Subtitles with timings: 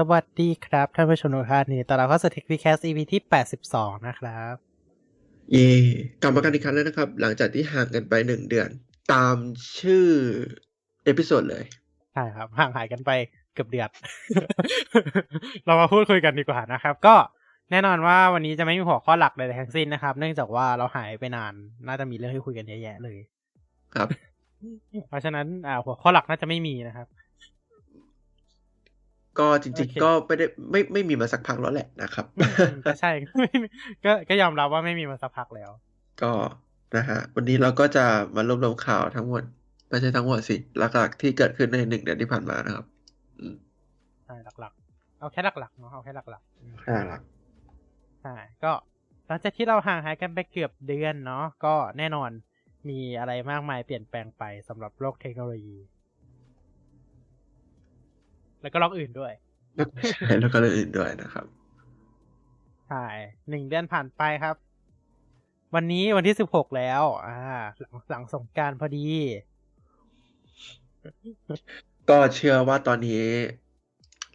[0.00, 3.22] สวัสดีครับ ท่านผู้ชมทุกท่านยินดีต้อนรับเข้าสู่ TechWeCast EP ที่
[3.64, 4.54] 82 นะครับ
[5.52, 5.68] เย่
[6.22, 8.68] กลับมากันอีกครั้งแล้วนะครับ หลังจากที่ห่างกันไปหนึ่งเดือน
[9.12, 9.36] ตาม
[9.78, 10.06] ชื่อ
[11.04, 11.64] episode เลย
[12.14, 13.10] ใช่ครับ ห่างหายกันไป
[13.54, 13.88] เกือบเดือน
[15.66, 17.14] เรามาพูดคุยกันดีกว่านะครับ ก็
[17.70, 21.52] แน่นอนว่าวันนี้จะไม่มีหัวข้อหลักใดๆทั้งสิ้นนะครับ เนื่องจากว่าเราหายไปนาน
[21.86, 23.18] น่าจะมีเรื่องให้คุยกันเยอะแยะเลย
[23.94, 24.08] ครับ
[25.08, 27.06] เพราะฉะนั้นอ่าหัวข้อหลักน่าจะไม่มีนะครับ
[29.38, 32.26] ก็จริงโอเคๆก็ไม่ได้ไม่ไม่มีมาสักพักแล้วแหละนะครับ
[32.84, 33.10] ก็ใช่
[34.04, 35.70] ก็ก็ยอมรับว่าไม่มีมาสักพักแล้ว
[36.20, 36.26] ก็
[36.96, 38.00] นะฮะวันนี้เราก็จะ
[38.36, 39.42] มารวบรวมข่าวทั้งหมด
[39.88, 42.84] ไม่ใช่ทั้งหมดสิหลักๆที่เกิดขึ้นในหนึ่งเดือนที่ผ่านมานะครับ
[43.40, 43.54] อืม
[44.24, 47.22] ใช่หลักๆ เอาแค่หลักๆเนาะเอาแค่หลักๆอืมอ่าหลัก
[48.22, 48.72] ใช่ก็
[49.26, 52.30] หลังจากที่เราห่างหายกันไปเกือบเดือนเนาะก็แน่นอน
[52.88, 55.76] มีอะไรมากมายเปลี่ยนแปลงไปสำหรับโลกเทคโนโลยี
[58.62, 59.32] แล้วก็โลกอื่นด้วย
[59.74, 61.46] แล้วใช่แล้วก็เรื่องอื่นด้วยนะครับ
[62.88, 63.06] ใช่
[63.48, 64.56] หนึ่งเดือนผ่านไปครับ
[65.74, 67.38] วันนี้วันที่สิบหกแล้ว อ่า
[67.78, 69.06] หลังหลังสงกรารพอดี
[72.10, 73.22] ก็เชื่อว่าตอนนี้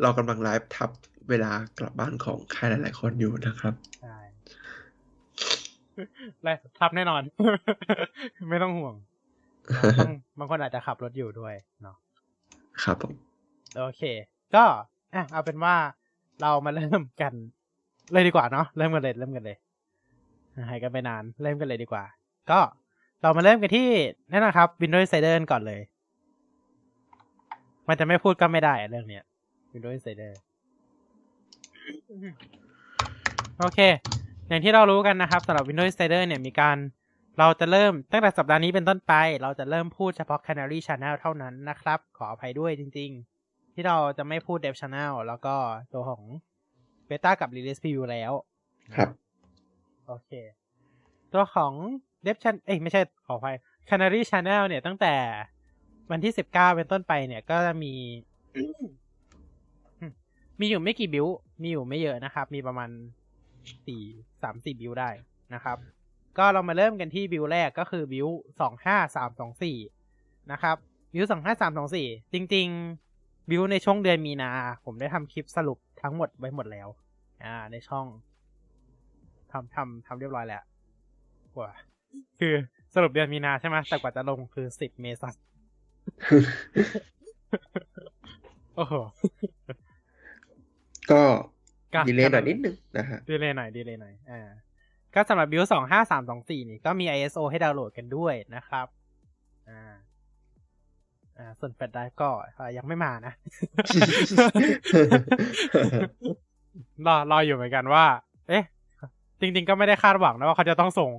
[0.01, 0.89] เรากำลังไลฟ์ทับ
[1.29, 4.17] เวลากลับบ้านของใครหลาย ๆ คนอยู่นะครับใช่
[6.43, 7.21] และทับแน่นอน
[8.49, 8.95] ไม่ต้องห่วง
[9.99, 11.95] บางบางคนอาจจะขับรถอยู่ด้วยเนาะ
[12.83, 13.13] ครับผม
[13.77, 14.01] โอเค
[14.55, 14.63] ก็
[15.13, 15.75] อะเอาเป็นว่า
[16.41, 17.33] เรามาเริ่มกัน
[18.13, 19.57] เลยดีกว่าเนาะเริ่มกันเลยเริ่มกันเลย
[20.69, 22.03] หายกันไปนาน เริ่มกันเลยดีกว่า
[22.51, 22.59] ก็
[23.21, 23.87] เรามาเริ่มกันที่
[24.31, 25.81] นั่นนะครับ Windows Insider ก่อนเลย
[27.87, 29.23] มันจะไม่พูดก็ไม่ได้อะเรื่องเนี้ย
[29.73, 30.31] Windows Insider
[33.59, 33.79] โอเค
[34.47, 36.77] อย่างที่เรารู้กันนะครับสำหรับ Windows Insider เนี่ยมีการ
[37.39, 43.32] เราจะเริ่มตั้งแต่สัปดาห์นี้เป็นต้นไป เราจะเริ่มพูดเฉพาะ Canary Channel เท่านั้นนะครับ ขออภัยด้วยจริง ๆ
[43.73, 45.55] ที่เราจะไม่พูด Dev Channel แล้วก็
[45.93, 46.21] ตัวของ
[47.09, 48.31] Beta กับ Release Preview แล้ว
[48.95, 49.09] ครับ
[50.07, 50.31] โอเค
[51.33, 51.73] ตัวของ
[52.25, 53.55] Dev Channel เอ้ยไม่ใช่ขออภัย
[53.89, 55.15] Canary Channel เนี่ยตั้งแต่
[56.11, 57.93] วันที่19เป็นต้นไปเนี่ยก็จะมี
[60.59, 61.27] มีอยู่ไม่กี่บิว
[61.61, 62.89] มีอยู่ไม่เยอะนะครับ มีประมาณ
[63.85, 64.01] สี่
[64.41, 65.09] สามสี่บิวได้
[65.53, 65.77] นะครับ
[66.37, 68.27] ก็เรามาเริ่มกันที่บิวแรกก็คือบิว
[68.59, 69.77] สองห้าสามสองสี่
[70.51, 70.75] นะครับ
[71.13, 72.67] บิวสองห้าสามสองสี่จริง
[72.99, 73.12] ๆ
[73.49, 74.49] บิวในช่วงเดือนมีนา
[74.85, 76.87] ผมได้ทำคลิปสรุปทั้งหมดไว้หมดแล้ว
[77.43, 78.05] อ่า ในช่อง
[79.51, 80.63] ทำทำทำเรียบร้อยแล้ว
[81.59, 81.71] ว้า
[82.39, 82.53] คือ
[82.95, 85.35] สรุปเดือนมีนาใช่ไหมแต่กว่าจะลงคือสิบเมษายน
[88.75, 88.93] โอ้โห
[91.11, 91.21] ก็
[91.93, 94.41] ก็ดีเลยหน่อยนิดนึงนะฮะดีเลยหน่อยดีเลยหน่อยอ่า
[95.15, 98.87] ก็สำหรับบิวสองห้าสามสองสี่นี่ก็มี ISO ให้ดาวน์โหลดกันด้วยนะครับ
[99.69, 99.93] อ่า
[101.43, 103.33] อ่าส่วนแฟลชไดรฟ์ก็อ่ายังไม่มานะ
[107.07, 108.05] รอรออยู่เหมือนกันว่า
[108.49, 108.63] เอ๊ะ
[109.39, 111.11] จริง ๆ ก็ไม่ได้คาดหวังนะว่าเขาจะต้องส่ง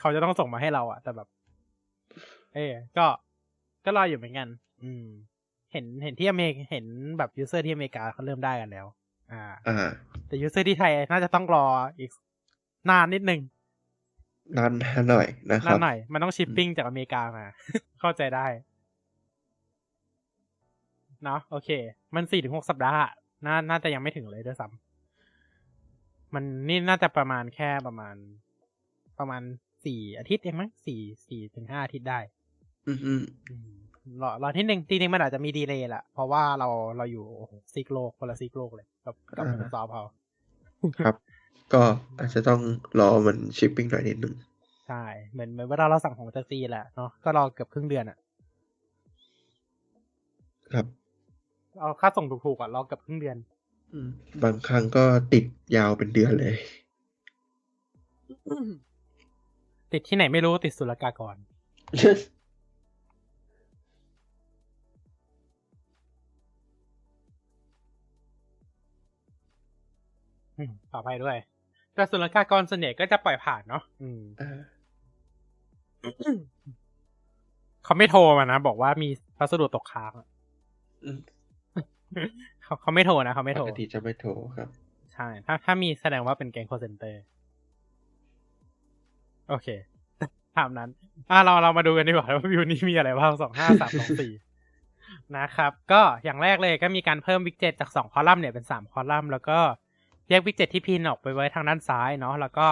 [0.00, 1.28] เขาจะต้องส่งมาให้เราอะแต่แบบ
[2.54, 3.06] เอ๊ะก็
[3.84, 4.48] ก็รออยู่เหมือนกัน
[4.82, 5.04] อืม
[5.72, 6.86] เห็นเห็นที่อเมริกา เห็น
[7.18, 8.86] แบบ user ที่อเมริกาเขาเริ่มได้กันแล้ว
[9.32, 9.90] อ่าอ่า
[10.26, 11.66] แต่ user ที่ไทยน่าจะต้องรอ
[11.98, 12.10] อีก
[12.90, 13.40] นานนิดนึง
[14.56, 14.72] นาน
[15.10, 17.44] หน่อยนะครันาบนหน่อย มันต้องชิปปิ้งจากอเมริกามา
[18.00, 18.46] เข้าใจได้
[21.24, 21.70] เนาะโอเค
[22.14, 23.12] มันสี่ถึงหกสัปดาห์อะ
[23.46, 28.14] น่าน่าจะยังไม่ถึงเลยด้วยซ้ำมันนี่น่าจะประมาณแค่ประมาณ
[29.18, 29.42] ประมาณ
[29.84, 32.18] สี่อาทิตย์เองมั้งสี่สี่ถึงห้าอาทิตย์ได้
[32.86, 33.68] อืมอืมอืม
[34.22, 40.04] รอรอที่หนึ่งจริงๆมันอาจจะมีดีเลย์แหละเพราะว่าเราเราอยู่โอ้โหซีกโลกคนละซีกโลกเลยกับกับ Microsoft เขา
[41.04, 41.14] ครับ
[41.72, 41.82] ก็
[42.18, 42.60] อาจจะต้อง
[42.98, 44.34] รอมันชิปปิ้งหน่อยนิดนึง
[44.88, 48.18] ใช่เหมือนเหมือนเวลาเราสั่งของจากจีนแหละเนาะก็รอเกือบครึ่งเดือนอะ
[50.74, 50.86] ครับ
[51.80, 53.36] เอาค่าส่งถูกๆอะรอเกือบครึ่งเดือน
[53.92, 54.08] อืม
[54.42, 55.44] บางครั้งก็ติด
[55.76, 56.54] ยาวเป็นเดือนเลย
[59.92, 61.36] ติดที่ไหนไม่รู้ติดศุลกากร
[70.58, 71.36] อืมต่อไปด้วย
[71.94, 74.58] แต่ศุลกากรส่วนใหญ่ก็จะปล่อยผ่านเนาะอืมอ่า
[77.84, 79.08] เขาไม่โทรมานะ บอกว่ามี
[79.38, 80.26] พัสดุตกค้างอะ
[81.04, 81.18] อืม
[82.64, 84.68] เขาเขาไม่โทรนะเขาไม่ปโทรกติจะไม่โทรครับ
[85.14, 87.14] ใช่ ถ้าถ้ามีแสดงว่าเป็นแก๊ง call center
[89.48, 89.68] โอเค
[90.58, 90.90] ตามนั้น
[91.30, 94.32] อะเราเรามาดูกันดีกว่าว่าวิวนี้มีอะไรบ้างสองห้าสามสองสี่
[95.36, 99.58] นะครับ ก็อย่างแรกเลยก็มีการเพิ่มวิกเจ็ตจากสองคอลัมน์เนี่ยเป็นสามคอลัมน์แล้วก็
[100.28, 102.66] แยกวิกเจ็ตที่พินออกไปไว้ทางด้านซ้ายเนาะแล้วก็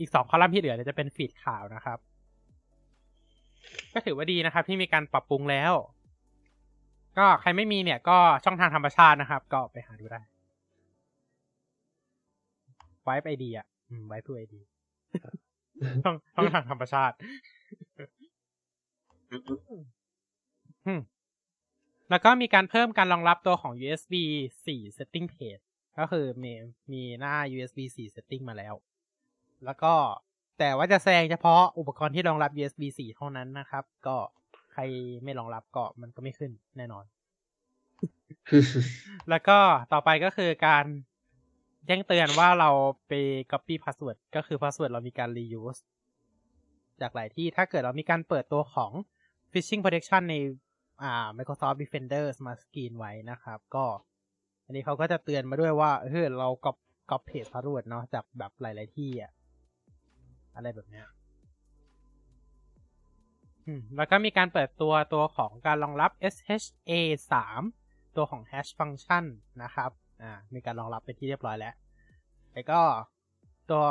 [0.00, 1.98] อีกสองคอลัมน์ที่เหลือเนี่ยจะเป็น feed ข่าวนะครับ
[3.94, 5.72] ก็ถือว่าดีนะครับ ที่มีการปรับปรุงแล้ว
[7.18, 10.20] ก็ก็ใครไม่มีเนี่ยก็ช่องทางธรรมชาตินะครับ ก็ไปหาดูได้
[13.02, 14.60] ViVe ID อะอืม ViVeTool ID
[16.04, 17.16] ช่องช่องทางธรรมชาติ
[20.86, 21.00] อืม
[22.10, 24.14] แล้วก็มีการเพิ่มการรองรับตัวของ USB
[24.64, 25.62] 4 setting page
[25.98, 26.52] ก็คือมี
[26.92, 28.74] มีหน้า USB 4 setting มาแล้ว
[29.64, 29.94] แล้วก็
[30.58, 34.37] แต่ว่าจะแสดงเฉพาะอุปกรณ์ที่รองรับ USB 4 เท่านั้นนะครับ ก็ใค
[34.78, 34.82] ร
[35.24, 37.04] ไม่รองรับก็มันก็ไม่ขึ้นแน่นอน
[39.30, 39.58] แล้วก็
[39.92, 40.84] ต่อไปก็คือการ
[41.86, 42.70] แจ้งเตือนว่าเรา
[43.08, 43.12] ไป
[43.52, 45.80] copy password ก็คือ password เรามีการ reuse
[47.00, 48.92] จากหลายที่ถ้าเกิดเรามีการเปิดตัวของ
[49.52, 50.34] phishing protection ใน
[51.02, 53.84] อ่า Microsoft Defender มาสกรีนไว้นะครับ ก็
[54.64, 56.76] อันนี้เขาก็จะเตือนมาด้วยว่าเฮ้ยเราก๊อป
[57.10, 59.32] ก๊อป paste password เนาะจากแบบหลาย ๆ ที่อะ
[60.56, 61.17] อะไรแบบเนี้ยอืม
[63.96, 66.92] แล้วก็มีการเปิดตัวตัวของการรองรับ SHA
[67.56, 69.24] 3ตัวของ hash function
[69.62, 69.90] นะครับ
[70.22, 71.74] อ่ามีการรองรับเป็นที่เรียบร้อยแล้ว
[72.52, 72.80] แล้วก็
[73.70, 73.84] ตัว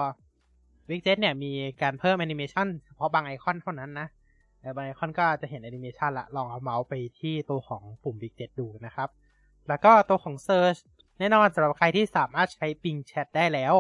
[0.90, 1.52] Widget เนี่ยมี
[1.82, 4.08] การเพิ่มแอนิเมชันเฉพาะบางไอคอนเท่านั้นนะ
[4.62, 9.10] แต่บางไอคอนก็จะเห็นแอนิเมชันละลองเอาเมาส์ไปที่ตัวของปุ่ม Widget ดูนะครับ
[9.68, 10.80] แล้วก็ตัวของ Search
[11.20, 13.76] แน่นอนสำหรับใครที่สามารถใช้ Bing Chat ได้แล้ว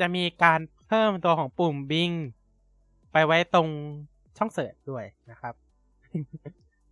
[0.00, 2.14] จะมีการเพิ่มตัวของปุ่ม Bing
[3.18, 3.68] ไปไว้ตรง
[4.38, 5.54] ช่องเสิร์ชด้วยนะครับ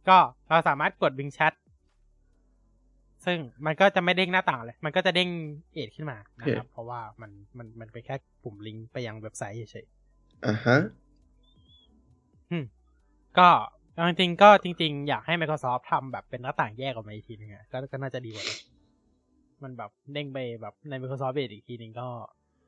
[0.08, 0.18] ก็
[0.48, 1.52] เราสามารถกด Bing Chat
[3.26, 5.28] ซึ่งมันก็จะไม่เด้งหน้าต่างเลย มันก็จะเด้ง
[5.72, 9.86] เอดขึ้นมานะครับ เพราะว่ามันมันมันเป็นแค่ปุ่มลิงก์ไปยังเว็บไซต์เฉย
[10.46, 12.64] อ่าฮะๆอืม
[13.38, 13.48] ก็
[13.94, 18.58] เอาจริงๆก็จริง ๆ อยากให้ Microsoft ทำแบบเป็นหน้าต่างแยกออกมาอีกทีนึงอะก็ก็น่าจะดีกว่านะ
[19.62, 22.08] มันแบบเด้งไปแบบใน Microsoft Edge อีกทีนึงก็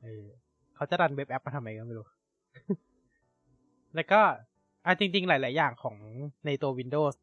[0.01, 0.23] เออ
[0.75, 2.05] เขาจะดันเว็บแอปมาทำไมก็ไม่รู้
[3.95, 4.21] แล้วก็
[4.85, 5.97] อะจริง ๆ หลาย ๆ อย่างของ
[6.45, 7.15] ในตัว Windows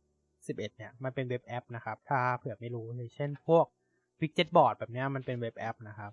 [0.46, 3.66] 11 เนี่ย มันเป็นเว็บแอปนะครับ ถ้าเผื่อไม่รู้อย่างเช่นพวก
[4.20, 6.12] Widget Board แบบนี้มันเป็นเว็บแอปนะครับ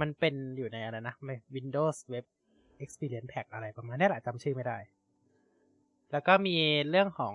[0.00, 1.14] มันเป็นอยู่ในอะไรนะ
[1.56, 2.26] Windows Web
[2.84, 4.78] Experience Pack อะไรประมาณนี้แหละจำชื่อไม่ได้
[6.12, 6.56] แล้วก็มี
[6.90, 7.34] เรื่องของ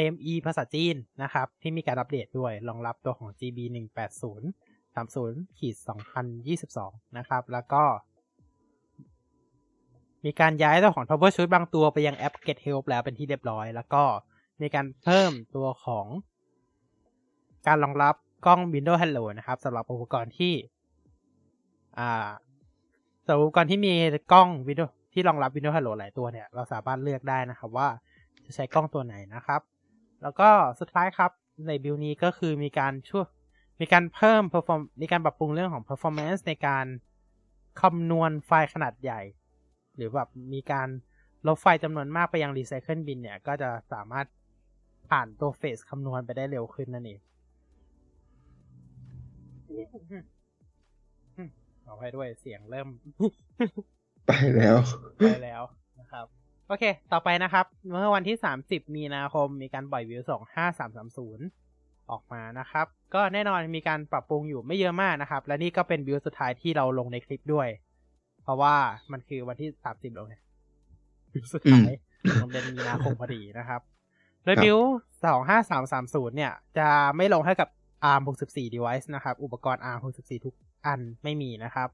[0.00, 3.58] IME ภาษาจีนนะครับ ที่มีการอัปเดตด้วยรองรับตัวของ GB
[4.38, 5.76] 180 30ขีด
[6.46, 7.82] 2022 นะครับ แล้วก็
[10.24, 14.02] มีการย้ายตัวของ Troubleshoot บางตัวไปยังแอป Get Help แล้วเป็นที่เรียบร้อย แล้วก็
[14.60, 16.06] มีการเพิ่มตัวของ
[17.66, 18.14] การรองรับ
[18.46, 20.54] กล้อง Windows Hello นะครับสำหรับอุปกรณ์ที่
[21.98, 22.28] อ่า
[23.24, 23.94] สำหรับอุปกรณ์ที่มี
[24.32, 27.88] กล้อง Windows ที่รองรับ Windows Hello หลายตัวเนี่ย เราสามารถเลือกได้นะครับว่า
[28.44, 29.60] จะใช้กล้องตัวไหนนะครับ
[30.22, 30.48] แล้วก็
[30.80, 31.30] สุดท้ายครับ
[31.66, 33.26] ในบิลนี้ก็คือมีการช่วย
[33.80, 36.86] มีการเพิ่ม perform มีการปรับปรุงเรื่องของ performance ในการ
[37.80, 39.20] คำนวณไฟล์ขนาดใหญ่
[39.98, 40.88] หรือแบบมีการ
[41.46, 44.26] ลบไฟล์จำนวนมากไปยัง Recycle Bin เนี่ย ก็จะสามารถ
[45.10, 47.20] ผ่านตัวเฟสคำนวณไปได้เร็วขึ้นนั่นเอง
[51.84, 52.88] ขอให้ด้วยเสียงเริ่ม
[54.26, 54.76] ไปแล้ว
[55.18, 55.62] ไปแล้ว
[56.00, 56.26] นะครับ
[56.68, 60.22] โอเค ต่อไปนะครับ เมื่อวันที่ 30 มีนาคม มีการปล่อยวิว
[60.96, 67.68] 25330 ออกมานะครับ ก็แน่นอนมีการปรับปรุงอยู่ไม่เยอะมากนะครับ และนี่ก็เป็นวิวสุดท้ายที่เราลงในคลิปด้วย
[68.48, 68.76] เพราะว่า
[69.12, 70.42] มันคือวันที่30ลงเนี่ย
[71.32, 71.90] วิวสุดท้าย
[72.40, 73.80] ของเดือนมีนาคมพอดีนะครับ
[74.44, 74.78] โดยบิว
[75.56, 77.68] 25330เนี่ย จะไม่ลงให้กับ
[78.12, 80.54] ARM 64 device นะครับ อุปกรณ์ ARM 64ทุก
[80.86, 81.88] อันไม่มีนะครับ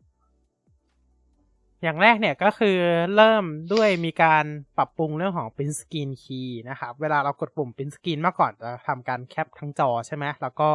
[1.82, 2.78] อย่างแรกเนี่ยก็คือ
[3.16, 4.44] เริ่มด้วยมีการ
[4.76, 10.70] ปรับปรุงเรื่องของ print screen key นะครับ เวลาเรากดปุ่ม print screen มาก่อนจะทำการแคปทั้งจอใช่ไหมแล้วก็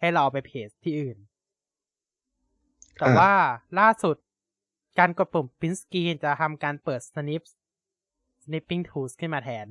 [0.00, 1.18] ให้เราเอาไปเพจที่อื่น
[2.98, 3.32] แต่ว่า
[3.80, 4.16] ล่าสุด
[4.98, 7.42] การกดปุ่ม print screen จะทำการเปิด snip
[8.44, 9.66] snipping tools ขึ้นมาแทน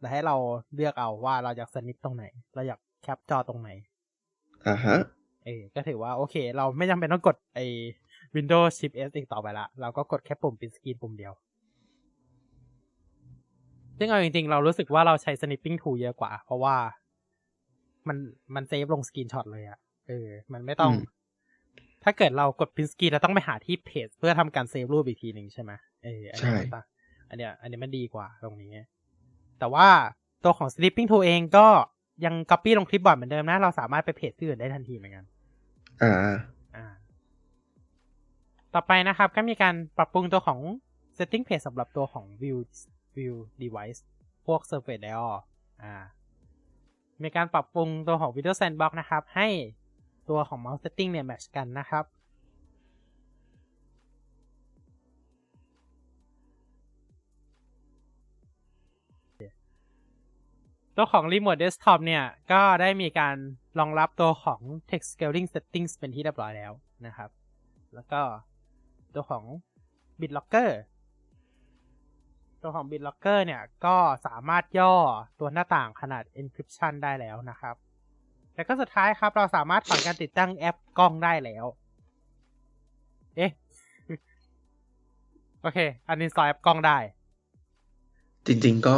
[0.00, 0.36] และให้เรา
[0.74, 2.24] เลือกเอาว่าเราอยาก snip ตรงไหน
[2.54, 3.70] เราอยากแคปจอตรงไหน
[4.68, 4.96] อ่าฮะ
[5.44, 7.66] เออก็ถือว่าโอเค เราไม่จำเป็นต้องกดไอ้
[8.36, 11.32] Windows Shift S อีกต่อไปละ เราก็กดแค่ปุ่ม Print Screen ปุ่มเดียว
[13.98, 16.76] ซึ่งเอาจริงๆ เรารู้สึกว่าเราใช้ Snipping Tool เยอะกว่า เพราะว่า
[18.08, 18.16] มัน
[18.54, 21.02] มัน save ลง screenshot เลยอะเออ มันไม่ต้องอืม
[22.04, 26.84] ถ้าเกิดเรากด Print Screen เราต้องไปหาที่ paste เพื่อทำการ save รูปอีกทีหนึ่งใช่ไหมเอออันนี้มันต่าง
[27.28, 28.70] อันเนี้ย อันนี้มันดีกว่าตรงนี้
[29.58, 29.88] แต่ว่า
[30.44, 31.66] ตัวของ Snipping Tool เองก็
[32.24, 35.24] ยัง copy ลง clipboard เหมือนเดิมนะ เราสามารถไปเพจที่อื่นได้ทันทีเหมือนกัน
[36.02, 36.14] อ่า
[36.76, 36.86] อ่า
[38.74, 40.60] ต่อไปนะครับ ก็มีการปรับปรุงตัวของ
[41.18, 42.58] setting page สำหรับตัวของ view
[43.16, 44.00] view device
[44.46, 45.34] พวก surface layer
[45.82, 45.94] อ่า
[47.22, 49.48] มีการปรับปรุงตัวของ Windows Sandbox นะครับ ให้
[50.28, 52.04] ตัวของ mouse setting เนี่ย match กันนะครับ
[60.96, 63.36] ตัวของ Remote Desktop เนี่ยก็ได้มีการ
[63.78, 64.60] รองรับตัวของ
[64.90, 66.72] Text Scaling Settings เป็นที่เรียบร้อยแล้ว
[67.06, 67.30] นะครับ
[67.94, 68.20] แล้วก็
[69.14, 69.44] ตัวของ
[70.20, 70.70] BitLocker
[72.62, 74.94] ตัวของ BitLocker เนี่ยก็สามารถย่อ
[75.40, 77.76] ตัวหน้าต่างขนาด encryption ได้แล้วนะครับ
[78.54, 81.64] แล้วก็สุดท้ายครับเราสามารถถอนการติดตั้งแอปกล้องได้แล้ว
[83.36, 83.50] เอ๊ะ
[85.62, 85.78] โอเค
[86.08, 86.98] อันนี้ซอยแอปกล้องได้
[88.46, 88.96] จริง ๆก็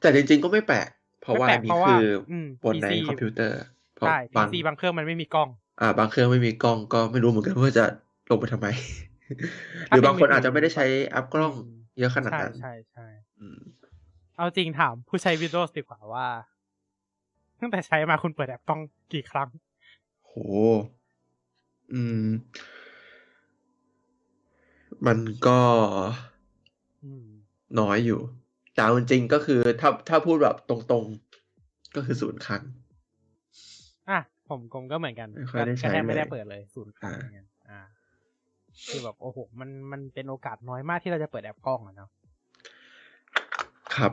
[0.00, 0.88] แต่จริง ๆ ก็ไม่แปลก
[1.22, 3.58] เพราะว่าไม่แปลกนี่เพราะว่าคืออมบนใน PC คอมพิวเตอร์
[3.94, 5.48] เพราะใช่บาง PC บางเครื่องมันไม่มีกล้อง
[5.80, 7.84] อ่า บางเครื่องไม่มีกล้องก็ไม่รู้เหมือนกันว่าจะ
[8.30, 8.66] ลงไปทำไม
[9.90, 13.06] หถ้ารือบางเป็นคนมือถือออาจจะไม่ได้ใช้แอปกล้องอืมเยอะขนาดใช่นั้น ใช่ใช่
[13.40, 13.60] อืม
[14.36, 16.26] เอาจริงถามผู้ใช้ Windows ดีกว่าว่า
[17.60, 18.80] ตั้งแต่ใช้มาคุณเปิดแอปกล้อง
[19.12, 19.48] กี่ครั้ง
[20.26, 20.32] โห
[21.92, 22.26] อืม
[25.06, 25.60] มันก็
[27.04, 27.26] อืม
[27.80, 28.20] น้อยอยู่
[28.74, 32.62] แต่เอาจริงๆก็คือถ้าถ้าพูดแบบตรงๆ ก็คือศูนย์ครั้ง
[34.10, 37.80] อะ ผมผมก็เหมือนกันไม่ค่อยได้ใช้ก็แทบไม่ได้เลยเปิดเลยศูนย์ครั้งอ่าเหมือนกันอ่า
[38.88, 42.10] คือแบบโอ้โหมันมันเป็นโอกาสน้อยมากที่เราจะเปิดแอปกล้องอะเนาะ
[43.96, 44.12] ครับ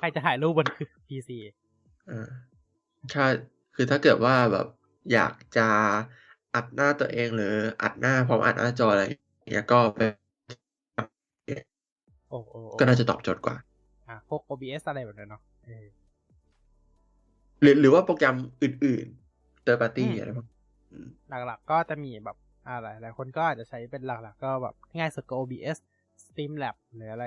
[0.00, 0.66] ใครจะถ่ายรูปบน
[1.08, 1.30] PC
[2.10, 2.28] อ่า
[3.12, 3.26] ถ้า
[3.74, 4.66] คือถ้าเกิดว่าแบบ
[5.12, 5.68] อยากจะ
[6.54, 10.10] อัดหน้าตัวเองหรืออัดหน้าพร้อมอัดหน้าจออะไรอย่างเงี้ยก็เป็น
[12.30, 13.56] โอ้โอ้โอ้ก็น่าจะตอบโจทย์กว่า
[14.08, 15.86] อะพวก OBS อะไรแบบนั้นเนาะเออ
[17.60, 20.46] หรือหรือว่าโปรแกรมอื่นๆ third party อืมอะไรพวก
[20.92, 22.36] อืมหลักๆก็จะมีแบบ
[22.68, 25.76] อะไรหลายคนก็อาจจะใช้เป็นหลักๆ ก็แบบง่ายสุดก็ OBS
[26.24, 27.26] Streamlab หรืออะไร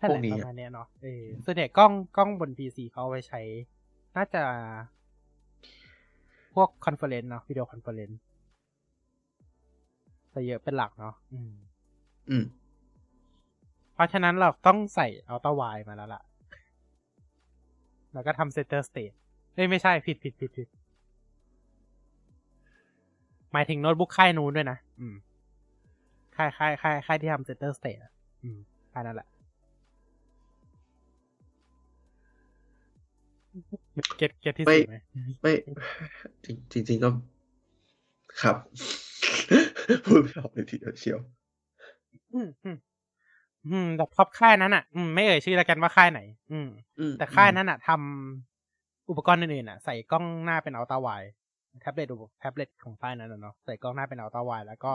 [0.00, 3.40] นั่นพแหวกละนี้ประอะมาณเนี้ยเนาะเออส่วนใหญ่กล้องกล้องบน PC เขาเอาไว้ใช้
[4.16, 4.42] น่าจะ
[6.54, 8.18] พวก conference เนาะ video conference
[10.34, 11.52] จะเยอะเป็นหลักเนาะอืม
[12.30, 12.44] อืม
[13.94, 16.22] เพราะฉะนั้นเราต้องใส่อัลต a า i มาแล้วล่ะ
[18.12, 19.12] แล้วก็ทำ center stage
[19.54, 20.68] เอ้ยไม่ใช่ผิดผิดผิดผิด
[23.52, 25.14] หมายถึงโน้ตบุ๊กค่ายนู้นด้วยนะ อืม
[26.36, 28.12] ค่ายค่ายค่ายค่ายที่ทำ center stage อะ
[28.44, 28.58] อืม
[28.92, 29.28] ค่ายนั่นแหละ
[34.18, 34.96] เก็ตเก็ตที่ไม่สุดไหม
[35.42, 35.52] ไม่
[36.44, 37.10] จริงจริงๆก็
[38.42, 38.56] ครับ
[40.06, 41.18] พูดไม่ออกเลยทีเดียวเชียว
[42.34, 42.76] อืมอืม
[43.70, 46.20] อืมแต่ท็อปค่ายนั้นอะ อืมไม่เอ่ยชื่อแล้วกันว่าค่ายไหน
[46.52, 46.68] อืม
[47.00, 51.22] อืมแต่ค่ายนั้นอะทำอุปกรณ์อื่นๆอะ ใส่กล้องหน้าเป็นอัลต a า i
[51.80, 52.06] แท็บเล็ต
[52.40, 54.92] แท็บเล็ตของค่ายนั้นนะเนาะใส่กล้องหน้าเป็นอัลต a า i แล้วก็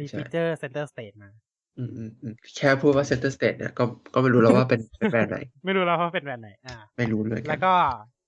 [0.00, 1.30] มีใช่ฟีเจอร์เซนเตอร์สเตทมา
[1.78, 3.84] อืมอืมอืมแค่พูดว่า center stage เนี่ยก็
[4.14, 7.72] ก็ไม่รู้แล้วว่าเป็นเป็นแบรนด์ไหน ไม่รู้แล้วว่าเป็นแบบไหน อ่า ไม่รู้เลย แล้วก็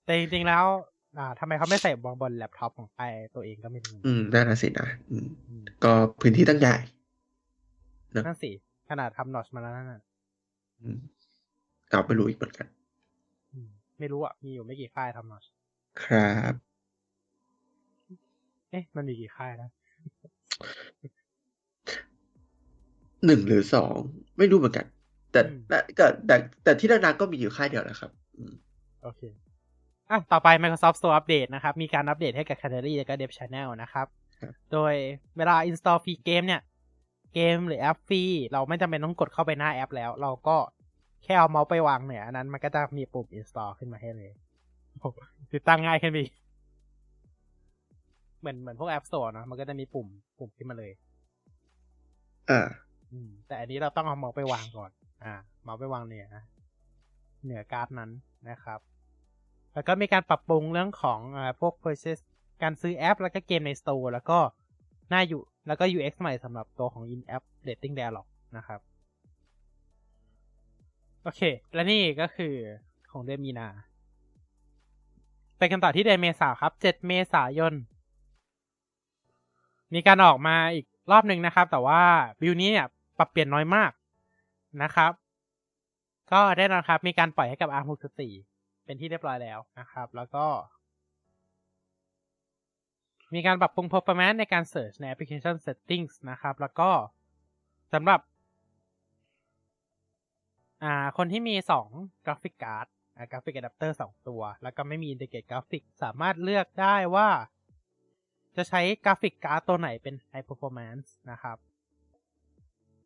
[0.04, 0.64] แต่จริงๆแล้ว
[1.18, 6.74] อ่าทำไมเขาไม่ใส่บองบนแล็ปท็อปของค่ายตัวเองก็ไม่รู้อืมน่าน่ะสินะอืมอืม ก็พื้นที่ตั้งใหญ่
[8.16, 8.50] นะนั่นสิ
[8.90, 10.02] ขนาดทำนอชมาแล้วนั่นน่ะ
[10.80, 10.98] อืม
[11.92, 12.66] ก็ไม่รู้อีกเหมือนกัน
[13.52, 13.68] อืม
[13.98, 15.44] ไม่รู้อะ มีอยู่ไม่กี่ค่ายทำนอช
[16.04, 16.54] ครับ
[18.70, 19.70] เอ๊ะ มันมีกี่ค่ายนะ
[23.26, 23.94] หนึ่งหรือสอง
[24.38, 24.86] ไม่รู้เหมือนกัน
[25.32, 28.54] แต่อืมแต่แต่แต่แต่ที่ดังๆก็มีอยู่ค่ายเดียวแหละครับอืม
[29.02, 29.22] โอเค
[30.10, 34.06] อะต่อไป Microsoft Store Update นะครับ มีการอัปเดตให้กับ Canary แล้วก็ Dev Channel นะครับ
[34.40, 34.94] ครับ โดย
[35.36, 36.60] เวลา install ฟรีเกมเนี่ย
[37.34, 40.56] เกมหรือแอปฟรีเราไม่จำเป็นต้องกดเข้าไปหน้าแอปแล้ว เราก็
[41.24, 44.30] แค่เอาเมาส์ไปวางเหนืออันนั้นมันก็จะมีปุ่ม install ขึ้นมาให้เลย
[45.00, 45.18] โอ้โห
[45.52, 46.32] ติดตั้งง่ายขึ้นไปอีก
[48.40, 50.06] เหมือนเหมือนพวก App Store เนอะมันก็จะมีปุ่ม
[50.38, 50.92] ปุ่มขึ้นมาเลย
[52.50, 52.91] อ่าอืม
[53.46, 54.90] แต่อันนี้เราต้องเอาเมาส์ไปวางก่อน
[55.24, 56.26] อ่า เมาส์ไปวางเหนือ
[57.44, 58.10] เหนือการ์ดนั้น
[58.48, 58.80] นะครับ
[59.74, 62.22] แล้วก็มีการปรับปรุงเรื่องของอ่าพวก purchase
[62.62, 64.38] การซื้อแอป แล้วก็เกมใน Store แล้วก็
[65.10, 68.26] หน้าอยู่ แล้วก็ UX ใหม่สำหรับตัวของ in-app rating dialog
[68.56, 68.80] นะครับ
[71.22, 71.40] โอเค
[71.74, 72.54] และนี่ก็คือ
[73.10, 73.68] ของเดือนมีนา
[75.58, 77.74] ไปกันต่อที่เดือนเมษาครับ 7 เมษายน
[79.94, 82.02] มีการออกมาอีกรอบหนึ่งนะครับ แต่ว่า
[82.42, 82.86] วิวนี้เนี่ย
[83.22, 83.92] ปรับเปลี่ยนน้อยมาก
[84.82, 85.12] นะครับ
[86.32, 87.86] ก็แน่นอนครับ มีการปล่อยให้กับ ARM
[88.32, 90.46] 64 เป็นที่เรียบร้อยแล้วนะครับ แล้วก็
[93.34, 96.90] มีการปรับปรุง performance ในการ search ใน application settings นะครับ แล้วก็
[97.94, 98.20] สำหรับ
[100.82, 101.88] อ่า คนที่มีสอง
[102.26, 102.86] graphic card
[103.30, 107.28] graphic adapter สองตัว แล้วก็ไม่มี integrate graphic สามารถเลือกได้ว่า
[108.56, 111.58] จะใช้ graphic card ตัวไหนเป็น high performance นะครับ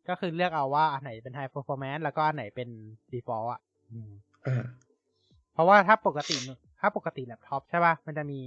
[0.09, 2.69] ก็คือเลือกเอาว่าอันไหนเป็น high performance แล้วก็อันไหนเป็น
[3.13, 3.61] default อะ
[3.91, 4.11] อืม
[4.45, 4.63] อ่า
[5.53, 6.35] เพราะว่าถ้าปกติ
[6.81, 8.41] ถ้าปกติแล็ปท็อปใช่ป่ะ มันจะมี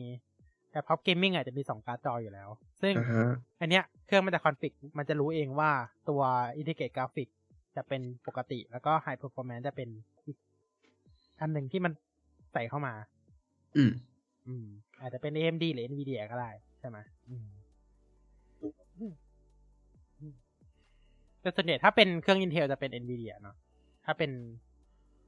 [0.70, 2.48] laptop gaming อาจจะมีสองการ์ดจออยู่แล้ว
[2.82, 5.70] ซึ่งอ่าฮะอันเนี้ยเครื่องมันจะ configมันจะรู้เองว่า
[6.08, 6.22] ตัว
[6.56, 7.28] อินทิเกรตกราฟิก
[7.76, 9.88] จะเป็นปกติ แล้วก็ High Performance จะเป็น
[10.26, 10.36] อีก
[11.40, 11.92] อันหนึ่งที่มัน
[12.52, 12.94] ใส่เข้ามา
[13.76, 13.92] อืม
[14.48, 14.66] อืม
[15.00, 16.50] อาจจะเป็น AMD หรือ Nvidia ก็ได้
[16.80, 16.98] ใช่ไหม
[17.28, 17.46] อืม
[21.40, 23.56] แต่ส่วนใหญ่ถ้าเป็นเครื่อง Intel จะเป็น Nvidia เนาะ
[24.04, 24.30] ถ้าเป็น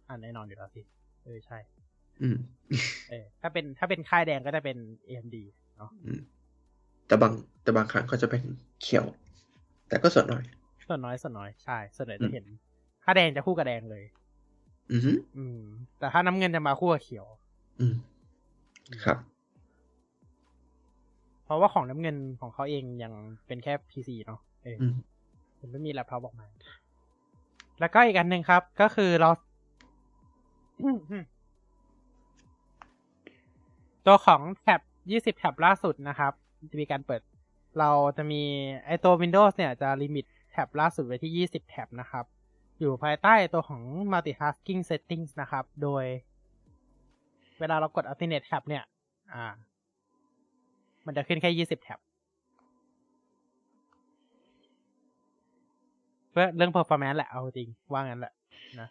[0.08, 0.82] อ่านแน่นอนอยู่แล้วสิ
[1.24, 1.58] เออใช่
[2.22, 2.36] อืม
[3.08, 4.76] เออถ้าเป็นถ้าเป็นค่ายแดงก็จะเป็น
[5.06, 5.36] AMD
[5.76, 6.20] เนาะอืม
[7.06, 8.42] แต่บางแต่บางครั้งก็จะเป็น
[8.82, 9.06] เขียว
[9.88, 10.44] แต่ก็ส่วนน้อย
[10.86, 12.44] ส่วนน้อยส่วนน้อยใช่ส่วนใหญ่อืจะมเห็น
[13.04, 14.04] ค่าแดงจะคู่กับแดงเลย
[14.92, 15.60] อือฮึอืม
[15.98, 17.26] แต่ถ้าน้ำเงินจะมาคู่กับเขียว
[17.80, 17.94] อืม
[19.04, 19.18] ครับ
[21.44, 23.12] เพราะว่าของน้ำเงินของเขาเองยัง
[23.46, 24.76] เป็นแค่ PC เนาะเออ
[25.62, 26.46] อืมไม่มีแล็ปท็อปออกมา
[27.80, 29.30] แล้วก็อีกอันหนึ่งครับ ก็คือเรา
[34.06, 34.80] ตัวของแท็บ
[35.34, 36.32] 20แท็บล่าสุดนะครับ
[36.70, 37.22] จะมีการเปิด
[37.78, 38.42] เราจะมี
[38.86, 42.24] ไอตัว Windows เนี่ยจะลิมิตแท็บล่าสุดไว้ที่20แท็บนะครับ
[42.80, 46.04] อยู่ภายใต้ตัวของ multitasking settings นะครับ โดย
[47.58, 48.84] เวลาเรากด alternate tab เนี่ย
[49.32, 49.44] อ่า
[51.06, 51.98] มันจะขึ้นแค่20แท็บ
[56.32, 58.32] เพื่อเรื่อง performance แหละเอาจริงว่างั้นแหละ
[58.80, 58.88] นะ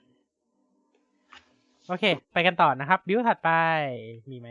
[1.87, 3.49] โอเค ไปกันต่อนะครับ บิวถัดไป
[4.31, 4.49] มีไหม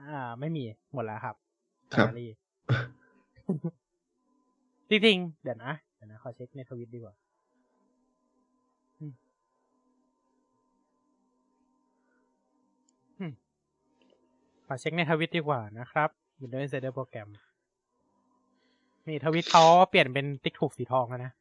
[0.00, 1.34] อ่า ไม่มีหมดแล้วครับ
[1.94, 2.28] ครับ Gallery
[4.88, 7.14] จริงๆเดี๋ยวนะเดี๋ยวนะ ขอเช็คในทวิตดีกว่า
[9.00, 9.12] อืม
[13.18, 13.32] อืม
[14.66, 16.08] ขอเช็คในทวิตดีกว่านะครับ
[16.40, 17.28] Windows Insider Program
[19.08, 21.32] นี่ทวิตเขาเปลี่ยนเป็นติ๊กถูกสีทองแล้วนะ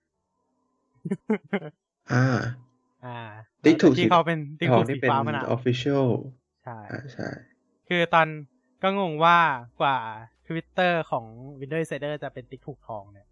[2.14, 2.40] อ่า
[3.06, 3.18] อ่า
[3.64, 6.08] ติ๊กถูกที่เขาเป็นติ๊กทอถูงกนี่สีเป็นฟ้ามานาน official
[6.64, 7.28] ใช่อ่าใช่
[7.88, 8.28] คือตอน
[8.82, 9.40] ก็งงว่า
[9.82, 9.98] กว่า
[10.48, 11.26] Twitter ของ
[11.60, 13.28] Windows Insider จะเป็นติ๊กถูกทองเนี่ย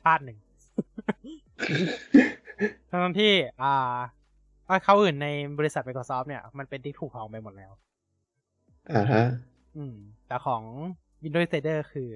[0.00, 0.38] ชาติหนึ่ง
[2.90, 3.96] ทั้งที่อ่า
[4.68, 5.28] ว่าเขาอื่นใน
[5.58, 7.72] บริษัท Microsoft เนี่ย มันเป็นติ๊กถูกทองไปหมดแล้ว
[8.92, 9.24] อ่าฮะ
[9.76, 9.94] อืม
[10.26, 10.62] แต่ของ
[11.22, 12.10] Windows Insider คือ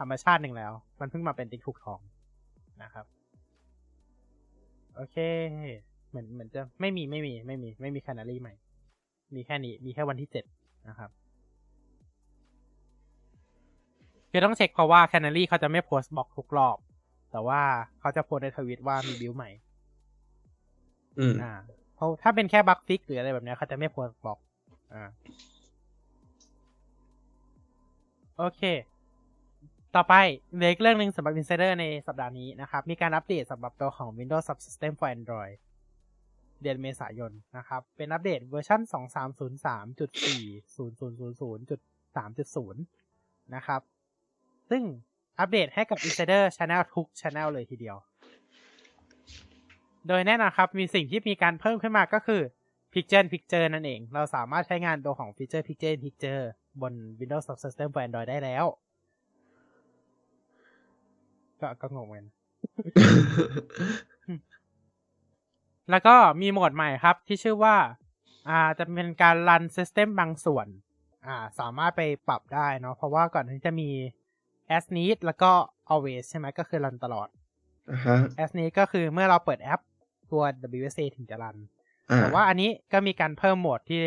[0.00, 2.00] ธรรมชาติหนึ่งแล้ว มันเพิ่งมาเป็นติ๊กถูกทอง
[2.82, 3.06] นะครับ
[4.96, 5.16] โอเค
[6.10, 8.54] เหมือนเหมือนจะไม่มีไม่มีไม่มี ไม่มี Canary ใหม่
[9.34, 10.44] มีแค่นี้ มีแค่วันที่เจ็ด
[10.88, 11.10] นะครับ
[14.30, 16.76] คือต้องเช็คเพราะว่า Canary เขาจะไม่โพสต์บล็อกทุกรอบ
[17.30, 17.60] แต่ว่า
[18.00, 19.50] เขาจะโพสต์ในทวิตว่ามี build ใหม่
[21.18, 21.52] อืมอ่า
[21.94, 24.38] เพราะถ้าเป็นแค่ bug fix หรืออะไรแบบเนี้ยเขาจะไม่โพสต์บล็อก
[24.94, 25.04] อ่า
[28.38, 28.62] โอเค
[29.96, 30.14] ต่อไป
[30.54, 35.54] เหลืออีกเรื่องหนึ่งสำหรับ Insider ในสัปดาห์นี้นะครับ มีการอัปเดตสำหรับตัวของ Windows Subsystem for Android
[36.62, 38.80] เดือนเมษายนนะครับ เป็นอัปเดตเวอร์ชัน
[42.16, 42.74] 2303.4000.3.0
[43.54, 43.80] นะครับ
[44.70, 44.82] ซึ่ง
[45.38, 47.96] อัปเดตให้กับ Insider Channel ทุก Channel เลยทีเดียว
[50.08, 52.42] โดยแน่นอนครับ มีสิ่งที่มีการเพิ่มขึ้นมาก็คือ
[52.92, 56.42] Picture Picture นั่นเอง เราสามารถใช้งานตัวของ Feature Picture Picture
[56.80, 58.64] บน Windows Subsystem for Android ได้แล้ว
[61.60, 62.26] ก็ก็งงเหมือนกัน
[65.90, 67.76] แล้วก็มีโหมดใหม่ครับ ที่ชื่อว่า
[68.48, 70.66] อ่าจะเป็นการรัน System บางส่วน
[71.26, 73.90] อ่า สามารถไปปรับได้เนาะเพราะว่าก่อนที่จะมี
[74.76, 75.50] as need แล้วก็
[75.92, 77.28] always ใช่ไหมก็คือรันตลอด
[77.90, 79.80] อ่าฮะ as need ก็คือเมื่อเราเปิดแอป
[80.30, 80.42] ตัว
[80.78, 81.56] WSA ถึงจะรัน
[82.10, 84.02] อ่าแต่ว่าอันนี้ก็มีการเพิ่มโหมดที่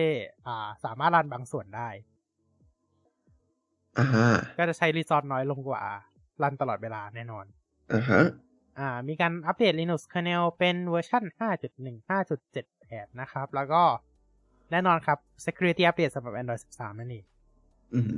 [0.48, 1.90] อ่า สามารถรันบางส่วนได้
[4.00, 5.82] อ่าฮะก็จะใช้รีซอสน้อยลงกว่า
[6.42, 7.46] รันตลอดเวลาแน่นอน
[7.94, 8.22] อ่าฮะ
[8.80, 11.24] อ่า มีการอัปเดต Linux kernel เป็นเวอร์ชัน
[12.02, 13.84] 5.15.78 นะครับ แล้วก็
[14.72, 17.26] แน่นอนครับ security update สำหรับ Android 13 นั่นเอง
[17.94, 18.14] อืม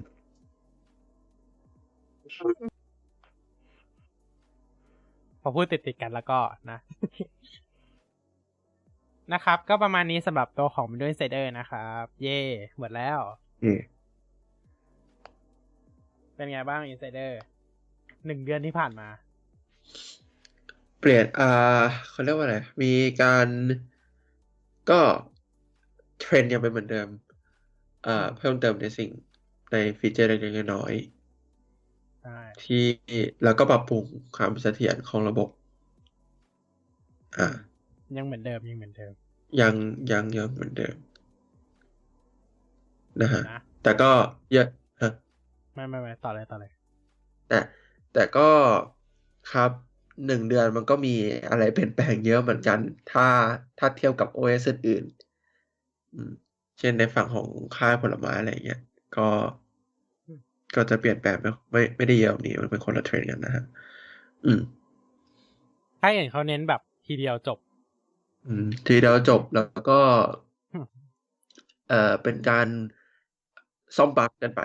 [5.41, 6.39] พอพูดติดติดๆกันแล้วก็
[6.71, 6.79] นะ
[9.33, 12.39] นะครับ ก็ประมาณนี้สำหรับตัวของ Windows Insider นะครับ เย่
[12.77, 13.19] หมดแล้ว
[13.63, 13.79] อืม
[16.35, 17.31] เป็นไงบ้าง Insider
[18.25, 19.07] หนึ่งเดือนที่ผ่านมา
[20.99, 23.47] เปลี่ยนอ่าเขาเรียกว่าอะไร มีการ
[24.89, 25.01] ก็
[26.19, 27.07] เทรนด์ยังเป็นเหมือนเดิม
[28.05, 29.09] อ่า เพิ่มเติมในสิ่ง
[29.71, 30.93] ในฟีเจอร์เล็กๆน้อย
[32.21, 32.83] ใช่ๆที่
[33.43, 35.49] แล้วก็ปรับปรุงความเสถียรของระบบ
[37.37, 37.47] อ่า
[38.17, 39.13] ยังเหมือนเดิมยังเหมือนเดิม
[39.61, 39.73] ยัง
[40.11, 40.95] ยังยังเหมือนเดิม
[43.21, 44.11] นะฮะนะแต่ก็
[44.53, 44.67] เยอะ
[45.01, 45.11] ฮะ
[45.73, 46.71] ไม่ไม่ไม่ต่อเลยต่อเลย
[47.49, 47.59] แต่
[48.15, 48.49] แต่ก็
[49.51, 49.71] ครับ
[50.25, 51.09] หนึ่งเดือนมันก็มี
[51.49, 53.27] อะไรเปลี่ยนแปลงเยอะเหมือนกัน ถ้า
[53.77, 56.31] ถ้าเทียบกับ OS อื่นๆอืม
[56.79, 58.79] เช่นในฝั่งของค่ายผลไม้อะไรเงี้ย
[59.15, 59.21] ก็
[60.27, 60.39] อืม
[60.75, 63.63] ก็จะเปลี่ยนแปลงไม่ไม่ไม่ได้เยอะแบบนี้มันเป็นคนละเทรนด์กันนะฮะ
[64.45, 64.61] อืม
[66.01, 67.57] ค่ายอื่นเขาเน้นแบบทีเดียวจบ
[68.45, 69.99] อืม ทีเดียวจบแล้วก็
[70.73, 70.85] อืม
[71.87, 72.67] เอ่อเป็นการ
[73.95, 74.61] ซ่อมบั๊กกันไป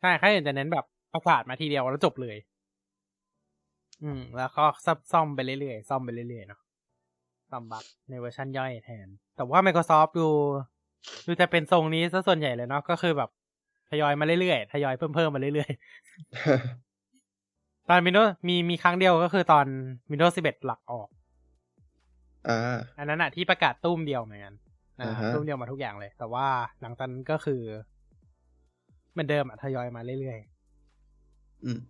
[0.00, 0.84] ใช่ค่ายอื่นจะเน้นแบบ
[1.14, 2.36] ประกาศมาทีเดียวแล้วจบเลย
[4.02, 6.60] อืม แล้วก็ซับซ่อมไปเรื่อยๆซ่อมไปเรื่อยๆเนาะ
[7.50, 10.28] ซ่อมบั๊กในเวอร์ชันย่อยแทน แต่ว่า Microsoft ดู
[11.26, 13.30] ดูจะเป็นทรงนี้ซะส่วนใหญ่เลยเนาะก็คือแบบ
[13.90, 15.78] ทยอยมาเรื่อยๆทยอยเพิ่มเพิ่มมาเรื่อยๆ
[17.88, 19.66] ตอน Windows มีมีครั้งเดียวก็คือตอน
[20.10, 21.08] Windows 11 หลักออก
[22.48, 24.54] อ่าอันนั้นอะที่ประกาศตุ้มเดียวเหมือนกัน
[25.00, 26.46] อ่าอ่าฮะตุ้มเดียวมาทุกอย่างเลย แต่ว่า
[26.82, 27.74] หลังจากนั้นก็คือเห
[29.18, 31.80] มือนเดิมอะทยอยมาเรื่อยๆอืม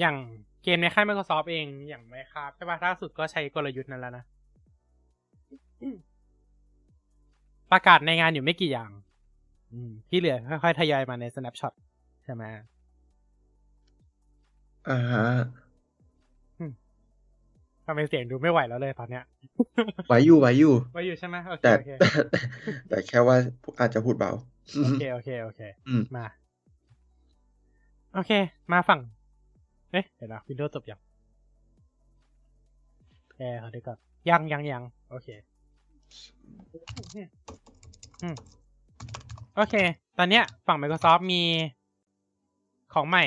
[0.00, 0.16] อย่าง
[0.62, 4.24] เกมในค่าย Microsoft เองอย่างไมครับใช่ปะล่าสุดก็ใช้กลยุทธ์นั้นแล้วนะ
[7.72, 8.90] ประกาศในงานอยู่ไม่กี่อย่าง
[9.72, 11.74] อืมที่เหลือค่อยๆทยอยมาใน snapshot
[12.24, 12.44] ใช่ไหม
[14.88, 15.26] อ่าฮะ
[15.69, 19.24] ทำไมเสียงดูไม่ไหวแล้วเลยตอนเนี้ย
[20.08, 22.08] ไหวอยู่ไหวอยู่ไว้อยู่ใช่ไหมโอเคแต่โอเคแต่
[22.88, 23.36] แต่แค่ว่า
[23.78, 24.32] อาจจะพูดเบา
[24.84, 26.26] โอเคโอเคโอเคอืมมา
[28.14, 28.32] โอเค
[28.72, 29.00] มาฝั่ง
[29.92, 31.00] เอ๊ะเดี๋ยวนะวินโดว์จบยัง
[33.36, 33.98] แอร์เขาดูก่อน
[34.30, 35.28] ยังยังยังโอเค
[38.22, 38.36] อืม
[39.56, 39.74] โอเค
[40.18, 41.42] ตอนเนี้ย ฝั่ง Microsoft มี
[42.94, 43.24] ของใหม่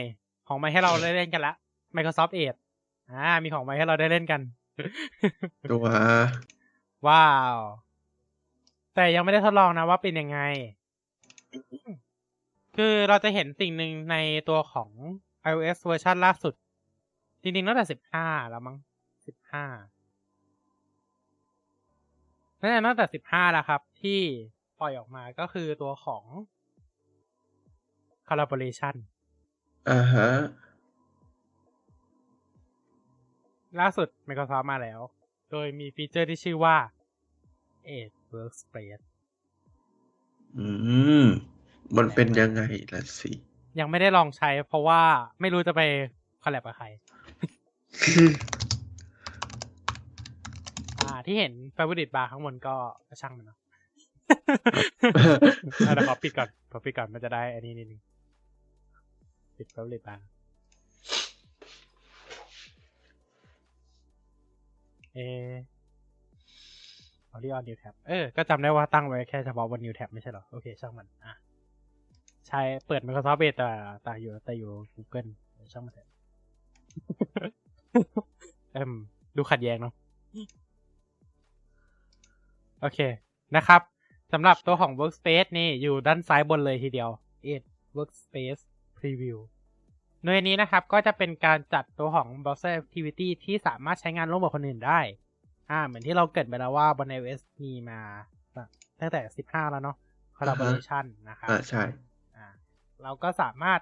[0.48, 1.54] ของใหม่ให้เราได้เล่นกันละ
[1.96, 2.60] Microsoft Edge
[3.12, 4.42] อ่า มีของใหม่ให้เราได้เล่นกัน
[5.72, 5.86] ตัว
[7.08, 7.58] ว้าว
[8.96, 10.40] แต่ยังไม่ได้ทดลองนะว่าเป็นยังไง
[12.76, 14.16] คือเราจะเห็นสิ่งหนึ่งใน
[14.50, 14.90] ตัวของ
[15.50, 16.54] iOS เวอร์ชันล่าสุด
[17.42, 18.76] จริงๆตั้งแต่สิบห้าแล้วมั้ง
[19.28, 19.66] สิบห้า
[22.60, 24.20] นั่นแหละตั้งแต่สิบห้าแล้วครับ ที่
[24.80, 26.24] ปล่อยออกมาก็คือตัวของ
[28.28, 28.96] collaboration
[29.90, 30.28] อ่าฮะ
[33.80, 35.00] ล่าสุด Microsoft มาแล้ว
[35.52, 36.76] โดยมีฟีเจอร์ที่ชื่อว่า
[37.98, 39.04] Edge Workspace
[40.58, 40.68] อื
[41.24, 41.26] ม
[41.98, 42.62] มันเป็นยังไง
[42.94, 43.32] ล่ะสิ
[43.80, 45.02] ยังไม่ได้ลองใช้ เพราะว่า
[45.42, 45.82] ไม่รู้จะไป
[46.44, 46.86] คอลแลบกับใคร
[51.02, 52.76] อ่า ที่เห็นไฟบูดิตบาร์ข้างบนก็
[53.08, 53.60] ก็ช่างมันเนาะ
[55.88, 58.02] อะเดี๋ยวขอปิดก่อนขอปิดก่อนมันจะได้อันนี้นิดนึง
[59.58, 60.10] ปิดไฟ
[65.16, 65.20] บู
[67.44, 71.34] ดิตบาร์เออ Audio New Tab เออ ก็จำได้ว่าตั้งไว้แค่เฉพาะบน New Tab ไม่ใช่หรอ โอเค ช่างมัน อะ
[72.48, 73.70] ใช้เปิด Microsoft Edge แต่
[74.04, 75.30] แต่อยู่แต่อยู่ Google
[75.72, 76.08] ช่างมันเถอะ
[78.74, 78.92] เอ็ม
[79.38, 79.94] ดูขัดแย้งเนาะ
[82.82, 83.00] โอเค
[83.56, 83.82] นะครับ
[84.34, 87.10] สำหรับตัวของ Workspace นี่อยู่ด้านซ้ายบนเลยทีเดียว
[87.54, 88.62] Edge Workspace
[88.98, 89.38] Preview
[90.24, 95.00] โดยอันนี้นะครับก็จะเป็นการจัดตัวของ Browser Activity ที่สามารถใช้งานร่วมกับคนอื่นได้
[95.70, 98.00] อ่า เหมือนที่เราเกริดไปแล้วว่าบน iOS มีมา
[99.00, 99.98] ตั้งแต่ 15 แล้วเนาะ
[100.38, 101.84] Collaboration นะครับอ่าใช่
[102.38, 102.48] อ่า
[103.04, 103.80] เราก็สามารถ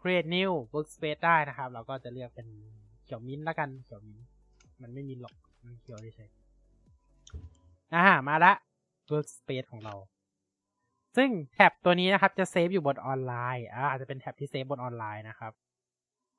[0.00, 2.46] create new workspace ได้นะครับ เราก็จะเลือกเป็น
[3.04, 4.24] เขียวมิ้นท์ละกันเขียวมิ้นท์
[4.82, 8.52] มันไม่มีหรอก มันเขียวเฉยๆอ่ามาละ
[9.10, 9.94] workspace ของเรา
[11.16, 15.52] ซึ่งแท็บตัวนี้นะครับจะเซฟอยู่บนออนไลน์ อ่าอาจจะเป็นแท็บที่เซฟบนออนไลน์นะครับ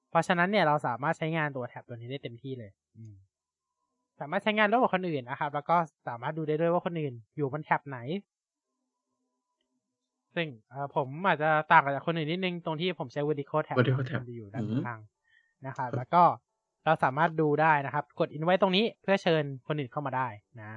[0.09, 3.13] เพราะฉะนั้นเนี่ยเราสามารถใช้งานตัวแท็บตัวนี้ได้เต็มที่เลยอืม
[4.19, 5.75] สามารถใช้งานร่วมกับคนอื่นนะครับ แล้วก็
[6.07, 7.99] สามารถดูได้ด้วยว่าคนอื่น อยู่บนแท็บไหน
[10.35, 14.99] ซึ่งเอ่อผมอาจจะต่างจากคนอื่นนิดนึงตรงที่ผมใช้ vertical tab vertical tab มันจะอยู่ด้านอืมข้าง
[15.67, 16.23] นะครับ แล้วก็
[16.85, 20.27] เราสามารถดูได้นะครับ กด invite ตรงนี้เพื่อเชิญคนอื่นเข้ามาได้
[20.61, 20.71] นะ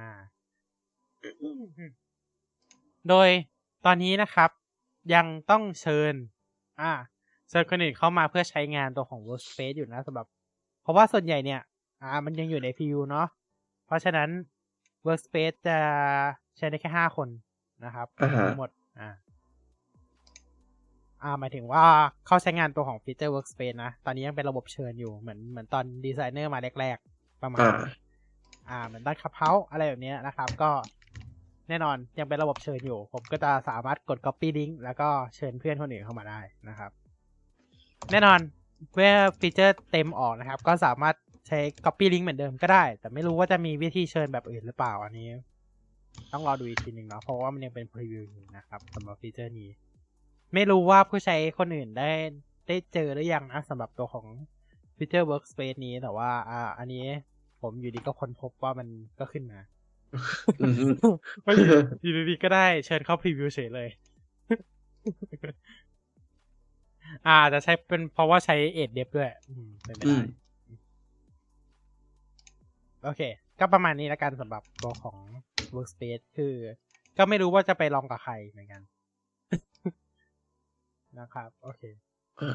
[3.09, 3.29] โดย
[3.85, 4.49] ตอนนี้นะครับ
[5.13, 6.13] ยังต้องเชิญ
[6.81, 6.91] อ่า
[7.53, 10.25] เชิญคนอื่นเข้ามาเพื่อใช้งานตัวของ workspace อยู่นะสำหรับ
[10.83, 11.61] เพราะว่าส่วนใหญ่เนี่ย
[12.01, 13.27] อ่า มันยังอยู่ใน preview เนาะ
[13.85, 14.29] เพราะฉะนั้น
[15.07, 15.77] workspace จะ
[16.57, 17.27] ใช้ได้แค่ห้าคน
[17.85, 19.09] นะครับอ่าฮะทั้งหมดอ่า
[21.23, 21.83] อ่าหมายถึงว่า
[22.27, 27.93] เข้าใช้งานตัวของฟีเจอร์ workspace นะ ตอนนี้ยังเป็นระบบเชิญอยู่เหมือนเหมือนตอนดีไซเนอร์มาแรกๆ ประมาณ อ่านั้น
[28.69, 30.71] อ่าเหมือนด้าน Clubhouse อะไรแบบเนี้ยนะครับ ก็
[31.69, 36.91] แน่นอนยังเป็นระบบเชิญอยู่ ผมก็จะสามารถกด copy link แล้วก็เชิญเพื่อนคนอื่นเข้ามาได้นะครับ
[38.11, 38.39] แน่นอน
[38.93, 41.15] เมื่อฟีเจอร์เต็มออกนะครับ ก็สามารถ
[41.47, 45.29] ใช้ copy link เหมือนเดิมก็ได้ แต่ไม่รู้ว่าจะมีวิธีเชิญแบบอื่นหรือเปล่าอันนี้
[46.31, 49.69] ต้องรอดูอีกทีหนึ่งเนาะเพราะว่ามันยังเป็นพรีวิวอยู่นะครับสำหรับฟีเจอร์นี้
[50.53, 52.11] ไม่รู้ว่าผู้ใช้คนอื่นได้
[52.67, 54.25] ได้เจอหรือยังนะสำหรับตัวของ
[54.97, 57.05] ฟีเจอร์ workspace นี้แต่ว่า อ่า อันนี้
[57.61, 58.87] ผมอยู่ดีก็ค้นพบว่ามัน
[59.19, 59.59] ก็ขึ้นมา
[60.61, 60.75] อืม
[61.45, 61.59] ว่าอ
[62.05, 63.89] ยู่ดีๆก็ได้เชิญเข้าพรีวิวเฉยเลย
[67.27, 70.25] อ่าจะใช้เป็นเพราะว่าใช้เอดเดฟด้วย อืมเป็นไปอืได้ม
[73.03, 73.21] โอเค
[73.59, 75.17] ก็ประมาณนี้แล้วกันสำหรับตัวของ
[75.75, 76.53] Workspace คือ
[77.17, 78.81] ก็ไม่รู้ว่าจะไปลองกับใครเหมือนกัน
[81.19, 81.81] นะครับ โอเค
[82.41, 82.53] อ่า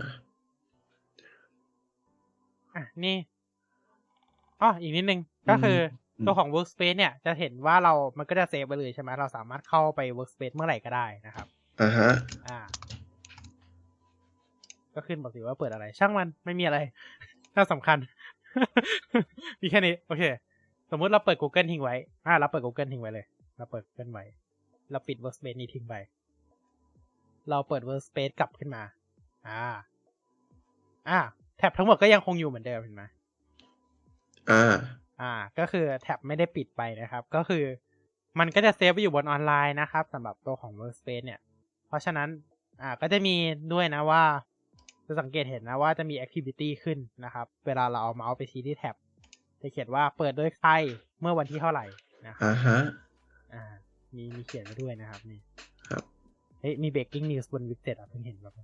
[2.77, 3.17] อะนี่
[4.63, 5.79] อ๋ออีกนิดนึง ก็คือ
[6.19, 11.47] อมตัวของ Workspace เนี่ยจะเห็นว่าเรามันก็จะเซฟไปเลยใช่ไหมเราสามารถเข้าไป Workspace เมื่อไหร่ก็ได้นะครับ
[11.81, 12.11] อ่าฮะ
[12.49, 12.59] อ่า
[14.99, 16.79] ก็ขึ้นบอกสิว่าเปิดอะไร ช่างมันไม่มีอะไร
[17.57, 17.99] น่าสำคัญ
[19.61, 20.23] มีแค่นี้ โอเค
[20.91, 21.95] สมมุติเราเปิด Google ทิ้งไว้
[22.27, 24.25] อ่าเราเปิด Google ทิ้งไว้เลย เราเปิด Google ไว้
[24.91, 25.95] เราปิด Workspace นี้ทิ้งไป
[27.51, 28.83] เราเปิด Workspace กลับขึ้นมา
[29.49, 29.63] อ่า
[31.09, 31.19] อ่า
[31.59, 33.05] แท็บทั้งหมดก็ยังคงอยู่เหมือนเดิมเห็นไหม
[34.51, 34.75] อ่า
[35.21, 37.65] อ่า ก็คือแท็บไม่ได้ปิดไปนะครับ ก็คือ
[38.39, 41.41] มันก็จะเซฟไปอยู่บนออนไลน์นะครับสำหรับตัวของ Workspace เนี่ย
[41.89, 42.29] เพราะฉะนั้น
[42.83, 43.35] อ่า ก็จะมี
[43.73, 44.23] ด้วยนะว่า
[45.09, 48.97] จะสังเกตเห็นนะว่าจะมี Activity ขึ้นนะครับ เวลาเราเอาเมาส์ไปชี้ที่แท็บ
[49.63, 50.71] จะเขียนว่าเปิดโดยใคร
[51.21, 51.85] เมื่อวันที่เท่าไหร่
[52.27, 52.79] นะครับอ่าฮะ
[53.55, 53.63] อ่า
[54.17, 55.41] มีมีเขียนไว้ด้วยนะครับนี่
[55.89, 56.03] ครับ
[56.61, 58.55] เฮ้ยมี breaking news บนวิดเจ็ตอะเพิ่งเห็นแบบ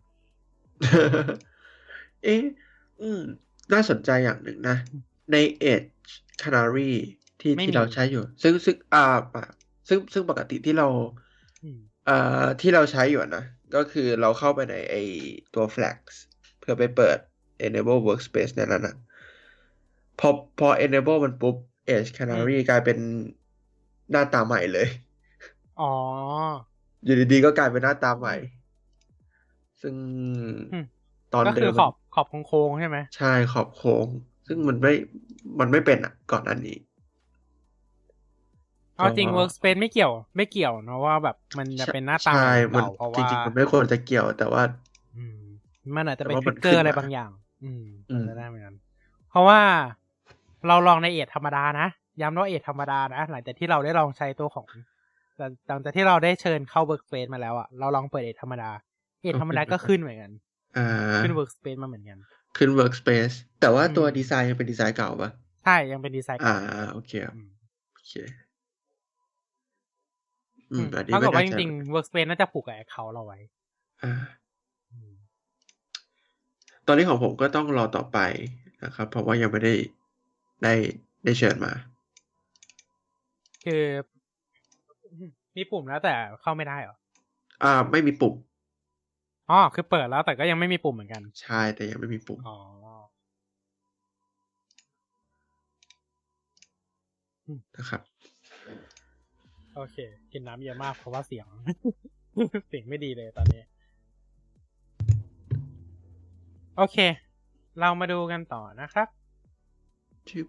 [2.25, 2.45] เอ๊ะ
[3.03, 3.21] อืม
[3.73, 4.77] น่าสนใจอย่างหนึ่งนะ
[5.33, 5.37] ใน
[5.73, 5.89] Edge
[6.43, 6.93] Canary
[7.41, 9.05] ที่ไม่มีที่เราใช้อยู่ ซึ่งซึ่งอ่า
[9.35, 9.45] ปะ
[9.89, 10.89] ซึ่งซึ่งปกติที่เรา
[11.65, 11.79] อืม
[12.09, 14.97] อ่าที่เราใช้อยู่อะนะ ก็คือเราเข้าไปในไอ
[15.55, 15.99] ตัว Flex
[16.65, 17.19] เพื่อไปเปิด
[17.67, 18.97] enable workspace ในนั้นนะ
[20.19, 21.57] พอพอ enable มันปุ๊บ
[21.95, 22.99] Edge Canary กลายเป็น
[24.11, 24.89] หน้าตาใหม่เลย
[25.77, 25.85] อ๋อ
[27.05, 28.35] อยู่ดีๆก็กลายเป็นหน้าตาใหม่
[29.81, 29.97] ซึ่ง
[30.71, 30.85] อืม
[31.33, 34.09] ตอนก็เดิคือมขอบขอบโค้งๆใช่ไหม ใช่ขอบโค้ง
[34.47, 34.91] ซึ่งมันไม่
[35.61, 36.77] มันไม่เป็นอะ ก่อนอันนี้
[38.97, 44.84] เอาจริงอ๋อ Workspace ไม่เกี่ยว ไม่เกี่ยวเนอะว่าแบบมันจะเป็นหน้าตาใช่เหมืมัอนนเก่าเพราะจว่าริงๆ มันไม่ควรจะเกี่ยวแต่ว่าอื
[45.85, 47.31] มมันอาจจะเป็นแต่ว่าทมัรินกเกอร์ขึ้นอะไรมาบางอย่าง
[47.65, 48.75] อืมอืมเป็นไปได้เหมือนกัน
[49.31, 49.61] เพราะว่า
[50.69, 51.89] เราลองในเอทธรรมดานะ
[52.21, 54.67] ย้ำว่าเอทธรรมดานะหลังจากที่เราได้ลองใช้ตัวของ
[55.39, 58.71] หลังหลังจากที่เราได้เชิญเข้า Workspace มาแล้วอะเราลองเปิดเอทธรรมดา
[59.23, 60.33] เอทธรรมดาก็ขึ้นเหมือนกัน
[60.77, 60.87] อ่า
[61.23, 62.19] ขึ้น Workspace มาเหมือนกัน
[62.57, 65.31] ขึ้น workspace แต่ว่าตัวอืมดีไซน์ยังเป็นดีไซน์เก่าปะ
[65.65, 66.57] ใช่ยังเป็นดีไซน์อ่าเก่า
[66.93, 67.49] โอเคครับอืม
[67.95, 68.15] โอเค
[70.73, 73.39] อืมอันนี้เท่าไม่กับว่าแน่จใจริงๆ Workspace น่าจะผูกกับเขาเราไว้
[74.03, 74.44] อ่าอืม
[76.87, 78.19] ตอนนี้ของผมก็ต้องรอต่อไป
[78.85, 79.75] นะครับ เพราะว่ายังไม่ได้
[80.63, 80.75] ได้
[81.25, 81.73] ได้เชิญมา
[83.65, 83.85] คือ
[85.57, 86.97] มีปุ่มแล้วแต่เข้าไม่ได้เหรอ
[87.63, 88.35] อ่า ไม่มีปุ่ม
[89.51, 92.59] อ๋อคือเปิดแล้วแต่ก็ยังไม่มีปุ่มเหมือนกัน ใช่แต่ยังไม่มีปุ่มอ๋อ
[97.77, 98.03] นะครับ
[99.75, 99.97] โอเค
[100.33, 101.47] กินน้ำเยอะมากเพราะว่าเสียง
[102.69, 103.63] เสียงไม่ดีเลยตอนนี้
[106.77, 106.97] โอเค
[107.81, 109.09] เรามาดูกันต่อนะครับ
[110.29, 110.47] ชิบ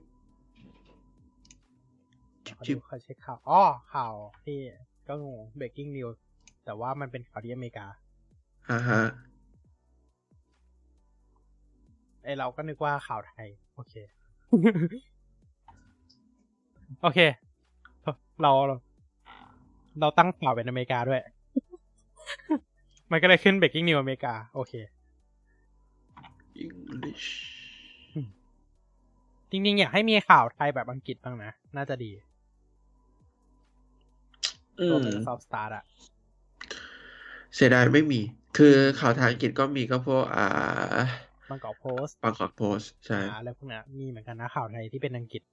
[2.55, 3.61] ขอชิดูบขอเช็คข่าวอ๋อ
[3.93, 4.59] ข่าวที่
[5.07, 6.17] ก็งง breaking news
[6.65, 7.87] แต่ว่ามันเป็นข่าวที่อเมริกา
[8.69, 9.01] อ่าฮะ
[12.23, 13.93] ไอเราก็นึกว่าข่าวไทย โอเค
[17.01, 17.19] โอเค
[18.41, 18.51] เรา
[19.99, 21.21] เราตั้งข่าวเป็นอเมริกาด้วย
[23.11, 24.73] มันก็เลยขึ้น breaking news อเมริกา โอเค
[26.63, 27.27] English
[29.51, 32.11] จริงๆ อยากให้มีข่าวไทยแบบอังกฤษบ้างนะ น่าจะดี
[34.79, 35.83] อืตัวมเป็นซอฟสตาร์อะ
[37.55, 38.19] เสียดายไม่มี
[38.57, 40.99] คือข่าวทางอังกฤษก็มีก็พวกอ่า
[41.49, 45.43] บางกอกโพสต์บางกอกโพสใช่อะไรพวกเนี้ยมีเหมือนกันนะข่าวไทยที่เป็นอังกฤษ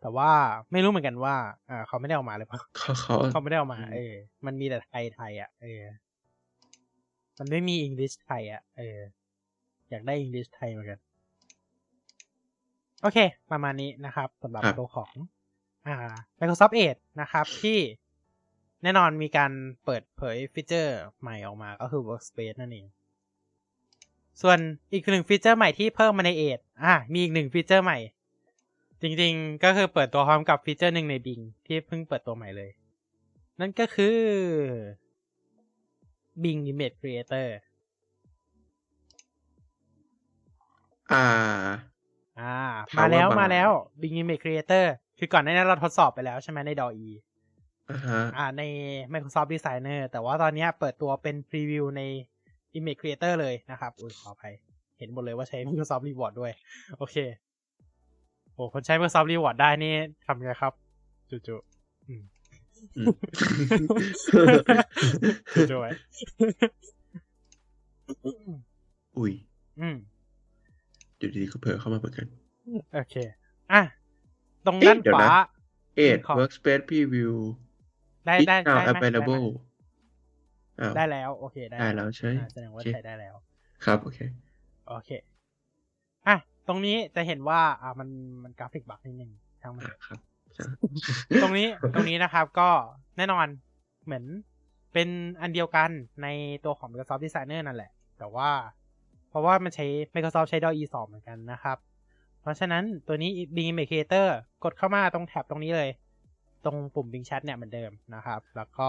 [0.00, 0.30] แต่ว่า
[0.72, 1.34] ไม่รู้เหมือนกันว่า
[1.70, 4.14] อ่าเขาไม่ได้เอามาเลยปะเขาเขาเขาไม่ได้เอามาอืมเออ
[4.46, 5.82] มันมีแต่ไทยไทยอะ เออ
[7.38, 8.98] มันไม่มีอังกฤษไทยอะ เออ
[9.90, 11.00] อยากได้อังกฤษไทยเหมือนกัน
[13.02, 13.18] โอเค
[13.50, 15.12] ประมาณนี้นะครับสำหรับครับตัวของ
[15.86, 15.94] อ่า
[16.38, 17.78] Microsoft Edge นะครับ ที่
[18.82, 19.52] แน่นอนมีการ
[19.84, 22.86] เปิดเผยฟีเจอร์ใหม่ออกมาก็คือ Workspace นั่นเอง
[24.42, 24.58] ส่วน
[24.92, 27.98] อีกหนึ่งฟีเจอร์ใหม่ที่เพิ่มมาใน Edge อ่ามีอีกหนึ่งฟีเจอร์ใหม่
[29.02, 32.70] จริงๆ ก็คือเปิดตัวพร้อมกับฟีเจอร์หนึ่งใน Bing ที่เพิ่งเปิดตัวใหม่เลย
[33.60, 34.18] นั่นก็คือ
[36.42, 37.48] Bing Image Creator
[41.12, 41.24] อ่า
[42.40, 42.56] อ่า
[42.90, 44.84] Power มาแล้ว bar มาแล้ว Bing Image Creator
[45.18, 47.10] คือก่อนหน้านี้เราทดสอบไปแล้วใช่ไหมใน DALL-E
[47.90, 48.62] อ่าฮะอ่าใน
[49.12, 52.02] Microsoft Designer แต่ว่าตอนเนี้ยเปิดตัวเป็นพรีวิวใน
[52.78, 54.54] Image Creator เลยนะครับ อุ้ยขออภัย
[54.98, 56.52] เห็นหมดเลยว่าใช้ Microsoft Reward ด้วย
[56.98, 57.16] โอเค
[58.54, 59.94] โอ้คนใช้ Microsoft Reward ได้นี่
[60.26, 60.72] ทำไงครับ
[61.30, 62.22] จุๆอืม
[62.96, 63.06] อืม
[65.70, 65.90] จุๆไว้
[69.18, 69.32] อุ้ย
[69.80, 69.96] อืม
[71.18, 72.26] อยู่ดีๆก็เผลอเข้ามาเหมือนกัน
[72.94, 73.14] โอเค
[73.72, 73.82] อะ
[74.66, 75.30] ตรงเอ๊ะด้านเดี๋ยขววานะ
[76.06, 77.32] Edge ขอ Workspace Preview
[78.26, 79.46] ได้ is ได้ now ได้ไหมได้ไหม available
[80.80, 83.34] อ้าวได้แล้ว โอเค ได้ได้แล้วใช่อ่าแสดงว่าโอเคใช้ได้แล้ว
[83.84, 84.18] ครับ โอเค
[84.88, 85.10] โอเค
[86.26, 86.36] อะ
[86.68, 88.08] ตรงนี้จะเห็นว่า อ่ามัน
[88.42, 89.30] มันกราฟิกบักนิดนึง
[89.62, 90.18] ช่างมันอะครับ
[90.54, 90.64] ใช่
[91.42, 92.68] ตรงนี้ตรงนี้นะครับ ก็
[93.16, 93.46] แน่นอน
[94.04, 94.24] เหมือน
[94.92, 95.08] เป็น
[95.40, 95.90] อันเดียวกัน
[96.22, 96.26] ใน
[96.64, 98.50] ตัวของ Microsoft Designer นั่นแหละ แต่ว่า
[99.28, 101.78] เพราะว่ามันใช้ Microsoft ใช้ DAW E2 เหมือนกันนะครับ
[102.40, 104.28] เพราะฉะนั้นตัวนี้ Bing Image Creator
[104.64, 105.90] กดเข้ามาตรงแท็บตรงนี้เลย
[106.64, 108.88] ตรงปุ่ม Bing Chat เนี่ยเหมือนเดิมนะครับ แล้วก็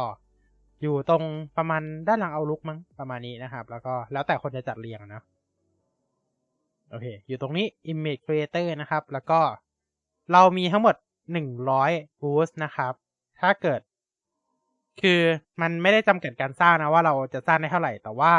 [0.82, 1.23] อยู่ตรง
[1.58, 5.21] ประมาณด้านหลังเอาลุกมั้งประมาณนี้นะครับ แล้วก็แล้วแต่คนจะจัดเรียงนะ
[6.89, 9.39] โอเค อยู่ตรงนี้ Image Creator นะครับ แล้วก็
[10.32, 10.95] เรามีทั้งหมด
[11.60, 12.93] 100 boost นะครับ
[13.41, 13.82] ถ้าเกิด
[15.02, 15.21] คือ
[15.62, 18.34] มันไม่ได้จำกัดการสร้างนะว่าเราจะสร้างได้เท่าไหร่ แต่ว่า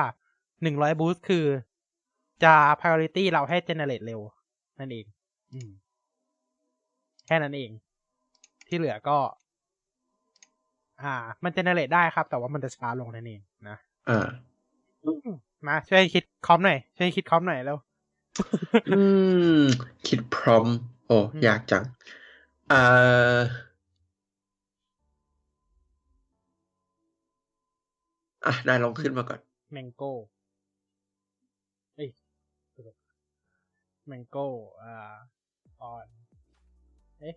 [0.49, 1.45] 100 boost คือ
[2.45, 4.21] จะ priority เราให้ generate เร็ว
[4.79, 5.07] นั่นเอง
[5.53, 5.71] อืม
[7.27, 7.71] แค่นั้นเอง
[8.69, 9.19] ที่เหลือก็
[11.03, 13.77] อ่า มัน generate ได้ครับ แต่ว่ามันจะช้าลงนั่นเองนะ
[14.09, 14.29] อ่า
[15.67, 17.79] มาช่วยคิดคอมหน่อย ช่วยคิดคอมหน่อยแล้ว
[18.91, 19.01] อื
[19.61, 19.63] ม
[20.09, 20.67] คิดพร้อม
[21.07, 21.85] โอ้อืมยากจัง
[22.73, 23.41] อ่า
[28.47, 29.41] อะนายลองขึ้นมาก่อน
[29.73, 30.13] แมงโก้
[34.07, 34.47] แมงโก้
[34.83, 34.95] อ่า
[35.81, 36.07] ออน
[37.19, 37.35] เอ๊ะ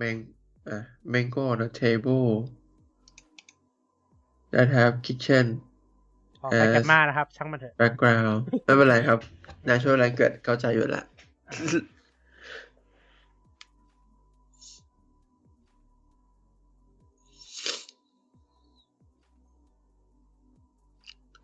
[0.00, 0.18] Mang
[0.72, 0.82] uh,
[1.12, 2.28] mango on the table
[4.52, 5.46] that have kitchen
[6.40, 9.18] ขอไปกัน As มานะครับ ช่างมันเถอะ background ไม่เป็นไรครับ
[9.68, 11.02] natural language เข้าใจอยู่ละ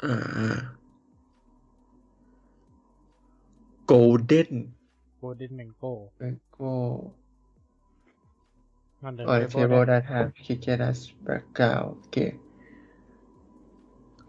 [0.04, 0.58] อ่า
[3.90, 4.50] golden
[5.18, 6.74] โ o ลเด้นแมงโก้ mango
[9.02, 12.16] มันเดิน on the table that have kitchen as background โอเค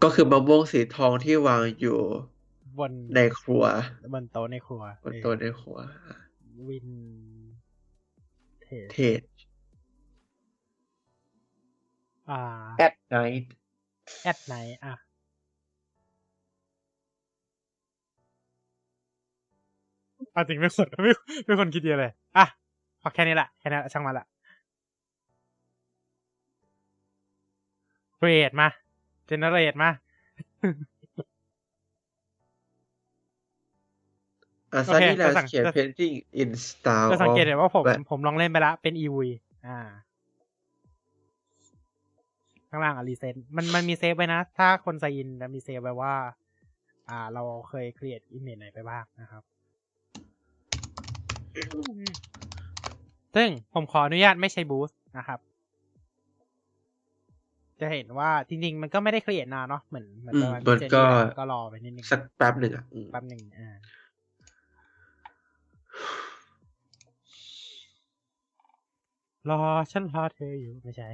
[0.02, 1.98] ก็คือมะม่วงสีทองที่วางอยู่
[2.78, 3.64] บนในครัว
[4.14, 5.78] บนโต๊ะในครัวบนโต๊ะในครัว
[6.68, 6.88] วิน
[8.62, 9.20] เทสเทศ
[12.30, 12.40] อ่า
[12.86, 13.44] at night
[14.22, 14.54] แอดไหน
[14.84, 14.94] อะ
[20.34, 21.12] อาจริงไม่คนไม่
[21.44, 22.46] ไม่คนคิดเยอะเลย อะ
[23.02, 24.26] พอแค่นี้แหละแค่นี้แหละช่างมันละ
[28.18, 28.68] create มา
[29.28, 29.90] generate มา
[34.74, 39.16] a โอเค sunny จะสัง landscape จะ painting in style จะสังเกต of เห็นว่าผมแบบผมลองเล่นไปละ เป็น EV
[39.66, 39.78] อ่า
[42.70, 46.14] ข้างล่างอะรีเซ็ตมันมันมีเซฟไว้นะ ถ้าคนไซอินจะมีเซฟไว้ว่า
[47.08, 49.42] อ่า เราเคย create image ไหนไปบ้างนะครับ
[53.36, 55.38] ซึ่งผมขออนุญาตไม่ใช้บูสต์นะครับ
[57.80, 63.76] จะเห็นว่าจริงๆ มันก็ไม่ได้ create นานเนาะเหมือนเหมือนอืมประมาณมันเจนก็ที่แล้วก็รอไปนิดนึงสักแป๊บหนึ่งอะอืมแป๊บหนึ่งอ่า
[69.50, 69.60] รอ
[69.92, 71.08] ฉันรอเธออยู่ไม่ใช่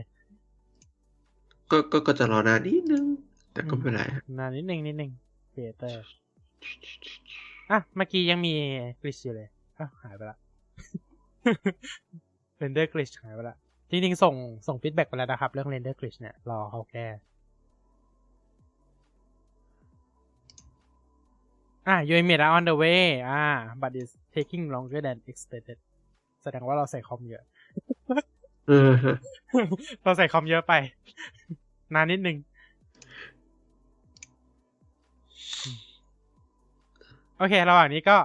[1.70, 3.04] ก็ก็ก็จะรอนานนิดนึง
[3.52, 4.02] แต่ก็ไม่เป็นไร
[4.38, 5.10] นานนิดนึงนิดนึง
[5.52, 6.04] เ e เตอร์
[7.70, 8.52] อะเมื่อกี้ยังมี
[9.00, 9.48] glitch อยู่เลย
[9.80, 10.36] อะหายไปละ
[12.58, 13.56] render glitch หายไปละ
[13.90, 14.34] จริงๆ ส่ง
[14.66, 17.06] ส่งฟีดแบ็กไปแล้วนะครับ เรื่อง render glitch เนี่ย รอเขาแก้
[21.88, 23.44] อะ your image are on the way อ่า
[23.82, 25.78] but it's taking longer than expected
[26.42, 27.44] แสดงว่าเราใส่คอมเยอะ
[28.66, 28.92] เออ
[30.02, 30.72] เราใส่คอมเยอะไป
[31.94, 32.36] นานนิดนึง
[37.38, 38.16] โอเค ระหว่างนี้ก็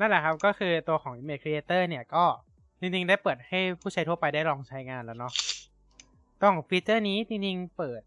[0.00, 2.24] นั่นแหละครับ ก็คือตัวของ Image Creator เนี่ยก็
[2.80, 5.32] จริงๆ ได้เปิดให้ผู้ใช้ทั่วไปได้ลองใช้งานแล้วเนาะ
[6.42, 8.02] ต้องฟีเจอร์นี้จริงๆ เปิด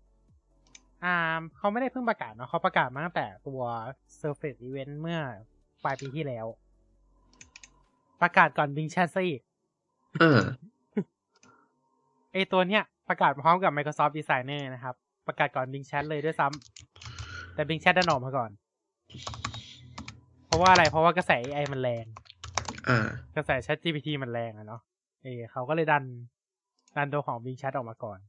[1.04, 1.16] อ่า
[1.58, 3.62] เขาไม่ได้เพิ่งประกาศเนาะเขาประกาศมาตั้งแต่ตัว
[4.20, 5.20] Surface Event เมื่อ
[5.84, 6.46] ปลายปีที่แล้ว
[8.22, 9.42] ประกาศก่อน Bing Chat ซะอีก
[10.20, 10.42] เออ
[12.34, 14.96] ไอตัวเนี้ยประกาศพร้อมกับ Microsoft Designer นะครับ
[15.28, 18.52] ประกาศก่อน Bing Chat เลยด้วยซ้ำแต่ Bing Chat ดันออกมาก่อน
[19.52, 19.53] เพ
[20.54, 22.06] ราะว่าอะไรเพราะว่ากระแส AI มันแรง
[22.90, 24.82] อ่ากระแส Chat GPT มันแรงอะเนาะ
[25.24, 26.04] เออเขาก็เลยดัน
[26.98, 28.20] ดันตัวของ Bing Chat ออกมาก่อน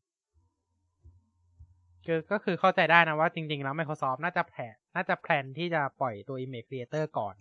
[2.07, 7.35] คือก็คือเข้าใจได้นะว่าจริง ๆ แล้ว Microsoft น่าจะแผนน่าจะแพลนที่จะปล่อยตัว Image Creator ก่อน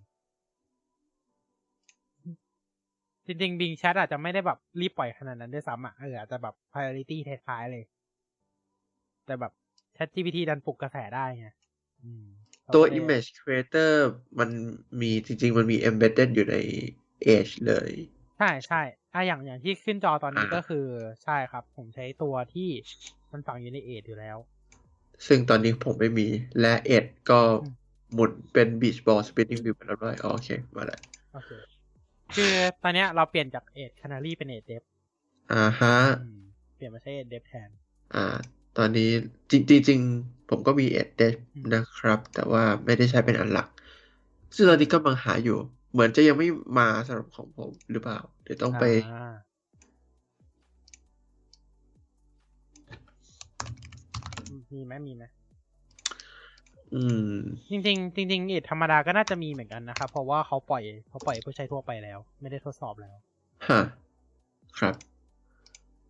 [3.25, 7.17] จริง ๆ Bing Chat อาจจะไม่ได้แบบรีบปล่อยขนาดนั้นด้วยซ้ำอะเอออาจจะแบบ priority
[7.47, 7.84] ท้ายๆเลย
[9.25, 9.51] แต่แบบ
[9.95, 11.47] Chat GPT ดันปลุกกระแสได้ไง
[12.03, 12.25] อืม
[12.74, 13.91] ตัวโอเค image creator
[14.39, 14.49] มัน
[15.01, 16.55] มีจริง ๆ มันมี embedded อยู่ใน
[17.36, 17.91] Edge เลย
[18.38, 18.82] ใช่ใช่
[19.14, 20.86] อะอย่างอย่างที่ขึ้นจอตอนนี้อ่าก็คือ
[21.24, 22.70] ใช่ครับ ผมใช้ตัวที่
[23.32, 24.38] มันฝังอยู่ในเอทอยู่แล้ว
[25.28, 26.28] ซึ่งตอนนี้ผมไม่มี
[26.59, 27.74] และ Edge ก็อืม
[28.14, 31.01] หมุนเป็น beach ball spinning wheel ไปแล้วด้วยอ๋อโอเค มาแล้ว
[31.32, 31.49] โอเค
[32.36, 32.53] คือ
[32.84, 34.84] ตอนเนี้ยเราเปลี่ยนจากเอทคานารีเป็นเอทเดฟ
[35.51, 35.95] อ่าฮะ
[36.76, 37.70] เปลี่ยนมาใช้เอทเดฟแทน
[38.14, 38.24] อ่า
[38.78, 39.09] ตอนนี้
[39.51, 43.67] จริงจริงๆผมก็มี Edge อืมนะครับ แต่ว่าไม่ได้ใช้เป็นอันหลัก
[44.55, 45.57] ซึ่งตอนนี้ก็กำลังหาอยู่
[45.91, 46.47] เหมือนจะยังไม่
[46.80, 49.34] มาสำหรับของผมหรือเปล่า เดี๋ยวต้องไปอ่า
[54.74, 55.24] มีไหมมีไหม
[56.95, 57.34] อืม
[57.69, 63.15] จริงๆจริงๆเอทธรรมดาก็น่าจะมีเหมือนกันนะครับ เพราะว่าเขาปล่อยเขาปล่อยผู้ใช้ทั่วไปแล้ว ไม่ได้ทดสอบแล้ว
[63.69, 63.82] ฮะ
[64.80, 64.95] ครับ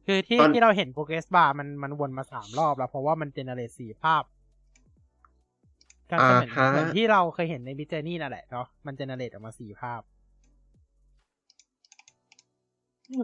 [0.06, 4.24] คือที่ตอนที่เราเห็น progress bar มันมันวนมาสามรอบแล้ว เพราะว่ามันเจเนเรตสี่ภาพ
[6.10, 10.01] ก็จะเหมือนอ่าฮะเหมือนที่เราเคยเห็นในบิจเจนี่นั่นแหละเนาะมันเจเนเรตออกมาสี่ภาพ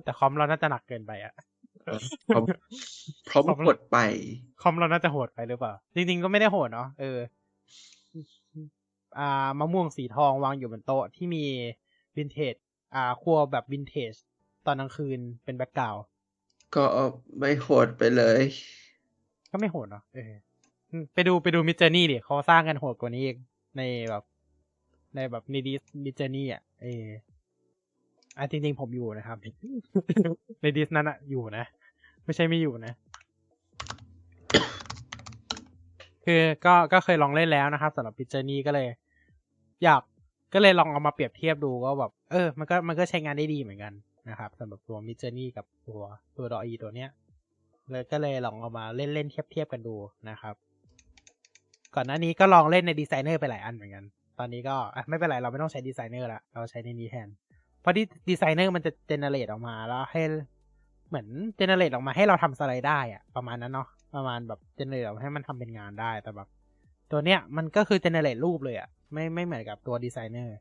[0.04, 1.34] แต่คอมเราน่าจะหนักเกินไปอะ
[2.26, 2.44] เพราะ
[3.26, 3.98] เพราะมันกดไป
[4.62, 7.18] คอมเราน่าจะโหดไปหรือเปล่า จริง ๆ ก็ไม่ได้โหดเนาะเออ
[9.20, 11.46] อ่ามะม่วงสีทองวางอยู่บนโต๊ะที่มี
[12.18, 12.56] วินเทจ
[12.96, 14.14] อ่าครัวแบบวินเทจ
[14.66, 15.96] ตอนกลางคืนเป็น background
[16.76, 16.86] ก็
[17.40, 18.42] ไม่โหดไปเลย
[19.52, 20.34] ก็ไม่โหดเนาะเออ
[21.14, 23.38] ไปดูไปดู Midjourney ดิเขาสร้างกันโหดกว่านี้อีก
[23.78, 24.24] ในแบบ
[25.16, 27.06] ในแบบใน Dis Midjourney อะเออ
[28.38, 29.38] อะจริงๆผมอยู่นะครับ
[30.62, 31.66] ใน Dis นั้นอะอยู่นะ
[32.26, 32.94] ไม่ใช่ไม่อยู่นะ
[36.26, 38.88] คือก็ก็เคยลองเล่นแล้วนะครับสำหรับพิจเจนี่ก็เลย
[39.84, 40.02] อยาก
[40.54, 43.94] ก็เลยลองเอามาเปรียบเทียบดูก็แบบ เออ มันก็มันก็ใช้งานได้ดีเหมือนกัน
[44.30, 46.02] นะครับสำหรับตัว Midjourney กับตัว
[46.38, 47.10] ตัว DALL-E ตัวเนี้ย
[47.90, 49.96] เลยก็เลยลองเอามาเล่นเล่นเทียบเทียบกันดู
[50.30, 50.56] นะครับ
[51.96, 54.04] ก่อนหน้านี้ก็ลองเล่นในดีไซเนอร์ไปหลายอันเหมือนกัน
[54.40, 54.76] ตอนนี้ก็
[55.10, 57.28] ไม่เป็นไรเราไม่ต้องใช้ดีไซเนอร์ละเราใช้ในนี้แทน
[57.82, 60.22] เพราะที่ดีไซเนอร์มันจะ generate ออกมาแล้วให้
[61.10, 61.28] เหมือน
[61.58, 66.48] เจเนเรตออกมาให้เราทำสไลด์ได้อะประมาณนั้นเนาะประมาณแบบเจเนเรตออกให้มันทำเป็นงานได้แต่แบบ
[67.12, 70.56] ตัวเนี้ยมันก็คือเจเนเรตรูปเลยอะไม่ไม่เหมือนกับตัวดีไซเนอร์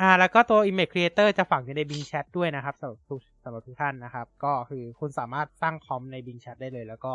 [0.00, 7.14] อ่า แล้วก็ตัว Image Creator จะฝังอยู่ใน Bing Chat ด้วยนะครับสำหรับทุกสำหรับทุกท่านนะครับ ก็คือคุณสามารถสร้างคอมใน Bing Chat ได้เลย แล้วก็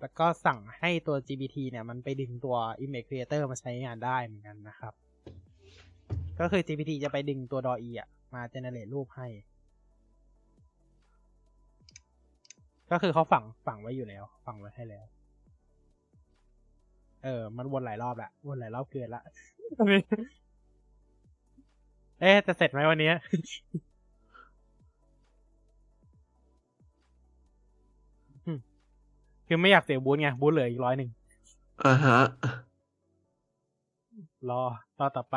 [0.00, 4.92] แล้วก็สั่งให้ตัว GPT เนี่ยมันไปดึงตัว Image Creator มาใช้งานได้เหมือนกันนะครับ
[6.40, 9.28] ก็คือ GPT จะไปดึงตัว DALL-E อะมา generate รูปให้
[12.90, 15.04] ก็คือเขาฝังฝังไว้อยู่แล้ว ฝังไว้ให้แล้ว
[17.24, 19.22] เออ มันวนหลายรอบละวนหลายรอบเกินละ
[22.24, 23.10] เอ๊ะจะเสร็จไหมวันนี้
[29.46, 31.10] คือไม่อยากเสียบูธไงบูธเหลืออีกร้อยหนึ่ง
[31.84, 32.18] อ่าฮะ
[34.48, 34.62] รอ
[34.98, 35.36] รอต่อไป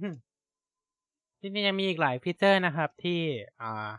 [0.00, 0.14] อืม
[1.40, 3.20] จริงๆยังมีอีกหลายฟีเจอร์นะครับ ที่
[3.60, 3.90] อ่า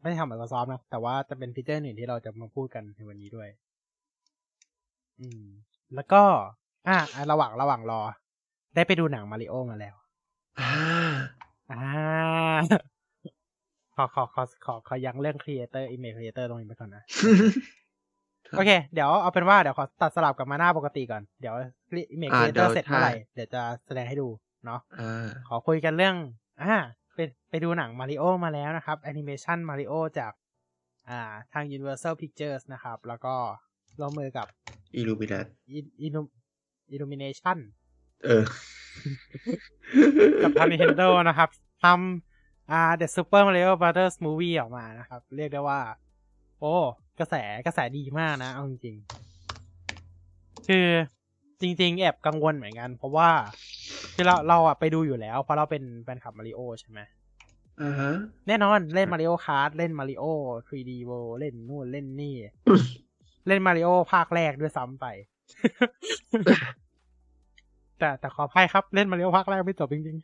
[0.00, 3.48] ไม่ได้ทำ Microsoft นะ แต่ว่าจะเป็นฟีเจอร์หนึ่งที่เราจะมาพูดกันในวันนี้ด้วย
[5.20, 5.42] อืม
[5.94, 6.22] แล้วก็
[6.88, 6.96] อ่า
[7.30, 8.00] ระหว่างระหว่างรอ
[8.74, 9.94] ได้ไปดูหนังมาริโอมาแล้ว
[10.60, 10.72] อ่า
[11.72, 11.82] อ่า
[13.96, 17.02] ขอขอขอขอขอยังเรื่อง Creator Image Creator ตรงนี้ไปก่อนนะ
[18.48, 21.54] ครับโอเค เดี๋ยวเอาเป็นว่าเดี๋ยวขอตัดสลับกลับมาหน้าปกติก่อน เดี๋ยว
[22.14, 24.28] Image อ่า Creator เดี๋ยวเสร็จเมื่อไหร่ถ้าเดี๋ยวจะแสดงให้ดู
[24.66, 26.14] เนาะอ่าขอคุยกันเรื่อง
[26.62, 26.74] อ่า
[27.14, 27.18] ไป
[27.50, 30.32] ไปดูหนังมาริโอมาแล้วนะครับแอนิเมชันมาริโอจาก
[31.08, 31.20] อ่า
[31.52, 33.34] ทาง Universal Pictures นะครับ แล้วก็
[34.00, 34.46] ร่วมมือกับ
[34.96, 35.46] อิลูมินัต
[35.76, 36.30] In-
[36.94, 37.58] Illumination
[38.24, 38.44] เออ
[40.42, 41.48] กับทาง Nintendo นะครับ
[41.84, 45.80] ทำอ่า The Super Mario Brothers Movie ออกมานะครับ เรียกได้ว่า
[46.60, 46.74] โอ้
[47.20, 47.34] กระแส
[47.66, 50.86] กระแสดีมากนะ เอาจริงๆคือ
[51.60, 53.30] จริง ๆ แอบกังวลเหมือนกัน เพราะว่า
[54.14, 57.00] คือเราเราอะไปดูอยู่แล้ว เพราะเราเป็นแฟนคลับมาริโอใช่ไหม
[57.82, 58.10] อ่าฮะ
[58.48, 60.24] แน่นอนเล่นมาริโอคาร์เล่นมาริโอ
[60.68, 62.34] 3D World เล่นนู่นเล่นนี่
[63.46, 65.06] เล่นมาริโอภาคแรกด้วยซ้ำไป
[68.00, 70.18] แต่แต่ขออภัยครับ เล่นมาริโอภาคแรกไม่จบจริง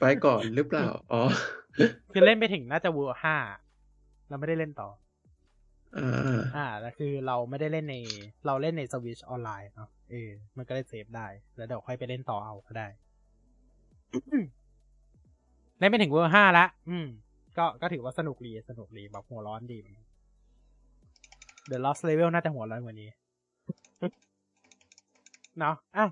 [0.00, 3.36] ไปก่อนหรือเปล่า อ๋อๆคือเล่นไปถึงน่าจะเวอร์ห้า
[4.28, 4.88] เราไม่ได้เล่นต่อ
[5.98, 7.96] อ่าอ่าแล้วคือเราไม่ได้เล่นใน
[8.46, 11.26] เราเล่นในสวิชออนไลน์เนาะเออ มันก็เล่นเซฟได้
[11.56, 12.86] แล้วเดี๋ยวค่อยไปเล่นต่อเอาก็ได้
[15.78, 17.06] เล่นไปถึงเวอร์ห้าละ อืม
[17.58, 19.78] ก็ก็ถือว่าสนุกดี สนุกดีแบบหัวร้อนดี
[21.66, 23.10] เดอะลอสเลเวลน่าจะหัวร้อนกว่านี้
[25.58, 26.06] เนาะอะ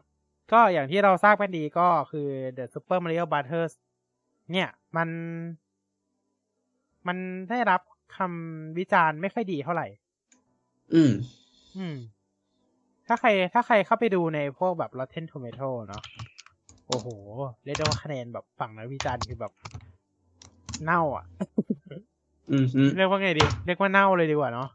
[0.52, 3.72] ก็อย่างที่เราทราบกันดีก็คือ The Super Mario Brothers
[4.52, 5.08] เนี่ย มัน
[7.06, 7.18] มัน
[7.50, 7.80] ได้รับ
[8.16, 9.86] คำวิจารณ์ไม่ค่อยดีเท่าไหร่
[10.94, 11.10] อืม
[11.76, 11.94] อืม
[13.06, 16.02] ถ้าใคร ถ้าใครเข้าไปดูในพวกแบบ Rotten Tomato เนาะ
[16.88, 17.08] โอ้โห
[17.64, 19.52] เรียกได้ว่าคะแนนแบบฝั่งนักวิจารณ์คือแบบ
[20.84, 21.24] เน่าอะ
[22.50, 24.68] อืมฮึเรียกว่าไงดี เรียกว่าเน่าเลยดีกว่าเนาะ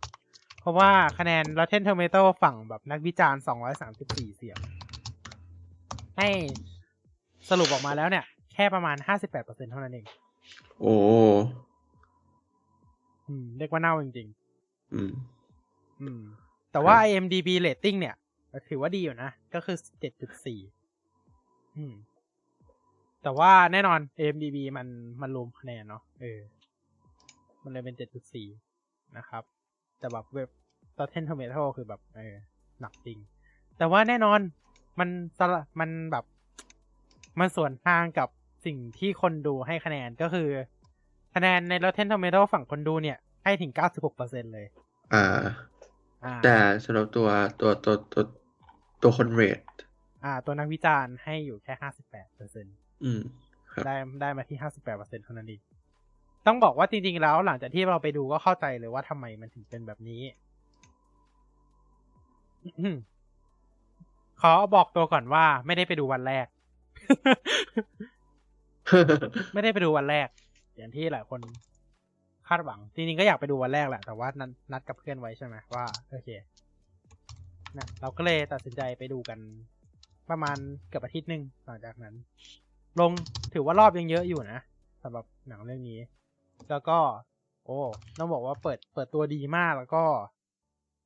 [0.65, 3.41] เพราะว่าคะแนน Rotten Tomato ฝั่งแบบนักวิจารณ์
[3.87, 4.57] 234 เสียง
[6.17, 6.29] ให้
[7.49, 10.05] สรุปออกมาแล้วเนี่ย แค่ประมาณ 58%เท่านั้นเอง
[10.79, 10.95] โอ้
[13.27, 14.27] อืมเรียกว่าเน่าจริง
[14.93, 16.21] อืมๆอืม
[16.71, 18.15] แต่ว่าครับ IMDB rating เนี่ย
[18.69, 20.59] ถือว่าดีอยู่นะ ก็คือ 7.4
[21.77, 21.93] อืม
[23.23, 24.87] แต่ว่าแน่นอน IMDB มัน
[25.21, 26.39] มันรวมคะแนนเนาะ เออ
[27.63, 28.47] มันเลยเป็น 7.4
[29.17, 29.43] นะครับ
[29.99, 30.49] แต่แบบเว็บ
[30.99, 32.33] Rotten Tomato คือแบบเออ
[32.81, 33.17] หนักจริง
[33.77, 34.39] แต่ว่าแน่นอน
[34.99, 36.25] มันสละมันแบบ
[37.39, 38.29] มันส่วนทางกับ
[38.65, 40.49] สิ่งที่คนดูให้คะแนนก็คือ
[41.35, 43.71] คะแนนใน Rotten Tomato ฝั่งคนดูเนี่ย ให้ถึง
[44.13, 44.67] 96%เลย
[45.13, 45.25] อ่า
[46.25, 47.27] อ่าแต่สำหรับตัว
[47.61, 48.23] ตัวตัวตัว
[49.03, 49.61] ตัวคนเรท
[50.23, 51.73] อ่า ตัวนักวิจารณ์ให้อยู่แค่
[52.23, 53.21] 58%อืม
[53.73, 55.61] ครับได้ได้มาที่ 58%เท่านั้นเอง
[56.47, 60.21] ต้องบอกว่าจริงๆแล้วหลังจากที่เราไปดูก็เข้าใจเลยว่าทำไมมันถึงเป็นแบบนี้
[64.41, 66.47] ขอบอกตัวก่อนว่า ไม่ได้ไปดูวันแรก
[69.53, 70.27] ไม่ได้ไปดูวันแรก
[70.77, 71.39] อย่างที่หลายคน
[72.47, 76.29] คาดหวัง จริงๆก็อยากไปดูวันแรกแหละ แต่ว่านัดนัดกับเพื่อนไว้ใช่ไหมว่าโอเค
[77.77, 79.39] นะเราก็เลยตัดสินใจไปดูกัน
[80.29, 80.57] ประมาณ
[80.89, 82.15] เกือบอาทิตย์หนึ่งหลังจากนั้น
[82.99, 83.11] ลง
[83.53, 84.59] ถือว่ารอบยังเยอะอยู่นะ
[85.03, 85.99] สำหรับหนังเรื่องนี้
[86.69, 86.99] แล้วก็
[87.65, 87.79] โอ้
[88.17, 90.03] ต้องบอกว่าเปิดเปิดตัวดีมากแล้วก็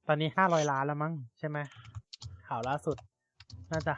[0.08, 1.58] ตอนนี้ห้าร้อยล้านแล้วมั้งใช่ไหม
[2.47, 2.97] ข่าวล่าสุด
[3.72, 3.93] น่าจะ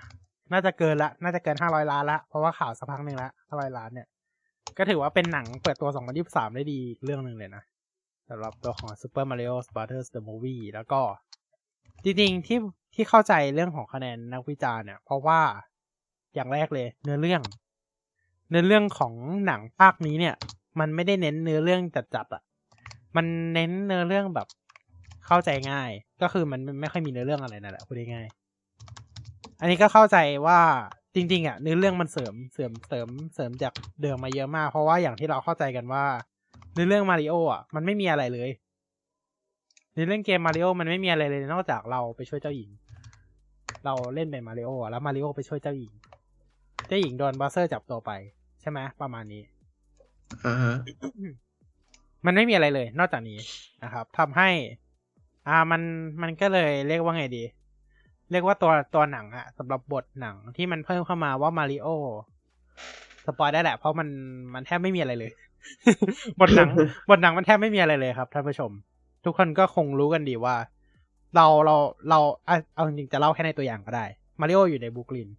[0.52, 4.08] น่าจะเกินละ น่าจะเกินห้าร้อยล้านละเพราะว่าข่าวสักพักหนึ่งละห้าร้อยล้านเนี่ย
[4.78, 5.90] ก็ถือว่าเป็นหนังเปิดตัว
[6.22, 7.64] 2023ได้ดีเรื่องหนึ่งเลยนะ
[8.30, 11.02] สำหรับตัวของ Super Mario Brothers the Movie แล้วก็
[12.04, 12.60] จริงๆที่
[12.96, 15.42] ที่เข้าใจเรื่องของคะแนนนักวิจารณ์เนี่ย เพราะว่า
[16.36, 17.42] อย่างแรกเลย เนื้อเรื่อง
[18.50, 19.14] เนื้อเรื่องของ
[19.46, 20.36] หนังภาคนี้เนี่ย
[20.80, 22.42] มันไม่ได้เน้นเนื้อเรื่องจัดๆอะ่ะ
[23.16, 24.48] มันเน้นเนื้อเรื่องแบบ
[25.28, 25.92] เข้าใจง่าย
[26.22, 28.28] ก็คือมันไม่ค่อยมีเนื้อเรื่องอะไรนั่นแหละพูดง่าย
[29.62, 30.18] อันนี้ก็เข้าใจ
[30.48, 30.60] ว่า
[31.16, 36.06] จริง ๆ อะเนื้อเรื่องมันเสริมเสริมเสริมเสริมจากเดิมมาเยอะมาก เพราะว่าอย่างที่เราเข้าใจกันว่า
[36.74, 38.50] เนื้อเรื่องมาริโออะมันไม่มีอะไรเลย
[39.96, 42.70] ในเรื่องเกมมาริโอมันไม่มีอะไรเลยนอกจากเราไปช่วยเจ้าหญิง
[43.86, 45.92] เราเล่นเป็นมาริโออะแล้วมาริโอไปช่วยเจ้าหญิง
[46.88, 48.12] เจ้าหญิงโดนบัสเซอร์จับตัวไป
[48.62, 49.42] ใช่ไหมประมาณนี้
[50.46, 50.76] อ่าฮะ
[52.26, 53.40] มันไม่มีอะไรเลย นอกจากนี้
[53.84, 54.50] นะครับทำให้
[55.48, 55.82] อ่ามัน
[56.22, 57.44] มันก็เลยเรียกว่าไงดี
[58.32, 61.88] เรียกว่าตัวตัวหนังอะสำหรับบทหนังที่มันเพิ่มเข้ามาว่ามาริโอ
[63.26, 64.08] spoil ได้แหละ เพราะมัน
[64.54, 65.32] มันแทบไม่มีอะไรเลย
[66.40, 66.70] บทหนัง
[67.10, 68.72] บทหนังมันแทบไม่มีอะไรเลยครับท่านผู้ชม
[69.26, 70.56] ทุกคนก็คงรู้กันดีว่า
[71.36, 71.76] เราเรา
[72.10, 72.20] เรา
[72.76, 74.06] เอาจริงจะเล่าแค่ในตัวอย่างก็ได้
[74.40, 75.30] มาริโออยู่ในบรูคลิน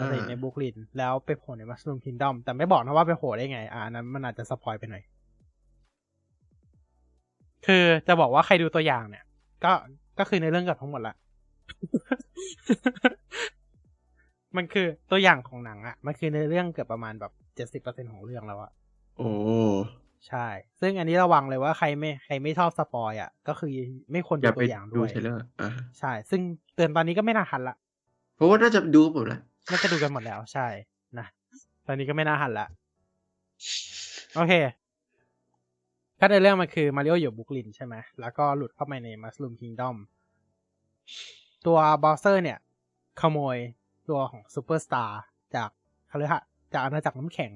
[0.00, 5.02] อ่าอะไรในบรูคลินแล้วไปโผล่ใน Mushroom Kingdom แต่ไม่บอกนะว่าไปโผล่ได้ไง อ่าอันนั้นมันอาจจะ spoil ไปหน่อย
[7.66, 9.24] คือจะบอกว่าใครดูตัวอย่างเนี่ย
[9.64, 9.72] ก็
[10.18, 11.14] ก็คือในเรื่องเกือบทั้งหมดละ
[14.56, 18.70] มันคือตัวอย่างของหนังอะมันคือในเรื่องเกือบประมาณแบบเจ็ดสิบเปอร์เซ็นของเรื่องแล้วอะ
[19.18, 19.30] โอ้
[20.28, 20.46] ใช่
[20.80, 23.70] ซึ่งอันนี้ระวังเลยว่าใครไม่ใครไม่ชอบ spoil อะก็คือ
[24.12, 26.40] ไม่ควรอดูอย่าไปตัวอย่างดูด้วย trailer อ่าใช่ ซึ่ง
[26.74, 27.76] เตือนตอนนี้ก็ไม่น่าทันละ
[28.36, 29.40] เพราะว่าน่าจะดูหมดแล้ว
[29.70, 30.66] น่าจะดูกันหมดแล้วใช่
[31.18, 31.26] นะ
[31.86, 32.66] ตอนนี้ก็ไม่น่าทันละ
[34.36, 34.52] โอเค
[36.20, 39.96] ก็ในเรื่องมันคือมาริโออยู่บรูคลินใช่ไหมแล้วก็หลุดเข้าไปใน Mushroom Kingdom
[41.66, 42.58] ตัว Bowser เนี่ย
[43.20, 43.56] ขโมย
[44.08, 45.22] ตัวของ Super Star
[45.54, 45.68] จาก
[46.08, 46.42] เขาเรียกว่า
[46.72, 47.52] จากอาณาจักรน้ำแข็ง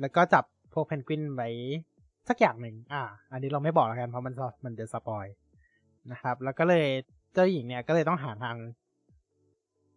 [0.00, 1.48] แล้วก็จับพวกเพนกวินไว้
[2.28, 4.34] สักอย่างหนึ่ง อ่า อันนี้เราไม่บอกแล้วกันเพราะมัน
[4.64, 5.26] มันจะ spoil
[6.12, 6.86] นะครับ แล้วก็เลย
[7.32, 8.56] เจ้าหญิงเนี่ยก็เลยต้องหาทาง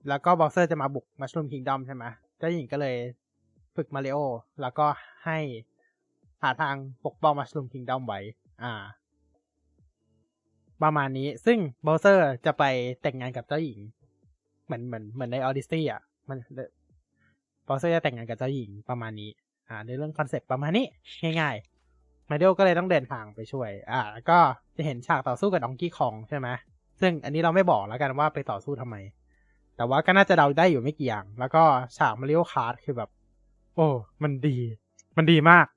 [0.10, 2.04] แล้วก็ Bowser จะมาบุกมัช r ูมคิงดอมใช่ไหม
[2.38, 2.96] เจ้าหญิงก็เลย
[3.76, 4.18] ฝึกมาริโอ
[4.62, 4.88] แล้วก็
[5.26, 5.38] ให้
[6.44, 6.76] หาทาง
[7.06, 8.20] ปกป้องมัช r ูมคิงดอมไว้
[8.64, 8.74] อ่า
[10.84, 12.64] ประมาณนี้ ซึ่ง Bowser จะไป
[13.02, 13.80] แต่งงานกับเจ้าหญิง
[14.66, 16.38] เหมือนเหมือนเหมือนใน Odyssey อะ มัน
[17.68, 19.30] Bowser จะแต่งงานกับเจ้าหญิงประมาณนี้
[19.70, 20.86] อ่า ในเรื่องคอนเซ็ปต์ประมาณนี้
[21.42, 24.38] ง่ายๆมาริโอก็เลยต้องเดินทางไปช่วย อ่า แล้วก็
[24.78, 26.48] จะเห็นฉากต่อสู้กับ Donkey Kong ใช่ไหม
[27.02, 28.96] ซึ่งอันนี้เราไม่บอกแล้วกันว่าไปต่อสู้ทำไม
[29.78, 31.64] แต่ว่าก็น่าจะเดาได้อยู่ไม่กี่อย่าง แล้วก็
[31.98, 33.10] ฉาก Mario Kart คือแบบ
[33.76, 33.88] โอ้
[34.24, 34.58] มันดี
[35.18, 35.68] มันดีมาก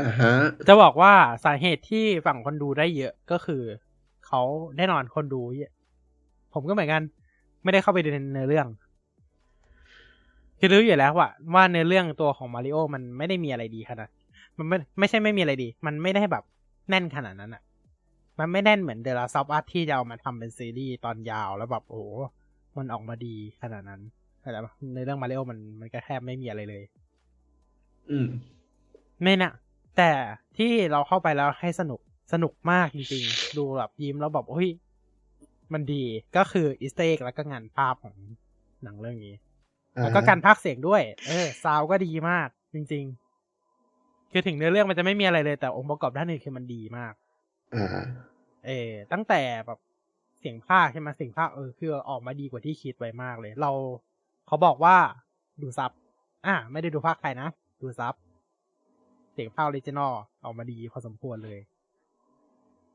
[0.00, 0.32] อ่าฮะ
[0.68, 1.12] จะบอกว่า
[1.44, 3.62] สาเหตุที่ฝั่งคนดูได้เยอะก็คือ
[4.26, 4.40] เขา
[4.76, 5.72] แน่นอนคนดูเยอะ
[6.54, 7.02] ผมก็เหมือนกัน
[7.62, 8.66] ไม่ได้เข้าไปในเนื้อเรื่อง
[10.58, 14.08] คือรู้อยู่แล้วว่าว่าเนื้อเรื่องตัวของมาริโอมันไม่ได้มีอะไรดีขนาด
[14.58, 16.44] มันไม่ไม่ใช่ไม่มีอะไรดี มันไม่ได้แบบ
[16.88, 17.62] แน่นขนาดนั้นอะ่ะ
[18.38, 22.20] มันไม่แน่นเหมือนเดล s ซอฟอาร์ที่จะเอามาทำเป็นซีรีส์ตอนยาวแล้วแบบโอ้โห
[22.76, 24.00] มันออกมาดีขนาดนั้น
[24.40, 26.82] แต่ว่าในเรื่องมาริโอมันมันก็แทบไม่มีอะไรเลย
[28.10, 28.26] อืม
[29.22, 29.52] ไม่นะ
[29.96, 30.10] แต่
[30.58, 32.00] ที่เราเข้าไปแล้วให้สนุก
[32.32, 34.70] สนุกมากจริงๆ ดูแบบยิ้มแล้วแบบเฮ้ย
[35.72, 36.04] มันดี
[36.36, 38.14] ก็คือ Easter egg แล้วก็งานภาพของ
[38.82, 39.34] หนังเรื่องนี้
[40.02, 47.12] แล้วก็การพากย์เสียงด้วย เออซาวก็ดีมาก จริง ๆ คือถึงเนื้อเรื่องมันจะไม่มีอะไรเลยแต่องค์ประกอบด้านอื่นคือมันดีมาก
[47.74, 47.88] อ่า
[48.66, 49.78] เออตั้งแต่แบบ
[50.40, 53.70] เสียงพากย์ใช่ไหมเสียงพากย์เออคือออกมาดีกว่าที่คิดไว้มากเลย เรา
[54.46, 54.96] เขาบอกว่า
[55.62, 55.90] ดู sub
[56.46, 57.48] อ่าไม่ได้ดูพากย์ไทยนะ
[57.82, 58.14] ดู sub
[59.32, 60.12] เสียงพากย์ original
[60.44, 61.58] ออกมาดีพอสมควรเลย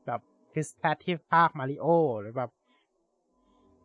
[0.06, 0.20] แบบ
[0.52, 1.86] Chris Pratt ที่พากย์มาริโอ
[2.20, 2.50] หรือแบบ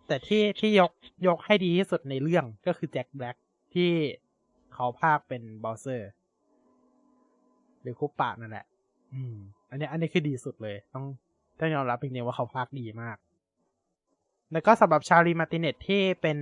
[0.08, 0.92] แต่ที่ที่ยก
[1.28, 3.36] ยกให้ดีที่สุดในเรื่องก็คือ Jack Black
[3.74, 3.92] ที่
[4.74, 6.10] เขาพากย์เป็น Bowser
[7.82, 8.66] หรือคุปปะนั่นแหละ
[9.14, 9.36] อืม
[9.70, 11.06] อันนี้อันนี้คือดีสุดเลย ต้อง
[11.60, 13.18] ต้องยอมรับจริงๆว่าเขาภาคดีมาก
[14.52, 16.38] แล้วก็สำหรับชาลีมาติเนตที่เป็น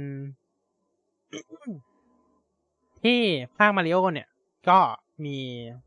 [3.04, 3.20] ที่
[3.58, 4.28] ภาคมาริโอเนี่ย
[4.70, 4.80] ก็
[5.26, 5.38] มี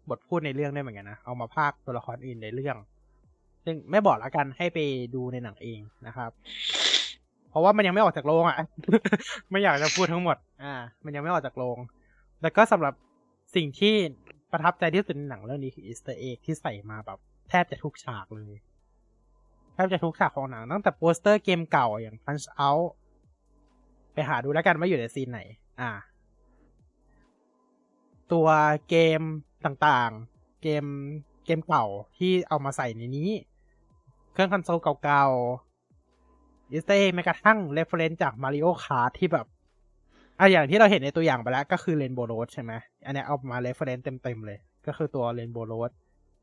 [0.09, 2.77] บทพูดในเรื่องได้วยเหมือนกันนะ เอามาภาคตัวละครอื่นในเรื่อง
[3.65, 4.79] ซึ่งไม่บอกแล้วกันให้ไป
[5.15, 6.31] ดูในหนังเองนะครับ
[7.51, 8.57] เพราะว่ามันยังไม่ออกจากโรงอะ
[9.51, 11.79] ไม่อยากจะพูดทั้งหมด อ่า มันยังไม่ออกจากโรง
[12.43, 12.95] แล้วก็สำหรับ
[13.55, 13.95] สิ่งที่
[14.53, 17.19] ประทับใจที่สุดในหนังเรื่องนี้คือ Easter egg ที่ใส่มาแบบ
[17.49, 18.55] แทบจะทุกฉากเลย
[19.75, 22.87] แทบจะทุกฉากของหนังตั้งแต่โปสเตอร์เกมเก่าอย่าง Punch Out
[24.13, 25.41] ไปหาดูแล้วกันว่าอยู่ใน scene ไหน
[25.81, 25.91] อ่า
[28.33, 28.49] ตัว
[28.89, 29.21] เกม
[29.65, 30.85] ต่างๆ เกม
[31.47, 31.87] เกมเก่า
[32.19, 33.31] ที่เอามาใส่ในนี้
[34.33, 39.47] เครื่องคอนโซลเก่าๆอิสเตอร์แม้กระทั่ง reference จาก Mario Kart ที่แบบ
[40.39, 42.73] อะอย่างที่เราเห็นในตัวอย่างไปแล้ว ก็คือ Rainbow Road ใช่ไหม
[43.07, 45.91] อันนี้เอามา reference เต็มๆเลย ก็คือตัว Rainbow Road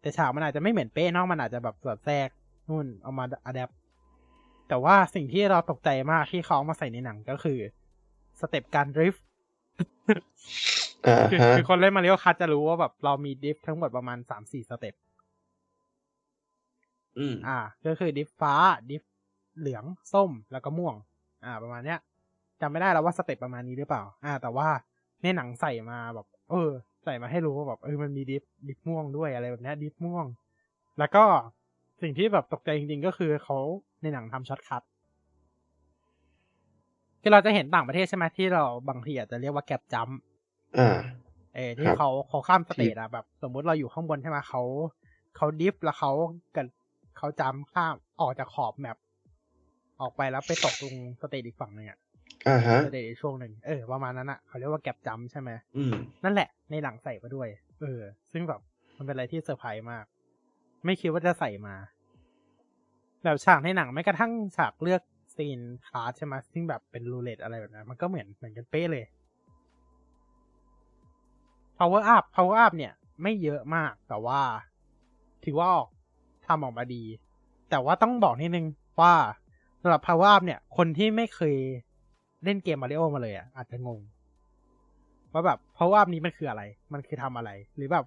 [0.01, 2.29] แต่ฉากมันอาจจะไม่เหมือนเป๊ะนอกมันอาจจะแบบสอดแทรก
[2.69, 3.71] นู่นเอามา adapt
[4.69, 7.59] แต่ว่าสิ่งที่เราตกใจมากที่เขาเอามาใส่ในหนังก็คือ
[8.39, 9.25] step การ drift
[11.07, 14.95] อ่าคือฮะคือคนเล่น Mario Kart จะรู้ว่าแบบเรามี drift ทั้งหมดประมาณสามสี่ step
[17.17, 18.53] อืมอ่า ก็คือ drift ฟ้า
[18.89, 19.03] drift
[19.59, 20.95] เหลือง ส้ม แล้วก็ม่วง
[21.45, 21.99] อ่า ประมาณเนี้ย
[22.61, 24.67] จำไม่ได้แล้วว่า step ประมาณนี้หรือเปล่า อ่า แต่ว่า
[25.21, 26.69] ในหนังใส่มาแบบ เออ
[27.03, 30.25] ใส่มาให้รู้ว่าแบบเออมันมี drift drift ม่วงด้วยอะไรแบบเนี้ย drift ม่วง
[30.99, 31.23] แล้วก็
[32.01, 33.57] สิ่งที่แบบตกใจจริงๆก็คือเขา
[34.01, 34.83] ในหนังทำ shortcut
[37.21, 40.09] คือเราจะเห็นต่างประเทศใช่ไหมที่เราบางทีอาจจะเรียกว่า gap jump
[40.79, 40.97] อ่า
[41.55, 44.61] เออที่ครับเขาเขาข้าม stage อะแบบ สมมุติเราอยู่ข้างบนใช่ไหมเขา
[45.37, 46.11] เขา drift แล้วเขา
[46.55, 46.67] กัน
[47.17, 48.97] เขา jump ข้ามออกจากขอบ map
[50.01, 51.99] ออกไปแล้วไปตกตรง stage อีกฝั่งหนึ่งอะ
[52.47, 57.47] อ่าฮะ stage อีกช่วงหนึ่งเออประมาณนั้นอะเขาเรียกว่า gap jump ใช่ไหมอืมนั่นแหละในหนังใส่มาด้วย
[57.81, 58.61] เออ ซึ่งแบบ
[58.97, 60.05] มันเป็นอะไรที่เซอร์ไพรส์มาก
[60.85, 61.75] ไม่คิดว่าจะใส่มา
[63.23, 65.01] แบบฉากในหนังแม้กระทั่งฉากเลือก
[65.35, 69.05] scene kart ใช่ไหมซึ่งแบบเป็น roulette อะไรแบบนั้น มันก็เหมือนเหมือนกันเป๊ะเลย
[71.77, 74.41] power up power up เนี่ย ไม่เยอะมากแต่ว่า
[75.45, 75.87] ถือว่าออก
[76.47, 77.03] ทำออกมาดี
[77.69, 78.65] แต่ว่าต้องบอกนิดนึง
[79.01, 79.13] ว่า
[79.81, 81.55] สำหรับ power up เนี่ย คนที่ไม่เคย
[82.43, 83.99] เล่นเกมมาริโอมาเลยอะอาจจะงง
[85.31, 86.63] ว่าแบบ power up นี้มันคืออะไร
[86.93, 88.05] มันคือทำอะไร หรือแบบ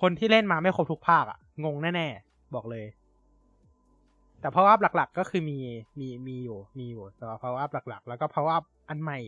[0.00, 2.84] คนที่เล่นมาไม่ครบทุกภาคอะ งงแน่ๆบอกเลย
[4.40, 5.58] แต่ power up หลัก ๆ ก็คือมี
[6.00, 9.18] มีมีอยู่มีอยู่แต่ว่า power up หลัก ๆ แล้วก็ power up อันใหม่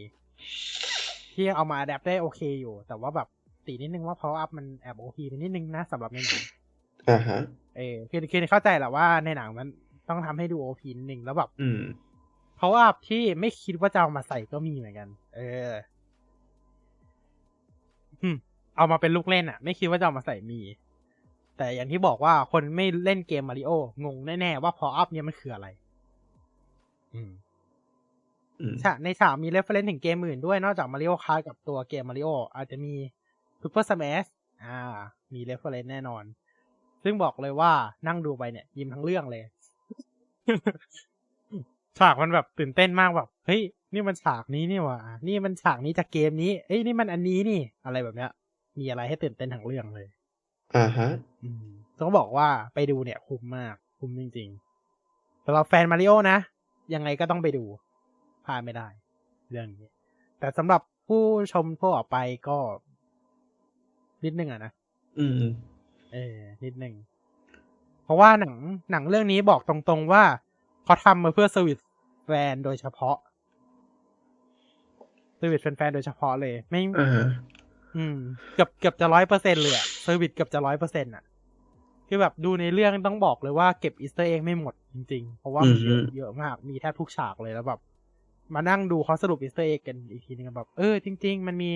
[1.35, 3.29] ที่เอามา adapt ได้โอเคอยู่ แต่ว่าแบบ
[3.66, 6.43] ตีนิดนึงว่า power up มันแอบโอพีไปนิดนึงนะสำหรับในหนัง
[7.09, 7.41] อ่าฮะ
[7.76, 9.68] เออคือคือเข้าใจแหละว่าในหนังมัน
[10.09, 11.81] ต้องทำให้ดูโอพีนิดนึงแล้วแบบอืม
[12.59, 15.70] power up ที่ไม่คิดว่าจะเอามาใส่ก็มีเหมือนกัน เออ
[18.22, 18.37] อืม
[18.76, 20.61] เอามาเป็นลูกเล่นอะ ไม่คิดว่าจะเอามาใส่มี
[21.59, 23.70] แต่อย่างที่บอกว่าคนไม่เล่นเกมมาริโอ
[24.04, 25.66] งงแน่ๆว่า power up เนี่ยมันคืออะไร
[27.14, 27.30] อืม
[28.61, 32.94] อืมฉากในฉากมี reference ถึงเกมอื่นด้วย นอกจาก Mario Kart กับตัวเกมมาริโออาจจะมี
[33.62, 34.24] Super Smash
[34.64, 34.80] อ่า
[35.34, 36.24] มี reference แน่นอน
[37.04, 37.72] ซึ่งบอกเลยว่า
[38.06, 39.42] นั่งดูไปเนี่ย ยิ้มทั้งเรื่องเลย
[41.98, 43.62] ฉากมันแบบตื่นเต้นมากแบบเฮ้ย
[43.94, 44.98] นี่มันฉากนี้นี่หว่า
[45.28, 48.30] นี่มันฉากนี้จากเกมนี้เอ้ยนี่มันอันนี้นี่ อะไรแบบเนี้ย
[48.78, 50.06] มีอะไรให้ตื่นเต้นทั้งเรื่องเลย
[50.76, 51.10] อ่าฮะ
[51.42, 51.66] อืม
[52.00, 56.38] ต้องบอกว่าไปดูเนี่ยคุ้มมาก คุ้มจริงๆสำหรับแฟนมาริโอนะ
[56.94, 57.64] ยังไงก็ต้องไปดู
[58.44, 58.88] พลาดไม่ได้
[59.50, 59.86] เรื่องนี้
[60.38, 62.16] แต่สำหรับผู้ชมทั่วไป
[62.48, 62.58] ก็
[64.24, 64.72] นิดนึงอะนะ
[65.18, 65.32] อืม
[66.12, 66.94] เออ นิดนึง
[68.04, 68.54] เพราะว่าหนัง
[68.90, 70.24] หนังเรื่องนี้บอกตรงๆว่า
[70.84, 71.78] เขาทำมาเพื่อ service
[72.26, 73.16] แฟนโดยเฉพาะ
[75.36, 77.08] service แฟนๆโดยเฉพาะเลย ไม่อ่า
[77.96, 78.16] อืม
[78.54, 81.24] เกือบเกือบจะร้อยเปอร์เซ็นต์เลยอะ service เกือบจะร้อยเปอร์เซ็นต์อะ
[82.09, 87.80] คือแบบดูในเรื่องต้องบอกเลยว่าเก็บ Easter egg ไม่หมดจริงๆ เพราะว่ามันเยอะเยอะมาก มีแทบทุกฉากเลยแล้วแบบ
[88.54, 91.70] มานั่งดูเขาสรุป Easter egg กันอีกทีนึงแบบเออจริง ๆ มันมี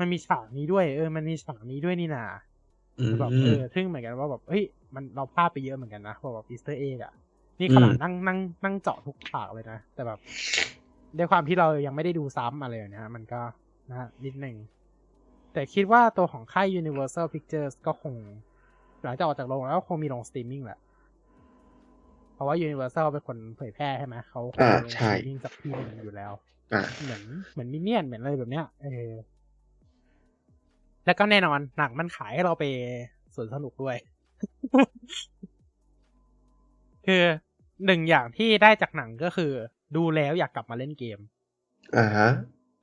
[0.00, 2.24] มันมีฉากนี้ด้วย เออ มันมีฉากนี้ด้วยนี่นา
[2.98, 4.62] อืมแบบเออซึ่งเหมือนกันว่าแบบเฮ้ย
[4.94, 7.12] มันเราพลาดไปเยอะเหมือนกันนะเพราะแบบ Easter egg อะ
[7.60, 10.18] นี่ขนาดอืมนั่งนั่งนั่งเจาะทุกฉากเลยนะ แต่แบบ
[11.18, 13.40] ด้วยความที่เรายังไม่ได้ดูซ้ำอะไรอย่างเงี้ยมันก็
[13.90, 14.56] นะฮะนิดหนึ่ง
[15.52, 18.14] แต่คิดว่าตัวของค่าย Universal Pictures ก็คง
[19.04, 20.78] หลังจากออกจากโรงแล้วก็คงมีลงสตรีมมิ่งแหละ
[22.34, 26.32] เพราะว่า Universal เป็นคนเผยแพร่ใช่ไหมเขาคงอ่าลงใช่สตรีมมิ่งสักที่หนึ่งอยู่แล้ว
[26.72, 27.22] อ่าเหมือน
[27.52, 29.10] เหมือน Minion เหมือนอะไรแบบเนี้ยเออ
[31.06, 32.64] แล้วก็แน่นอนหนังมันขายให้เราไป
[33.34, 33.96] สวนสนุกด้วย
[37.06, 37.22] คือ
[37.86, 39.52] หนึ่งอย่างที่ได้จากหนังก็คือ
[39.96, 41.18] ดูแล้วอยากกลับมาเล่นเกม
[41.96, 42.28] อ่าฮะ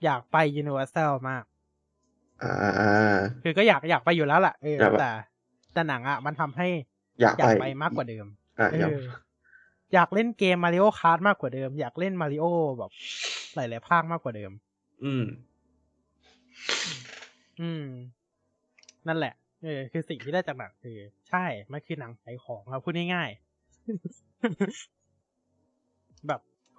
[0.04, 1.59] อยากไป Universal มากอ่า
[3.44, 5.12] คือก็อยากอยากไปอยู่แล้วแหละเอออยากไปแต่
[5.74, 6.68] แต่หนังอะ มันทำให้
[7.22, 8.26] อยากอยากไปไปมากกว่าเดิม
[8.60, 9.00] อ่าเออยากอ
[9.94, 12.46] อยากเล่นเกม Mario Kart มากกว่าเดิม อยากเล่นมาริโอ
[12.78, 12.92] แบบ
[13.56, 14.52] หลาย ๆ ภาคมากกว่าเดิม
[15.04, 15.24] อืม
[17.62, 17.86] อืม
[19.08, 19.34] นั่นแหละ
[19.64, 20.98] เออคือสิ่งที่ได้จากหนังคือ
[21.30, 24.72] ใช่ มันคือหนังขายของครับพูดง่ายๆแบบ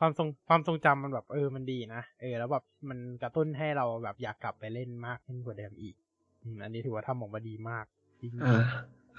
[0.02, 5.94] ความทรงความทรงจำมันแบบเออมันดีนะเออ แล้วแบบมันกระตุ้นให้เราแบบอยากกลับไปเล่นมากขึ้นกว่าเดิมอีก
[6.42, 7.84] อืมอันนี้ถือว่าทำออกมาดีมาก
[8.20, 8.62] จริงอ่า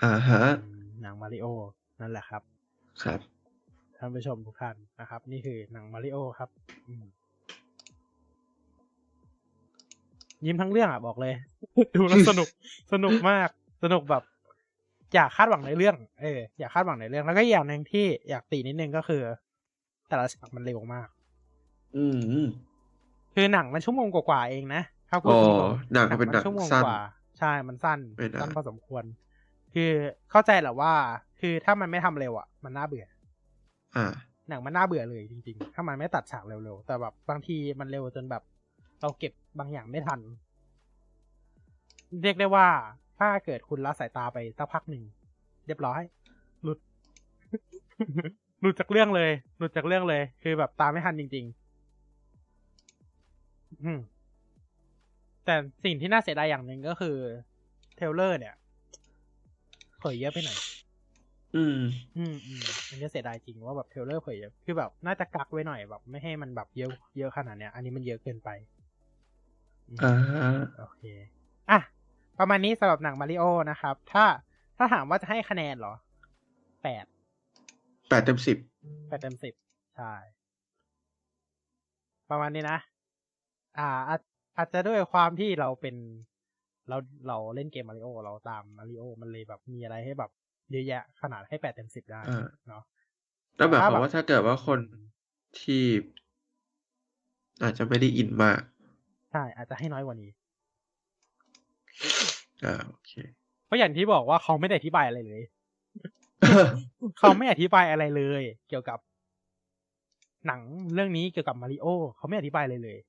[0.03, 1.47] อ่าฮะอืมหนังมาริโอ
[2.01, 2.41] นั่นแหละครับ
[3.03, 3.19] ครับ
[3.97, 6.49] ท่านผู้ชมทุกท่านนะครับ นี่คือหนังมาริโอครับ
[6.87, 7.05] อืม
[10.45, 11.33] ยิ้มทั้งเรื่องอะบอกเลย
[11.95, 12.47] ดูแล้วสนุก
[12.93, 13.49] สนุกมาก
[13.83, 14.23] สนุกแบบ
[15.13, 19.23] อยากคาดหวังในเรื่อง เอออยากคาดหวังในเรื่อง แล้วก็อีกอย่างหนึ่งที่อยากตีนิดนึงก็คือ
[20.11, 21.07] แต่ละฉากมันเร็วมาก
[21.95, 22.05] อื
[22.41, 22.43] ม
[23.33, 26.97] คือหนังมันชั่วโมงกว่าๆเองนะถ้าพูดอ๋อตรงๆหนังเป็นหนังชั่วโมงสั้นกว่า
[27.39, 29.03] ใช่มันสั้นเป็นหนังสั้นพอสมควร
[29.73, 29.91] คือ
[30.31, 30.93] เข้าใจแหละว่า
[31.39, 33.05] คือถ้ามันไม่ทำเร็วอะ มันน่าเบื่อ
[33.95, 34.05] อ่า
[34.49, 38.43] หนังมันน่าเบื่อเลยจริง ๆ ถ้ามันไม่ตัดฉากเร็วๆแต่แบบบางทีมันเร็วจนแบบ
[39.01, 40.19] เราเก็บบางอย่างไม่ทัน
[42.21, 42.67] เรียกได้ว่า
[43.19, 45.03] ถ้าเกิดคุณละสายตาไปสักพักหนึ่ง
[45.67, 46.01] เรียบร้อย
[46.63, 46.79] หลุด
[48.61, 53.99] หลุดจากเรื่องเลย หลุดจากเรื่องเลย คือแบบตามไม่ทันจริงๆอืม
[55.45, 57.15] แต่สิ่งที่น่าเสียดายอย่างหนึ่งก็คือ
[57.95, 58.55] เทรลเลอร์ เนี่ย
[59.99, 60.57] เผยเยอะไปหน่อย
[61.55, 61.79] อืม
[62.17, 68.49] อืมอืมอันนี้เสียดายจริงว่าแบบเทรลเลอร์เผยเยอะ คือแบบน่าจะกักไว้หน่อยแบบ ไม่ให้มันแบบเยอะเยอะขนาดเนี้ย อันนี้มันเยอะเกินไป
[69.89, 70.13] อืมอ่า
[70.79, 71.03] โอเค
[71.69, 71.79] อะ
[72.39, 74.25] ประมาณนี้สำหรับหนังมาริโอนะครับ ถ้า
[74.77, 75.93] ถ้าถามว่าจะให้คะแนนเหรอ
[76.83, 77.05] แปด
[78.11, 78.57] แปดเต็มสิบ
[79.07, 79.53] แปดเต็มสิบ
[79.97, 80.13] ใช่
[82.29, 82.79] ประมาณนี้นะ
[83.79, 84.21] อ่าอาจ
[84.57, 85.95] อาจจะด้วยความที่เราเป็น
[86.89, 86.97] เรา
[87.27, 90.31] เราเล่นเกมมาริโอเราตามมาริโอมันเลยแบบมีอะไรให้แบบ
[90.71, 92.83] เยอะแยะขนาดให้แปดเต็มสิบได้อ่าเนาะ
[93.57, 94.79] แล้วหมายความถ้าแบบว่าถ้าเกิดว่าคน
[95.61, 95.83] ที่
[97.61, 98.59] อาจจะไม่ได้อินมาก
[99.31, 100.31] ใช่ อาจจะให้น้อยกว่านี้
[102.65, 103.11] อ่าโอเค
[103.65, 105.43] เพราะอย่างที่บอกว่าเขาไม่ได้อธิบายอะไรเลย
[107.19, 108.99] เขาไม่อธิบายอะไรเลย เกี่ยวกับ
[110.47, 110.61] หนัง
[110.93, 111.85] เรื่องนี้เกี่ยวกับมาริโอ
[112.17, 112.99] เขาไม่อธิบายเลยเลย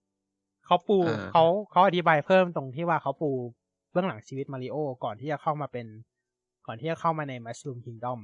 [0.66, 3.30] เขาปูอ่าเขาเขาอธิบายเพิ่มตรงที่ว่าเขาปู
[3.92, 5.86] เบื้องหลังชีวิตมาริโอก่อนที่จะเข้ามาเป็น
[6.66, 8.18] ก่อนที่จะเข้ามาใน Mushroom Kingdom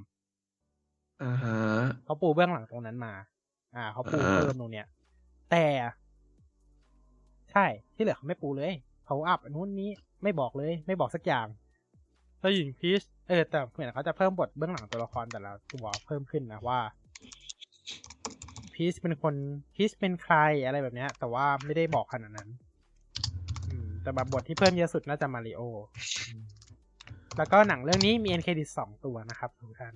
[1.23, 1.59] อ่าฮะ
[2.05, 3.15] เขาปูเบื้องหลังตรงนั้นมา
[3.75, 4.87] อ่าเขาปูอ่าเพิ่มตรงเนี้ย
[5.51, 5.65] แต่
[7.51, 8.73] ใช่ที่เหลือเขาไม่ปูเลย
[9.07, 9.91] เขาอัพนู้นนี้
[10.23, 11.47] ไม่บอกเลย ไม่บอกสักอย่าง
[12.41, 16.81] แล้วหญิงพีช เออแต่เหมือนเขาจะเพิ่มบทเบื้องหลังตัวละครแต่ละตัวเพิ่มขึ้นนะว่า
[18.75, 19.35] พีชเป็นคน
[19.75, 22.49] พีชเป็นใครอะไรแบบเนี้ย แต่ว่าไม่ได้บอกขนาดนั้น
[23.69, 25.63] อืมแต่แบบบทที่เพิ่มเยอะสุดน่าจะมาริโอ
[27.37, 29.95] แล้วก็หนังเรื่องนี้มี end credit สองตัวนะครับทุกท่าน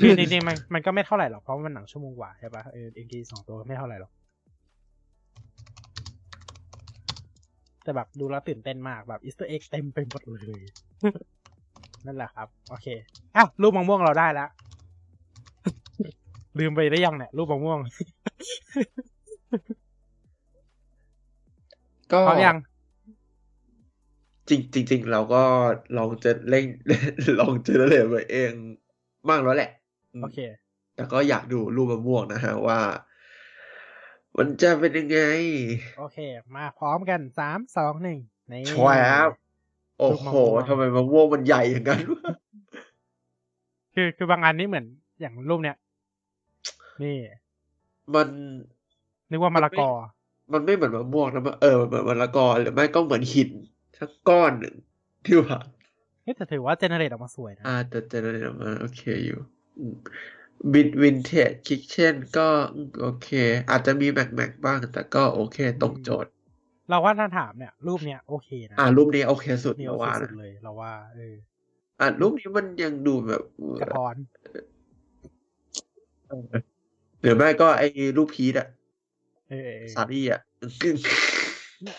[0.00, 4.12] คือจริงๆมันมันก็ไม่เท่าไหร่หรอกเพราะว่ามันหนังชั่วโมงกว่าใช่ปะเออ end credit องตัวก็ไม่เท่าไหร่หรอก
[7.82, 10.62] แต่แบบดูแล้วตื่นเต้นมากแบบ Easter egg เต็มไปหมดเลย
[12.06, 12.86] นั่นแหละครับ โอเค
[13.36, 14.48] อ้าวรูปมะม่วงเราได้แล้ว
[16.58, 17.78] ลืมไปได้ยังเนี่ย รูปมะม่วง
[22.12, 22.56] ก็พร้อมยัง
[24.48, 24.60] จริง
[24.90, 25.42] จริงๆเราก็
[25.96, 26.66] ลองจะเล่น
[27.40, 28.52] ลองเจอเลยมาเอง
[29.28, 29.70] บ้างแล้วแหละ
[30.14, 30.38] อืมโอเค
[30.94, 32.78] แต่ก็อยากดูรูปมะม่วงนะฮะว่า
[34.38, 35.18] มันจะเป็นยังไง
[35.98, 36.18] โอเค
[36.54, 38.18] มาพร้อมกันสามสองหนึ่ง
[38.52, 38.72] นี่แช
[39.24, 39.28] ว
[39.98, 42.30] โอ้รูปมะโหม่วงทำไมมะม่วงมันใหญ่อย่างนั้นวะ
[43.94, 44.86] คือคือบางอันนี่เหมือน
[45.20, 45.76] อย่างรูปเนี้ย
[47.02, 47.16] นี่
[48.14, 48.28] มัน
[49.30, 49.90] นึกว่ามะละกอ
[50.52, 53.50] มันไม่เหมือนมะม่วงนะมันเออมันเหมือนมะละกอหรือไม่ก็เหมือนหิน
[53.98, 54.74] สักก้อนหนึ่ง
[55.24, 55.58] ที่ว่า
[56.22, 59.38] เฮ้ยแต่ถือว่าเจเนเรตออกมาสวยนะอ่าแต่แต่ละมันโอเคอยู่
[60.72, 63.28] บินวินเทจคิกเช่นก็อืมโอเค
[63.70, 66.30] อาจจะมีแม็กแม็กบ้าง แต่ก็โอเคตรงโจทย์
[66.88, 71.34] เราว่าถ้าถามเนี่ย รูปเนี้ยโอเคนะ อ่ารูปนี้โอเคสุดนี่เราโอเคว่าสุดนะเลย เราว่าเออ
[72.00, 73.42] อ่ารูปนี้มันยังดูแบบ
[73.80, 74.14] กระพร
[77.22, 77.86] หรือไม่ก็ไอ้
[78.16, 78.68] รูปพีทอะ
[79.48, 80.40] เออเออเออซารี่อะ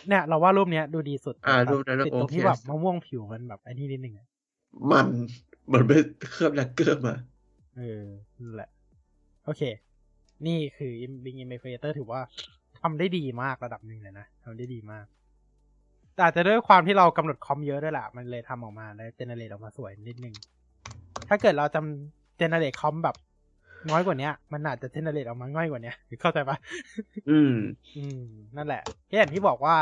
[0.09, 4.27] เนี่ยเราว่ารูปเนี้ยดูดีสุด อ่าแต่รูปนั้นติดตรงโอเคที่แบบมะม่วงผิวมันแบบไอ้นี่นิดนึงอะ
[4.91, 5.07] มัน
[5.67, 5.91] เหมือนไป
[6.31, 7.15] เคลือบแลกเกอร์มา
[7.77, 8.03] เออ
[8.39, 8.69] นั่นแหละ
[9.45, 9.61] โอเค
[10.47, 10.91] นี่คือ
[11.23, 12.21] Bing Imitator ถือว่า
[12.79, 15.05] ทำได้ดีมากระดับหนึ่งเลยนะทำได้ดีมาก
[16.13, 20.35] แต่อาจจะด้วยความที่เรากำหนดคอมเยอะด้วยแหละมันเลยทำออกมาแล้วเจเนเรตออกมาสวยนิดนึง
[21.27, 23.15] ถ้าเกิดเราจำเจเนเรตคอมแบบ
[23.89, 26.57] น้อยกว่าเนี้ยมันอาจจะเจเนเรตออกมาง่ายกว่าเนี้ยเข้าใจปะ
[27.29, 27.55] อืม
[27.97, 28.21] อืม
[28.55, 29.77] นั่นแหละก็อย่างที่บอกว่า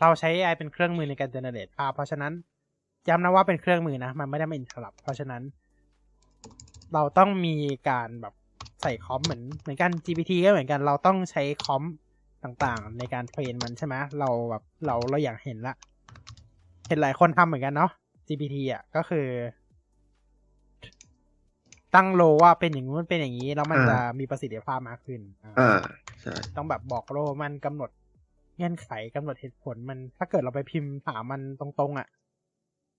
[0.00, 2.32] เราใช้ AI เป็นเครื่องมือในการเจเนเรตภาพเพราะฉะนั้น
[3.08, 5.42] ย้ำนะว่าเป็นเครื่องมือนะ มันไม่ได้มาอินทลับเพราะฉะนั้น
[6.94, 7.54] เราต้องมี
[7.90, 8.34] การแบบ
[8.82, 11.82] ใส่คอมเหมือนเหมือนกัน GPT ก็เหมือนกันเราต้องใช้คอม
[12.44, 15.74] ต่างๆ ในการเทรนมันใช่ไหมเราแบบเราเราอยากเห็นละ
[16.88, 17.90] เห็นหลายคนทำเหมือนกันเนาะ
[18.28, 19.26] GPT อะก็คือ
[21.94, 25.80] ตั้งโลว่าเป็นอย่างนู้นเป็นอย่างนี้ แล้วมันอ่าจะมีประสิทธิภาพมากขึ้นอ่าอ่า
[26.22, 27.90] ใช่ต้องแบบบอกโลมันกำหนด
[28.56, 32.08] เงื่อนไขกำหนดเหตุผลมัน ถ้าเกิดเราไปพิมพ์ถามมันตรงๆ อะ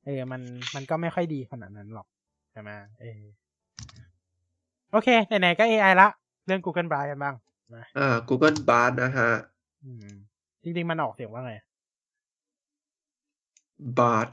[0.06, 0.42] เออ มัน
[0.76, 2.08] มันก็ไม่ค่อยดีขนาดนั้นหรอก
[2.52, 2.70] ใช่ไหม
[3.00, 3.22] เออ
[4.91, 6.07] โอเค ไหนๆก็ AI ละ
[6.45, 7.36] เรื่อง Google Bard กันบ้าง
[7.75, 9.32] นะอ่า Google Bard นะฮะ
[9.84, 10.07] อืม
[10.63, 11.53] จริงๆ มันออกเสียงว่าไง
[13.99, 14.27] Bard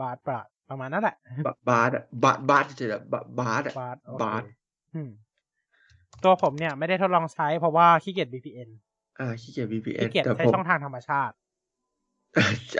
[0.00, 1.16] Bard ปราดประมาณนั้นแหละ
[1.68, 4.42] Bard อะ Bard Bard เฉยๆ Bard Bard อะ Bard โอเค Bard
[4.94, 5.10] อืม
[6.24, 8.68] ตัวผมเนี่ย ไม่ได้ทดลองใช้เพราะว่าขี้เกียจ VPN
[9.20, 11.34] อ่าขี้เกียจ VPN ขี้เกียจแต่ใช้ผมช่องทางธรรมชาติ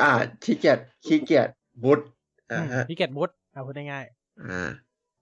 [0.02, 0.10] อ่า
[0.44, 1.48] ขี้เกียจขี้เกียจ
[1.84, 2.00] มุด
[2.50, 4.70] อ่าอืมฮะขี้เกียจมุดเอาพูดง่ายๆอ่า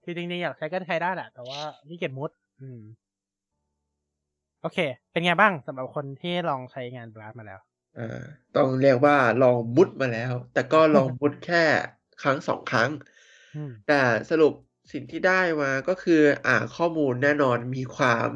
[0.03, 2.29] คือจริงๆอยากใช้ก็ใช้ได้แหละแต่ว่านี่เกียจมุด
[2.61, 2.79] อืม
[4.61, 4.77] โอเค
[5.11, 7.59] เป็นไงบ้างสำหรับคนที่ลองใช้งานบลัสมาแล้ว
[7.95, 8.01] อ่า
[8.53, 11.57] ต้องเรียกว่าลองมุดมาแล้ว แต่ก็ลองมุดแค่
[12.17, 12.91] ครั้งสองครั้ง
[13.55, 13.93] อืมแต่
[14.29, 14.53] สรุป
[14.93, 15.31] สิ่งที่ได้
[15.61, 16.13] มาก็คือ
[16.45, 18.29] อ่าข้อมูลแน่นอนมีความ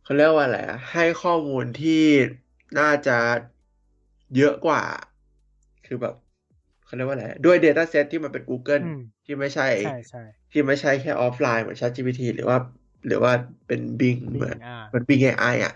[0.00, 1.90] เขาเรียกว่าอะไรอะให้ข้อมูลที่
[2.76, 3.12] น่าจะ
[4.34, 4.82] เยอะกว่า
[5.84, 6.14] คือแบบ
[6.90, 10.22] เขาเรียกว่าอะไรด้วย Dataset ที่มันเป็น Google อืมที่ไม่ใช่ใช่ใช่
[10.52, 12.58] ที่ไม่ใช่แค่ออฟไลน์เหมือน ChatGPT หรือว่า
[13.06, 13.32] หรือว่า
[13.66, 15.74] เป็น Bing บิเหมือนงอ่าเหมือน Bing AI อะ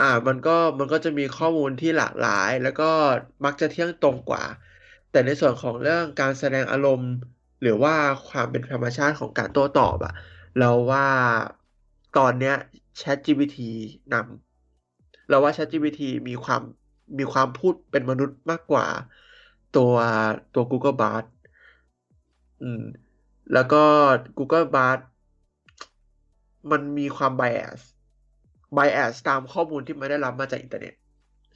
[0.00, 2.90] อ่ามันก็มันก็จะมีข้อมูลที่หลากหลาย แล้วก็
[3.44, 4.44] มักจะเที่ยงตรงกว่า
[5.10, 7.10] แต่ในส่วนของเรื่องการแสดงอารมณ์
[7.62, 7.94] หรือว่า
[8.28, 10.12] ความเป็นธรรมชาติของการโต้ตอบอะ
[10.58, 11.06] เราว่า
[12.18, 12.54] ตอนเนี้ย
[13.00, 13.56] ChatGPT
[14.12, 16.62] นำเราว่า ChatGPT มีความ
[17.18, 18.86] มีความพูดเป็นมนุษย์มากกว่า
[19.76, 19.94] ตัว
[20.54, 21.24] ตัว Google Bard
[22.62, 22.82] อืม
[23.52, 23.82] แล้วก็
[24.38, 25.00] Google Bard
[26.70, 27.80] มันมีความ bias
[28.76, 30.94] bias ตามข้อมูลที่มันได้รับมาจากอินเทอร์เน็ต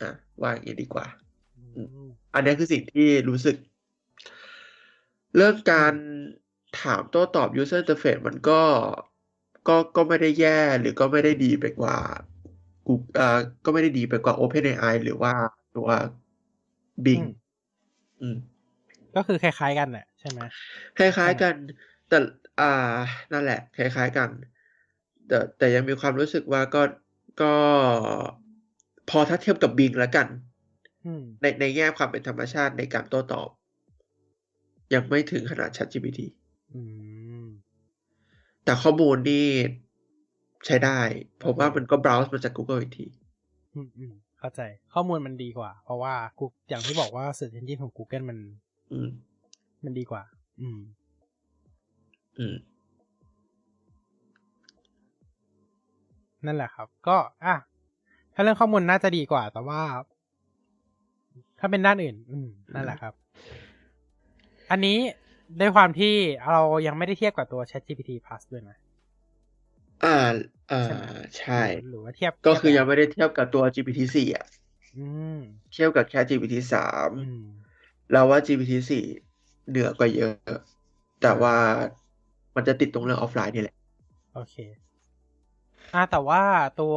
[0.03, 0.11] อะ
[0.41, 1.07] ว่าอย่างนี้ดีกว่า
[2.35, 3.57] อันนี้คือสิ่งที่รู้สึก
[5.37, 5.95] เรื่องการ
[6.81, 8.61] ถามโต้ตอบ user interface มันก็
[9.69, 11.97] ก็ก็ไม่ได้แย่หรือก็ไม่ได้ดีไปกว่า
[12.87, 15.33] กูอ่อก็ไม่ได้ดีไปกว่า OpenAI หรือว่า
[15.77, 15.89] ตัว
[17.05, 17.27] Bing
[18.23, 18.37] อืมอืม
[19.17, 20.39] ก็คือคล้าย ๆ กันแหละใช่ไหม
[20.99, 21.55] คล้าย ๆ กัน
[22.09, 22.19] แต่
[22.61, 22.95] อ่า
[23.33, 24.31] นั่นแหละ คล้าย ๆ กัน
[25.29, 26.83] แต่แต่ยังมีความรู้สึกว่าก็
[27.43, 27.55] ก็
[29.11, 30.27] พอถ้าเทียบกับ Bing แล้วกัน
[31.07, 33.49] อืมในในแง่ความเป็นธรรมชาติในการโต้ตอบ
[34.95, 36.21] ยังไม่ถึงขนาด ChatGPT
[36.75, 36.81] อื
[37.45, 37.47] ม
[38.65, 39.47] แต่ข้อมูลนี่
[40.67, 40.99] ใช้ได้
[41.39, 43.07] เพราะว่ามันก็ browse มาจาก Google อีกที
[43.75, 44.65] อืมอืม เข้าใจ
[44.95, 48.39] ข้อมูลมันดีกว่า เพราะว่ากูอย่างที่บอกว่า Search Engine ของ Google มัน
[48.93, 49.09] อืม
[49.85, 50.23] มันดีกว่า
[50.61, 50.79] อืม
[52.39, 52.55] อืม
[56.47, 57.55] นั่นแหละครับ ก็ อะ
[58.35, 59.81] ถ้าเรื่องข้อมูลน่าจะดีกว่า แต่ว่า
[61.59, 63.15] ถ้าเป็นด้านอื่น อืม นั่นแหละครับ
[64.71, 64.99] อันนี้
[65.61, 66.15] ด้วยความที่
[66.51, 68.77] เรายังไม่ได้เทียบกับตัว ChatGPT Plus ด้วยนะ
[70.05, 70.17] อ่า
[70.71, 71.05] อ่าใช่ไหม
[71.39, 74.45] ใช่ หรือว่าเทียบ ก็คือเทียับงไม่ได้เทียบกับตัว GPT 4อะ
[74.97, 75.41] อืม
[75.73, 77.45] เทียบกับแค่ GPT 3อืม
[78.13, 79.05] เราว่า GPT 4
[79.69, 80.35] เหนือกว่าเยอะ
[81.23, 81.55] แต่ว่า
[82.55, 83.77] มันจะติดตรงเรื่องออฟไลน์นี่แหละ
[84.33, 84.55] โอเค
[85.95, 86.43] อ่าแต่ว่า
[86.81, 86.97] ตัว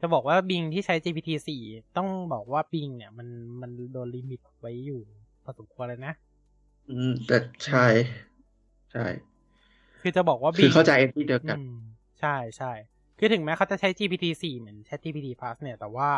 [0.00, 1.60] จะบอกว่า Bing ที่ใช้ GPT 4
[1.96, 3.28] ต้องบอกว่า Bing เนี่ย มัน
[3.60, 5.00] มันโดน limit ไว้อยู่
[5.44, 6.14] พอสมควรเลยนะ
[6.88, 7.86] อืม แต่ใช่
[8.90, 9.06] ใช่
[10.00, 11.72] คือจะบอกว่าคือ Bing เข้าใจที่เดียวกันอืม
[12.20, 12.72] ใช่ใช่
[13.18, 16.10] คือถึงแม้เขาจะใช้ GPT 4เหมือน Chat GPT Plus เนี่ยแต่ว่า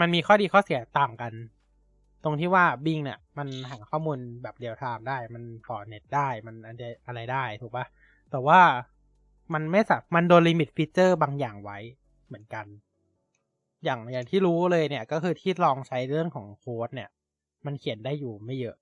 [0.00, 1.32] มันมีข้อดีข้อเสียต่างกัน
[2.24, 6.54] ตรงที่ว่า Bing เนี่ย มันหาข้อมูลแบบ real-time ได้ มันต่อเน็ตได้มัน
[7.06, 7.84] อะไรได้ถูกปะ
[8.30, 8.60] แต่ว่า
[9.54, 11.78] มันไม่สักมันโดน limit ฟีเจอร์บางอย่างไว้
[12.26, 12.66] เหมือนกัน
[13.84, 17.08] อย่างอย่างที่รู้เลยเนี่ย ก็คือที่ลองใช้เรื่องของโค้ดเนี่ย
[17.66, 18.76] มันเขียนได้อยู่ไม่เยอะ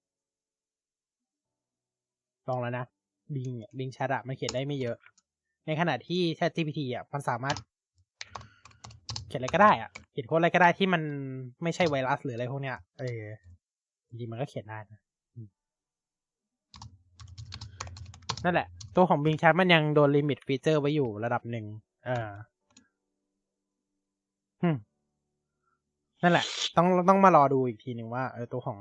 [2.49, 2.87] ลองแล้วนะ
[3.35, 4.97] Bing เนี่ย Bing Chat อะมันเขียนได้ไม่เยอะ
[5.67, 7.57] ในขณะที่ Chat GPT อะมันสามารถ
[9.29, 11.03] เขียนอะไรก็ได้อะเขียนโค้ดอะไรก็ได้ที่มัน
[11.63, 13.21] ไม่ใช่ไวรัสหรืออะไรพวกเนี้ยเออ
[14.09, 15.01] จริงๆมันก็เขียนได้นะ
[18.45, 18.67] นั่นแหละ
[18.97, 21.67] ตัวของ Bing Chat มันยังโดน limit ฟีเจอร์ไว้อยู่ระดับหนึ่ง
[22.07, 22.29] เออ
[26.23, 26.47] นั่นแหละ
[26.77, 28.79] ต้องต้องมารอดูอีกทีหนึ่งว่าเออตัวของ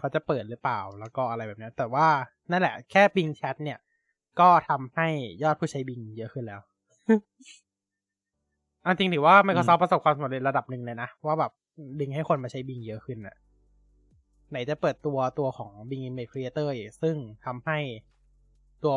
[0.00, 2.06] เขาจะเปิดหรือเปล่าแล้วก็อะไรแบบนี้แต่ว่า
[2.50, 3.78] นั่นแหละ แค่ Bing Chat เนี่ย
[4.40, 5.08] ก็ทำให้
[5.42, 6.60] ยอดผู้ใช้ Bing เยอะขึ้นแล้ว
[8.84, 11.52] อันจริงถือว่า Microsoft ประสบความสำเร็จระดับหนึ่งเลยนะ ว่าแบบ
[12.00, 13.36] ดึงให้คนมาใช้ Bing เยอะขึ้นอะ
[14.50, 17.78] ไหนจะเปิดตัวตัวของ Bing Image Creator อีกซึ่งทำให้
[18.84, 18.94] ตัว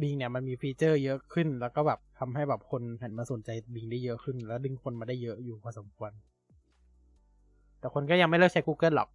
[0.00, 6.10] Bing เนี่ยมันมีฟีเจอร์เยอะขึ้น แล้วก็แบบทำให้แบบคนหันมาสนใจ Bing ได้เยอะขึ้น แล้วดึงคนมาได้เยอะอยู่พอสมควร
[7.78, 9.08] แต่คนก็ยังไม่เลิกใช้ Google หรอก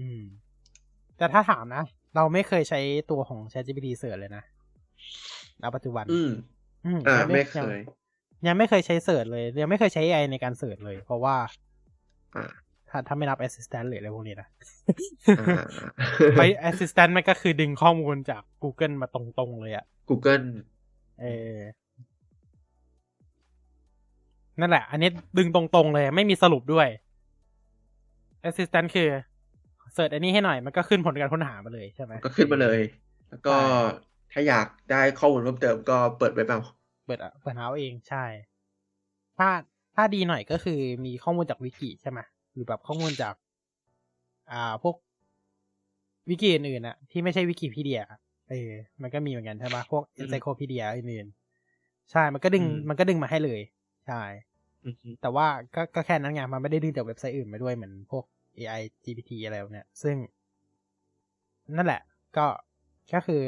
[0.00, 0.22] อืม
[1.18, 1.84] แต่ถ้าถามนะ
[2.16, 2.80] เราไม่เคยใช้
[3.10, 4.44] ตัวของ ChatGPT เสิร์ชเลยนะ
[5.62, 6.30] ณปัจจุบัน อืม
[6.86, 7.78] อืมอ่ายังไม่เคย
[8.46, 11.36] ยังไม่เคยใช้เสิร์ชเลย ยังไม่เคยใช้ AI ในการเสิร์ชเลย เพราะว่า
[12.36, 12.44] อ่า
[12.88, 14.48] ถ้าถ้าไม่นับ Assistant หรืออะไรพวกนี้นะ
[15.38, 15.64] อ่า
[16.38, 20.44] ไป Assistant มันก็คือดึงข้อมูลจาก Google มาตรงๆเลยอะ Google
[21.20, 21.26] เอ
[21.56, 21.58] อ
[24.60, 26.88] นั่นแหละ อันนี้ดึงตรงๆเลย ไม่มีสรุปด้วย
[28.48, 32.80] Assistant คือเสิร์ชอันนี้ให้หน่อยมันก็ขึ้นผลการค้นหามาเลยใช่ไหมก็ขึ้นมาเลย
[33.28, 33.62] แล้วก็ใช่
[34.32, 36.60] ถ้าอยากได้ข้อมูลเพิ่มเติมก็เปิดเว็บเอา
[37.04, 38.24] เปิดอะเปิดหาเอาเองใช่
[39.38, 39.48] ถ้า
[39.94, 42.18] ถ้าดีหน่อยก็คือมีข้อมูลจากวิกิใช่ไหม
[42.52, 43.34] หรือแบบข้อมูลจาก
[44.50, 44.96] อ่าพวก
[46.28, 48.00] วิกิอื่นๆอะที่ไม่ใช่วิกิพีเดีย
[48.48, 48.70] เออ
[49.02, 53.60] มันก็มีเหมือนกันใช่ปะพวกอืม e n ไ y โคพีเดียอื่นๆใช่มันก็ดึงอืมมันก็ดึงมาให้เลย
[54.06, 54.22] ใช่
[54.86, 58.24] อือฮึแต่ว่าก็ก็แค่นั้นไงมันไม่ได้ดึงจากเว็บไซต์อื่นมาด้วยเหมือนพวก
[58.58, 60.16] AI GPT อะไรพวกเนี้ยซึ่ง
[61.76, 62.02] นั่นแหละ
[62.36, 62.46] ก็
[63.14, 63.42] ก็คือ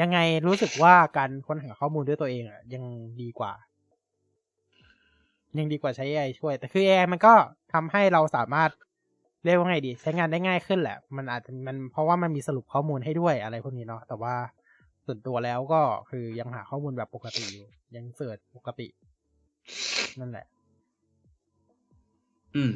[0.00, 2.84] ยังไงรู้สึกว่าการค้นหาข้อมูลด้วยตัวเองอะ ยัง
[3.22, 3.52] ดีกว่า
[5.58, 7.34] ยังดีกว่าใช้ AI ช่วย แต่คือ AI มันก็
[7.72, 8.70] ทำให้เราสามารถ
[9.44, 14.34] เรียกว่าไงดี ใช้งานได้ง่ายขึ้นแหละ มันอาจจะมันเพราะว่ามันมีสรุปข้อมูลให้ด้วยอะไรพวกนี้เนาะแต่ว่า
[15.06, 18.88] ส่วนตัวแล้วก็คือยังหาข้อมูลแบบปกติอยู่ ยังเสิร์ชปกติ
[20.20, 20.46] นั่นแหละ
[22.56, 22.72] อืม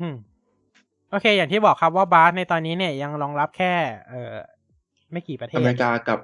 [0.00, 0.16] อืม
[1.10, 3.72] โอเค อย่างที่บอกครับว่าบาร์ในตอนนี้เนี่ยยังรองรับแค่
[4.08, 4.34] เออ
[5.12, 6.18] ไม่กี่ประเทอศเมริกากับ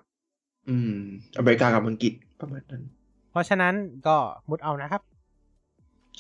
[0.68, 0.92] อืม
[1.38, 2.82] อเมริกากับอังกฤษประมาณนั้น
[3.30, 3.74] เพราะฉะนั้น
[4.06, 4.16] ก็
[4.50, 5.02] มุดเอานะครับ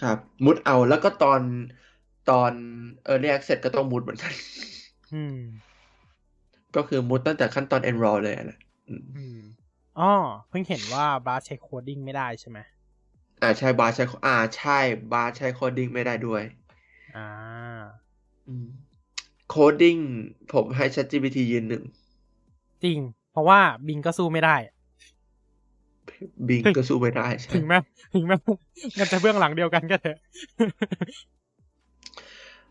[0.02, 1.40] ครับ มุดเอาแล้วก็ตอน
[2.30, 2.52] ตอน
[3.04, 4.32] เออ a c กเสร็จก็ต้องมุดเหมือนกัน
[5.12, 5.36] อืม
[6.76, 8.58] ก็คือมุดตั้งแต่ขั้นตอน enroll เลยแหละ
[8.88, 9.38] อืมอืม
[9.98, 10.10] อ๋อ
[10.48, 12.58] เพิ่งเห็นว่า Bard ใช้ coding ไม่ได้ใช่ไหม
[13.42, 14.78] อ่าใช่ Bard ใช้อ่าใช่
[15.12, 16.42] Bard ใช้ coding ไม่ได้ด้วย
[17.16, 17.26] อ่า
[19.48, 19.96] coding
[20.52, 21.82] ผมให้ ChatGPT ยืนหนึ่ง
[22.84, 22.98] จริง
[23.32, 24.56] เพราะว่า Bing ก็สู้ไม่ได้
[26.48, 27.78] Bing ก็สู้ไม่ได้ใช่ถึงแม้
[28.14, 28.36] ถึงแม้
[28.98, 30.18] มันจะเบื้องหลังเดียวกันก็เถอะ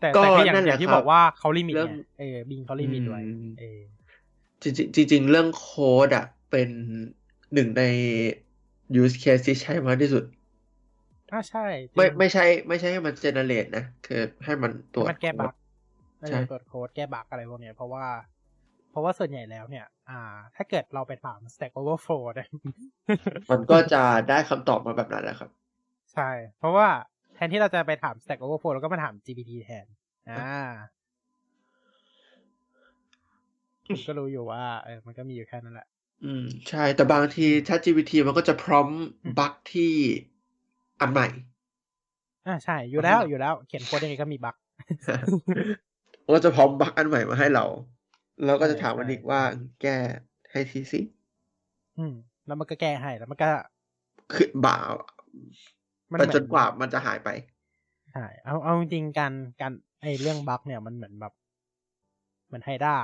[0.00, 3.80] แต่ก็แต่ก็อย่างนั่นแหอย่าละงที่ครับบอกว่าเขาลิมิตเริ่ไงมเออ Bing เขา limit ไว้อืมเออ
[4.62, 6.68] จริงๆจริงๆเรื่องโค้ดอะ เป็น
[7.54, 7.82] หนึ่งใน
[9.02, 10.24] use case ที่ใช้มากที่สุด
[11.32, 11.64] อ่าใช่
[11.94, 15.52] จริงไม่ไม่ใช่ ไม่ใช่ให้มัน generate นะ คือให้มันตรวจมันแก้บั๊ก
[16.28, 18.04] ใช่เออตรวจโค้ดแก้บั๊กอะไรพวกเนี้ยเพราะว่า
[18.90, 20.20] เพราะว่าส่วนใหญ่แล้วเนี่ย อ่า
[20.56, 22.48] ถ้าเกิดเราไปถาม Stack Overflow เนี่ย
[23.50, 25.50] มันก็จะได้คำตอบมาแบบนั้นแหละครับ
[26.14, 26.88] ใช่ เพราะว่า
[27.34, 29.86] แทนที่เราจะไปถาม Stack Overflow เราก็มาถาม GPT แทน
[30.28, 30.70] อ่า
[33.88, 35.86] ผมก็รู้อยู่ว่าเออมันก็มีอยู่แค่นั้นแหละ
[36.24, 38.88] อืม ใช่ แต่บางที ChatGPT มันก็จะพร้อม
[39.38, 39.92] บั๊กที่
[41.00, 41.26] อันใหม่
[42.46, 44.56] อ่าใช่ อยู่แล้วอยู่แล้ว เขียนโค้ดยังไงก็มีบั๊ก
[46.24, 47.64] มันก็จะพร้อมบั๊กอันใหม่มาให้เรา
[48.44, 49.40] แล้วก็จะถามมันใช่อีกว่า
[49.82, 49.96] แก้
[50.52, 51.00] ให้ทีสิ
[51.98, 52.14] อืม
[52.46, 53.50] แล้วมันก็แก้ให้แล้วมันก็
[54.34, 54.76] คือบ่า
[56.12, 57.28] มันไปเหมือนจนกว่ามันจะหายไป
[58.12, 61.32] ใช่เอาเอาจริงๆการการไอเรื่องบั๊กเนี่ยมันเหมือนแบบ
[62.46, 62.94] เหมือนไฮด้า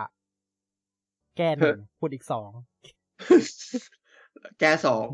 [1.37, 2.51] แก้หนึ่งพูดอีกสอง
[4.61, 5.05] แก้สอง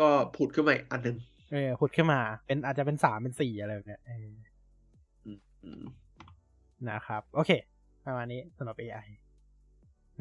[0.00, 1.16] ก็ผุดขึ้นมาอีกอันหนึ่ง
[1.52, 4.26] เออพูดขึ้นมา เป็นอาจจะเป็นสามเป็นสี่อะไรแบบเนี้ยเออ
[5.24, 5.84] อืม
[6.90, 7.50] นะครับ โอเค
[8.04, 9.06] ประมาณนี้สำหรับ AI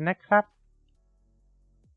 [0.08, 0.44] นะครับ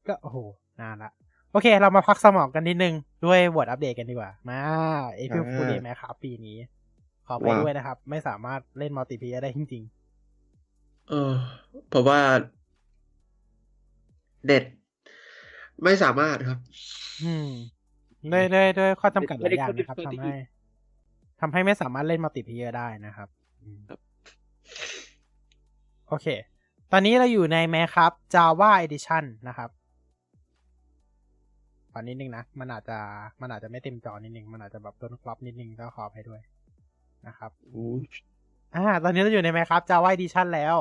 [0.06, 0.38] ก็โอ้โห
[0.80, 1.10] นานละ
[1.52, 2.94] โอเค เรามาพักสมองกันนิดนึง
[3.26, 4.60] ด้วยบทอัปเดตกันดีกว่า มา
[5.14, 6.58] April อ่า Fool Day ไหมครับปีนี้
[7.26, 9.84] ขอไปว้าวด้วยนะครับ ไม่สามารถเล่น multiplayer ได้จริง
[11.08, 11.34] เออ
[11.88, 12.20] เพราะว่า
[14.44, 14.64] เน็ต
[15.84, 17.50] ไม่สามารถครับๆอืม
[18.32, 20.34] ด้วยด้วยด้วยข้อจำกัดหลายอย่างไม่ได้นะครับไม่ได้ทำให้
[21.40, 23.28] ทำให้ไม่สามารถเล่น multiplayer ได้นะครับ
[23.62, 24.00] อืมครับ
[26.10, 26.26] โอเค
[26.92, 29.70] ตอนนี้เราอยู่ในแมครับ Java Edition นะครับ
[31.92, 32.98] ตอนนิดนึงนะ มันอาจจะ
[33.40, 36.40] มันอาจจะไม่เต็มจอนิดนึง มันอาจจะแบบโดนครอปนิดนึงก็ขออภัยด้วย
[37.26, 37.86] นะครับอู้
[38.74, 40.76] อ่า ตอนนี้เราอยู่ในไหมครับ Java Edition แล้ว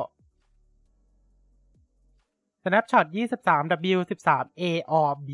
[2.64, 4.64] Snapshot 23 W 13 A
[5.00, 5.30] or B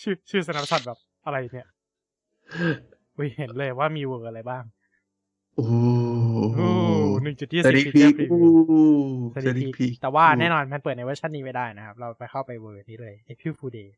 [0.00, 1.68] ชื่อชื่อ Snapshot แบบอะไรเนี่ย
[3.16, 4.64] อุ้ยเห็นเลยว่ามีเวอร์อะไรบ้าง
[5.56, 5.66] โอ้
[6.56, 6.70] โอ้
[7.24, 8.48] หนึ่งจุดยี่สสิบดิฟีพีเจอร์พรีอู้วิ
[9.30, 13.88] วสดิพีแต่ว่าแน่นอนมันเปิดในเวอร์ชันนี้ไม่ได้นะครับ เราไปเข้าไปเวอร์นี้เลย April Fool Day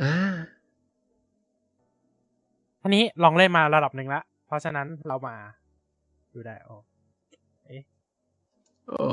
[0.00, 0.14] อ่า
[2.82, 5.34] ทีนี้ลองเล่นมาระดับหนึ่งละ เพราะฉะนั้นเรามา
[6.34, 6.70] ดูได้โอ
[7.66, 7.82] เอ๊ะ
[8.92, 9.06] อ๋อ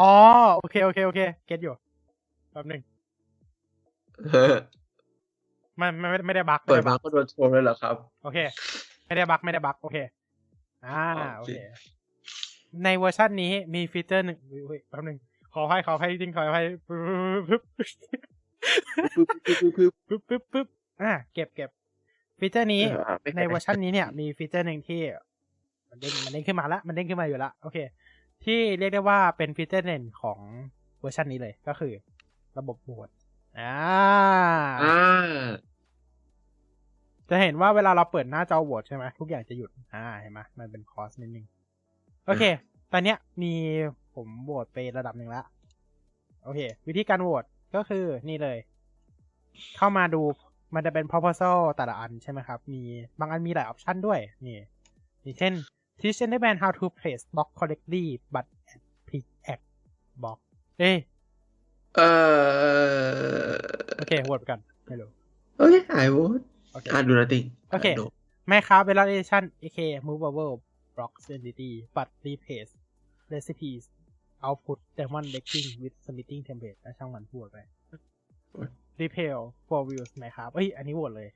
[0.00, 0.12] อ๋อ
[0.56, 1.74] โอเค โอเค โอเค เก็ตอยู่
[2.50, 2.80] แป๊บหนึ่ง
[5.76, 8.38] ไม่ไม่ไม่ไม่ได้บั๊กเปิดไไมาก็โดนโทรเลยเหรอครับ โอเค
[9.06, 9.96] ไม่ได้บั๊กไม่ได้บั๊กโอเค
[10.86, 11.04] อ่า
[11.36, 11.52] โอโอเคเค
[12.84, 15.18] ในเวอร์ชันนี้มีฟีเจอร์หนึ่งอุ๊ยอุ๊ยแป๊บหนึ่ง
[15.54, 16.98] ขอให้ขอให้จริงขอให้ปึ๊
[17.40, 17.62] บปึ๊บ
[19.06, 20.66] ปึ๊บปึ๊บปึ๊บปึ๊บปึ๊บปึ๊บปึ๊บ
[21.02, 21.70] อ่าเก็บเก็บ
[22.38, 25.00] ฟีเจอร์นี้อ่าไม่ในเวอร์ชันนี้เนี่ย มีฟีเจอร์หนึ่งที่
[25.90, 27.78] มันเด้งมันเด้งขึ้นมาละมันเด้งขึ้นมาอยู่ละโอเค
[28.44, 30.38] ที่เรียกได้ว่าเป็นฟีเจอร์เด่นของ
[31.00, 31.92] เวอร์ชันนี้เลยก็คือ
[32.58, 33.08] ระบบโหวต
[33.58, 33.74] อ่า
[34.82, 34.98] อ่า
[37.30, 41.46] จะเห็นว่าเวลาเราเปิดหน้าจอโหวตใช่ไหมทุกอย่างจะหยุด อ่าเห็นไหมมันเป็นคอสนิดนึง
[42.26, 42.44] โอเค
[42.92, 43.52] ตอนเนี้ยมี
[44.14, 45.44] ผมโหวตไประดับหนึ่งแล้ว
[46.44, 47.44] โอเค วิธีการโหวต
[47.74, 48.58] ก็คือนี่เลย
[49.76, 50.22] เข้ามาดู
[50.74, 52.80] มันจะเป็น proposal แต่ละอันใช่ไหมครับ มี
[53.18, 54.58] บางอันมีหลายออปชันด้วย นี่
[55.22, 55.52] อย่างเช่น
[56.00, 58.04] teach Enderman how to place block correctly
[58.34, 59.60] but at pick at
[60.22, 60.38] block
[60.78, 60.96] เอ้ย
[61.94, 62.08] เอ่
[63.48, 63.52] อ
[63.96, 65.08] โอเคโหวตไปกันไม่รู้
[65.56, 66.42] โอเค I would
[66.74, 68.08] โอเคอ่าดู nothing โอเค I know
[68.48, 70.54] แม่ค้า validation aka movable
[70.94, 72.72] blocks entity but replace
[73.32, 73.82] recipes
[74.46, 77.58] output diamond decking with smithing template และช่างมันพูดไป
[79.00, 79.36] repair
[79.68, 81.28] for views ไหมครับเอ้ย อันนี้โหวตเลย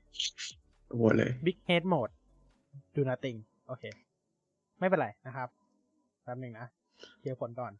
[0.95, 2.13] โหวตเลย big head mode
[2.95, 3.37] do nothing
[3.67, 3.83] โอเค
[4.79, 5.49] ไม่เป็นไรนะครับ
[6.23, 6.67] แป๊บหนึ่งนะ
[7.19, 7.73] เคลียร์ผลก่อน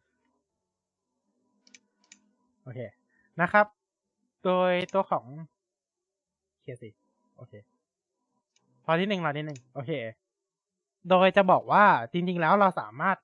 [2.62, 2.80] โอเค
[3.40, 3.66] นะครับ
[4.44, 5.24] โดยตัวของ
[6.60, 6.90] เคลียร์สิ
[7.40, 7.54] โอเค
[8.90, 9.92] รอที่หนึ่งรอที่หนึ่งโอเค
[11.08, 13.16] โดยจะบอกว่าจริง ๆ แล้วเราสามารถ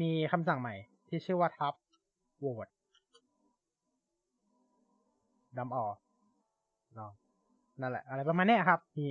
[0.00, 0.74] มีคำสั่งใหม่
[1.08, 1.74] ที่ชื่อว่าทับ
[2.38, 2.68] โหวต
[5.58, 5.96] ดัมออก
[6.96, 7.10] เนาะ
[7.80, 9.06] นั่นแหละ อะไรประมาณนี้ครับ มี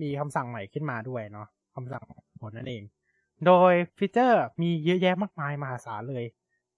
[0.00, 2.02] มีคำสั่งใหม่ขึ้นมาด้วยเนาะคำสั่ง
[2.40, 2.82] ผลนั่นเอง
[3.46, 6.24] โดยฟีเจอร์มีเยอะแยะมากมายมหาศาลเลย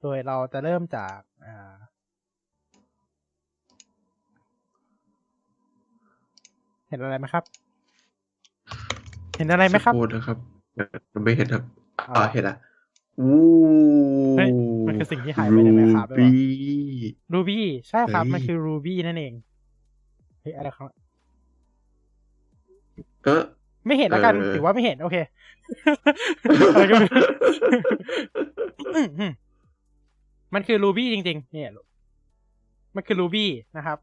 [0.02, 1.16] โดยเราจะเริ่มจาก
[1.46, 1.72] อ่า
[6.96, 7.44] ห็นอะไรไหมครับ
[9.36, 10.38] เห็นอะไรไหมครับสักคนะครับ
[11.14, 11.62] มันไม่เห็นครับ
[12.08, 12.56] อ๋ออ่าเห็นละ
[13.20, 13.32] อู้
[14.36, 14.50] เฮ้ย
[14.86, 16.46] มันคือสิ่งที่หายไปใน Minecraft ด้วยวะ Ruby
[17.34, 19.32] Ruby ใช่ครับเฮ้ยมันคือ Ruby นั่นเอง
[20.40, 20.90] เฮ้ยอะไรครับ
[23.24, 23.42] เออ
[23.86, 25.16] ไม่เห็นแล้วกันเออถือว่าไม่เห็น โอเค
[26.74, 27.22] อะไรก็ไม่รู้
[28.94, 29.32] อืมอืม
[30.54, 31.70] มันคือ Ruby จริง ๆ เนี่ย
[32.96, 33.46] มันคือ Ruby
[33.76, 33.98] นะครับ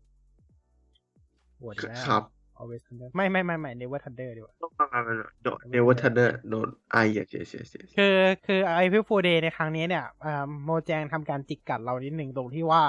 [1.58, 2.24] โหวตอีกแล้วครับ
[2.60, 5.02] Always Thunder ไม่ไม่ไม่ไม่ Never Thunder ดีกว่าต้องมา
[5.44, 7.68] โดน Never Thunder โดนไอ yes yes yes
[7.98, 8.16] คือ
[8.46, 12.84] คือ April Fool Day ในครั้งนี้เนี่ยอ่า Mojang ทำการจิกกัดเรานิดหนึ่งตรงที่ว่า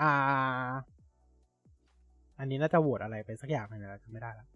[0.00, 0.12] อ่า
[2.38, 4.46] อันนี้น่าจะโหวตอะไรไปสักอย่างหนึงแล้วจำไม่ได้แล้ว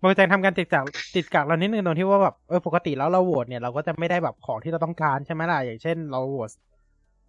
[0.00, 0.84] Mojang ทำการจิกกัด
[1.14, 6.50] จิกกัดเรานิดหนึ่งตรงที่ว่าแบบเออปกติแล้วเราโหวตเนี่ยเราก็จะไม่ได้แบบของที่เราต้องการใช่ไหมล่ะอย่างเช่น เราโหวต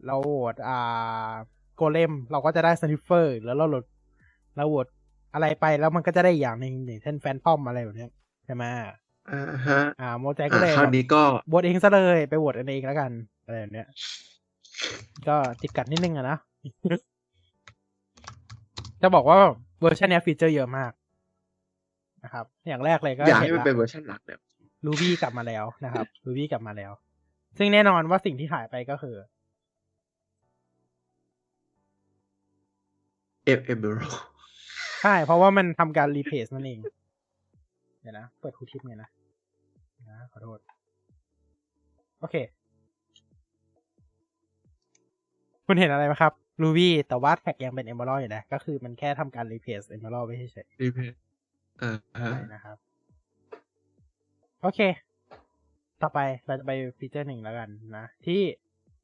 [0.05, 1.33] เราโหวตอ่า
[1.75, 3.85] Golem เราก็จะได้ Sniffer แล้วเราโหวต
[4.55, 4.87] เราโหวต
[5.33, 8.11] อะไรไปแล้วมันก็จะได้อีกอย่างหนึ่งอย่างเช่น Phantom อะไรแบบเนี้ย
[8.45, 8.63] ใช่ไหม
[9.31, 13.11] อ่าฮะ อ่า Mojang ก็เลยอ่าครั้งนี้ก็โหวตเองซะเลยไปโหวตกันเองแล้วกัน
[13.45, 13.87] อะไรแบบเนี้ย
[15.27, 16.37] ก็จิกกัดนิดนึงอะนะ
[19.01, 19.37] จะบอกว่า
[19.81, 20.91] เวอร์ชันเนี้ยฟีเจอร์เยอะมาก
[22.23, 24.39] นะครับ อย่างแรกเลยก็อยากให้เห็นมันละเป็นเวอร์ชันหลักเนี่ย
[24.85, 26.91] Ruby กลับมาแล้วนะครับ Ruby กลับมาแล้ว
[27.57, 29.15] ซึ่งแน่นอนว่าสิ่งที่หายไปก็คือ
[33.45, 33.97] เอฟเอเมอร
[35.01, 36.79] ใช่ เพราะว่ามันทำการรีเพ e นั่นเอง
[38.01, 39.09] เดี๋ยวนะ เปิด tooltip ไงนะ
[40.09, 40.59] นะขอโทษ
[42.19, 42.35] โอเค
[45.65, 46.33] คุณเห็นอะไรไหมครับ
[46.63, 51.17] Ruby แต่ว่าแท็กยังเป็น Emerald อยู่นะ ก็คือมันแค่ทำการ replace Emerald ไปเฉย replace
[51.81, 52.77] อ่าๆฮะใช่นะครับ
[54.61, 54.79] โอเค
[56.01, 58.41] ต่อไปเราจะไปฟีเจอร์หนึ่งแล้วกันนะ ที่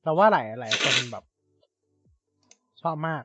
[0.03, 1.24] เราว่าหลายหลายคนแบบ
[2.82, 3.24] ชอบมาก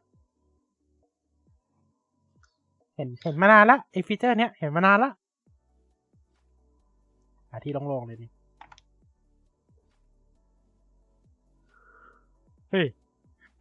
[2.98, 5.10] เห็นเห็นมานานละไอฟีเจอร์เนี้ยเห็นมานานละ
[7.50, 8.30] หาที่โล่งๆเลยนี่
[12.70, 12.86] เฮ้ย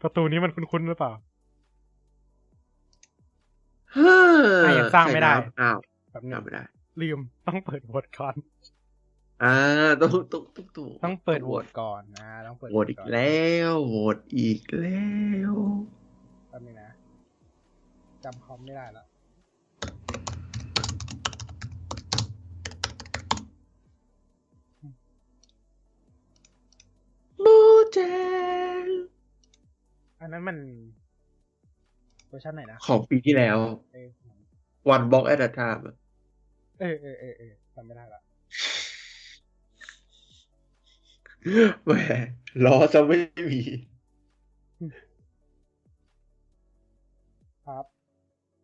[0.02, 1.12] ประตูนี้มันคุ้นๆหรือเปล่า
[3.98, 4.18] ฮ่า
[4.64, 5.78] อะยังสร้างไม่ได้ใส่น้ำอ้าว
[6.12, 6.64] แบบนึสร้างงไม่ได้
[7.02, 8.36] ลืมต้องเปิดโหวตก่อน
[9.44, 9.54] อ่า
[10.02, 15.08] ต้องต้องต้องต้องต้องเปิดโหวตก่อนนะต้องเปิดโหวตอีกแล้วโหวตอีกแล้
[15.52, 15.54] ว
[16.50, 16.92] แป๊บนึงนะ
[18.24, 19.06] จำคอมไม่ได้แล้ว
[27.94, 28.00] แจ
[28.84, 28.86] ง
[30.20, 30.58] อันนั้นมัน
[32.28, 33.58] เวอร์ชันไหนนะของปีที่แล้ว
[33.94, 34.10] เออ
[34.94, 35.96] one block at a time อะ
[36.80, 38.22] เออเออเออเออจำไม่ได้ละ
[41.86, 41.92] แหม
[42.64, 43.18] ล้อจะไม่
[43.50, 43.62] มี
[47.66, 47.86] ครับ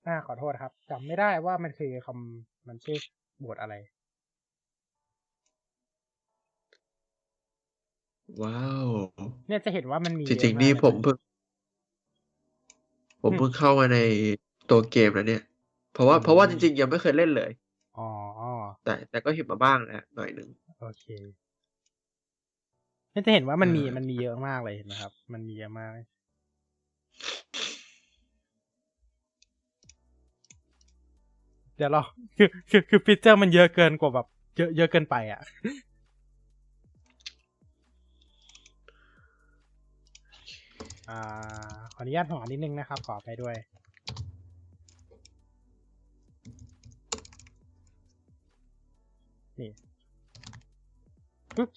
[0.06, 2.98] อ่า ขอโทษครับจำไม่ได้ว่ามันคือคำมันชื่อ
[3.44, 3.74] บทอะไร
[8.42, 8.88] ว้าว
[9.46, 11.16] เนี่ยจะเห็นว่ามันมีจริงเยอะๆนี่ากผมเพิ่ง
[13.22, 13.98] ผมเพิ่งเข้ามาใน
[14.70, 15.42] ตัวเกมแล้วเนี่ย
[15.92, 17.50] เพราะว่าอืมเพราะว่าจริงๆยังไม่เคยเล่นเลย
[17.96, 18.02] อ๋อ
[18.84, 20.48] แต่แต่ก็เห็นมาบ้างแล้วหน่อยหนึ่ง
[20.78, 21.04] โอเค
[23.10, 25.90] เนี่ยจะเห็นว่ามันมีอ่ามัมันมีเยอะมากเลยเห็นไหมครับ มันมีเยอะมาก
[31.76, 32.02] เดี๋ยวเรา
[32.36, 34.26] คือคือคือฟีเจอร์มันเยอะเกินกว่าแบบ
[34.56, 35.40] เยอะเยอะเกินไปอะ
[41.08, 41.18] อ่า
[41.94, 43.56] ขออนุญาตหอนิดนึงนะครับ ขอไปด้วย
[49.58, 49.70] นี่
[51.56, 51.70] ปุ๊บ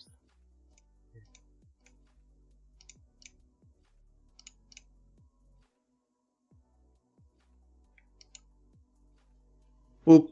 [10.05, 10.23] ปุ๊บ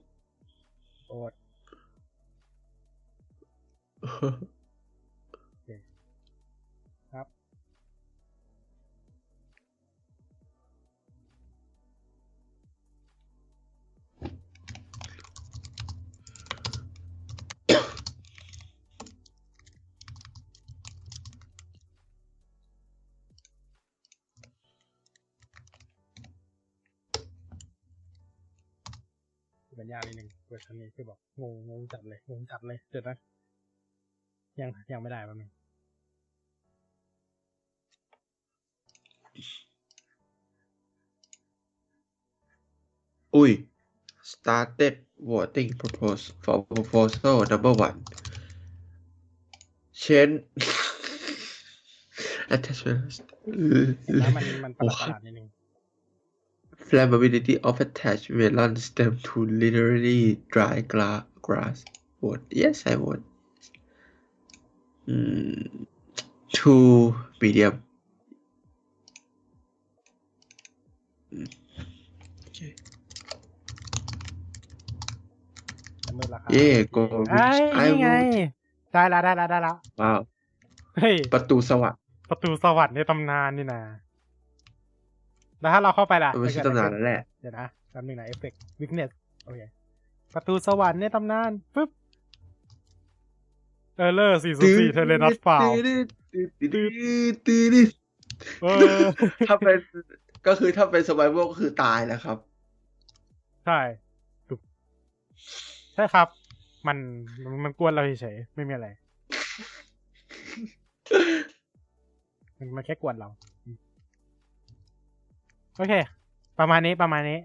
[29.92, 33.18] ยายนิดนึงเวอร์ชันนี้คือบอกงงงงจัดเลยงงจัดเลยเดี๋ยวนะ
[34.60, 35.50] ยังยังไม่ได้แป๊บนึง
[43.36, 43.52] อุ้ย
[44.32, 44.96] started
[45.30, 47.98] voting propose for proposal number one
[50.02, 50.36] change
[52.54, 53.02] attachment
[54.20, 55.48] แล้วมันมันประหลาดๆนิดนึง
[56.90, 60.22] flammability of attached melon stem to literally
[60.54, 61.78] dry gla- grass
[62.24, 63.24] would yes I would
[65.10, 65.86] mm,
[66.58, 66.74] to
[67.42, 67.76] medium
[71.34, 71.48] Mm.
[72.48, 72.72] okay
[76.04, 76.98] จะมืดราคาเย่โก
[77.32, 78.50] ไอ้ย I นี่ไง would
[78.94, 80.20] ได้ละได้ละได้ละว้าว
[80.98, 82.00] เฮ้ย ประตูสวรรค์
[82.30, 83.82] ประตูสวรรค์ในตำนานนี่นะ
[85.62, 89.10] แล้วถ้าเราเข้าไปล่ะมันไม่ใช่จะเกิดตำนานอะไรนั่นแหละเดี๋ยวนะแป๊บนึงนะเอฟเฟกต์วิกเนส
[89.46, 89.62] โอเค
[90.34, 91.90] ประตูสวรรค์ในตำนานปึ๊บ
[93.98, 95.62] เออเลอร์สี่ศูนย์สี่เทเลนัสฟาว
[98.62, 98.68] เอ
[98.98, 99.02] อ
[99.50, 99.78] ถ้าเป็น
[100.48, 102.38] ก็คือถ้าเป็นสไ i เวลก็คือตายแล้วครับ
[103.66, 103.80] ใช่
[104.50, 104.60] ถูก
[105.96, 106.28] ใช่ครับ
[106.88, 106.98] มัน
[107.44, 108.88] มันมันกวนเราเฉยๆไม่มีอะไร
[112.58, 113.57] มันมันแค่กวนเราอืม
[115.78, 115.94] โอเค
[116.60, 117.40] ประมาณนี้ประมาณนี้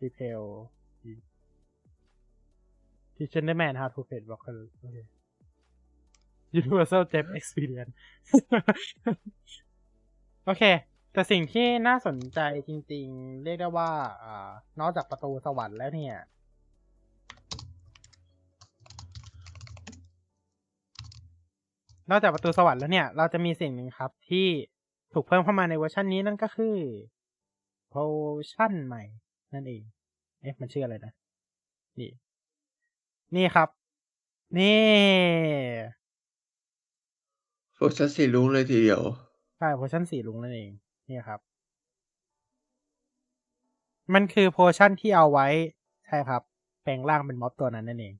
[0.00, 0.42] ดีเทล
[3.14, 4.96] ที่เชนเดอร์แมน how to create blocker โอเค
[6.60, 7.92] universal depth experience
[10.44, 10.62] โอเค
[11.12, 13.90] แต่สิ่งที่น่าสนใจจริง ๆ เรียกได้ว่า
[14.22, 14.50] อ่า
[14.80, 16.16] นอกจากประตูสวรรค์แล้วเนี่ย
[22.10, 24.46] นอกจากประตูสวรรค์แล้วเนี่ย เราจะมีสิ่งหนึ่งครับ ที่
[25.12, 26.76] ถูกเพิ่มเข้ามาในเวอร์ชันนี้นั่นก็คือ
[27.88, 29.02] potion ใหม่
[29.54, 29.82] นั่นเอง
[30.40, 31.12] เอ๊ะมันชื่ออะไรนะ
[32.00, 32.10] นี่
[33.36, 33.68] นี่ครับ
[34.58, 34.80] นี่
[37.74, 39.02] โฟชัสสีลุงเลยทีเดียว
[39.58, 40.70] ใช่โพชั่นสีลุงนั่นเอง
[41.08, 41.40] นี่ครับ
[44.14, 45.46] มันคือโพชั่นที่เอาไว้
[46.06, 46.42] ใช่ครับ
[46.82, 48.14] แปลงร่างเป็นม็อบตัวนั้นนั่นเอง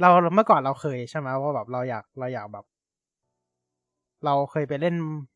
[0.00, 2.64] เราเมื่อก่อนเราเคยใช่ไหมว่าแบบเราอยากเราอยากแบบ
[4.24, 4.94] เราเคยไปเล่น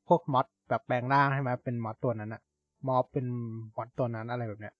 [0.08, 2.42] พวกม็อดแบบแปลงร่างใช่ไหมเป็นม็อดตัวนั้นอะ
[2.88, 3.26] ม็อบเป็น
[3.76, 4.74] ม็อดตัวนั้นอะไรแบบเนี้ย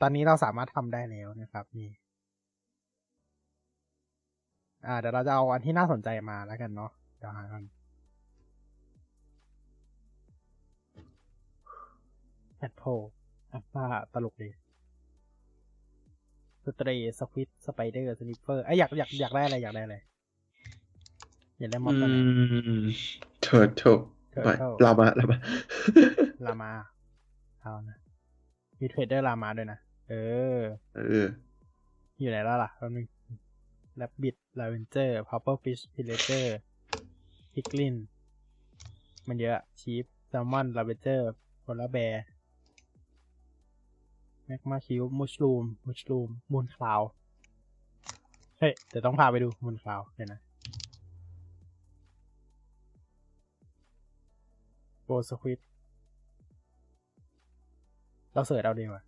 [0.00, 1.88] ตอนนี้เราสามารถทำได้แล้วนะครับนี่
[4.86, 7.62] อ่าเดี๋ยวเราจะเอาอันที่น่าสนใจมาแล้วกันเนาะเดี๋ยวหากัน
[12.56, 12.82] แพทโพ
[13.52, 14.48] อะว่าตลกดี
[16.68, 19.96] สตรีสควิตสไปเดอร์สนิปเปอร์ไอยอยากอยากอยากได้อะไรอยากได้อะไร
[21.58, 22.18] อยากได้มออืสตัวไหน
[22.82, 22.84] ม
[23.42, 24.00] เถิดถูก
[24.42, 25.38] ไม่ Turtle ลามาลามา
[26.46, 26.70] ลามา
[27.60, 27.98] เอานะ
[28.78, 29.78] มีเทรดเดอร์ลามาด้วยนะ
[30.08, 30.14] เอ
[30.58, 30.60] อ
[30.96, 31.26] เออ
[32.18, 33.06] อยู่ไหนแล้วล่ะแป๊บนึง
[33.96, 37.94] rabbit ravager pufferfish pillager piglin
[39.28, 42.22] มันเยอะ sheep salmon ravager polar bear
[44.50, 47.00] magma cube mooshroom mooshroom moon cow
[48.58, 50.40] เฮ้ยเดี๋ยวต้องพาไปดู moon cow เดี๋ยวนะ
[55.04, 55.58] glow squid
[58.32, 59.02] เราเสิร์ชเอาดีกว่า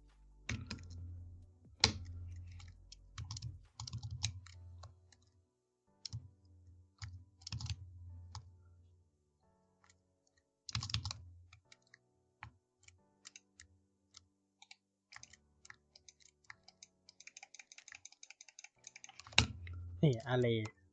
[20.02, 20.46] นี่อะไร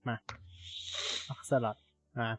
[0.08, 0.16] มา
[1.30, 1.76] ออกสลัด
[2.20, 2.30] มา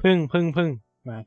[0.00, 0.70] พึ่งพึ่งพึ่ง
[1.08, 1.18] มา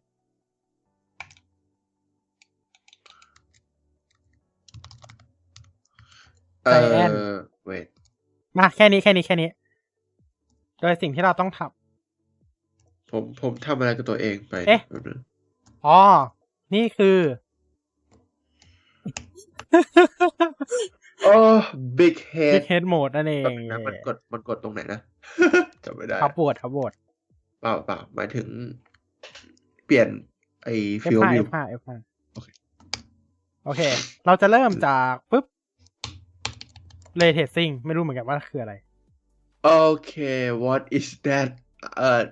[6.64, 7.18] เอใจแอนอ
[7.66, 7.88] เวท
[8.58, 9.50] มาแค่นี้แค่นี้แค่นี้
[10.82, 11.60] โดยสิ่งที่เราต้องท
[13.12, 16.00] ผมผมทำอะไรกับตัวเองไป เอ๊ะแป๊บนึงำอ๋อ
[16.74, 17.18] นี่คือ
[21.26, 21.36] โอ้
[22.00, 25.00] big พิ head กเฮดโหมดนั่นเองแป๊บนึงนะมันกดมันกดตรงไหนนะ
[25.86, 26.92] จำไม่ได้ทับบวดทับบวด
[27.62, 28.48] เปล่าเปล่าหมายถึง
[29.86, 30.10] เปลี่ยน
[30.64, 31.90] ไอ้ฟิล F5 วิว F5 F5
[32.34, 32.48] โอเค
[33.66, 33.82] โอเค
[34.26, 35.46] เราจะเริ่มจากปุ๊บ
[37.18, 38.74] เลเทสซิ่งไม่รู้เหมือนกันว่าคืออะไร
[39.64, 39.72] โอ
[40.06, 40.14] เค
[40.66, 41.50] what is that
[41.98, 42.24] เอ่อ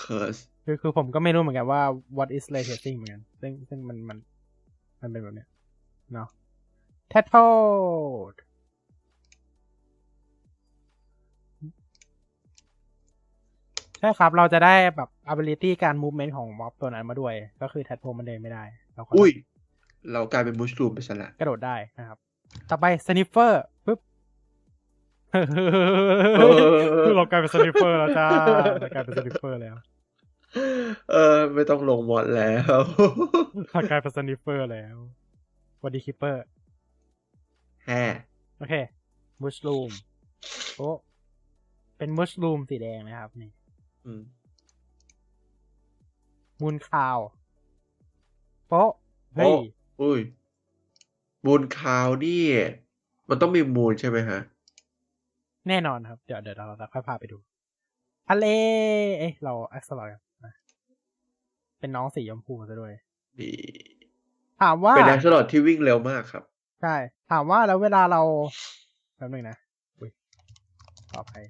[0.00, 1.82] curse คือคือผมก็ไม่รู้เหมือนกันว่า
[2.16, 4.18] what is ray tracing เหมือนกัน ซึ่งซึ่งมันมัน
[5.00, 5.48] มันเป็นแบบเนี้ย
[6.14, 6.28] เนาะ
[7.12, 8.36] tattled
[13.98, 18.64] ใช่ครับ เราจะได้แบบ ability การ movement ของม็อบตัวนั้นมาด้วย ก็คือ tadpole มันเดินไม่ได้
[18.94, 19.30] เราก็อุ้ย
[20.12, 22.18] เรากลายเป็น mooshroom ไปซะละกระโดดได้นะครับ
[22.70, 23.52] ต่อไป sniffer
[23.86, 24.00] ปุ๊บ
[27.16, 28.26] เรากลายเป็น sniffer แล้วจ้า
[28.80, 29.76] เรากลายเป็น sniffer แล้ว
[31.10, 32.80] เออ ไม่ต้องลง mod แล้ว
[33.70, 34.96] เรากลายเป็น sniffer แล้ว
[35.82, 36.44] วัดีคิปเปอร์
[37.90, 38.04] แฮ่
[38.58, 38.74] โอเค
[39.42, 39.90] มุชลูม
[40.76, 40.88] โอ้
[41.98, 43.50] เป็นมุชลูมสีแดงนะครับนี่
[44.06, 44.22] อืม
[46.60, 47.18] มูนคาว
[48.68, 48.90] โป๊ะ
[49.34, 49.54] เฮ้ย
[49.98, 50.20] โอ้อุ้ย
[51.44, 52.42] มูนคาวนี่
[53.28, 54.40] มันต้องมีมูนใช่ไหมฮะ
[55.68, 57.38] แน่นอนครับ เดี๋ยวเดี๋ยวเราจะค่อยพาไปดู
[58.28, 58.46] ทะเล
[59.18, 60.08] เอ๊ะเราแอคซ์ลอย
[60.44, 60.54] นะ
[61.78, 62.92] เป็นน้องสีชมพูซะด้วย
[63.38, 63.54] นี่
[64.60, 66.44] ถามว่า เป็นแอคชั่นที่วิ่งเร็วมากครับ
[66.80, 66.94] ใช่
[67.30, 68.20] ถามว่าแล้วเวลาเรา
[69.16, 69.56] แป๊บนึงนะ
[69.98, 70.10] อุ้ย
[71.10, 71.44] ขออภัย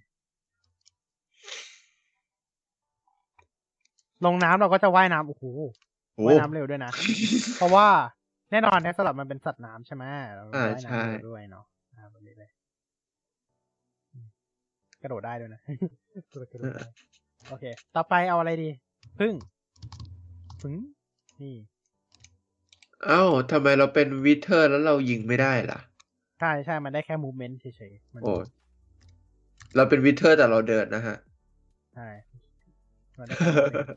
[4.27, 5.44] ลงน้ำเราก็จะว่ายน้ำโอ้โห
[6.15, 6.93] โอ้ว่ายน้ำเร็วด้วยนะ
[7.57, 7.89] เพราะว่า
[8.51, 10.05] แน่นอนแอคสลับมันเป็นสัตว์น้ำใช่ไหม
[10.35, 11.65] เราอ่าว่ายใช่น้ำเร็วด้วยเนาะ
[11.97, 12.51] อ่าแบบนี้เลย
[14.12, 14.27] อืม
[15.02, 15.61] กระโดดได้ด้วยนะ
[16.52, 16.85] กระโดดได้
[17.48, 17.65] โอเค
[17.97, 18.69] ต่อไปเอาอะไรดี
[19.19, 19.35] พึ่ง
[20.61, 20.73] พึ่ง
[21.43, 25.78] นี่เอ้าทำไมเราเป็น wither แล้วเรายิงไม่ได้ล่ะ
[26.39, 28.32] ใช่ใช่มันได้แค่ movement เฉยๆมันโอ้
[29.77, 31.16] เราเป็น wither แต่เราเดินนะฮะ
[31.94, 32.09] ใช่
[33.18, 33.89] มันได้แค่ movement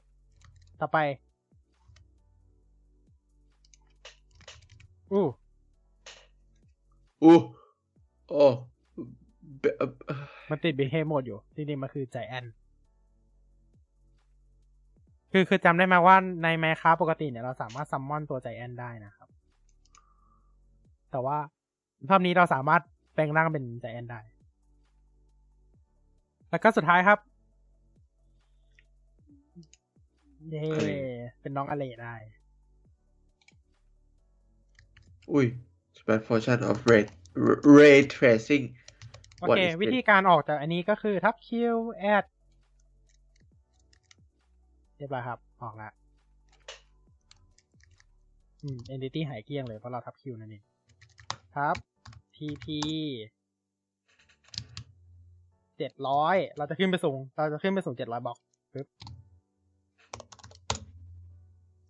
[0.79, 0.97] ต่อไป
[5.11, 5.25] อู้
[7.23, 7.37] อู้
[8.29, 8.45] โอ้
[9.59, 9.89] เบเอ่อ
[10.49, 12.45] มันติด behave mode อยู่จริงๆมันคือใจแอน
[15.35, 19.29] คือคือจำได้ไหมว่าในแมคคาปกติเนี่ยเราสามารถซัมมอนตัวใจแอนได้นะครับ
[21.11, 21.37] แต่ว่า
[22.09, 22.81] รอบนี้เราสามารถ
[23.13, 24.19] แปลงร่างเป็นใจแอนได้
[26.49, 27.19] แล้วก็สุดท้ายครับ
[30.49, 30.91] เย้อะไร
[31.41, 32.15] เป็นน้องอเลได้
[35.31, 35.47] อุ้ย
[35.97, 37.03] Smart Function of Ray
[37.77, 38.65] Ray Tracing
[39.39, 40.03] โอ What เค is วิธี it?
[40.09, 45.89] การออกจากอันนี้ก็คือทับคิวแอดเรียบร้อยครับ ออกละ
[48.63, 50.63] อืม entity หายเกลี้ยงเลยเพราะเราทับคิวนั่นเอง
[51.55, 51.75] ทับ
[52.35, 52.65] pp
[55.77, 58.37] เจ็ดร้อยเราจะขึ้นไปสูง เราจะขึ้นไปสูงเจ็ดร้อยบล็อก
[58.73, 58.87] ปึ๊บ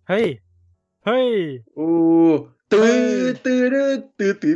[0.08, 0.26] เฮ้ย
[1.06, 1.28] เฮ้ย
[1.78, 1.92] อู้
[2.72, 2.90] ตื่
[3.30, 4.52] นตื่นตื่นตื่นตื่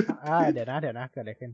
[0.00, 1.50] นอ่าเดี๋ยวนะ เดี๋ยวนะ เกิดอะไรขึ้น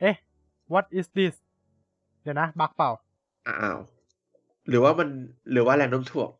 [0.00, 0.14] เอ๊ะ
[0.72, 1.34] what is this
[2.22, 2.90] เดี๋ยวนะบักเปล่า
[3.46, 3.78] อ้าว
[4.68, 5.08] หรือว่ามัน
[5.52, 6.30] หรือว่าแรงโน้มถ่วง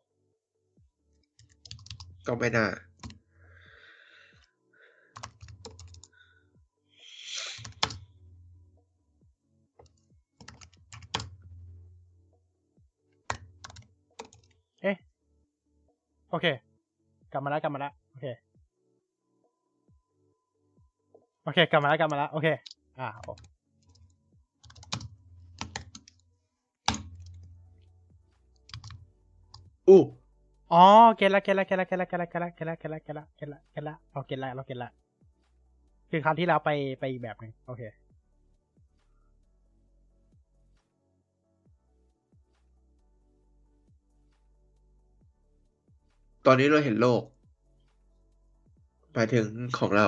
[2.27, 2.65] ก็ไม่น่า
[14.81, 14.95] เอ๊ะ
[16.29, 16.45] โอเค
[17.31, 18.25] กลับมาแล้วกลับมาแล้ว โอเค
[21.43, 22.47] โอเค กลับมาแล้วกลับมาแล้ว โอเค
[22.99, 23.29] อ่าโอ
[29.87, 30.01] อู้
[30.73, 30.83] อ๋อ
[31.17, 34.89] เก็ตละเก็ตละเก็ตละเก็ตละเก็ตละเก็ตละเก็ตละเก็ตละเก็ตละเก็ตละเก็ตละเราเก็ตละเราเก็ตละ
[36.11, 36.69] คือคราวที่แล้วไป
[36.99, 37.81] ไปอีกแบบหนึ่งโอเค
[46.45, 47.21] ตอนนี้เราเห็นโลก
[49.13, 49.47] หมายถึง
[49.77, 50.07] ของเรา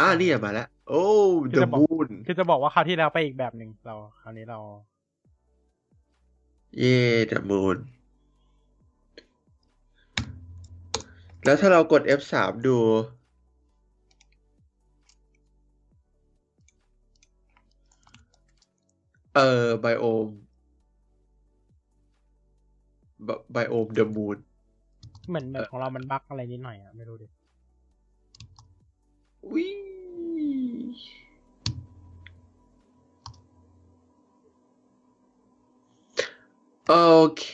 [0.00, 1.02] อ่านี่อะมาแล้ว โอ้
[1.50, 4.58] คือ the จะบอก moon คือจะบอกว่าคราวที่แล้วไปอีกแบบหนึ่งเราคราวนี้เรา
[6.78, 6.98] เย่
[7.30, 7.76] the moon
[11.44, 12.34] แล้วถ้าเรากด F3
[12.66, 12.76] ดู
[19.34, 20.28] เออไบโอม
[23.52, 24.36] ไบโอม the moon
[25.28, 27.26] เหมือนเหมือนของเรามันบั๊กอะไรนิดหน่อยอะไม่รู้ดิ
[29.52, 29.66] วิ
[36.88, 36.96] โอ
[37.38, 37.48] เค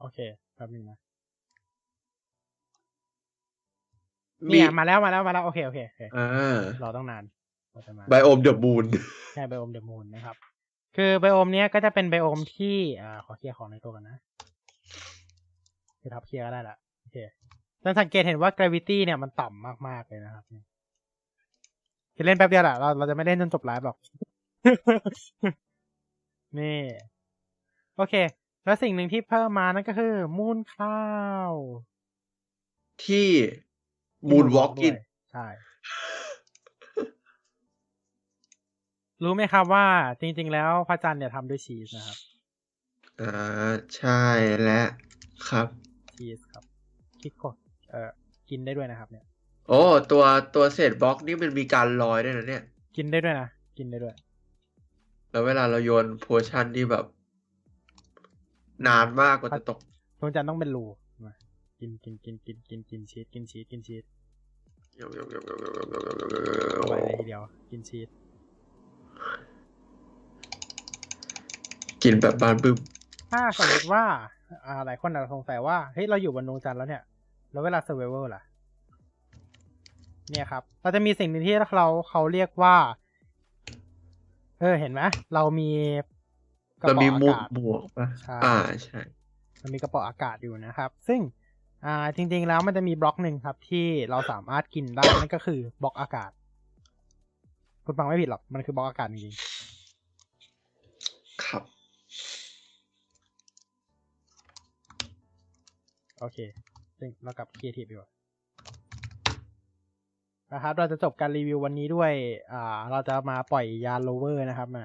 [0.00, 0.18] โอเค
[0.54, 0.98] แป๊บนึงนะ
[4.46, 7.22] มีเนี่ยมาแล้วมาแล้วมาแล้วโอเคโอเคโอเคอ่ารอต้องนาน
[7.72, 8.84] กว่าจะมาไบโอม the moon
[9.34, 10.36] ใช่ไบโอมเดอะมูนนะครับ
[10.96, 14.16] คือไบโอมเนี้ยก็จะเป็นไบโอมที่อ่าขอเคลียร์ของในตัวกันนะ
[16.00, 17.16] คือทับเคลียร์ก็ได้ละโอเค
[17.82, 20.44] จะสังเกตเห็นว่า gravity เนี่ยมันต่ำมากๆเลยนะครับ
[22.14, 23.96] คือเล่นแป๊บเดียวแหละเราเราจะไม่เล่นจนจบไลฟ์หรอก
[26.58, 26.78] นี่
[27.96, 28.14] โอเค
[28.64, 31.00] แล้วสิ่งหนึ่งที่เพิ่มมานั่นก็คือ มูนข้า
[31.50, 31.52] ว
[33.04, 33.30] ที่
[34.28, 35.46] ที่ moon moonwalk walking ด้วยใช่
[39.24, 39.86] รู้ไหมครับว่า
[40.20, 42.18] จริง ๆ แล้วพระจันทร์เนี่ยทำด้วยชีสนะครับ
[43.20, 44.22] อ่าใช่
[44.62, 44.86] แล้ว
[45.48, 45.66] ครับ
[46.16, 46.64] ชีสครับ
[47.22, 47.54] คิดกด
[47.90, 48.10] เอ่อ
[48.50, 49.24] กินได้ด้วยนะครับ เนี่ย
[49.68, 50.24] โอ้ตัว
[50.54, 52.62] ตัวชีสบล็อกนี่มันมีการลอยด้วยนะเนี่ย
[52.96, 53.48] กินได้ด้วยนะ
[53.78, 54.14] กินได้ด้วย
[55.30, 57.04] แล้วเวลาเราโยน potion ที่แบบ
[58.86, 59.78] นานมากกว่าจะตก
[60.20, 60.84] ดวงจันทร์ต้องเป็นรู
[61.24, 61.32] มา
[61.80, 64.04] กินกินกินกินกินกินชีสกินชีสกินชีส
[66.76, 68.08] เอาไว้เลยทีเดียว กินชีส
[72.02, 72.76] กินแบบบานบึ้ม
[73.32, 74.04] ถ้าสมมติว่า
[74.66, 77.02] อ่าหลายคนอาจจะสงสัยว่าเฮ้ยเราอยู่บนดวงจันทร์แล้วเนี่ย
[77.52, 78.42] แล้วเวลา survival ล่ะ
[80.30, 82.76] เนี่ยครับ เราจะมีสิ่งหนึ่งที่เราเขาเรียกว่า
[84.60, 85.02] เออเห็นไหม
[85.34, 85.70] เรามี
[86.82, 89.00] กระเราเป๋ามีอาหมวกกาศหมวกปะใช่อ่าใช่
[89.62, 91.20] มันมีกระเป๋าอากาศอยู่นะครับ ซึ่ง
[91.84, 96.30] อ่าจริง ๆ แล้วมันจะมีบล็อกหนึ่งครับ ที่เราสามารถกินได้นั่นก็คือบล็อกอากาศ
[97.84, 99.34] คุณฟังไม่ผิดหรอก มันคือบล็อกอากาศจริง
[101.44, 101.76] ครับๆ
[106.20, 106.38] โอเค
[106.98, 108.10] ซึ่งเรากลับครีเอทีฟดีกว่า
[110.52, 112.12] นะครับ เราจะจบการรีวิววันนี้ด้วย
[112.52, 114.84] อ่า เราจะมาปล่อยยานโลเวอร์นะครับมา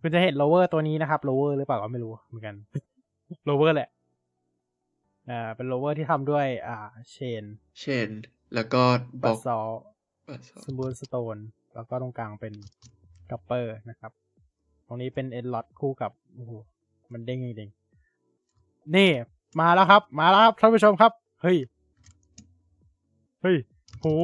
[0.00, 2.54] คุณจะเห็นโลเวอร์ตัวนี้นะครับโลเวอร์หรือเปล่าก็ไม่รู้เหมือนกัน
[3.44, 3.88] โลเวอร์แหละ
[5.30, 6.76] อ่าเป็นโลเวอร์ที่ทำด้วย อ่า
[7.10, 7.44] เชน
[7.80, 8.08] เช่น
[8.54, 8.82] แล้วก็
[9.22, 9.68] บบัล็สอกซอล
[10.28, 11.36] บัสสมูทสโตน
[11.74, 12.54] แล้วก็ตรงกลางเป็น
[13.30, 14.12] กัปเปอร์นะครับ
[14.86, 16.52] ตรงนี้เป็นเอ็นล็อตคู่กับโอ้โห
[17.12, 19.10] มันเด้งจริงๆนี่
[19.60, 21.12] มาแล้วครับ มาแล้วครับท่านผู้ชมครับ
[21.42, 21.58] เฮ้ย
[23.42, 23.56] เฮ้ย
[24.02, 24.14] โอ้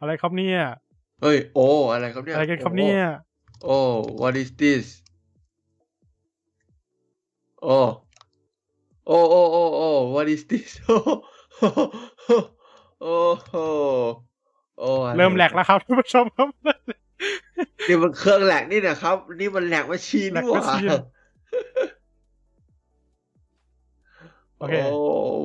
[0.00, 0.58] อะไรครับเนี่ย
[1.22, 3.00] เฮ้ย โอ้อะไรครับเนี่ย อะไรกันครับเนี่ย
[3.64, 3.78] โอ้
[4.20, 4.86] what is this
[7.62, 7.78] โอ้
[9.06, 11.10] โอ้โอ้โอ้โอ้ what is this โอ้โห
[13.02, 13.16] โอ้
[13.46, 13.54] โห
[14.78, 16.48] โอ้อะไรเริ่มแหลกแล้วครับท่านผู้ชมครับ
[17.88, 20.90] นี่มันเครื่องแหลกนี่นะครับ นี่มันแหลกมาชีนแหลนี่กหมาว่าชีน
[24.58, 24.98] โอเคโอ้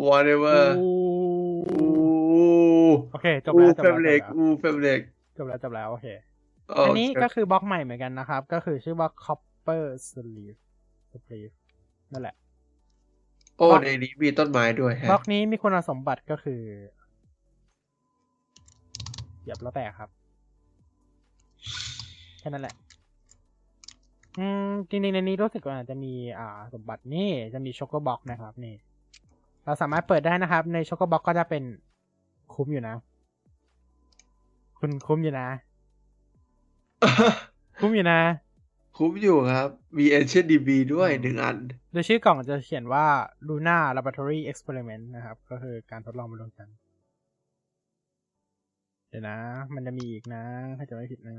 [0.07, 0.93] whatever อู้
[1.69, 5.01] อู้โอเคจบอู้แล้วจบเฟแล้วมจบเล็กแล้วอู้เฟมเล็ก
[5.37, 10.59] จบแล้วจบแล้วโอเคโอันนี้ก็คือบล็อกใหม่เหมือนกันนะครับ ก็คือชื่อว่า copper sleeve
[11.25, 11.53] sleeve
[12.11, 12.35] นั่นแหละ
[13.57, 16.61] โอ้บล็อกในนี้มีต้นไม้ด้วยบฮะล็อกนี้มีคุณสมบัติก็คือ
[19.41, 20.09] เหยียบแล้วแตกครับ
[22.39, 22.75] แค่นั้นแหละ
[24.39, 28.75] อืม จริงๆ ในนี้รู้สึกว่าจะมีอ่า สมบัตินี่จะมี shulker box นะครับ นี่
[29.65, 31.63] เราสามารถเปิดได้นะครับ ใน shulker box ก็จะเป็น
[32.53, 32.95] คุ้มอยู่นะ
[34.79, 35.47] คุณคุ้มอยู่นะ
[37.79, 38.21] คุ้มอยู่นะ
[38.97, 41.57] คุ้มอยู่ครับ มี Ancient Debris ด้วยหนึ่งอัน
[41.91, 43.05] โดยชื่อกล่องจะเขียนว่า
[43.47, 46.77] Luna Laboratory Experiment นะครับ ก็คือการทดลองบนดวงจันทร์
[49.09, 49.37] เดี๋ยวนะ
[49.73, 50.43] มันจะมีอีกนะ
[50.77, 51.37] ถ้าจะไม่ผิดนะ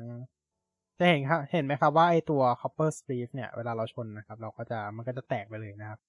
[0.99, 6.01] จะเห็นครับ เห็นไหมครับว่าไอตัว copper sleeve เนี่ย เวลาเราชนนะครับ เราก็จะมันก็จะแตกไปเลยนะครับ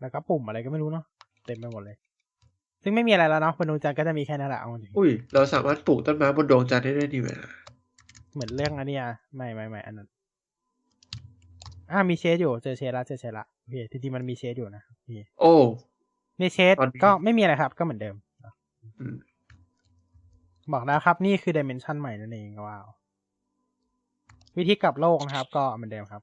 [0.00, 1.04] แล้วก็ปุ่มอะไรก็ไม่รู้เนาะ
[1.46, 1.96] เต็มไปหมดเลย
[2.84, 7.38] ซึ่งไม่มีอะไรแล้วเนาะบนดวงจันทร์ก็จะมีแค่นั้นแหละเอาจริงอุ้ย เราสามารถปลูกต้นไม้บนดวงจันทร์ได้ด้วยนี่แหละ
[8.34, 9.04] เหมือนเรื่องอันเนี้ย
[9.36, 10.08] ไม่ไม่ไม่อันนั้น
[11.90, 15.54] อ่ามีเชดอยู่เจอเชดละเจอเชดละโอเคจริงๆมันมีเชดอยู่นะพี่โอ้
[16.40, 18.14] มีเชดตอนนี้ก็ไม่มีอะไรครับ ก็เหมือนเดิม
[19.00, 19.16] อืม
[20.72, 22.86] บอกแล้วครับนี่คือดิเมนชันใหม่นั่นเองว้าว
[24.56, 26.22] วิธีกลับโลกนะครับ ก็เหมือนเดิมครับ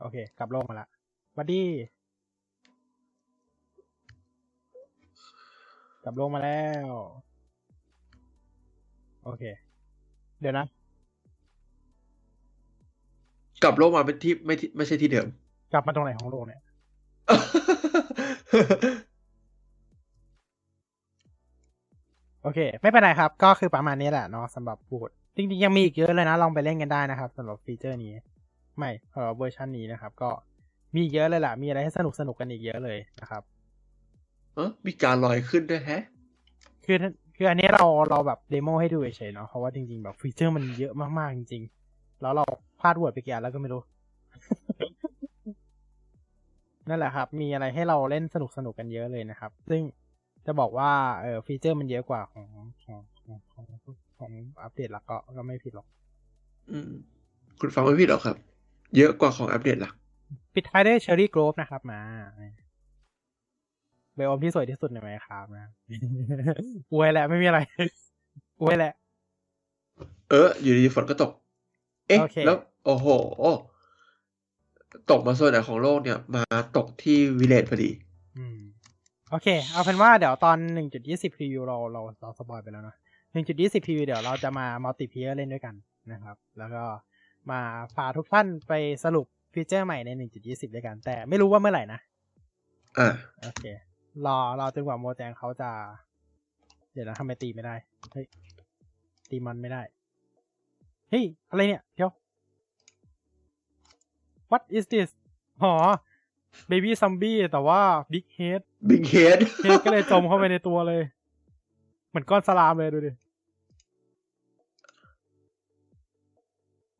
[0.00, 0.88] โอเค กลับโลกมาละ
[1.34, 1.62] หวัดดี
[6.04, 6.88] กลับโลกมาแล้ว
[9.24, 9.42] โอเค
[10.40, 10.66] เดี๋ยวนะ
[13.62, 15.26] กลับโลกมาเป็นที่ไม่ที่ไม่ใช่ที่เดิม
[15.72, 16.60] กลับมาตรงไหนของโลกเนี่ย
[22.42, 28.12] โอเค ไม่เป็นไรครับ ก็คือประมาณนี้แหละเนาะสำหรับพูดจริงๆ ยังมีอีกเยอะเลยนะ ลองไปเล่นกันได้นะครับสำหรับฟีเจอร์นี้
[28.78, 30.30] ไม่สำหรับเวอร์ชันนี้นะครับ ก็
[30.94, 33.42] มีอีกเยอะเลยล่ะ มีอะไรให้สนุกสนุกๆกันอีกเยอะเลยนะครับ
[34.58, 36.04] เออมีการลอยขึ้นด้วยแฮะ
[36.84, 36.96] คือ
[37.36, 42.44] คืออันนี้เราเราแบบ demo ให้ดูเฉยๆเนาะเพราะว่าจริงๆแบบฟีเจอร์มันเยอะมากๆจริงๆ แล้วเรา
[42.80, 43.82] พลาดโหวตไปกี่อันแล้วก็ไม่รู้
[46.88, 49.82] นั่นแหละครับ มีอะไรให้เราเล่นสนุกสนุกๆกันเยอะเลยนะครับ ซึ่ง
[50.46, 50.90] จะบอกว่า
[51.20, 52.46] เออฟีเจอร์มันเยอะกว่าของ
[52.84, 53.66] ของของของ
[54.18, 54.30] ของ
[54.62, 55.86] อัปเดตหลักก็ก็ไม่ผิดหรอก
[56.70, 56.90] อืม
[57.60, 58.36] คุณฟังไม่ผิดหรอกครับ
[58.96, 59.94] เยอะกว่าของอัปเดตหลัก
[60.54, 62.00] ปิดท้ายด้วย cherry grove นะครับมา
[64.18, 65.68] biome ที่สวยที่สุดในไหมครับนะ
[66.92, 67.60] อวยแหละไม่มีอะไร
[68.60, 68.92] อวยแหละ
[70.30, 71.30] เออ อยู่ดีๆฝนก็ตก
[72.08, 73.06] เอ๊ะโอเคแล้ว โอ้โห
[75.10, 76.44] ตกมาส่วนไหนของโลกเนี่ย มา
[76.76, 77.90] ตกที่วิเลจพอดี
[78.36, 78.58] อืม
[79.30, 80.56] โอเค เอาเป็นว่าเดี๋ยวตอน
[80.96, 82.96] 1.20 preview เราเราเรา spoil ไปแล้วเนอะ
[83.40, 85.74] 1.20 preview เดี๋ยวเราจะมามัลติเพ a ย r เล่นด้วยกัน
[86.12, 86.82] นะครับ แล้วก็
[87.50, 87.60] มา
[87.94, 88.72] พาทุกท่านไป
[89.04, 90.10] สรุปฟีเจอร์ใหม่ใน
[90.44, 92.00] 1.20 ด้วยกัน แต่ไม่รู้ว่าเมื่อไหร่นะ
[92.98, 93.08] อ่า
[93.42, 93.64] โอเค
[94.26, 95.70] รอรอจนกว่าโมแจงเขาจะ
[96.92, 97.74] เดี๋ยวนะทำไมตีไม่ได้
[98.12, 98.26] เฮ้ย
[99.30, 99.82] ตีมันไม่ได้
[101.10, 102.10] เฮ้ย อะไรเนี่ย เดี๋ยว
[104.50, 105.08] what is this
[105.62, 105.72] อ๋อ
[106.70, 107.80] baby zombie แต่ว่า
[108.12, 111.02] big head บิ๊กเฮดเฮดก็เลยจมเข้าไปในตัวเลย
[112.08, 113.12] เหมือนก้อนสลามเลยดูดิ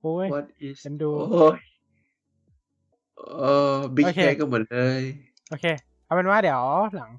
[0.00, 1.58] โอ้ย What is เอ็นดูโอ้ย
[3.38, 5.02] เออบิ๊กโอเคเฮดก็เหมือนเลย
[5.50, 5.66] โอเค
[6.08, 6.62] เอาเป็นว่าเดี๋ยว
[6.94, 7.12] หลัง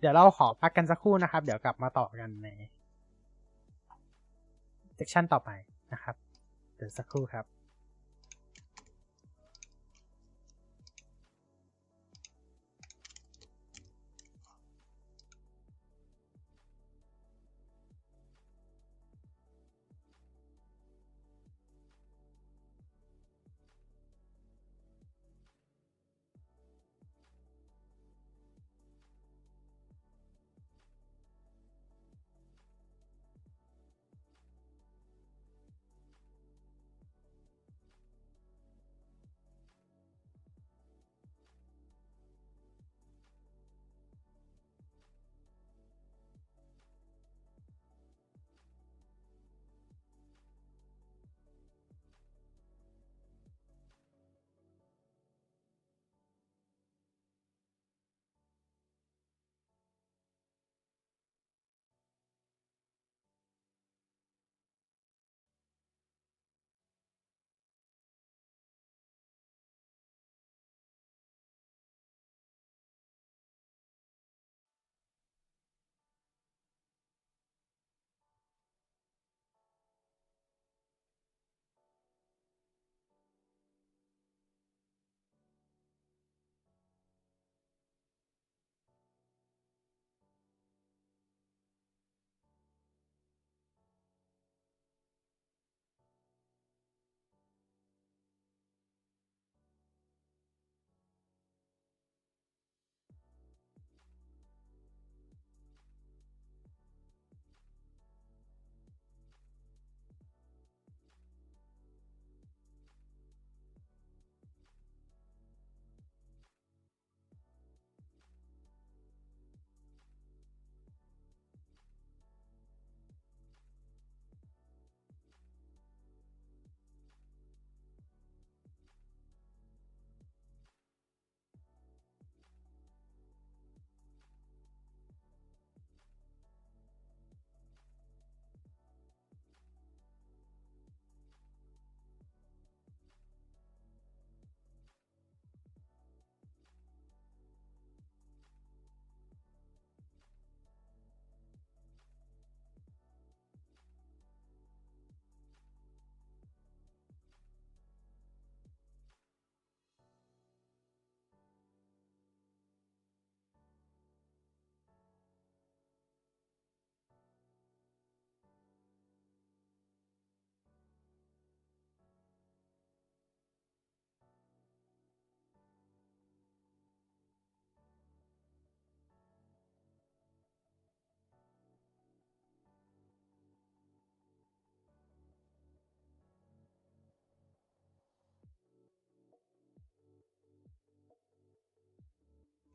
[0.00, 2.48] เดี๋ยวเราขอพักกันสักครู่นะครับ เดี๋ยวกลับมาต่อกันใน
[4.96, 5.50] เซกชันต่อไป
[5.92, 6.16] นะครับ
[6.76, 7.44] เดี๋ยวสักครู่ครับ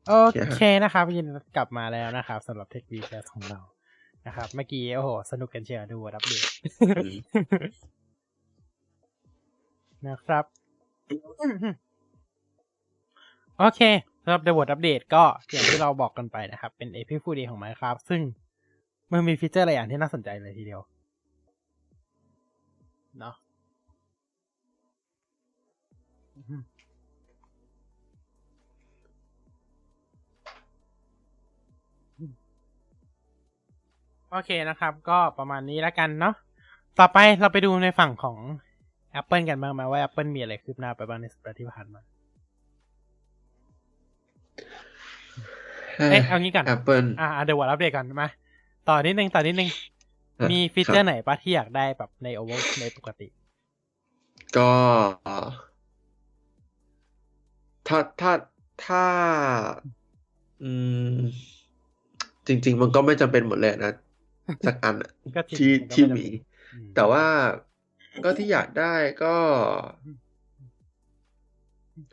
[0.08, 0.14] โอ
[0.54, 1.26] เคนะครับยิน
[1.56, 3.60] กลับมาแล้วนะครับสำหรับ TechWeCast ของเรา
[4.26, 6.44] นะครับ เมื่อกี้โอ้โห สนุกกันเชียวดูอัปเดต
[10.08, 10.44] นะครับ
[13.58, 13.80] โอเค
[14.22, 18.20] สำหรับ The Wild Update ก็อย่างที่เราบอกกันไปนะครับ เป็น a p i ฟูดีของ Minecraft ซึ่ง
[19.12, 20.80] มันมีฟีเจอร์หลายอย่างที่น่าสนใจเลยทีเดียว
[23.18, 23.34] เนาะ
[34.30, 36.34] โอเคนะครับ ก็ประมาณนี้แล้วกันเนาะ
[36.98, 38.36] ต่อไปเราไปดูในฝั่งของ
[39.20, 42.00] Apple กันบ้างไหมว่า Apple มีอะไรคืบหน้าไปบ้างในสัปดาห์ที่ผ่านมา
[46.10, 48.28] เอ๊ะเอางี้ก่อน Apple อ่าเดี๋ยววันอัปเดตก่อนมา
[48.88, 49.70] ต่อนิดนึงต่อนิดนึง
[50.50, 53.28] มีฟีเจอร์ไหนปะที่อยากได้แบบในโอเวอร์ในปกติ
[54.56, 54.70] ก็
[57.88, 58.32] ถ้าถ้า
[58.86, 59.04] ถ้า
[60.62, 60.72] อื
[61.14, 61.16] ม
[62.46, 63.92] จริง ๆ มันก็ไม่จำเป็นหมดเลยนะ
[64.66, 66.26] สักอันอะก็จริงที่มันก็ที่ไม่จำเป็นมี
[66.72, 67.24] อืมแต่ว่า
[68.24, 69.34] ก็ที่อยากได้ก็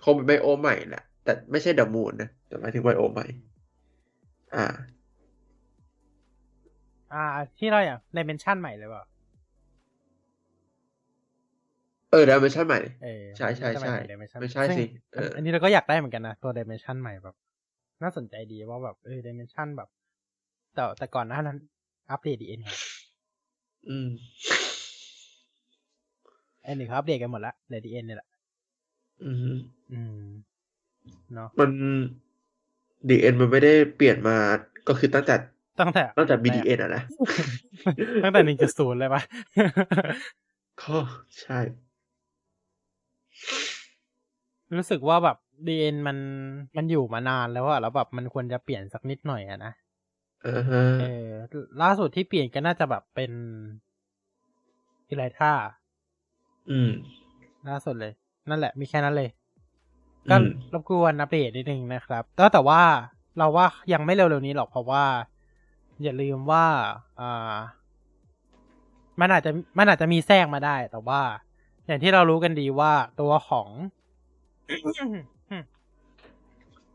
[0.03, 3.25] คงเป็น biome ใหม่แหละ แต่ไม่ใช่ the moon นะ แต่หมายถึง biome ใหม่
[4.55, 4.65] อ่า
[7.13, 7.23] อ่า
[7.57, 9.03] ที่เราอยาก dimension ใหม่เลยเปล่า
[12.11, 14.83] เออ dimension ใหม่เออใช่ใช่ใช่ dimension ไม่ใช่สิ
[15.13, 17.35] เอออัอันนี้เราก็อยากได้เหมือนกันนะ ตัวดิเมนชันใหม่แบบ
[18.03, 19.89] น่าสนใจดีว่าแบบเออดิเมนชันแบบ
[20.75, 21.57] แต่แต่ก่อนหน้านั้น
[22.13, 22.59] อัปเดตดีเอ็น
[23.89, 24.09] อืม
[26.65, 28.29] อันนี้เขาอัปเดตกันหมดละเหลือดีเอ็นเนี่ยแหละ
[29.23, 29.55] อืม
[29.91, 30.23] อืม
[31.33, 31.71] เนาะมัน
[33.09, 34.37] DN มันไม่ได้เปลี่ยนมา
[34.87, 35.35] ก็คือตั้งแต่
[35.79, 37.03] ตั้งแต่ตั้งแต่ BDN อะนะ
[38.23, 39.21] ตั้งแต่หนึ่งจุดศูนย์เลยปะ
[40.81, 40.97] ก็
[41.41, 41.59] ใช่
[44.75, 45.37] รู้สึกว่าแบบ
[45.67, 46.17] ดีเอ็นมัน
[46.77, 49.73] มันอยู่มานานแล้วอะแล้วแบบมันควรจะเปลี่ยนสักนิดหน่อยอะนะ
[50.43, 51.29] เออฮะเออ
[51.81, 53.31] ล่าสุดที่เปลี่ยนก็น่าจะแบบเป็น
[55.07, 55.51] อิไลท่า
[56.71, 56.91] อืม
[57.69, 58.13] ล่าสุดเลย
[58.49, 59.29] นั่นแหละ มีแค่นั้นเลย
[60.29, 62.81] ก็อืมรบกวนอัปเดตนิดนึงนะครับแต่แต่ว่า
[63.37, 65.03] เราว่ายังไม่เร็วๆนี้หรอกเพราะว่า
[66.03, 66.65] อย่าลืมว่า
[67.19, 67.55] อ่า
[69.19, 71.21] มันอาจจะมันอาจจะมีแทรกมาได้ แต่ว่า
[71.87, 73.69] อย่างที่เรารู้กันดีว่าตัวของ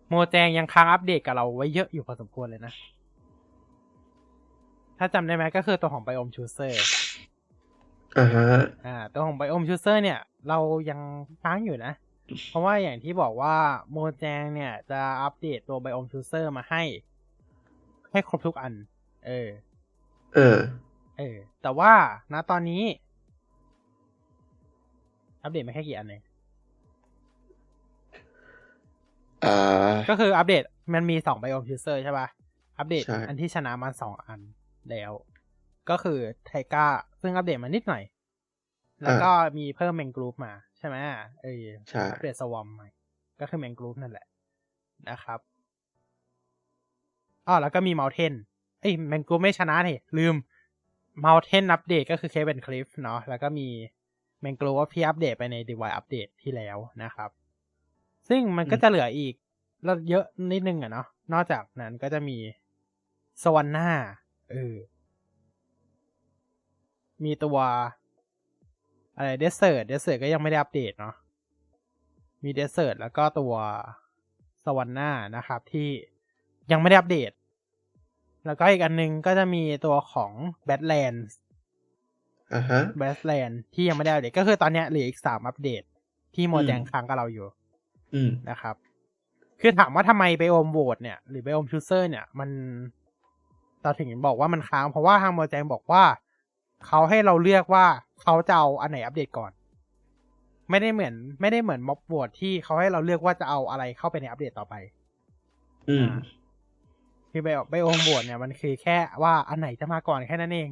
[0.09, 2.73] โมแจงยังค้างอัปเดตกับเราไว้เยอะอยู่พอสมควรเลยนะ
[4.99, 6.75] ถ้าจำได้ไหมก็คือตัวของ Biome Chooser
[8.19, 8.49] อ่าฮะ
[8.87, 10.19] อ่าตัวของ Biome Chooser เนี่ย
[10.49, 10.59] เรา
[10.91, 11.01] ยัง
[11.43, 11.93] ค้างอยู่นะ
[12.51, 13.57] เพราะว่าอย่างที่บอกว่า
[13.91, 16.83] โมแจงเนี่ยจะอัปเดตตัว Biome Chooser มาให้
[18.13, 18.73] ให้ครบทุกอัน
[19.27, 19.49] เออ
[20.35, 20.59] เออ
[21.19, 21.93] เออ แต่ว่า
[22.33, 22.83] ณตอนนี้
[25.43, 26.23] อัปเดตมาแค่กี่อันเอง
[29.45, 30.63] อ่า ก็คืออัปเดต
[30.95, 32.27] มันมีสองไบโอมชูเซอร์ใช่ปะ่ะ
[32.79, 34.41] อัปเดตใช่อันที่ชนะมาสองอัน
[34.91, 35.13] แล้ว
[35.91, 36.87] ก็คือไทก้า
[37.21, 38.03] ซึ่งอัปเดตมานิดหน่อย
[39.03, 40.97] แล้วก็มีเพิ่มแมงกรูปมา ใช่ไหม
[41.43, 42.89] เออใช่อัปเดตสวอมใหม่
[43.41, 44.27] ก็คือแมงกรูปนั่นแหละ
[45.11, 45.41] นะครับ
[47.47, 48.33] อ๋อแล้วก็มีเมลเทน
[48.81, 50.35] เอ้ยแมงกรูปไม่ชนะนี่ลืม
[51.21, 53.69] เมลเทนอัปเดตก็คือเคเ n นคลิฟเนาะแล้วก็มี
[54.41, 57.31] แมงกรูว่าพี่อัปเดตไปใน d ีวายอัปเดตที่แล้วนะครับ
[58.29, 59.35] ซึ่งมันก็จะเหลืออีก
[59.85, 62.37] แล้วเยอะนิดนึงอะเนาะนอกจากนั้นก็จะมี
[63.45, 63.91] สวรรค์หน้า
[64.51, 64.75] เออ
[67.25, 67.59] มีตัว
[69.17, 71.15] อะไร desert desert ก็ยังไม่ได้อัปเดตเนาะ
[72.45, 73.55] มี desert แล้วก็ตัว
[74.65, 75.89] savanna นะครับที่
[76.73, 77.33] ยังไม่ได้อัปเดต
[78.47, 80.33] แล้วก็อีกอันนึงก็จะมีตัวของ
[80.67, 81.27] badlands
[82.55, 85.83] อ่าฮะ badlands ที่ยังไม่ได้อัปเดตก็คือตอนเนี้ยเหลืออีกสามอัปเดต
[86.35, 87.47] ที่โมอืมแจงค้างกับเราอยู่
[88.15, 88.75] อืมนะครับ
[89.61, 92.51] คือถามว่าทำไม biome vote เนี่ย หรือ biome chooser เนี่ย มัน
[93.89, 96.03] เราถึงบอกว่ามันค้าง เพราะว่าทาง Mojang บอกว่า
[96.87, 97.87] เขาให้เราเลือกว่า
[98.23, 99.53] เขาจะเอาอันไหนอัปเดตก่อน
[100.71, 104.75] ไม่ได้เหมือน ไม่ได้เหมือนม็อบโหวตที่เขาให้เราเลือกว่าจะเอาอะไรเข้าไปในอัปเดตต่อไป
[105.89, 106.09] อืม
[107.31, 110.71] คือไบโอไบโอมโหวตเนี่ยมันคือแค่ว่าอันไหนจะมาก่อนแค่นั้นเอง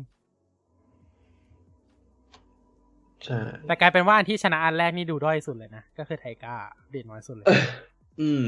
[3.24, 7.46] ใช่แต่กลายเป็นว่าอันที่ชนะอันแรกนี่ดูด้อยสุดเลยนะ ก็คือไทก้าอัปเดตน้อยสุดเลย
[8.20, 8.44] อืม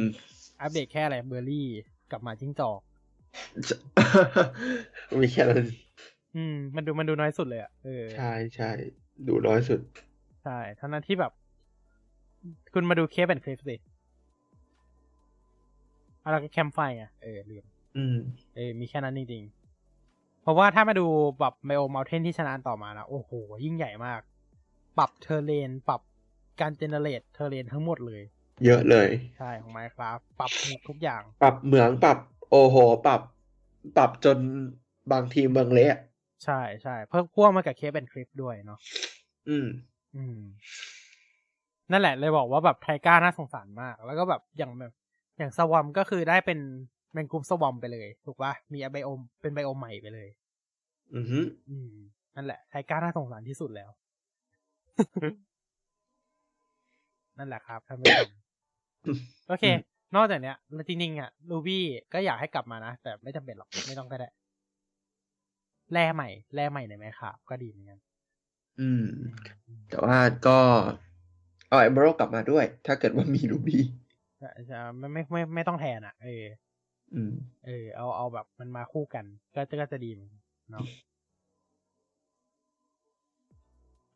[0.61, 1.69] อัปเดตแค่อะไรเบอร์รี่
[2.12, 2.88] กับหมาจิ้งจอกจะ
[5.20, 5.65] มีแค่นั้น
[6.36, 8.70] อืม มันดูมันดูน้อยสุดเลยอะเออใช่ใช่
[9.28, 9.81] ดูน้อยสุด
[10.43, 11.32] ใช่ทั้งนั้นที่แบบ
[12.74, 13.77] คุณมาดู Caves & Cliffs สิ
[16.24, 17.65] อะไรก็ campfire อะเออลืม
[17.97, 18.16] อืม
[18.55, 21.06] เออมีแค่นั้นจริงๆเพราะว่าถ้ามาดู
[21.40, 23.31] แบบ biome mountain ที่ชนะต่อมานะโอ้โห
[23.65, 24.20] ยิ่งใหญ่มาก
[24.98, 26.01] ปรับ terrain ปรับ
[26.60, 28.23] การ generate terrain ทั้งหมดเลย
[28.65, 30.51] เยอะเลย ใช่ของ Minecraft ปรับ
[30.89, 32.19] ทุกอย่าง ปรับเหมืองปรับ
[32.51, 32.77] โอ้โห
[33.07, 33.20] ปรับ
[33.97, 34.39] ปรับจน
[35.12, 35.97] บางทีเมืองเละ
[36.45, 38.79] ใช่ใช่เพิ่มพ่วงมากับเคปเป็นคลิปด้วยเนาะ
[39.49, 39.66] อืม
[40.16, 40.41] อืม
[41.91, 44.93] นั่นแหละเลยบอกว่าแบบไทก้าน่าสงสารมาก แล้วก็แบบอย่างแบบ
[45.39, 46.61] อย่างสวอมก็คือได้เป็น
[47.15, 50.29] เป็นกลุ่มสวอมไปเลย ถูกปะมีไบโอมเป็นไบโอมใหม่ไปเลย
[51.15, 51.91] อือฮึอืม
[52.37, 53.91] นั่นแหละไทก้าน่าสงสารที่สุดแล้ว
[57.39, 58.31] นั่นแหละครับท่านผู้ชม
[59.49, 59.65] โอเค
[60.16, 60.56] นอกจากเนี้ย
[60.89, 64.28] จริงๆอะลูบี้ก็อยากให้กลับมานะ แต่ไม่จำเป็นหรอกไม่ต้องก็ได้
[65.93, 67.98] แร่ใหม่แร่ใหม่ในไหมครับ ก็ดีเหมือนกัน
[68.80, 69.05] อืม
[69.90, 70.59] แต่ว่าก็
[71.68, 73.82] เอาเอเมอรัลกลับมาด้วย ถ้าเกิดว่ามีรูบี้
[74.40, 76.44] จะจะไม่ไม่ไม่ไม่ต้องแทนอะ เออ
[77.14, 77.32] อืม
[77.64, 79.24] เออ เอาเอาแบบมันมาคู่กัน
[79.55, 80.10] ก็จะก็จะดี
[80.70, 80.85] เนาะ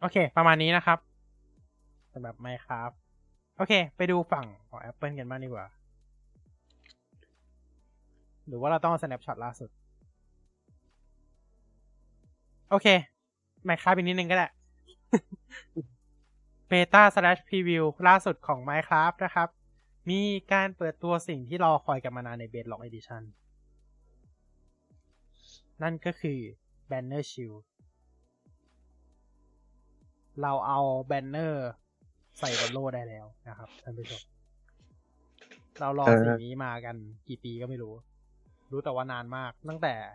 [0.01, 0.99] โอเค ประมาณนี้นะครับ
[2.15, 2.95] สำหรับ Minecraft
[3.57, 5.67] โอเค ไปดูฝั่งของ Apple กันบ้างดีกว่า
[8.49, 9.71] หรือว่าเราต้องเอา snapshot ล่าสุด
[12.71, 12.87] โอเค
[13.69, 14.49] Minecraft อีกนิดนึงก็ได้
[16.71, 19.49] Beta slash preview ล่าสุดของ Minecraft นะครับ
[20.11, 20.21] มี
[20.53, 23.23] การเปิดตัวสิ่งที่รอคอยกันมานานใน Bedrock Edition
[25.83, 26.39] นั่นก็คือ
[26.91, 27.61] Banner Shield
[30.43, 31.71] เราเอาแบนเนอร์
[32.39, 34.23] ใส่บนโล่ได้แล้วนะครับท่านผู้ชม
[35.81, 36.97] เรารอเออสิ่งนี้มากัน
[37.29, 37.95] กี่ปีก็ไม่รู้
[38.73, 40.15] รู้แต่ว่านานมาก ตั้งแต่อะ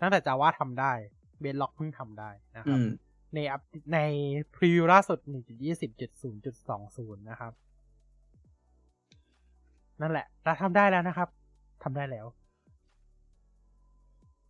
[0.00, 0.92] ตั้งแต่จาว่าทำได้
[1.40, 2.88] เบนล็อกเพิ่งทำได้นะคอืรับม
[3.34, 3.62] ในอัป
[3.94, 3.98] ใน
[4.54, 5.18] พรีวิวล่าสุด
[6.02, 7.52] 1.20.0.20 นะครับ
[10.00, 11.28] นั่นแหละเราทำได้แล้วนะครับ
[11.82, 12.26] ทำได้แล้ว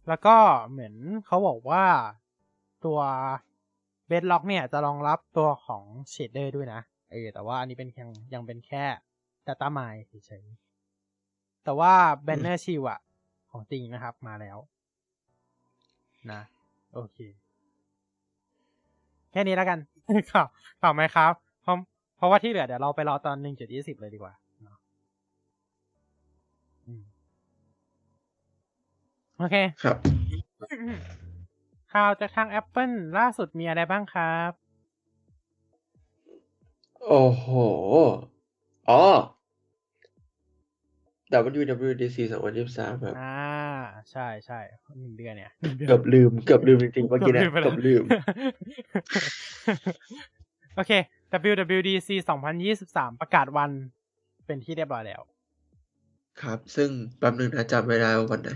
[0.09, 0.37] แล้วก็
[0.71, 0.95] เหมือน
[1.27, 1.85] เขาบอกว่า
[2.85, 2.99] ตัว
[4.07, 8.85] Bedrock เนี่ยจะรองรับตัวของ shader ด้วยนะ เออ แต่ว่าอันนี้เป็นยังยังเป็นแค่
[9.47, 11.95] Data Mine เฉยๆแต่ว่า
[12.27, 13.01] Banner Shield อะ
[13.55, 14.59] ของจริงนะครับมาแล้ว
[16.33, 16.41] นะ
[16.95, 17.19] โอเค
[19.33, 19.79] แค่นี้แล้วกัน
[20.33, 20.47] ข่าว
[20.83, 21.33] ข่าวไหมครับ
[21.63, 21.77] เพราะ
[22.17, 24.79] เพราะว่าที่เหลือเดี๋ยวเราไปรอตอนหนึ่งจุดยี่สิบเลยดีกว่าเนาะ
[26.87, 27.03] อืม
[29.39, 29.97] โอเค ครับ
[31.93, 34.51] ข่าวจากทาง Apple ล่าสุดมีอะไรบ้างครับ
[37.07, 37.47] โอ้โห
[38.91, 39.03] อ๋อ
[41.61, 42.19] WWDC
[42.61, 43.43] 2023ครับ อ่า
[44.11, 44.61] ใช่ใช่
[45.01, 48.05] หนึ่งเดือนเนี่ยหนึ่งเดือนเกือบลืมเกือบลืมจริงๆเมื่อกี้เนะไปแวเกือบลืม
[50.77, 50.93] โอเค
[51.51, 52.11] WWDC
[52.65, 53.71] 2023ประกาศวัน
[54.47, 55.21] เป็นที่เรียบร้อยแล้ว
[56.43, 58.51] ครับ ซึ่งแป๊บนึงนะจำไม่ได้ว่าวันไหน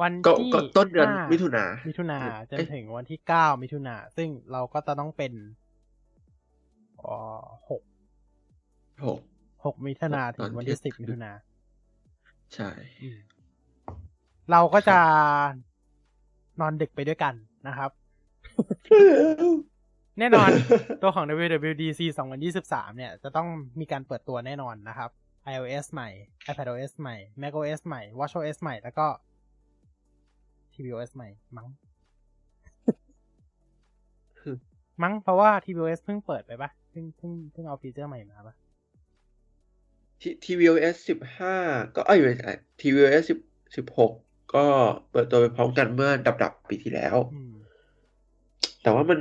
[0.00, 2.18] วันก็ที่ก็ต้นเดือนห้ามิถุนามิถุนา
[2.48, 5.32] จนเอ๊ะถึงวันที่เก้ามิถุนาซึ่งเราก็จะต้องเป็น
[7.02, 7.16] อ๋อ
[7.70, 7.82] หก
[9.06, 9.18] หก
[9.64, 11.32] หกมิถุนาตถึอนงวันที่ที่สิบมิถุนา
[12.54, 12.70] ใช่
[13.02, 13.18] อืม
[14.50, 14.98] เราก็จะ
[16.60, 17.34] นอนดึกไปด้วยกัน
[17.68, 17.90] นะครับ
[20.18, 20.50] แน่นอน
[21.02, 22.00] ตัวของ WWDC
[22.48, 23.48] 2023 เนี่ย จะต้อง
[23.80, 25.10] มีการเปิดตัวแน่นอนนะครับ
[25.52, 26.08] iOS ใหม่
[26.50, 29.06] iPadOS ใหม่ macOS ใหม่ watchOS ใหม่ แล้วก็
[30.74, 31.68] tvOS ใหม่ มั้ง
[35.02, 38.54] มั้งเพราะว่า tvOS เพิ่งเปิดไปปะเพิ่งเพิ่งเพิ่งเอาฟีเจอร์ใหม่มาปะ
[40.20, 41.56] ที tvOS สิบห้า
[41.94, 43.38] ก็เอ้ยไม่ใช่ tvOS สิบ
[43.76, 44.12] สิบหก
[44.54, 44.64] ก็
[45.10, 47.52] เปิดตัวไปพร้อมกันเมื่อดับดับๆปีที่แล้วอืม
[48.82, 49.20] แต่ว่ามัน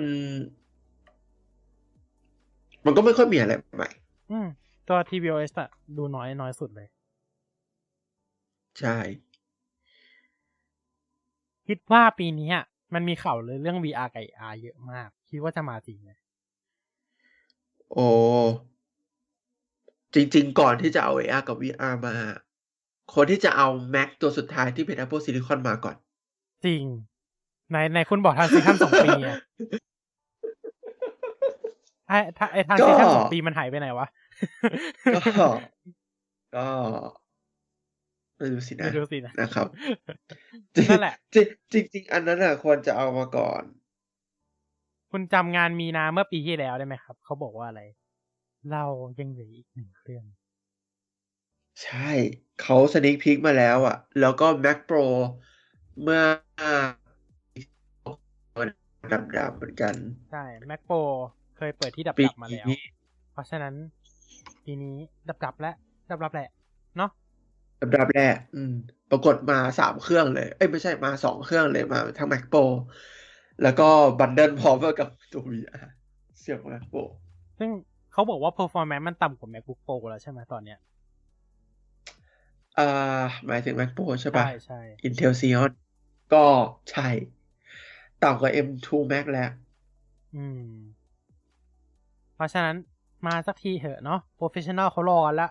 [2.86, 3.90] มันก็ไม่ค่อยมีอะไรใหม่
[4.32, 4.48] อืม
[4.88, 6.88] ตัว tvOS อะดูน้อยน้อยสุดเลย
[8.80, 8.98] ใช่
[11.68, 16.11] คิดว่าปีนี้อะมันมีข่าวเลยเรื่อง VR กับ AR เยอะมาก คิดว่าจะมาจริงไหม
[17.94, 18.07] โอ้
[20.16, 22.14] จริง ๆ ก่อนที่จะเอา AR กับ VR มา
[23.14, 25.96] คนที่จะเอา Mac ตัวสุดท้ายที่เป็น Apple Silicon มาก่อน
[26.66, 26.84] จริง
[27.72, 29.36] ในในคุณบอกทานซีทันสองปีอะ
[32.08, 34.08] ไอ้ถ้าไอ้ทานซีทันก็สองปีมันหายไปไหนวะ
[35.16, 35.20] ก็
[36.56, 36.66] ก็
[38.38, 39.68] ไม่รู้สินะไม่รู้สินะนะครับ
[40.90, 43.64] นั่นแหละ จริงจริงๆอันนั้นอะควรจะเอามาก่อน
[45.12, 47.82] คุณจำงานมีนาเมื่อปีที่แล้วได้ไหมครับ เขาบอกว่าอะไร
[48.72, 48.85] เรา
[49.19, 50.26] ยังเหลืออีกหนึ่งเครื่อง
[51.84, 52.10] ใช่
[52.61, 55.03] เขาสนิ k พิกมาแล้วอะ แล้วก็ Mac Pro
[56.02, 56.22] เมื่อ
[59.38, 59.94] ดำๆเหมือนกัน
[60.31, 61.02] ใช่ Mac Pro
[61.57, 62.81] เคยเปิดที่ดับปีดับมาแล้วนี้
[63.34, 63.73] เพราะฉะนั้น
[64.65, 64.95] ปีนี้
[65.30, 65.73] ดับดับๆและ
[66.10, 66.49] ดับดับๆแหละ
[66.98, 67.11] เนาะ
[67.95, 68.73] ดำๆแรกอืม
[69.11, 72.64] ปรากฏมาสามเครื่องเลย เอ้ยไม่ใช่มาสองเครื่องเลยมาทั้ง Mac Pro
[73.64, 73.89] แล้วก็
[74.19, 75.88] บันเดิลพร้อมกับตัว VR
[76.39, 77.03] เสียบ Mac Pro
[77.60, 77.69] ซึ่ง
[78.18, 80.80] เขาบอกว่า performance มันต่ำกว่า MacBook Pro แล้วใช่ไหมตอนเนี้ย
[82.77, 85.72] อ่าหมายถึง Mac Pro ใช่ปะใช่ใช่ Intel Xeon
[86.34, 86.45] ก็
[86.91, 87.07] ใช่
[88.23, 89.49] ต่ำกว่า M2 Max แล้ว
[90.35, 90.61] อืม
[92.35, 92.76] เพราะฉะนั้น
[93.27, 95.49] มาสักทีเถอะเนาะ professional เขารอกันละ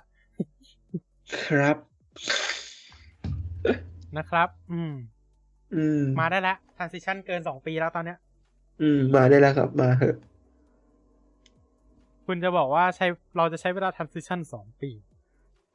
[1.44, 1.76] ครับ
[4.16, 4.93] นะครับ อืม
[5.74, 8.18] อืม มาได้แล้ว transition เกินสองปีแล้วตอนเนี้ย
[8.80, 10.16] อืม มาได้แล้วครับ มาเถอะ
[12.27, 14.90] คุณจะบอกว่าใช้เราจะใช้เวลา transition สองปี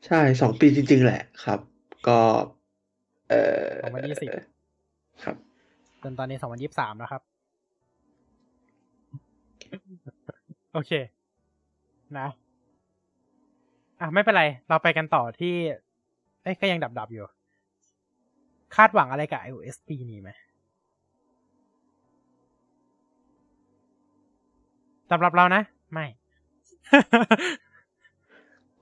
[0.06, 1.60] ใช่สองปีจริง ๆ แหละครับ
[2.08, 2.20] ก็
[3.30, 5.36] เอ่อ2020ครับ
[6.04, 7.22] จนตอนนี้สองพันยี่สามแล้วครับ
[10.74, 10.92] โอเค
[12.20, 12.28] นะ
[14.00, 15.56] อะ ไม่เป็นไร เราไปกันต่อที่
[16.44, 17.26] เอ้ยก็ยังดับดับ ๆ อยู่
[18.76, 20.30] คาดหวังอะไรกับ iOS ปีนี้ไหม
[25.12, 25.62] สำหรับเรานะ
[25.94, 26.06] ไม่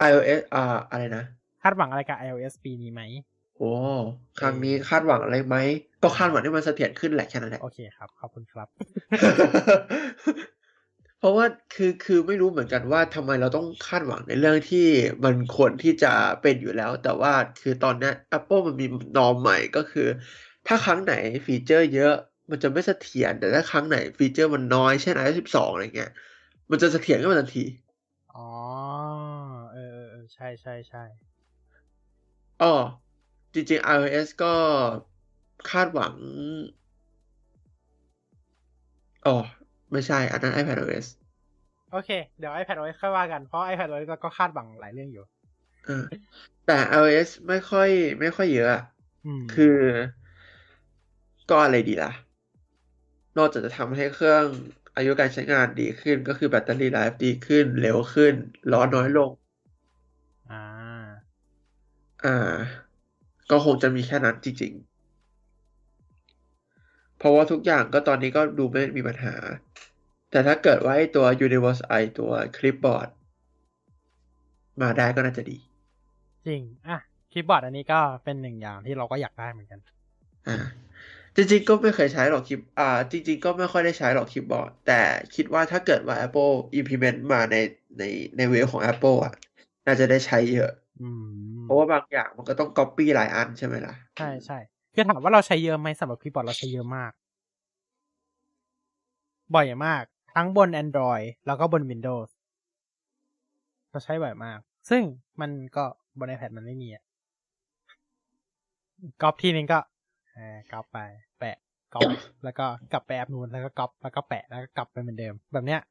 [0.09, 1.23] iOS อ่าอะไรนะ
[1.63, 3.01] คาดหวังอะไรกับ iOS ปีนี้ไหม
[3.57, 3.71] โอ้
[4.39, 5.55] ครั้งนี้คาดหวังอะไรไหม
[6.03, 8.67] ก็คาดหวังให้มันเสถียรขึ้นแหละแค่นั้นแหละโอเคครับ ขอบคุณครับ
[11.19, 11.45] เพราะว่า
[11.75, 14.87] คือคือไม่รู้เหมือนกันว่าทำไมเราต้องคาดหวังในเรื่องที่
[15.23, 16.11] มันควรที่จะ
[16.41, 18.85] เป็นอยู่แล้ว แต่ว่าคือตอนเนี้ย Apple มันมี
[19.17, 20.07] นอมใหม่ก็คือ
[20.67, 21.13] ถ้าครั้งไหน
[21.45, 22.13] ฟีเจอร์เยอะ
[22.49, 26.11] มันจะไม่เสถียรแต่ถ้าครั้งไหนฟีเจอร์มันน้อยเช่น iOS 12 อะไรเงี้ย
[26.69, 27.63] มันจะเสถียรขึ้นมาทันที
[28.35, 28.49] อ๋อ
[29.71, 31.03] เออเออเออใช่ใช่ใช่
[32.61, 32.73] อ๋อ
[33.53, 34.53] จริงๆ iOS ก็
[35.69, 36.13] คาดหวัง
[39.25, 39.35] อ๋อ
[39.91, 41.05] ไม่ใช่ อันนั้น iPadOS
[41.91, 45.25] โอเค เดี๋ยว iPadOS ค่อยว่ากัน เพราะ iPadOS เราก็คาดหวังหลายเรื่องอยู่
[45.85, 46.03] เออ
[46.65, 47.89] แต่ iOS ไม่ค่อย
[48.19, 48.83] ไม่ค่อยเยอะอะ
[49.25, 49.77] อืมคือ
[51.49, 52.11] ก็อะไรดีล่ะ
[53.37, 54.45] นอกจากจะทำให้เครื่อง
[54.99, 58.33] อายุการใช้งานดีขึ้นก็คือ battery life ดีขึ้น เร็วขึ้น
[58.71, 59.31] ร้อนน้อยลง
[60.49, 60.61] อ่า
[62.25, 62.55] อ่า
[63.51, 64.73] ก็คงจะมีแค่นั้นจริง
[66.35, 69.35] ๆ เพราะว่าทุกอย่างก็ตอนนี้ก็ดูไม่มีปัญหา
[70.31, 73.09] แต่ถ้าเกิดว่าไอ้ตัว Universe i ตัว Clipboard
[74.81, 75.57] มาได้ก็น่าจะดี
[76.47, 76.97] จริง อะ
[77.31, 79.79] คีย์บอร์ดอันนี้ก็เป็นหนึ่งอย่างที่เราก็อยากได้เหมือนกัน
[80.47, 80.57] อ่า
[81.39, 85.01] จริงๆก็ไม่เคยใช้หรอกคลิป อ่า จริง ๆ ก็ไม่ค่อยได้ใช้หรอกคีย์บอร์ด แต่
[85.35, 87.55] คิดว่าถ้าเกิดว่า Apple implement มาใน
[87.99, 88.03] ใน
[88.37, 89.33] ในเวของ Apple อะ
[89.85, 90.71] น่าจะได้ใช้เยอะ
[91.01, 91.25] อืม
[91.63, 94.57] เพราะว่าบางอย่างมันก็ต้อง copy หลายอันใช่ไหมล่ะ ใช่ใช่
[94.93, 97.11] คือถามว่าเราใช้เยอะไหมสำหรับคีย์บอร์ดเราใช้เยอะมาก
[99.55, 100.03] บ่อยมาก
[100.33, 102.29] ทั้งบน Android แล้วก็บน Windows
[103.91, 104.59] เราใช้บ่อยมาก
[104.89, 105.01] ซึ่ง
[105.41, 105.85] มันก็
[106.19, 107.03] บน iPad มันไม่มีอะ
[109.21, 109.79] ก๊อปทีนึงก็
[110.33, 111.28] เออก๊อปไปแปะ
[111.93, 112.09] ก๊อป
[112.43, 115.81] แล้วก็กลับไปแอปนู้นแล้วก็ก๊อปแล้วก็แปะแล้วก็กลับไปเหมือนเดิม แบบเนี้ย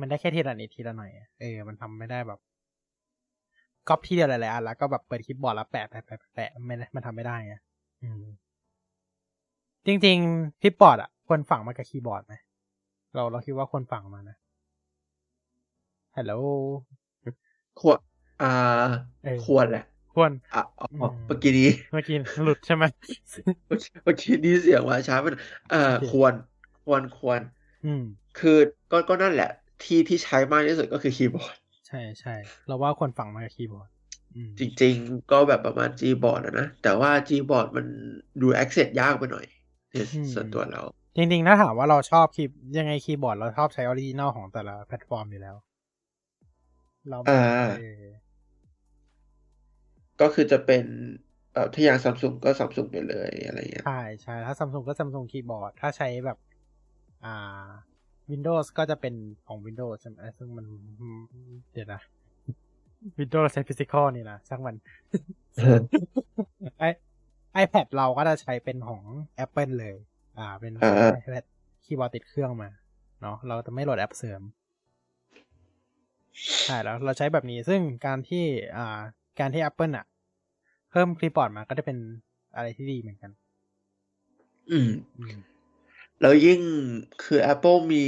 [0.00, 2.40] มันได้แค่ทีละนิดทีละหน่อยอะเออ มันทำไม่ได้แบบ
[3.88, 7.54] ก๊อปทีเดียวหลายๆอันแล้วก็แบบเปิด clipboard แล้วแปะแปะแปะแปะแปะไม่ได้มันทำไม่ได้ไง
[8.02, 8.24] อืม
[9.86, 12.34] จริงๆ clipboard อะควรฝังมากับคีย์บอร์ดไหม
[13.14, 14.36] เราเราคิดว่าควรฝังมานะ
[16.16, 16.32] ฮัลโหล
[17.80, 17.98] ควร
[18.42, 18.52] อ่า
[19.24, 22.84] เออควรแหละ ควรอะอ๋ออืมเมื่อกี้นี้เมื่อกี้หลุดใช่ไหม
[23.66, 26.32] เมื่อกี้นี้เสียงมาช้าไปหน่อยเอ่อโอเคควร
[26.84, 27.40] ควรควร
[27.84, 28.02] อืม
[28.38, 28.58] คือ
[28.92, 29.50] ก็ก็นั่นแหละ
[29.82, 31.56] ที่ที่ใช้มากที่สุดก็คือคีย์บอร์ด
[31.86, 32.34] ใช่ใช่
[32.66, 33.88] เราว่าควรฝังมากับคีย์บอร์ด
[34.36, 37.86] อืมจริงๆ ก็แบบประมาณ Gboard อะนะ แต่ว่า Gboard มัน
[38.40, 39.46] ดู access ยากไปหน่อย
[39.90, 40.82] ในอืมส่วนตัวเรา
[41.16, 45.56] จริงๆ ถ้าถามว่าเราชอบคีย์ยังไงคีย์บอร์ดเราชอบใช้ original ของแต่ละแพลตฟอร์มอยู่แล้ว
[47.08, 47.32] เราอ่า
[47.76, 48.02] เออ
[50.20, 50.84] ก็คือจะเป็น
[51.52, 56.38] เอ่อถ้าอย่างซัมซุงก็ซัมซุงไปเลยอะไรเงี้ยใช่ใช่ถ้าซัมซุงก็ซัมซุงคีย์บอร์ด ถ้าใช้แบบ
[57.24, 57.68] อ่า
[58.30, 59.14] Windows ก็จะเป็น
[59.46, 60.66] ของ Windows ใช่ไหมซึ่งมัน
[61.72, 62.00] เดี๋ยวนะ
[63.18, 64.76] Windows ใช้ Physical นี่นะช่างมัน
[66.78, 66.84] ไอ
[67.64, 69.02] iPad เราก็จะใช้เป็นของ
[69.44, 69.96] Apple เลย
[70.38, 71.44] อ่า เป็นอ่า iPad
[71.84, 72.70] คีย์บอร์ดติดเครื่องมา
[73.22, 74.42] เนาะเราจะไม่โหลดแอปเสริม
[76.64, 78.44] ใช่แล้วเราใช้แบบนี้ซึ่งการที่
[78.76, 79.00] อ่า
[79.40, 80.06] การที่ Apple อะ
[80.90, 81.96] เพิ่มคีย์บอร์ดมาก็จะเป็น
[82.54, 83.30] อะไรที่ดีเหมือนกัน
[84.70, 85.38] อืมอืม
[86.20, 86.60] แล้วยิ่ง
[87.24, 88.04] คือ Apple มี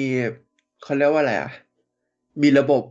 [0.82, 1.50] เขาเรียกว่าอะไรอะ
[2.42, 2.82] มีระบบ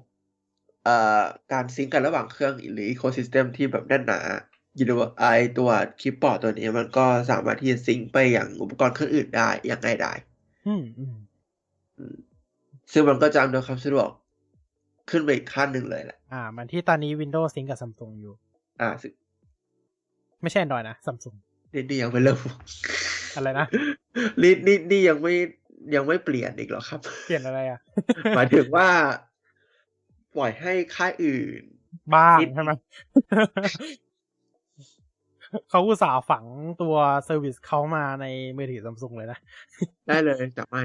[0.83, 4.19] เอ่อการ sync กันระหว่างเครื่องหรือ ecosystem ที่แบบแน่นหนา
[4.79, 5.23] ยูนิเวอร์ไอ
[5.57, 5.69] ตัว
[5.99, 10.17] คีย์บอร์ดตัวนี้มันก็สามารถที่จะ sync ไปอย่างอุปกรณ์เครื่องอื่นได้อย่างง่ายดาย
[10.67, 11.15] อืมอืม
[11.97, 12.15] อืม
[12.91, 14.09] ซึ่งมันก็จะอำนวยความสะดวก
[15.09, 18.33] ขึ้นไปอีกขั้นหนึ่งเลยแหละ อ่า มันที่ตอนนี้ Windows Sync กับ Samsung อยู่
[18.81, 19.11] อ่าซึ่ง
[20.41, 21.35] ไม่ใช่ Android นะ Samsung
[21.73, 22.39] นี่นี่ยังไม่เริ่ม
[23.35, 23.65] อะไรนะ
[24.41, 25.33] นี่นี่นี่ยังไม่
[25.95, 27.79] ยังไม่เปลี่ยนอีกเหรอครับ เปลี่ยนอะไรอะ
[28.35, 28.87] หมายถึงว่า
[30.35, 31.63] ปล่อยให้ค่ายอื่น
[32.15, 32.71] บ้างนิดใช่ไหม
[35.69, 36.45] เขาอุตส่าห์ฝัง
[36.81, 36.95] ตัว
[37.25, 38.25] service เขามาใน
[38.57, 39.39] มือถือซัมซุงเลยนะ
[40.07, 40.83] ได้เลยแต่ไม่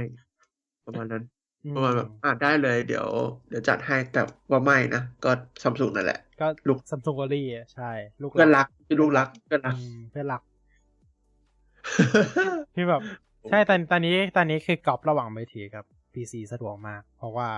[0.87, 1.36] ประมาณนั้นอืม
[1.75, 3.07] ประมาณแบบอ่าได้เลยเดี๋ยว
[3.49, 5.31] เดี๋ยวจัดให้แต่ว่าไม่นะ ก็
[5.63, 7.91] ซัมซุงนั่นแหละ ก็ลูกซัมซุงกอรี่ใช่
[8.23, 8.67] ลูกเพื่อนรัก
[9.01, 10.43] ลูกรักเพื่อนรักอืมเพื่อนรัก
[12.75, 13.03] ที่แบบ
[13.51, 15.85] ใช่ตอนตอนนี้ตอนนี้คือก๊อบระหว่างมือถือกับ
[16.15, 17.49] PC สะดวกมาก เพราะว่า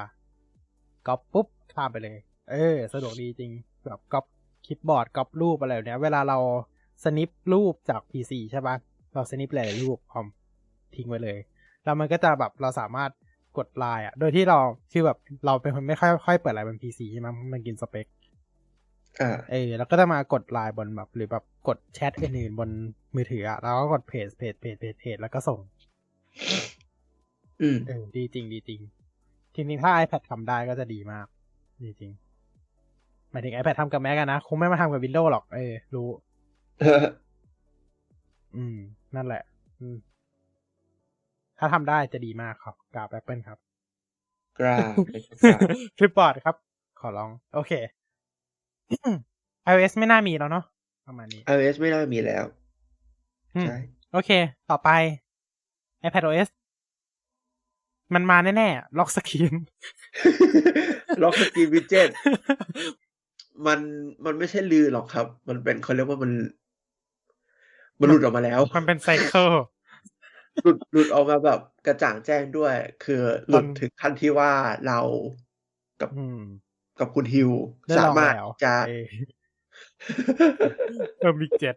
[1.07, 2.17] ก๊อบปุ๊บข้ามไปเลย
[2.51, 3.53] เออ สะดวกดีจริง
[3.87, 4.25] แบบกรอบ
[4.67, 6.39] คลิปบอร์ดกรอบรูปอะไรแบบเนี้ย เวลาเรา
[7.05, 8.77] สนิปรูปจาก PC ใช่ปะ
[9.15, 10.27] เราสนิปหลายๆรูปพร้อม
[10.95, 11.39] ทิ้งไว้เลย
[11.85, 13.11] แล้วมันก็จะแบบเราสามารถ
[13.59, 14.59] กดไลน์อะ โดยที่เรา
[14.93, 18.07] คือแบบเราเป็นคนไม่ค่อยค่อยเปิดไลน์บน PC ใช่ไหมมันกินสเปค
[19.21, 22.71] อ่าเออแล้วก็จะมากดไลน์บนแบบ หรือแบบกดแชทอื่นๆบน
[23.15, 25.59] มือถืออะแล้วก็กดเพจเพจเพจเพจเพจแล้วก็ส่ง
[27.63, 28.81] อืมเออดีจริงดีจริง
[29.55, 31.27] ทีนี้ถ้า iPad ทำได้ก็จะดีมาก
[31.83, 32.13] ดีจริง
[33.31, 36.09] หมายถึง iPad ทำกับ Mac อะนะ คงไม่มาทำกับ Windows หรอก เออ รู้
[38.57, 38.77] อืม
[39.17, 39.43] นั่นแหละ
[39.81, 39.97] อืม
[41.59, 43.59] ถ้าทำได้จะดีมากครับกราบ Apple ครับ
[44.59, 44.95] กราบ
[45.43, 45.61] กราบ
[45.99, 46.57] คลิปบอร์ดครับ
[47.01, 47.73] ขอลอง โอเค
[49.71, 50.65] iOS ไม่น่ามีแล้วเนาะ
[51.07, 52.45] ประมาณนี้ iOS ไม่น่ามีแล้ว
[53.55, 53.77] อืมใช่
[54.13, 54.31] โอเค
[54.71, 54.91] ต่อไป
[56.05, 56.49] iPad OS
[58.15, 59.55] มันมาแน่ๆ ล็อกสกรีน
[61.23, 62.09] ล็อกสกรีนวิดเจ็ต
[63.67, 63.79] มัน
[64.25, 66.31] มันไม่ใช่ลือหรอกครับ มันเป็นเขาเรียกว่ามัน
[68.01, 69.49] มันหลุดออกมาแล้ว มันเป็นไซเคิล
[70.63, 72.75] หลุดหลุดออกมาแบบกระจ่างแจ้งด้วย
[73.05, 74.53] คือหลุดตอนถึงขั้นที่ว่า
[74.87, 75.01] เรา
[76.01, 76.41] กับอืม
[77.01, 77.51] กับคุณฮิว
[77.87, 79.05] ได้สาลองมารถแล้วจะเออ
[81.19, 81.75] เพิ่มบิ๊กเจ็ด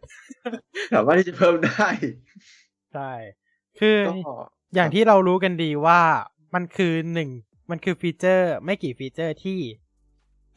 [0.93, 1.87] สามารถที่จะเพิ่มได้
[2.93, 3.11] ใช่
[3.79, 4.13] คือก็
[4.75, 5.99] อย่างที่เรารู้กันดีว่า
[6.55, 7.29] มันคือหนึ่ง
[7.71, 9.59] มันคือฟีเจอร์ไม่กี่ฟีเจอร์ที่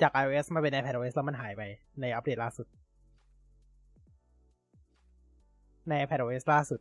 [0.01, 1.62] จาก iOS มาเป็น iPad OS แล้วมันหายไป
[2.01, 2.66] ในอัปเดตล่าสุด
[5.88, 6.80] ใน iPad OS ล่าสุด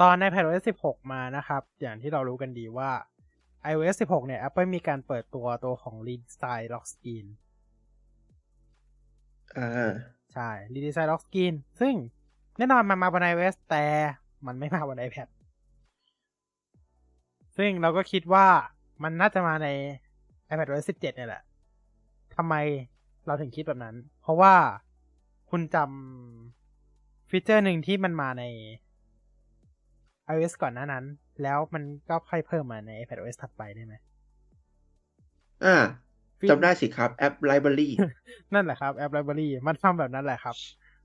[0.00, 2.90] ตอน iPad OS 16 มานะครับ อย่างที่เรารู้กันดีว่า
[3.70, 7.26] iOS 16 เนี่ย Apple มีการเปิดตัวตัวของ Redesign Lock Screen
[9.56, 9.92] อ่า
[10.32, 11.94] ใช่ Redesign Lock Screen ซึ่ง
[12.58, 13.84] แน่นอนมันมาบน iOS แต่
[14.46, 15.28] มันไม่มาบน iPad
[17.56, 18.46] ซึ่งเราก็คิดว่า
[19.02, 19.68] มันน่าจะมาใน
[20.48, 21.42] iPad OS 17 เนี่ยแหละ
[22.36, 22.54] ทำไม
[23.26, 24.54] เราถึงคิดแบบนั้น เพราะว่า
[25.50, 28.44] คุณจำฟีเจอร์หนึ่งที่มันมาใน
[30.32, 31.04] iOS ก่อนหน้านั้น
[31.42, 33.94] แล้วมันก็ค่อยเพิ่มมาใน iPad OS ถัดไปได้ไหม
[35.64, 35.76] อ่า
[36.40, 37.88] ฟีจำได้สิครับแอป Library
[38.54, 40.56] นั่นแหละครับ App Library มันทำแบบนั้นแหละครับ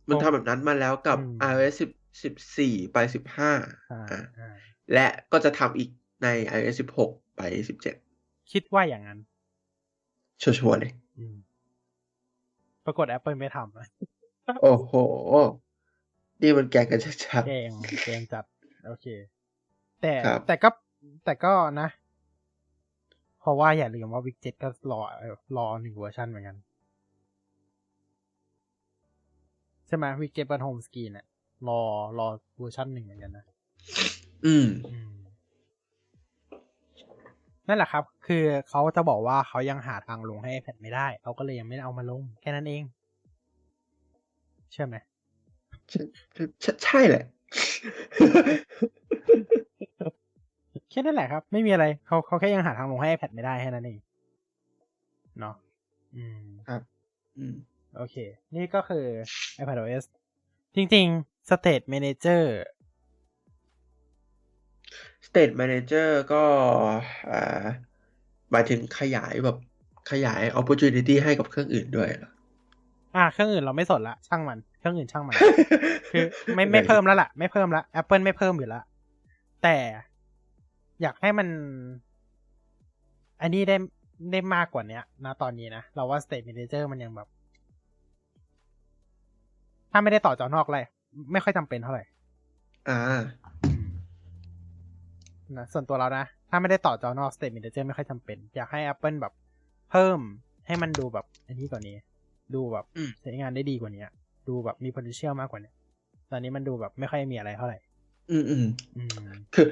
[0.10, 1.76] มันทำแบบนั้นมาแล้วกับอืม iOS
[2.22, 2.98] 10 14 ไป
[3.38, 4.54] 15อ่าอ่าอ่า
[4.94, 5.90] และก็จะทำอีก
[6.24, 6.76] ใน iOS
[7.06, 7.42] 16 ไป
[7.98, 9.20] 17 คิดว่าอย่างนั้น
[10.42, 11.36] ชัวร์ๆเลยอืม
[12.86, 13.88] ปรากฏ Apple ไม่ทำนะ
[14.62, 14.94] โอ้โห
[16.42, 17.72] นี่มันแกงกันชัดแกง
[18.06, 18.46] แกงจัด
[18.86, 19.06] โอเค
[20.02, 20.70] แต่ครับแต่ก็
[21.26, 21.90] แต่ก็นะ
[23.40, 26.58] เพราะว่าอย่าลืมว่าวิกเจ็ตก็รอเอ่อรอหนึ่งเวอร์ชันเหมือนกัน
[29.88, 31.26] ใช่ไหม widget บน home screen อะ
[31.68, 31.82] รอ
[32.20, 32.28] รอ
[32.58, 35.14] เวอร์ชันหนึ่งเหมือนกันนะๆอืมอืม
[37.68, 42.84] นั่นแหละครับ คือเขาจะบอกว่าเขายังหาทางลงให้ iPad ไม่ได้เขาก็เลยยังไม่ได้เอามาลง แค่นั้นเอง
[44.74, 44.96] ใช่ไหม
[45.90, 46.02] ใช่
[46.62, 47.24] ใช่ใช่แหละ
[50.90, 54.00] แค่นั้นแหละครับ ไม่มีอะไรเขาเขาแค่ยังหาทางลงให้ iPad ไม่ได้แค่นั้นเอง
[55.40, 55.56] เนาะ
[56.16, 56.82] อืมครับ
[57.38, 57.56] อืม
[57.98, 58.16] โอเค
[58.56, 59.06] นี่ก็คือ
[59.62, 60.04] iPadOS
[60.76, 62.44] จริง ๆ State Manager
[65.28, 66.44] State Manager ก็
[67.32, 67.66] อ่า
[68.52, 69.58] หมายถึงขยายแบบ
[70.12, 72.33] ขยาย opportunity ให้กับเครื่องอื่นด้วยเหรอ
[73.16, 75.36] อ่าเครื่องอื่นเราไม่สนละช่างมัน เครื่องอื่นช่างมัน
[76.12, 76.26] คือ
[76.56, 78.82] ไม่ไม่เพิ่มแล้วล่ะ ไม่เพิ่มละ Apple ไม่เพิ่มอยู่ละ
[79.64, 79.78] แต่
[81.02, 81.48] อยากให้มัน
[83.42, 83.78] อันนี้ได้
[84.32, 87.28] ได้มากกว่าเนี้ยนะตอนนี้นะ เราว่า State Manager มันยังแบบ
[89.92, 90.86] ถ้าไม่ได้ต่อจอนอกเลย
[91.32, 92.04] ไม่ค่อยจำเป็นเท่าไหร่
[92.90, 93.00] อ่า
[95.58, 99.34] นะส่วนตัวเรานะ ถ้าไม่ได้ต่อจอนอก State Manager ไม่ค่อยจำเป็น อยากให้ Apple แบบ
[99.92, 100.20] เพิ่ม
[100.68, 101.96] ให้มันดูแบบ อันนี้กว่านี้
[102.56, 104.06] ดูแบบอืมใช้งานได้ดีกว่านี้
[104.48, 105.72] ดูแบบมี potential มากกว่านี้
[106.32, 107.78] ตอนนี้มันดูแบบไม่ค่อยมีอะไรเท่าไหร่
[108.30, 108.64] อืมอืม
[108.96, 109.64] อืมคือ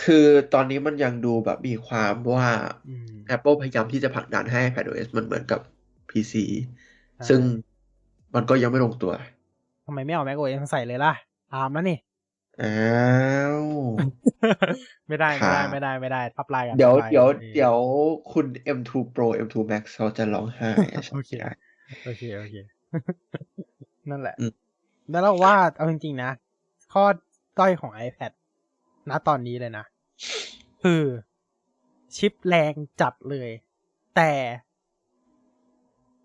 [0.00, 0.14] คือ
[0.50, 2.48] ตอนนี้มันยังดูแบบมีความว่า
[2.86, 5.60] อืม Apple พยายามที่จะผลักดันให้ iPadOS มันเหมือนกับ
[6.10, 6.38] PC
[7.16, 7.42] ใช่ซึ่ง
[8.34, 9.12] มันก็ยังไม่ลงตัว
[9.86, 11.12] ทำไมไม่เอา Mac OS ใส่เลยล่ะ
[11.52, 11.96] ตามแล้วนี่
[12.60, 13.66] อ้าว
[15.08, 17.76] ไม่ได้คไม่รัได้บไม่ได้ไม่ได้ทับลายกันเดี๋ยวทับลายเดี๋ยวกันออเดี๋ยว
[18.30, 21.46] คุณ M2 Pro M2 Max เขาจะร้องไห้อะโอเคใช่
[22.04, 22.54] โอเคโอเค
[24.10, 24.52] นั่นแหละอืม
[25.10, 26.30] แล้วเราว่าเอาจริงๆนะ
[26.92, 27.04] ข้อ
[27.58, 28.32] ด้อยของ iPad
[29.10, 29.84] ณตอนนี้เลยนะ
[30.82, 31.02] คือ
[32.16, 33.50] ชิปแรงจัดเลย
[34.16, 34.32] แต่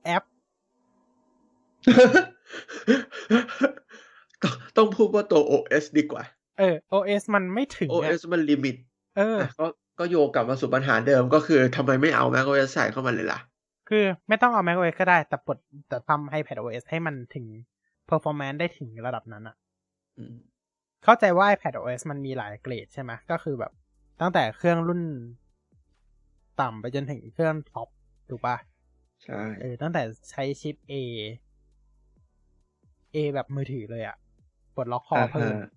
[0.06, 0.24] แอป
[4.44, 6.24] ต้องต้องพูดว่าตัว OS ดีกว่า
[6.60, 8.76] เออ OS มันไม่ถึงอะ OS มันลิมิต
[9.18, 9.66] เอออะก็
[10.00, 13.40] ก็โยงกลับมาสู่ปัญหาเดิมก็คือทำไมไม่เอา macOS ใส่เข้ามาเลยล่ะ
[13.94, 15.58] คือไม่ต้องเอา macOS ก็ได้ แต่ปลด
[15.88, 17.46] แต่ทำ iPadOS ให้มันถึง
[18.10, 19.56] performance ได้ถึงระดับนั้นอะ
[20.18, 20.36] อืม
[21.04, 23.72] เข้าใจว่า iPadOS มันมีหลายเกรดใช่ไหมก็คือแบบ
[24.22, 25.02] ตั้งแต่เครื่องรุ่น
[26.62, 27.88] ต่ำไปจนถึงเครื่องท็อป
[28.30, 28.56] ถูกปะ
[29.24, 30.94] ใช่เออตั้งแต่ใช้ชิป A
[33.16, 34.18] A แบบมือถือเลยอะ
[34.76, 35.68] ปลดล็อก core เพิ่มา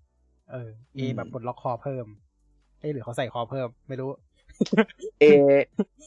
[0.53, 0.69] เออ
[0.99, 2.07] A แบบปลดล็อก core เพิ่ม
[2.81, 4.11] เอ้ยหรือเขาใส่ core เพิ่ม ไม่รู้
[5.22, 5.24] A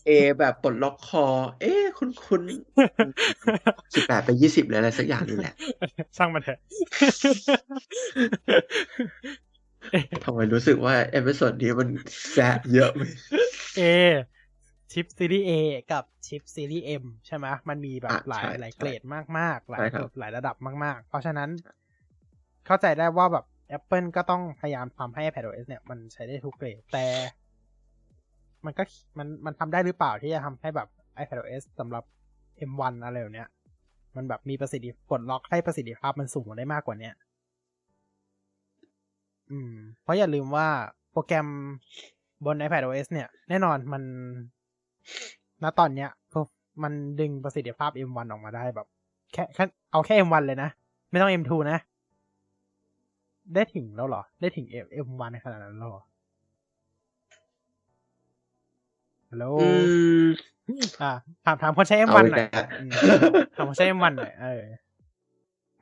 [0.08, 0.10] A
[0.40, 1.26] แบบปลดล็อกคอ
[1.60, 2.42] เอ๊ะคุณคุณ
[3.94, 5.54] สิบแปดไปยี่สิบเลยอะไรสักอย่างนี่แหละ
[6.18, 6.60] ช่างมันเถอะ
[10.24, 11.90] ทำไมรู้สึกว่า episode นี้มัน
[12.32, 13.02] แซะเยอะไหม
[13.80, 13.82] A
[14.92, 15.52] ชิปซีรีส์ A
[15.92, 19.02] กับชิปซีรีส์ M ใช่ไหมมันมีแบบอะหลายใช่หลายใช่เกรด
[19.40, 21.50] มากๆ หลายใช่ครับหลายระดับมาก ๆ เพราะฉะนั้น
[22.66, 23.46] เข้าใจได้ว่าแบบ
[23.78, 27.06] Apple ก็ต้องพยายามทำให้ iPadOS เนี่ยมันใช้ได้ทุกเกรดแต่
[28.68, 28.84] มันก็
[29.18, 30.88] มันมันทำได้หรือเปล่าที่จะทำให้แบบ
[31.22, 32.04] iPadOS สำหรับ
[32.70, 33.48] M1 อะไรแบบเนี้ย
[34.16, 37.14] มันแบบมีประสิทธิปลดล็อกให้ประสิทธิภาพมันสูงได้มากกว่าเนี้ย
[39.52, 39.72] อืม
[40.04, 40.68] เพราะอย่าลืมว่า
[41.12, 41.48] โปรแกรม
[42.46, 44.04] บน iPadOS เนี่ย แน่นอนมัน
[45.64, 46.10] ณ ตอนเนี้ย
[46.84, 48.88] มันดึงประสิทธิภาพ M1 ออกมาได้แบบ
[49.34, 50.70] แค่แค่เอาแค่ M1 เลยนะ
[51.10, 51.80] ไม่ต้อง M2 นะ
[53.54, 56.04] ได้ถึงแล้วเหรอ ได้ถึง M M1 ในขนาดนั้นแล้วหรอ
[59.38, 61.12] ฮัลโหลอืมอ่า
[61.46, 62.92] ถามถามคนใช้เอา M1 อีกหน่อยแล้วอืม
[63.56, 64.64] ถามคนใช้ M1 หน่อยเออ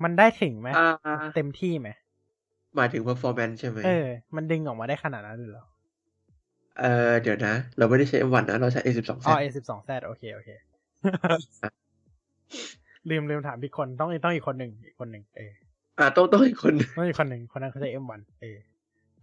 [0.04, 1.90] มันได้ถึงไหมอ่าเต็มที่ไหม
[2.76, 5.66] หมายถึง performance ใช่ไหมเออ มันดึงออกมาได้ขนาดนั้นเลยเหรอ
[6.80, 10.50] เออเดี๋ยวนะ เราไม่ได้ใช้ M1 นะ เราใช้ A12 อ๋อ Z A12Z โอเค โอเค
[13.10, 15.52] ลืมลืมถามพี่คนต้องต้องอีกคนหนึ่งอีกคนหนึ่งเออ
[16.00, 18.58] อ่าต้องต้องอีกคนหนึ่งต้องอีกคนหนึ่งคนนั้นเขาใช้ M1 เออ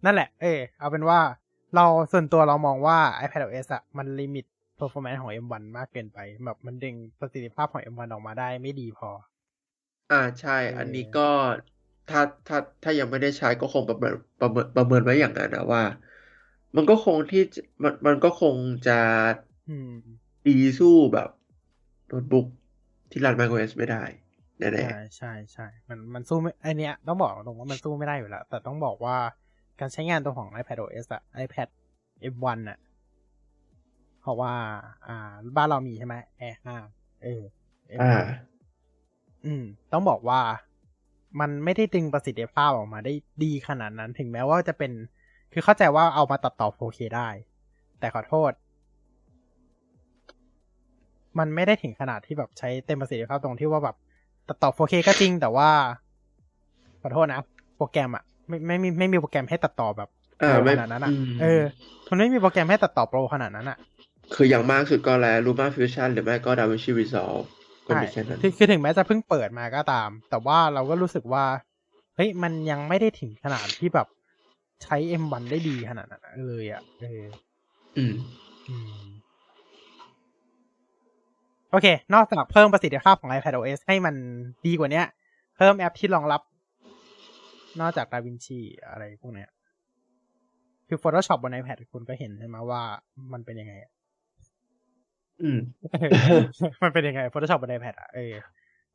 [0.04, 1.18] นั่นแหละ เออเอาเป็นว่า
[1.74, 4.44] เราส่วนตัวเรามองว่า iPadOS อะมันลิมิต
[4.78, 9.10] performance ของ M1 มากเกินไป แบบมันดึงประสิทธิภาพของ M1 ออกมาได้ไม่ดีพอ
[10.10, 11.20] อ่าใช่ อันนี้ก็
[12.06, 15.82] ถ้าถ้าถ้ายังไม่ได้ใช้ก็คงประเมินประเมินประเมินไว้อย่างนั้นนะว่า
[16.76, 18.92] มันก็คงที่จะมันมันก็คงจะ
[19.66, 19.92] อืม
[20.46, 21.28] ดีสู้แบบ
[22.06, 22.46] โน้ตบุ๊ก
[23.10, 24.02] ที่รัน macOS ไม่ได้
[24.58, 29.16] แน่ใช่ใช่ใช่มันมันสู้ไม่ไอเนี้ยต้องบอกตรงว่ามันสู้ไม่ได้อยู่แล้วแต่ต้องบอกว่า
[29.80, 31.68] การใช้งานตัวของ iPadOS อะ iPad
[32.32, 32.78] M1 อะ
[34.20, 34.54] เพราะว่า
[35.06, 36.56] อ่า บ้านเรามีใช่ไหม Air
[36.88, 38.52] 5เออๆอ่า M1
[39.44, 39.62] อืม
[39.92, 40.40] ต้องบอกว่า
[41.40, 43.12] มันไม่ได้ดึงประสิทธิภาพออกมาได้
[43.42, 44.92] ดีขนาดนั้น ถึงแม้ว่าจะเป็น
[45.52, 47.28] คือเข้าใจว่าเอามาตัดต่อ 4K ได้
[48.00, 48.52] แต่ขอโทษ
[51.38, 53.96] มันไม่ได้ถึงขนาดที่แบบใช้เต็มประสิทธิภาพตรงที่ว่าแบบ
[54.48, 55.70] ตัดต่อ 4K ก็จริง แต่ว่า
[57.02, 57.40] ขอโทษนะ
[57.76, 60.08] โปรแกรมอะ ไม่ไม่มีไม่มีโปรแกรมให้ตัดต่อแบบ
[60.42, 61.62] อ่าโปรไม่ขนาดนั้นอะอืมเออ
[62.10, 63.78] มันไม่มีโปรแกรมให้ตัดต่อโปรขนาดนั้นอะ
[64.34, 67.44] คืออย่างมากสุดก็แล้ว Luma Fusion หรือไม่ก็ DaVinci Resolve
[67.86, 71.44] ก็มีแค่นั้นคือคือถึงแม้จะเพิ่งเปิดมาก็ตาม แต่ว่าเราก็รู้สึกว่า
[72.16, 74.08] เฮ้ย มันยังไม่ได้ถึงขนาดที่แบบ
[74.82, 77.24] ใช้ M1 ได้ดีขนาดนั้นเลยอะ่ะเออ
[77.96, 78.14] อืม
[78.68, 79.12] อืม
[81.70, 84.14] โอเค นอกจากเพิ่มประสิทธิภาพของ iPadOS ให้มัน
[84.66, 85.06] ดีกว่าเนี้ย
[85.56, 86.40] เพิ่มแอปที่รองรับ
[87.80, 89.48] นอกจาก DaVinci อะไรพวกเนี้ย
[90.88, 92.82] คือ Photoshop บน iPad คุณก็เห็นใช่ไหมว่า
[93.32, 93.92] มันเป็นยังไงอะ
[95.42, 95.58] อืม
[96.82, 98.32] มันเป็นยังไง Photoshop บน iPad อะเออ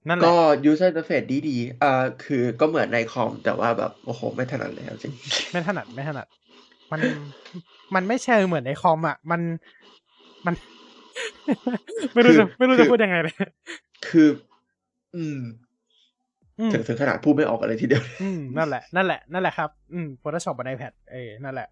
[0.08, 0.36] นั่นแหละก็
[0.70, 5.14] user interface ดีดีๆอ่าคือก็เหมือนในคอม แต่ว่าแบบโอ้โห ไม่ถนัดเลยเอาจริง
[5.52, 6.28] ไม่ถนัดไม่ถนัด
[6.92, 7.00] มัน
[7.96, 9.42] มันไม่ใช่เหมือนในคอมอะ มัน
[10.46, 10.54] มัน
[12.14, 13.36] ไม่รู้จะไม่รู้จะพูดยังไงเลย
[14.08, 14.30] คือ
[15.16, 15.67] อืมอืม
[16.74, 21.68] ถึงถึงขนาดพูดไม่ออกอะไรทีเดียวอืมนั่นแหละ นั่นแหละ นั่นแหละครับ อืม Photoshop บน iPad เออนั่นแหละ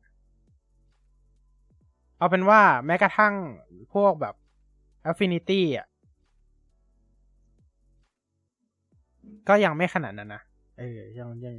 [2.18, 3.34] เอาเป็นว่าแม้กระทั่ง
[3.94, 4.36] พวกแบบ
[5.10, 5.88] Affinity อะ
[9.48, 10.41] ก็ยังไม่ขนาดนั้นนะ
[10.80, 11.56] เออ ยังยัง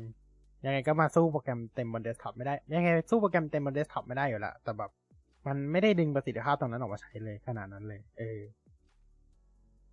[0.65, 4.91] ยังไงก็มาสู้โปรแกรมเต็มบนเดสก์ท็อปไม่ได้ ยังไงสู้โปรแกรมเต็มบนเดสก์ท็อปไม่ได้อยู่แล้วแต่แบบ
[5.47, 8.41] มันไม่ได้ดึงประสิทธิภาพตรงนั้นออกมาใช้เลยขนาดนั้นเลย เออ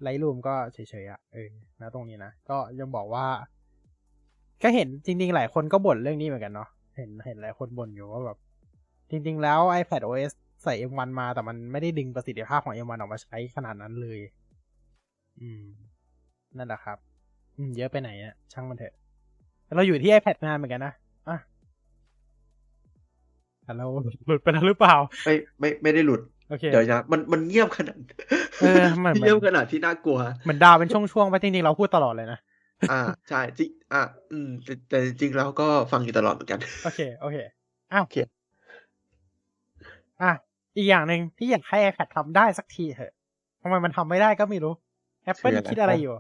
[0.04, 1.48] ไลท์รูมก็เฉยๆอะเออ
[1.82, 3.26] นะตรงนี้นะ ก็ยังบอกว่า
[4.64, 8.38] ก็เห็นจริง ๆ หลายคนก็บ่นเรื่องนี้เหมือนกันเนาะเห็นเห็นหลายคนบ่นอยู่ว่าแบบ
[9.10, 14.20] จริง ๆ แล้ว iPad OS ใส่ M1 มาแต่มันไม่ได้ดึงประสิทธิภาพของ M1 ออกมาใช้ขนาดนั้นเลย
[15.42, 15.64] อืม
[16.58, 16.98] นั่นแหละครับ
[17.58, 18.94] อืม เยอะไปไหนอะช่างมันเถอะ
[19.76, 20.94] เราอยู่ที่ iPad นานเหมือนกันนะ
[21.30, 21.38] อะ
[23.64, 23.86] แต่เรา
[24.28, 27.98] หลุดไปแล้วหรือเปล่า ไม่ไม่ไม่ได้หลุดโอเคเดี๋ยวนะมันมันเงียบขนาด
[28.62, 32.40] เออมันเงียบขนาดที่น่ากลัวเหมือนดาวเป็นช่วงๆไปจริงๆเราพูดตลอดเลยนะ
[32.92, 33.00] อ่า
[33.30, 37.38] ใช่จริงอะอืมแต่แต่จริงๆแล้วก็ฟังอยู่ตลอดเหมือนกัน โอเค โอเค
[37.94, 38.18] อ้าวโอเค
[40.22, 40.32] อะ
[40.78, 43.14] อีกอย่างหนึ่งที่อยากให้ iPad ทำได้สักทีเถอะ
[43.62, 44.74] ทำไมมันทำไม่ได้ก็ไม่รู้
[45.32, 46.16] Apple คืออะไรคิดอะไรครับอยู่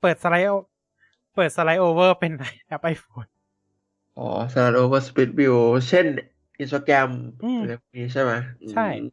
[0.00, 0.56] เปิดสไลด์เอา
[1.34, 2.32] เปิด slide over เป็น
[2.66, 3.24] แอป iPhone
[4.18, 5.56] อ๋อ Slide over Split View
[5.88, 6.06] เช่น
[6.62, 7.10] Instagram
[7.44, 8.32] อืมอะไรพวกนี้ใช่ไหม
[8.72, 9.10] ใช่อืม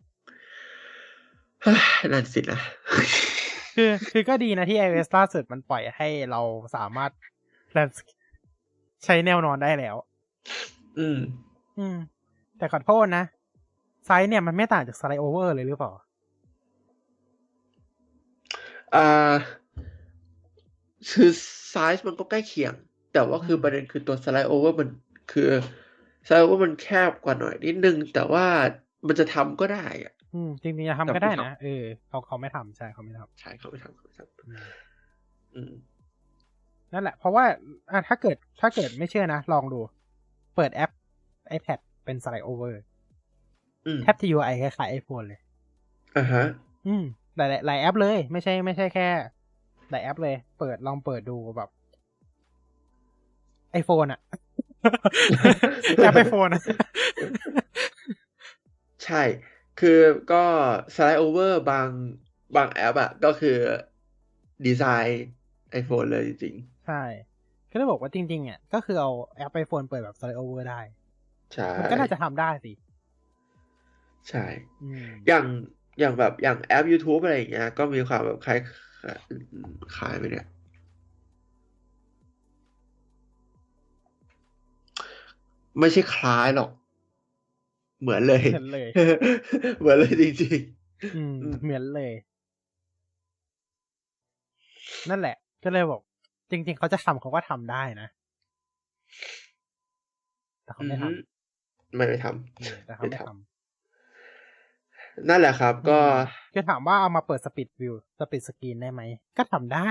[1.62, 1.80] เฮ้ย
[2.14, 2.60] นั่นสินะ
[3.76, 6.42] คือคือก็ดีนะที่ iOS ล่าสุดมันปล่อยให้เรา
[6.76, 7.12] สามารถ
[7.76, 8.20] landscape
[9.06, 9.96] ใช้แนวนอนได้แล้ว
[11.00, 11.20] อืม
[11.80, 11.98] อืม
[12.58, 13.24] แต่ขอโทษนะ
[14.06, 15.92] ไซส์เนี่ยมันไม่ต่างจาก slide over เลยหรือเปล่า
[18.96, 19.34] อ่า
[21.12, 21.30] คือ
[21.70, 22.74] ไซส์มันก็ใกล้เคียง
[23.14, 24.90] แต่ว่าคือประเด็นคือตัว Slide over มัน
[25.32, 25.50] คือ
[26.28, 28.46] Slide over มันแคบกว่าหน่อยนิดนึง แต่ว่า
[29.08, 35.74] มันจะทำก็ได้อะอืมจริงๆจะทำก็ได้นะเออเขาเขาไม่ทำใช่เขาไม่ทำใช่เขาไม่ทำเขาไม่ทอืมำอืม
[36.94, 37.46] นั่นแหละ เพราะว่า
[37.92, 39.80] อะถ้าเกิดถ้าเกิดไม่เชื่อนะ ลองดู
[40.56, 40.92] เปิดแอป
[41.58, 42.82] iPad เป็นสไลด์โอเวอร์
[43.86, 45.40] อืมแทบจะ UI คล้ายๆ iPhone เลย
[46.18, 46.46] อ่าฮะ
[46.88, 47.04] อืม
[47.38, 49.08] หลายหลายแอปเลย ไม่ใช่ไม่ใช่แค่
[49.92, 51.70] หลายแอปเลย เปิดลองเปิดดูแบบ
[53.82, 54.20] iPhone อะ
[55.98, 56.64] แอป iPhone อะ
[59.06, 59.22] ใช่
[59.80, 60.00] คือ
[60.32, 60.44] ก็
[60.96, 61.88] Slide over บาง
[62.56, 63.58] บางแอปอะก็คือ
[64.66, 65.26] design
[65.82, 66.56] iPhone เลยจริง
[66.88, 67.04] ใช่
[67.72, 72.74] ก็เลยบอกว่าจริงๆอะก็คือเอาแอป iPhone เปิดแบบ slide over ได้ๆใช่ มันก็น่าจะทำได้สิ
[74.30, 74.46] ใช่
[74.84, 75.46] อืมอย่าง
[76.00, 78.60] อย่างแบบอย่างแอป YouTube อะไรอย่างเงี้ย ก็มีความแบบคล้าย
[79.98, 80.48] คล้ายไหมเนี่ย
[85.80, 86.70] ไม่ใช่คล้ายหรอก
[88.02, 88.88] เหมือนเลย เหมือนเลย
[89.80, 90.60] เหมือนเลยจริง
[91.16, 92.12] อืมอืมเหมือนเลย
[95.10, 96.02] นั่นแหละ ก็เลยบอก
[96.52, 98.08] จริง ๆ เขาจะทำเขาก็ทำได้นะ
[100.64, 101.08] แต่ๆเขาไม่ทอือฮึ
[101.96, 103.52] ไม่ไปทำอืมแต่เขาไม่ไม่ททำ
[105.30, 106.20] นั่นแหละครับำก็อืม
[106.54, 109.02] คือถามว่าเอามาเปิด split view split screen ได้ไหม
[109.38, 109.90] ก็ทำได้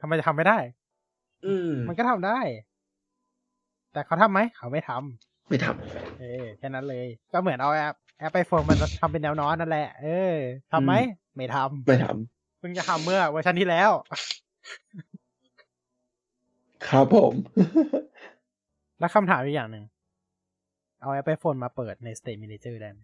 [0.00, 0.58] ทำไมจะทำไม่ได้
[1.46, 2.38] อืม มันก็ทำได้
[3.92, 5.66] แต่เขาทำไหม เขาไม่ทำไม่ท
[6.20, 10.34] เออแค่นั้นเลย ก็เหมือนเอาแอปแอป iPhone มันจะทำเป็นแนวนอนนั่นแหละ เออ
[10.72, 10.92] ทำไหม
[11.36, 17.34] ไม่ทำไม่ทำเพิ่งจะทำเมื่อเวอร์ชันที่แล้วำครับผม
[18.98, 19.84] แล้วคำถามอีกอย่างหนึ่ง
[21.00, 23.00] เอาแอปไอโฟนมาเปิดใน State Manager ได้ไหม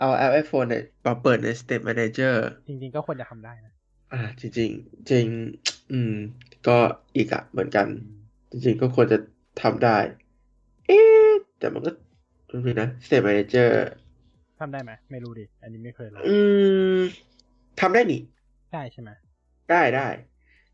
[0.00, 2.34] เอาแอป iPhone เนี่ยมาเปิดใน Step Manager
[2.66, 3.74] จริง ๆ ก็ควรจะทำได้นะ
[4.12, 5.26] อ่า จริง ๆ จริง
[5.92, 6.14] อืม
[6.66, 6.78] ก็
[7.16, 7.86] อีกอะเหมือนกัน
[8.50, 9.18] จริงๆก็ควรจะ
[9.62, 9.98] ทำได้
[10.86, 11.90] เอ๊ะแต่มันก็
[12.50, 13.68] ดูดีนะ Step Manager
[14.58, 16.34] ทำได้ไหมไม่รู้ดิ อันนี้ไม่เคยลองอื
[16.98, 17.00] ม
[17.78, 18.20] ทำได้นี่
[18.72, 19.10] ได้ใช่ไหม
[19.68, 20.08] ได้ได้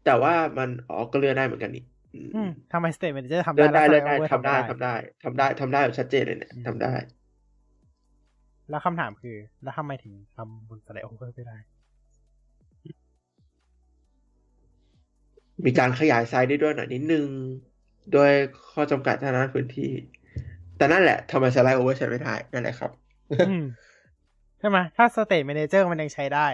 [0.03, 1.83] แต่ว่ามันอ๋อก็เลื่อนได้เหมือนกันนี่
[2.13, 4.89] อืมอืมทำไม State Manager ทำเลื่ได้อนได้แล้วเลื่อนได้ Flyover ทำได้ม่ทำได้
[5.23, 6.89] ทำได้ทำได้แบบชัดเจนเลยเนี่ยอืมทำได้
[8.71, 11.57] แล้วคำถามคือ แล้วทำไมถึงทำบน State Over ไม่ได้
[15.65, 17.27] มีการขยายไซส์ได้ด้วยหน่อยนิดนึง
[18.13, 18.31] โดย
[18.73, 19.91] ข้อจำกัดทางด้านพื้นที่
[20.77, 22.91] แต่นั่นแหละทำไมสไลด์โอเวอร์ใช้ไม่ได้นั่นแหละครับ
[23.49, 23.65] อืม
[24.59, 26.47] ใช่ไหมถ้า State Manager มันยังใช้ได้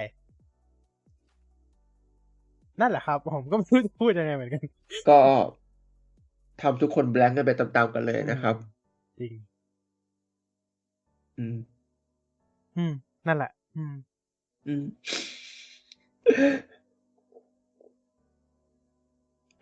[2.81, 4.63] นั่นแหละครับ ผมก็ไม่รู้จะพูดยังไงเหมือนกัน
[5.09, 5.19] ก็
[6.63, 8.55] ทำทุกคนแบงก์กันไปตามๆกันเลยนะครับ
[9.21, 9.33] จริง
[11.39, 11.57] อืม
[12.77, 12.93] อืม
[13.27, 13.95] นั่นแหละ อืม
[14.67, 14.85] อืม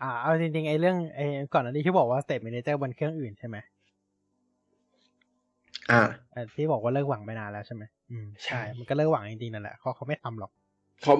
[0.02, 3.56] อ่าเอาจริงๆไอ้เรื่องไอ้ก่อนอันนี้ที่บอกว่า State Manager บนเครื่องอื่นใช่ไหม
[5.90, 6.00] อ่า
[6.32, 10.50] เอ่อที่บอกว่าเลิกหวังไปนานแล้วใช่ไหมอืมใช่ มันก็เลิกหวังจริงๆนั่นแหละเขาเขาไม่ทำหรอก
[11.02, 11.14] เขา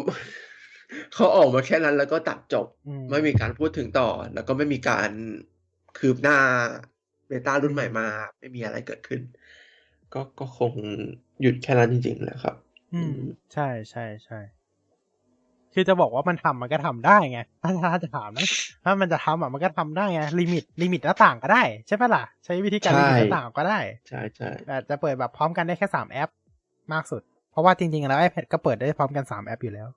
[1.15, 5.11] เขาออกมาแค่นั้นแล้วก็ตัดจบอืมไม่มีการพูดถึงต่อ แล้วก็ไม่มีการ
[5.99, 6.39] คืบหน้า
[7.27, 8.07] beta รุ่นใหม่มา
[8.39, 9.21] ไม่มีอะไรเกิดขึ้น
[10.15, 10.73] ก็ก็คง
[11.41, 12.57] หยุดแค่นั้นจริงๆแหละครับ
[12.95, 13.19] อืมอืม
[13.53, 14.39] ใช่ใช่ใช่
[15.75, 18.47] คือจะบอกว่ามันทำมันก็ทำได้ไงถ้าถ้าจะถามนะ
[18.85, 23.79] ถ้ามันจะทำอะมันก็ทำได้ไง limit limit หน้าต่างก็ได้ ใช่ปะล่ะ ใช้วิธีการ limit หน้าต่างก็ได้
[24.09, 26.31] ใช่ใช่แต่จะเปิดแบบพร้อมกันได้แค่สามแอป
[26.93, 27.23] มากสุด
[27.53, 29.89] เพราะว่าจริงๆ แล้ว iPad ก็เปิดได้พร้อมกันสามแอปอยู่แล้ว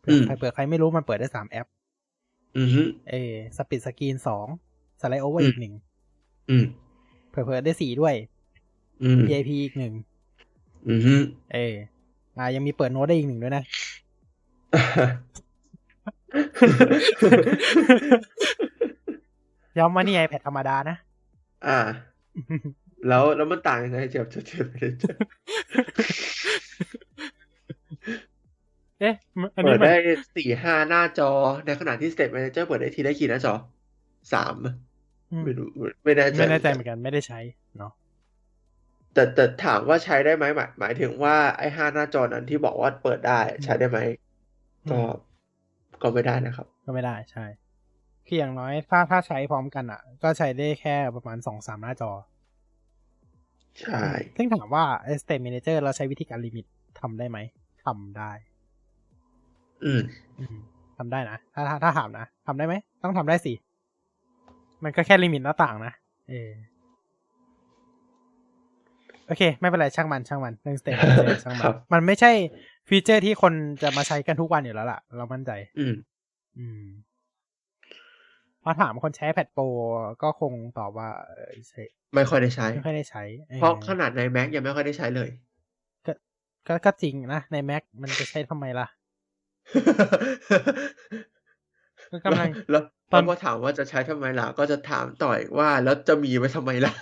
[0.00, 1.66] เผื่อใครเผื่อใครไม่รู้มันเปิดได้สามแอป
[2.58, 3.14] อือฮึเอ
[3.56, 4.46] split screen สอง
[5.00, 5.74] slide over อืมอีกหนึ่ง
[6.50, 6.64] อืม
[7.30, 8.14] เผื่อเผื่อได้สี่ด้วย
[9.02, 9.94] อืม PIP อีกหนึ่ง
[10.88, 11.14] อือฮึ
[11.52, 11.58] เอ
[12.38, 13.64] อ่ายังมีเปิดโน้ตได้อีกหนึ่งด้วยนะ
[19.78, 20.96] ย้ำว่านี่ iPad ธรรมดานะ
[21.66, 21.78] อ่า
[23.08, 25.16] แล้วแล้วมันต่างยังไงจากจากจาก
[29.00, 29.94] เอ๊ะมันอันเปินี้ดมันได้
[30.36, 31.30] สี่ห้าหน้าจอ
[31.66, 33.54] ในขณะที่ State Manager เปิดได้ทีได้กี่หน้าจอ
[34.32, 34.56] สาม
[35.30, 35.66] อืมไม่รู้
[36.04, 37.38] ไม่แน่ใจไม่แน่ใจเหมือนกันไม่ได้ใช้
[37.78, 37.92] เนาะ
[39.14, 43.98] แต่แต่ถามว่าใช้ได้ไหมหมายหมายถึงว่าไอ้ห้าหน้าจอนั้นที่บอกว่าเปิดได้ใช้ได้ไหม
[44.90, 45.00] ก็
[46.02, 47.44] ก็ไม่ได้นะครับ ก็ไม่ได้ใช่
[48.26, 52.10] คืออย่างน้อยถ้าถ้าใช้พร้อมกันอะ ก็ใช้ได้แค่ประมาณสองสามหน้าจอ
[53.80, 54.04] ใช่
[54.36, 54.84] ซึ่งถามว่า
[55.22, 56.66] Stage Manager เราใช้วิธีการ limit
[57.00, 57.38] ทำได้ไหม
[57.84, 58.30] ทำได้
[59.84, 60.02] อืม
[60.38, 60.56] อืม
[60.98, 63.52] ทำได้นะ ถ้าถ้าถ้าถามนะทำได้ไหม ต้องทำได้สิ
[64.84, 65.92] มันก็แค่ limit หน้าต่างนะ
[66.28, 66.50] เออ
[69.28, 72.32] โอเค ไม่เป็นไรช่างมันช่างมันเรื่อง Stage Manager ช่างมัครันบมันไม่ใช่
[72.88, 73.52] ฟีเจอร์ที่คน
[73.82, 75.94] จะมาใช้กันทุกวันอยู่แล้วล่ะ เรามั่นใจ อืม
[76.58, 76.82] อืม
[78.62, 79.66] พอถามคนใช้ iPad Pro
[80.22, 81.80] ก็คงตอบว่าเออใช้
[82.14, 85.28] ไม่ค่อยได้ใช้ไม่ค่อยได้ใช้ออเพราะขนาดใน Mac ยังไม่ค่อยได้ใช้เลย
[86.66, 88.86] ก็ก็จริงนะใน Mac มันจะใช้ทำไมล่ะ
[92.10, 92.82] ก็กำลังแล้ว
[93.12, 96.92] ตอนแล้วพอถามว่าจะใช้ทำไมล่ะ ก็จะถามต่ออีกว่าแล้วจะมีไว้ทำไมล่ะ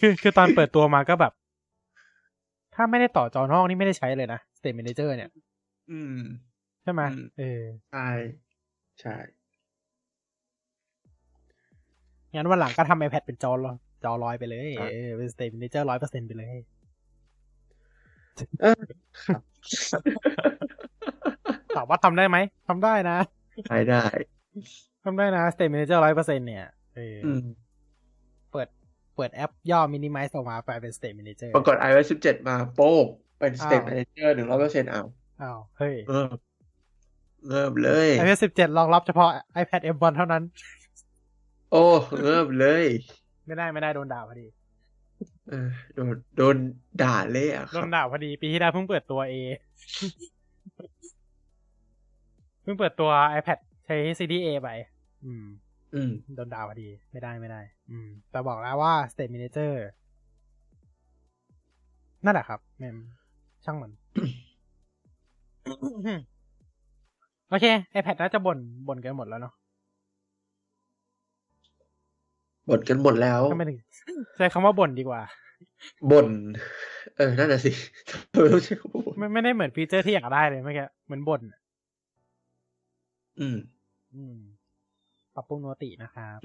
[0.00, 1.32] คือคือตอนเปิดตัวมาก็แบบ
[2.76, 5.30] ถ้าไม่ได้ต่อจอนอกนี่ไม่ได้ใช้เลยนะ State Manager เนี่ย
[5.90, 6.18] อืม
[6.82, 7.62] ใช่ไหมอืมเออ
[7.92, 8.08] ใช่
[9.00, 9.16] ใช่
[12.34, 13.58] งั้นวันหลังก็ทำ iPad เป็นจอล
[14.04, 16.56] จอลอยไปเลย เออ เป็น State Manager ร้อยเปอร์เซ็นไปเลย
[18.62, 18.80] เออ
[19.26, 19.42] ครับ
[21.76, 22.36] ถามว่าทำได้ไหม
[22.68, 23.18] ทำได้นะ
[23.68, 24.04] ใช้ได้
[25.04, 27.65] ทำได้นะ State Manager ร้อยเปอร์เซ็นเนี่ย เออออืมเปิด
[29.16, 33.06] เปิดแอปย่อ Minimize ออกมากลายเป็น State Manager ปรากฏ iOS 17 มาโป๊ก
[33.38, 35.02] เป็น State อ้าว Manager หนึ่งร้อยเปอร์เซ็นต์เอา
[35.42, 36.38] อ้าวเฮ้ยเงิบ
[37.48, 39.30] เงิบเลย iOS 17รองรับเฉพาะ
[39.62, 40.42] iPad M1 เท่านั้น
[41.72, 41.84] โอ้
[42.22, 42.84] เงิบเลย
[43.46, 44.46] ไม่ได้ไม่ได้โดนด่าพอดี
[45.48, 46.56] เออโดนโดน
[47.02, 49.34] ด่าเละอะคโดรับนด่าพอดีปีที่แล้วเพิ่งเปิดตัว A
[52.62, 54.68] เพิ่งเปิดตัว iPad ใช้ CDA ไป
[55.24, 55.44] อืม
[55.94, 57.60] อืมโดนด่าพอดีไม่ได้ไม่ได้
[57.90, 59.72] อืม แต่บอกแล้วว่า State Manager
[62.24, 62.96] นั่นแหละครับแมม
[63.64, 63.90] ช่างมัน
[67.50, 68.58] โอเค iPad น่าจะบ่น
[68.88, 69.54] บ่นกันหมดแล้วเนาะ
[72.68, 73.78] บ่นกันหมดแล้วก็ไม่ถึง
[74.36, 75.20] ใช้คำว่าบ่นดีกว่า
[76.10, 76.28] บ่น
[77.16, 77.72] เออนั่นแหะสิ
[78.32, 81.60] ทำไมต้องใช้คำว่าบ่นไม่ไม่ได้เหมือนฟีเจอร์ที่อยากได้เลยเมื่อกี้เหมือนบ่นอะ
[83.40, 83.56] อืม
[84.14, 84.38] อืม
[85.36, 86.38] ปรับปรุงโนตินะครับ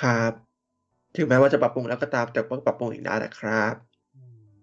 [0.00, 0.32] ครับ
[1.16, 3.74] ถึงแม้ว่าจะปรับปรุงแล้วก็ตาม แต่ก็ปรับปรุงอีกได้นะครับ
[4.14, 4.22] อื
[4.52, 4.56] ม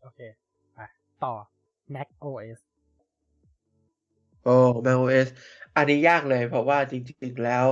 [0.00, 0.20] โอเค
[0.74, 0.78] ไป
[1.24, 1.34] ต่อ
[1.94, 2.60] Mac OS
[4.44, 4.56] โอ้
[4.86, 5.28] macOS
[5.76, 7.66] อันนี้ยากเลยเพราะว่าจริง ๆ แล้ว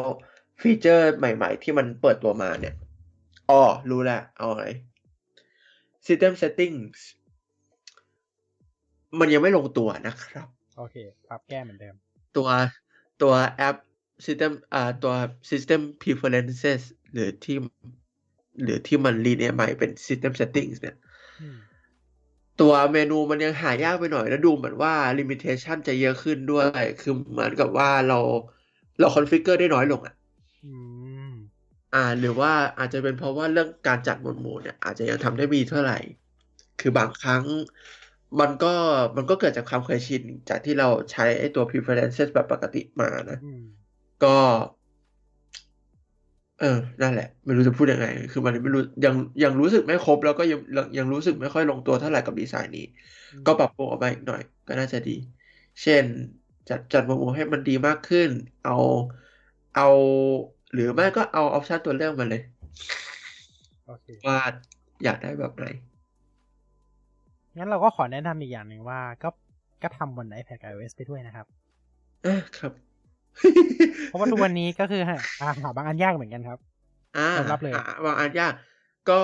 [0.60, 2.74] ฟีเจอร์ใหม่ ๆ ที่มันเปิดตัวมาเนี่ย
[3.50, 4.64] อ๋อรู้แล้วเอาอะไร
[6.06, 6.98] System Settings
[9.18, 10.46] มันยังไม่ลงตัวนะครับ
[10.76, 10.96] โอเค
[11.28, 11.94] ปรับแก้เหมือนเดิม
[12.36, 12.48] ตัว
[13.22, 13.76] ตัวแอป
[14.26, 15.14] System อ่าตัว
[15.50, 16.82] System Preferences
[17.12, 17.56] หรือที่
[18.62, 20.96] หรือที่มัน rename ใหม่เป็น System Settings เนี่ย
[21.40, 21.58] อืม
[22.60, 28.18] ตัวเมนูมันยังหายากไปหน่อยแล้วดูเหมือนว่า limitation จะเยอะขึ้นด้วย คือเหมือนกับว่าเรา
[29.00, 30.14] เรา configure ได้น้อยลงอะ
[30.64, 30.74] อื
[31.30, 31.32] ม
[31.94, 35.98] อ่า หรือว่าอาจจะเป็นเพราะว่าเรื่องการจัดหมวดหมู่เนี่ยอาจจะยังทำได้ไมดีเท่าไหร่
[36.80, 37.44] คือบางครั้ง
[38.40, 38.72] มันก็
[39.16, 43.62] มันก็เกิดจากความเคยชิน จากที่เราใช้ไอ้ตัว preferences แบบปกติมานะอืม
[44.24, 44.36] ก็
[46.60, 52.86] เออ นั่นแหละ ไม่รู้จะพูดยังไง คือมันไม่รู้ยังยังรู้สึกไม่ครบ แล้วก็ยังยังยังรู้สึกไม่ค่อยลงตัวเท่าไหร่กับดีไซน์นี้
[53.46, 55.16] ก็ปรับปรุงออกมาอีกหน่อย ก็น่าจะดี
[55.82, 56.04] เช่น
[56.68, 58.30] จัดจัดหมวดหมู่ให้มันดีมากขึ้น
[58.64, 58.76] เอา
[59.76, 59.88] เอา
[60.72, 62.42] หรือไม่ก็เอาออปชันตัวเลือกมาเลย
[63.86, 64.38] โอเคว่า
[65.04, 65.66] อยากได้แบบไหน
[67.56, 69.28] งั้นเราก็ขอแนะนำอีกอย่างหนึ่งว่า ก็
[69.82, 71.46] ก็ทำบน iPad กับ iOS ไปด้วยนะครับ
[72.26, 72.72] อะครับ
[74.08, 75.16] เพราะว่าทุกวันนี้ก็คือหา
[75.62, 76.58] หาบางอันยากเหมือนกันครับ
[77.16, 78.52] อ่ายอมรับเลยอะบางอันยาก
[79.10, 79.20] ก็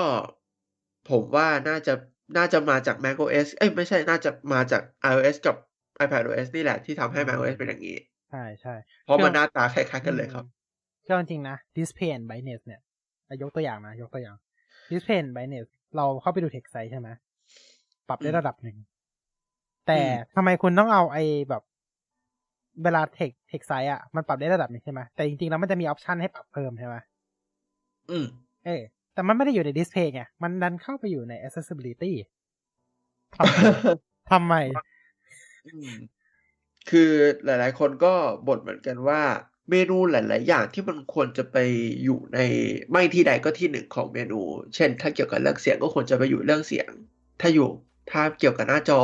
[1.10, 1.94] ผมว่าน่าจะ
[2.36, 5.56] น่าจะมาจาก macOS เอ้ยไม่ใช่น่าจะมาจาก iOS กับ
[6.04, 7.98] iPadOS นี่แหละที่ทำให้ macOS เป็นอย่างนี้
[8.30, 8.74] ใช่ใช่
[9.04, 10.44] เพราะมันหน้าตาคล้ายๆกันเลยครับ
[11.08, 12.80] ก็จริงๆนะ Display and Brightness เนี่ย
[13.28, 14.36] อะยกตัวอย่างนะ ยกตัวอย่าง
[14.90, 15.66] Display and Brightness
[15.96, 17.08] เราเข้าไปดู text size ใช่ไหม
[18.08, 18.76] ปรับได้อืมระดับหนึ่ง
[19.86, 21.62] แต่อืมทำไมคุณต้องเอาไอ้แบบ
[22.82, 26.96] เวลา text text size อะมันปรับได้ระดับหนึ่งใช่ไหมแต่จริงๆแล้วมันจะมี option ให้ปรับเพิ่มใช่ไหม
[28.10, 28.26] อืม
[28.64, 28.82] เออ
[29.14, 32.12] แต่มันไม่ได้อยู่ในดิสเพย์ไงมันดันเข้าไปอยู่ใน accessibility
[33.36, 33.58] ทำไม
[34.30, 34.54] ทำไม
[35.66, 35.90] อืม
[36.90, 37.10] คือ
[37.44, 38.14] หลาย ๆ คนก็
[38.46, 39.22] บ่นเหมือนกันว่า
[39.70, 41.56] เมนูหลาย ๆ อย่างที่มันควรจะไป
[42.04, 42.38] อยู่ใน
[42.90, 44.40] ไม่ที่ใดก็ที่หนึ่งของเมนู
[44.74, 46.90] เช่น ถ้าเกี่ยวกับเรื่องเสียงก็ควรจะไปอยู่เรื่องเสียง
[47.40, 47.68] ถ้าอยู่
[48.10, 49.00] ถ้าเกี่ยวกับหน้าจอ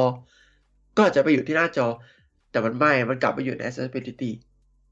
[0.97, 1.87] ก็อาจจะไปอยู่ที่หน้าจอ
[2.51, 4.31] แต่มันไม่ มันกลับไปอยู่ใน accessibility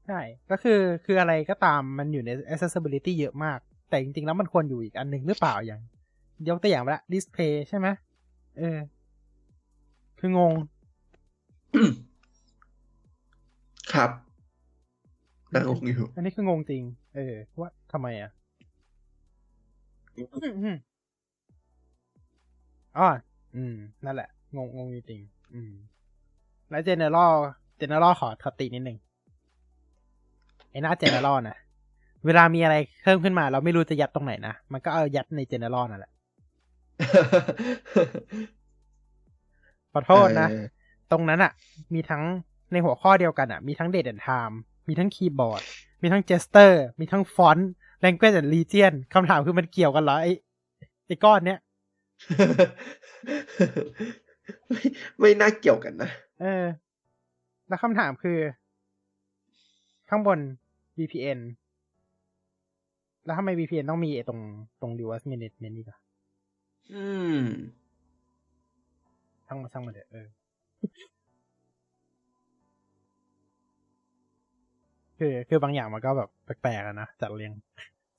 [0.07, 0.19] ใช่
[0.51, 3.59] ก็คือคืออะไรก็ตามมันอยู่ใน accessibility เยอะมาก
[3.89, 5.81] แต่จริงๆ แล้วมันควรอยู่อีกอันหนึ่งหรือเปล่าอย่าง
[6.49, 7.87] ยกตัวอย่างไปละ display ใช่ไหม
[8.57, 8.77] เออ
[10.19, 10.53] คืองง
[13.93, 14.09] ครับ
[15.53, 16.83] น่างงอยู่ อันนี้คืองงจริง
[17.15, 18.31] เออ ว่าทำไมอะ
[22.97, 23.07] อ๋อ
[23.55, 23.75] อืม
[24.05, 25.71] นั่นแหละ งงงงจริงๆอืม
[26.69, 27.33] แล้ว general
[27.81, 28.97] general ขอขอตินิดนึง
[30.71, 31.57] ไอ้หน้า general นะ
[32.25, 36.11] เวลามีอะไรเพิ่มขึ้นมา เราไม่รู้จะยัดตรงไหนนะ มันก็เอายัดใน general นั่นแหละ
[39.93, 40.65] ขอโทษนะเออ
[41.11, 41.51] ตรงนั้นอะ
[41.93, 42.23] มีทั้ง
[42.71, 44.55] ในหัวข้อเดียวกันอะมีทั้ง date and time
[44.87, 45.61] มีทั้งคีย์บอร์ด
[46.01, 47.69] มีทั้ง gesture มีทั้งฟอนต์
[48.03, 50.31] language and region คำถามคือมันเกี่ยวกันเหรอไอ้
[51.07, 51.59] ไอ้ก้อนเนี้ย
[54.69, 54.83] ไม่
[55.19, 56.09] ไม่น่าเกี่ยวกันนะ
[56.41, 56.65] เออ
[57.67, 58.39] แล้วคำถามคือ
[60.09, 60.39] ข้างบน
[60.97, 61.39] VPN
[63.25, 64.39] แล้วทำไม VPN ต้องมีไอ้ตรง
[64.81, 65.97] ตรง device management นี่ล่ะ
[66.93, 67.05] อื
[67.37, 67.43] ม
[69.47, 70.27] ช่างมาช่างมาเถอะเออ
[75.17, 76.29] คือคือบางอย่างมันก็แบบ
[76.61, 77.51] แปลกๆอะนะจัดเรียง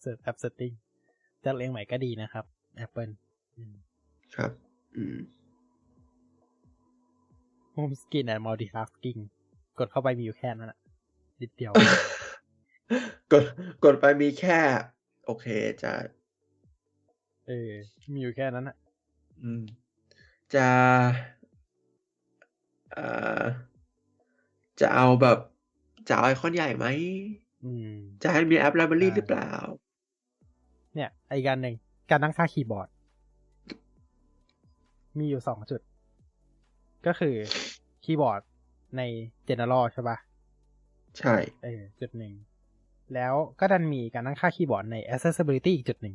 [0.01, 0.73] เสิร์ฟแอป setting
[1.45, 2.45] จัดเรียงใหม่ก็ดีนะครับ
[2.85, 3.13] Apple
[3.57, 3.75] อืม
[4.37, 4.51] ครับ
[4.97, 5.19] อืม
[7.75, 9.21] Home Screen and Multitasking
[9.79, 10.79] กดเข้าไปมีอยู่แค่นั้นอะ
[11.41, 11.73] นิดเดียว
[13.33, 13.45] กด
[13.85, 14.59] กดไปมีแค่
[15.25, 15.47] โอเค
[15.83, 15.93] จะ
[17.47, 17.71] เออ
[18.13, 18.77] มีอยู่แค่นั้นอะ
[19.43, 19.63] อืม
[20.55, 20.69] จะ
[22.91, 23.07] เอ่
[23.41, 23.43] อ
[24.81, 25.39] จะเอาแบบ
[26.09, 26.87] จะเอาไอคอนใหญ่ไหม
[27.65, 29.51] อืม จะให้มี App Library ใช่หรือเปล่า
[30.95, 31.75] เนี่ยอีกการหนึ่ง
[32.11, 32.89] การตั้งค่าคีย์บอร์ด
[35.19, 35.81] มีอยู่สองจุด
[37.07, 37.35] ก็คือ
[38.05, 38.41] คีย์บอร์ด
[38.97, 39.03] ใน
[39.49, 40.17] General ใช่ปะ
[41.19, 42.33] ใช่เออจุดหนึ่ง
[43.15, 46.15] แล้วก็ดันมีการตั้งค่าคีย์บอร์ดใน accessibility อีกจุดหนึ่ง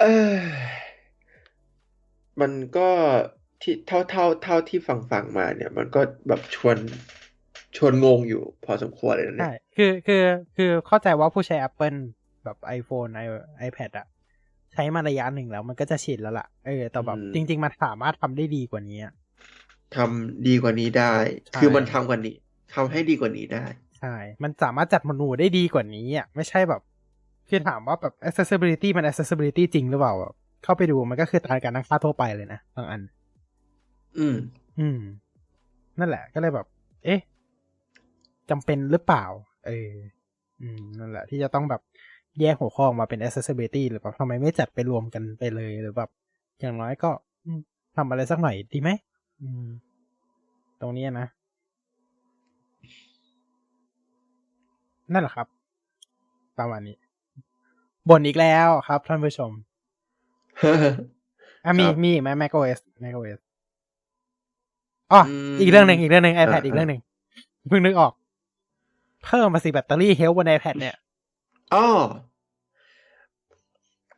[0.00, 0.04] เอ
[0.34, 0.36] อ
[2.40, 2.88] มันก็
[3.62, 6.76] ที่เท่าเท่าเท่าที่ฟังฟังมาเนี่ย มันก็แบบชวน
[7.76, 10.24] ชวนงงอยู่พอสมควรเลยนะเนี่ใช่ยคือคือ
[10.56, 11.98] คือเข้าใจว่าผู้ใช้ Apple
[12.44, 13.26] แบบ iPhone i
[13.68, 14.06] iPad อะ
[14.76, 19.12] ใช้มาระยะหนึ่งแล้วมันก็จะชินแล้วล่ะ เออ แต่แบบจริง ๆ มันสามารถทำได้ดีกว่านี้อะ
[19.96, 21.12] ทำดีกว่านี้ได้
[21.48, 22.36] ใช่คือมันทำกว่านี้
[22.74, 23.64] ทำให้ดีกว่านี้ได้
[23.98, 26.82] ใช่ มันสามารถจัดเมนูได้ดีกว่านี้อะ ไม่ใช่แบบ
[27.48, 30.34] คือถามว่าแบบ accessibility มัน accessibility จริงหรือเปล่าแบบ
[30.64, 33.00] เข้าไปดูมันก็คือตามการตั้งค่าทั่วไปเลยนะบางอัน
[34.18, 34.36] อืม
[34.78, 35.00] อืม
[35.98, 36.66] นั่นแหละ ก็เลยแบบ
[37.04, 37.20] เอ๊ะ
[38.50, 39.24] จำเป็นหรือเปล่า
[39.66, 39.90] เออ
[40.60, 41.80] อืม นั่นแหละ ที่จะต้องแบบ
[42.40, 46.10] แยกหัวข้อออกมาเป็น accessibility หรือแบบทำไมไม่จัดไปรวมกันไปเลยหรือแบบ
[46.60, 47.10] อย่างน้อยก็
[47.44, 47.60] อืม
[47.96, 48.90] ทำอะไรสักหน่อยดีไหม
[49.40, 49.66] อืม
[50.80, 51.26] ตรงนี้นะ
[55.12, 55.46] นั่นแหละครับ
[56.58, 56.96] ประมาณนี้
[58.08, 59.50] บ่นอีกแล้วครับท่านผู้ชม
[61.64, 63.38] อะมีครับมีอีกไหม macOS macOS
[65.12, 67.00] อ๋ออมอีกเรื่องหนึ่งอีกเรื่องหนึ่ง iPad อ่าอีกเรื่องหนึ่ง
[67.68, 68.12] เพิ่งนึกออก
[69.24, 70.94] เพิ่มมาสิแบตเตอรี่เฮลบน iPad เนี่ย
[71.74, 71.86] อ๋อ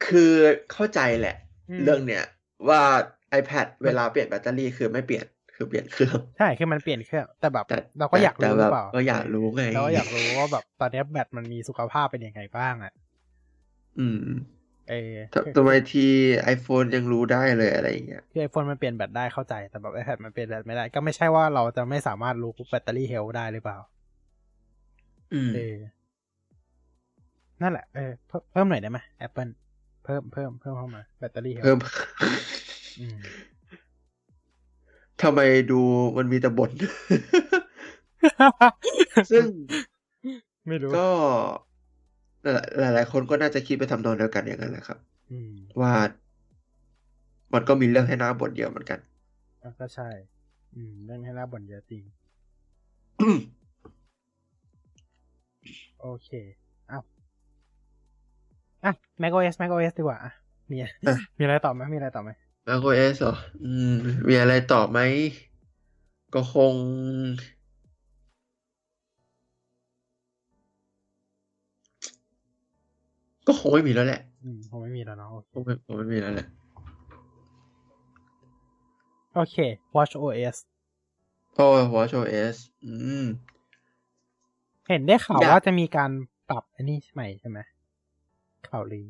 [0.06, 0.32] คือ
[0.72, 1.36] เข้าใจแหละ
[1.70, 2.24] อืมเรื่องเนี้ย
[2.68, 2.82] ว่า
[3.40, 12.92] iPad เวลาเปลี่ยนแบตเตอรี่คือไม่เปลี่ยนคือเปลี่ยนเครื่องใช่คือมันเปลี่ยนเครื่องแต่แบบแต่เราก็อยากแต่รู้หแบรือบเปล่าก็อยากรู้ไงเราก็อยากรู้ว่าแบบตอนนี้แบตมันมีสุขภาพเป็นยังไงบ้างอะ
[13.98, 14.18] อืม
[14.90, 16.04] เออทำทำไมที
[16.54, 23.78] iPhone ยังรู้ได้เลยอะไรอย่างเงี้ยคือไอโฟนมันเปลี่ยนแบตได้เข้าใจแต่แบบ iPad มันเปลี่ยนแบตไม่ได้ ก็ไม่ใช่ว่าเราจะไม่สามารถรู้แบตเตอรี่เฮลได้หรือเปล่า
[25.32, 25.76] อืมเออ
[27.62, 31.78] นั่นแหละเออเพิ่มเพิ่มหน่อยได้ไหม Apple เพิ่มเพิ่มเพิ่มเข้ามา แบตเตอรี่เฮลเพิ่ม
[33.00, 33.18] อืม
[35.22, 35.40] ทำไม
[35.70, 35.80] ดู
[36.16, 36.70] มันมีแต่บ่น
[39.30, 39.44] ซึ่ง
[40.68, 41.06] ไม่รู้ก็
[42.78, 44.98] หลายหลายๆคนก็น่าจะคิดไปทำนองเดียวกันอย่างนั้นแหละครับ
[45.30, 45.92] อืมว่า
[47.54, 48.98] มันก็มีเรื่องให้น่าบ่นเยอะเหมือนกัน
[49.62, 50.10] อะก็ใช่
[50.74, 52.04] อืม เรื่องให้น่าบ่นเยอะจริง
[56.00, 56.28] โอเค
[58.84, 60.32] อ้าวอะ macOS macOS ดีกว่าอะ
[60.70, 60.90] มีอะ
[61.38, 62.30] มีอะไรต่อไหมมีอะไรต่อไหม
[62.68, 63.94] macOS เหรออืม
[64.28, 65.00] มีอะไรตอบไหม
[66.34, 66.74] ก็คง
[73.46, 76.48] ก็คงไม่มีแล้วแหละอืมคงไม่มีแล้วเนาะโอเคคงไม่คงไม่มีแล้วแหละ
[79.34, 79.56] โอเค
[79.96, 80.56] Watch OS
[81.56, 82.92] ก็ watchOS อื
[83.24, 83.26] ม
[84.88, 86.10] เห็นได้ข่าวอยากว่าจะมีการ
[86.48, 87.58] ปรับอันนี้ใหม่ใช่ไหม
[88.68, 89.08] ข่าวลือ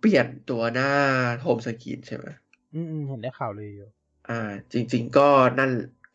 [0.00, 0.90] เปลี่ยนตัวหน้า
[1.42, 2.26] โฮมสกรีนใช่ไหม
[2.74, 3.88] อืมอืมเห็นได้ข่าวลืออยู่
[4.28, 4.40] อ่า
[4.72, 5.70] จริง ๆ ก็นั่น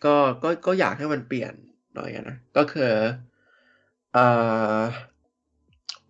[0.06, 1.54] ก็ก็ก็อยากให้มันเปลี่ยน
[1.96, 2.92] หน่อยอะนะ ก็คือ
[4.14, 4.26] เอ่
[4.78, 4.82] อ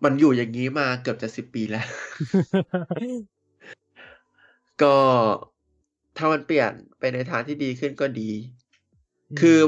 [0.04, 1.86] มันอยู่อย่างนี้มาเกือบจะสิบปีแล้ว
[4.82, 4.96] ก็
[6.16, 8.30] ถ้ามันเปลี่ยนไปในทางที่ดีขึ้นก็ดี
[9.40, 9.58] คือ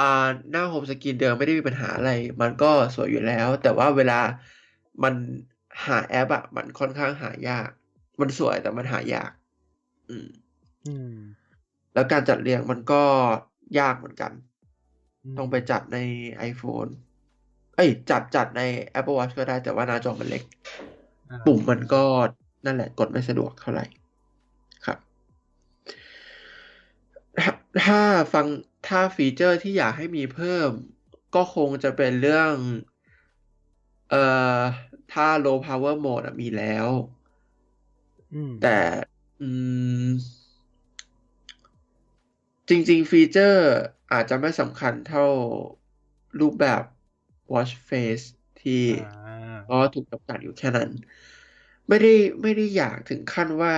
[0.00, 4.20] อ่าหน้าโฮมสกรีนเดิมไม่ได้มีปัญหาอะไร มันก็สวยอยู่แล้ว แต่ว่าเวลา
[5.04, 5.14] มัน
[5.86, 7.70] หาแอปอะมันค่อนข้างหายาก
[8.20, 9.30] มันสวยแต่มันหายาก
[10.08, 10.28] อืม
[10.86, 11.16] อืม
[11.94, 13.02] แล้วการจัดเรียงมันก็
[13.78, 14.32] ยากเหมือนกัน
[15.24, 15.98] มต้องไปจัดใน
[16.50, 16.90] iPhone
[17.76, 18.62] เอ้ย จัดจัดใน
[18.98, 20.42] Apple Watch ก็ได้แต่ว่าหน้าจอมันเล็ก
[21.30, 22.04] อ่าปุ่มมันก็
[22.66, 23.86] นั่นแหละกดไม่สะดวกเท่าไหร่
[24.86, 24.98] ครับ
[27.40, 27.52] ถ้า
[27.84, 28.00] ถ้า
[28.32, 28.46] ฟัง
[28.88, 30.70] ถ้า feature ที่อยากให้มีเพิ่ม
[31.34, 32.52] ก็คงจะเป็นเรื่อง
[34.08, 34.16] เอ่อ
[35.12, 36.88] ถ้า low power mode อะมีแล้ว
[38.32, 38.68] อืมแต่
[39.40, 39.44] อื
[40.06, 40.10] ม
[42.68, 43.60] จริง ๆ feature
[44.12, 45.24] อาจจะไม่สำคัญเท่า
[46.40, 46.82] รูปแบบ
[47.52, 48.24] watch face
[48.58, 50.90] ที่อ่าก็ถูกจำกัดอยู่แค่นั้น
[51.88, 52.08] ไม่ได้
[52.42, 53.74] ไม่ได้อยากถึงขั้นว่า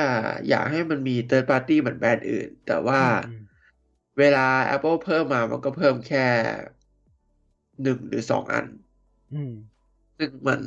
[0.48, 3.28] อยากให้มันมี third party เหมือนแบรนด์อื่น แต่ว่าอืม
[4.18, 6.26] เวลา Apple เพิ่มมามันก็เพิ่มแค่
[7.82, 8.66] หนึ่งหรือสองอัน
[9.32, 9.52] อืม
[10.18, 10.60] ซึ่งมัน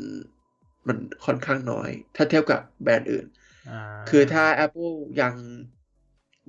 [0.88, 3.26] มันค่อนข้างน้อย ถ้าเทียบกับแบรนด์อื่น
[3.70, 5.34] อ่าคือถ้า Apple ยัง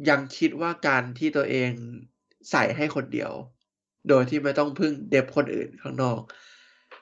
[0.09, 1.70] ยังคิดว่าการที่ตัวเอง
[2.51, 3.33] ใส่ให้คนเดียว
[4.09, 6.20] โดยที่ไม่ต้องพึ่งเดบคนอื่นข้างนอก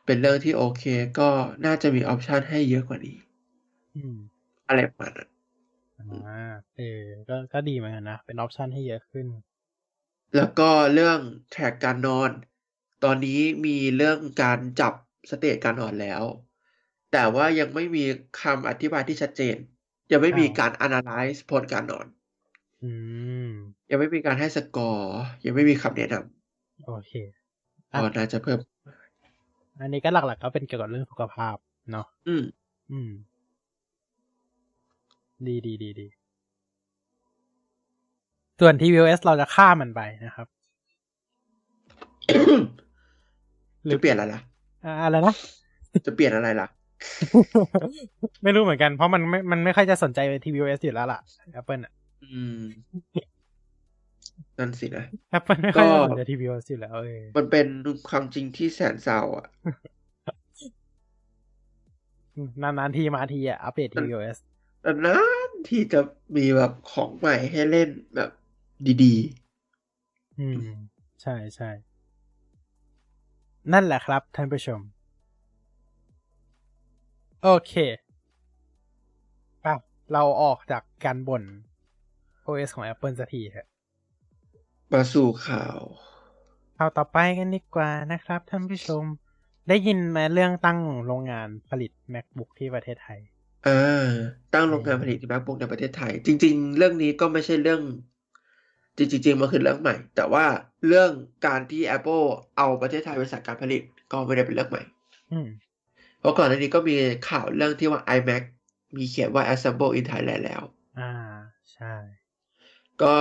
[0.06, 0.84] เป็นเรื่องที่โอเค
[1.18, 1.28] ก็
[1.66, 3.16] น่าจะมี option ให้เยอะกว่านี้
[3.96, 4.16] อืม
[4.68, 5.28] อะไรประมาณนั้น
[5.98, 9.26] อ่าเออก็ก็ดีเหมือนกันนะ เป็น option ให้เยอะขึ้น
[10.36, 11.18] แล้วก็เรื่อง
[11.50, 12.30] track การนอน
[13.04, 14.94] ตอนนี้มีเรื่องการจับ
[15.30, 16.22] stage การนอนแล้ว
[17.12, 18.04] แต่ว่ายังไม่มี
[18.42, 19.56] คำอธิบายที่ชัดเจน
[20.12, 22.06] ยังไม่มีอ้าวการ analyze ผลการนอน
[22.82, 22.90] อื
[23.46, 23.50] ม
[23.90, 26.14] ยังไม่มีการให้สกอร์ ยังไม่มีคำแนะน
[26.86, 28.58] โอเคำก็น่าจะเพิ่ม
[29.80, 31.56] อันนี้ก็หลักๆก็เป็นเกี่ยวกับเรื่องสุขภาพ
[31.92, 32.44] เนาะอืม
[32.92, 33.10] อืม
[35.46, 36.06] ดีดีดีดี
[38.60, 40.46] ส่วน tvOS เราจะข้ามมันไปนะครับ
[43.84, 44.40] หรือจะเปลี่ยนอะไรล่ะ
[44.84, 45.34] อ่าอะไรนะ
[46.06, 46.68] จะเปลี่ยนอะไรล่ะ
[48.42, 51.20] ไม่รู้เหมือนกัน เพราะมันไม่มันไม่ค่อยจะสนใจ tvOS อยู่แล้วล่ะ
[51.60, 51.92] Apple อะ
[52.22, 52.60] อืม
[54.58, 55.04] นั่นสินะ
[55.38, 57.66] Apple ไม่ค่อยก็จะสนใจ tvOS อยู่แล้วเออมันเป็น
[58.08, 59.46] ความจริงที่แสนเศร้าอะ
[62.62, 64.36] นานๆทีมาทีอะ อัปเดต tvOS
[64.82, 66.00] แต่นานที่จะ
[66.36, 68.30] มีแบบของใหม่ให้เล่นแบบ
[69.04, 69.14] ดี
[70.38, 70.58] อืม
[71.22, 71.70] ใช่ใช่
[73.72, 74.80] นั่นแหละครับท่านผู้ชม
[77.42, 77.72] โอเค
[79.64, 79.74] ป่ะ
[80.12, 81.42] เราออกจากการบ่น
[82.46, 85.80] OS ของ Apple สักทีเถอะๆมาสู่ข่าว
[86.76, 89.04] เอาต่อไปกันดีกว่านะครับท่านผู้ชม
[89.68, 93.20] ได้ยินไหมเรื่องตั้งโรงงานผลิต MacBook ที่ประเทศไทย
[93.66, 94.08] อ่า
[94.54, 97.82] ตั้งโรงงานผลิต MacBook ในประเทศไทย จริง ๆ เรื่องนี้ก็ไม่ใช่เรื่อง
[98.98, 100.44] จริงๆมันคือเรื่องใหม่ แต่ว่า
[100.86, 101.10] เรื่อง
[101.46, 102.24] การที่ Apple
[102.56, 104.82] เอาประเทศไทยเป็นสายการผลิตก็ไม่ได้เป็นเรื่องใหม่
[105.32, 105.48] อืม
[106.18, 106.96] เพราะก่อนหน้านี้ก็มี
[107.28, 108.42] ข่าวเรื่องที่ว่า iMac
[108.96, 110.62] มีเขียนว่า Assemble in Thailand แล้ว
[110.98, 111.12] อ่า
[111.72, 111.94] ใช่
[113.02, 113.16] ก็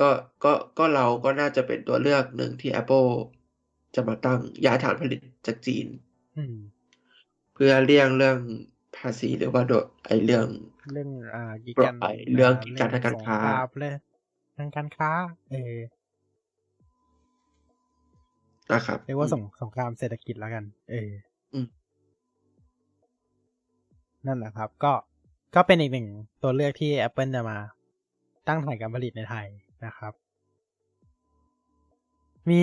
[0.00, 0.08] ก็
[0.44, 3.10] ก็ก็เราก็น่าจะเป็นตัวเลือกหนึ่งที่ Apple
[3.94, 5.86] จะมาตั้งย้ายฐานผลิตจากจีน
[6.36, 6.56] อืม
[7.54, 8.38] เพื่อเลี่ยงเรื่อง
[8.96, 10.46] ภาษีหรือว่าโดยไอเรื่อง
[10.92, 13.94] เรื่องอ่ากีปลอกัดนภัยเรื่องกีดกันทางการค้าสงคมเลย
[14.56, 15.10] ทางการค้า
[15.50, 15.78] เออ
[18.72, 21.10] นะครับเรียกว่าสงสงครามเศรษฐกิจแล้วกัน เออ
[21.54, 21.66] อม
[24.26, 24.92] นั่นแหละครับ ก็
[25.54, 26.08] ก็เป็นอีกหนึ่ง
[26.42, 27.58] ตัวเลือกที่ Apple จะมา
[28.48, 29.46] ตั้งฐานการผลิตในไทย
[29.84, 30.12] นะครับ
[32.48, 32.60] มี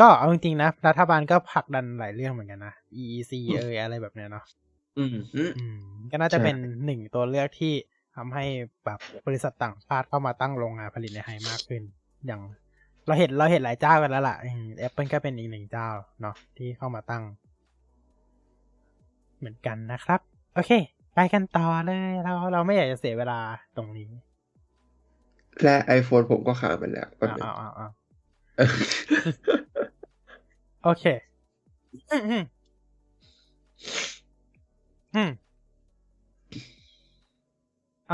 [0.00, 4.44] ก็เอาจริงๆนะ รัฐบาลก็ผลักดันหลายเรื่องเหมือนกันนะ EEC เอยอะไรแบบเนี้ยเนาะ
[4.98, 5.78] อืมฮึอืม
[6.12, 7.74] ก็น่าจะใช่เป็นหนึ่งตัวเลือกที่
[8.16, 8.44] ทำให้
[8.84, 11.82] แบบบริษัทต่างชาติเข้ามาตั้งโรงงานผลิตในไทยมากขึ้น
[12.26, 12.40] อย่าง
[13.06, 14.36] เราเห็นเราเห็นหลายเจ้ากันแล้วล่ะ
[14.78, 15.88] แอปเปิลก็เป็นอีกหนึ่งเจ้า
[16.20, 17.22] เนาะที่เข้ามาตั้ง
[19.38, 20.20] เหมือนกันนะครับ
[20.54, 20.70] โอเค
[21.14, 23.38] ไปกันต่อเลยเราเราไม่อยากจะเสียเวลา
[23.76, 24.08] ตรงนี้
[25.62, 27.92] และ iPhone ผมก็ค้างไปแล้วแป๊บนึงอ้าวอ้าวอ้าว
[28.56, 28.68] เออ
[30.84, 31.04] โอเค
[32.10, 32.44] อืมอืม
[35.14, 35.30] อืม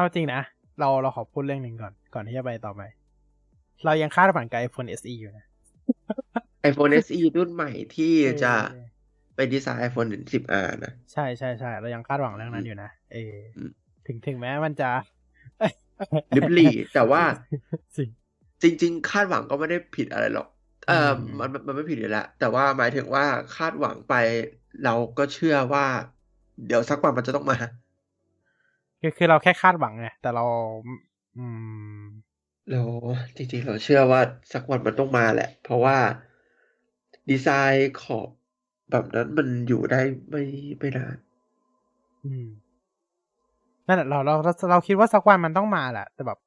[0.00, 0.42] เอาจริงนะ
[0.80, 2.82] เราเราขอพูดเรื่องหนึ่งก่อน ก่อนที่จะไปต่อไป
[3.84, 5.44] เรายังคาดหวังกับ iPhone SE อยู่นะ
[6.70, 8.84] iPhone SE รุ่นใหม่ที่จะเออ
[9.36, 13.70] เป็นดีไซน์ iPhone 10R นะ ใช่ใช่ใช่เรายังคาดหวังเรื่องนั้นอยู่นะ เอออม
[14.06, 14.90] ถึงถึงแม้มันจะ
[16.36, 17.22] ลิบหลี่แต่ว่า
[17.96, 18.04] สิ
[18.62, 20.48] จริง ๆ คาดหวังก็ไม่ได้ผิดอะไรหรอก
[20.88, 23.24] เอออืมมันมันมันไม่ผิดอยู่แล้วแต่ว่าหมายถึงว่า
[23.56, 24.14] คาดหวังไป
[24.84, 25.86] เราก็เชื่อว่า
[26.66, 27.58] เดี๋ยวสักวันมันจะต้องมา
[29.00, 30.44] คือคือเราแค่คาดหวังไงแต่เรา
[31.36, 31.46] อื
[32.00, 32.02] ม
[32.70, 32.82] เรา
[33.36, 34.20] จริงๆ เราเชื่อว่า
[34.52, 35.96] สักวันมันต้องมาแหละ เพราะว่า
[37.30, 38.28] ดีไซน์ขอบ
[38.90, 40.42] แบบนั้นมันอยู่ได้ไม่
[40.78, 41.16] ไม่นาน
[42.24, 42.46] อืม
[43.86, 46.38] นั่นแหละเราเราเราเราคิดว่าสักวันมันต้องมาแหละ แต่แบบ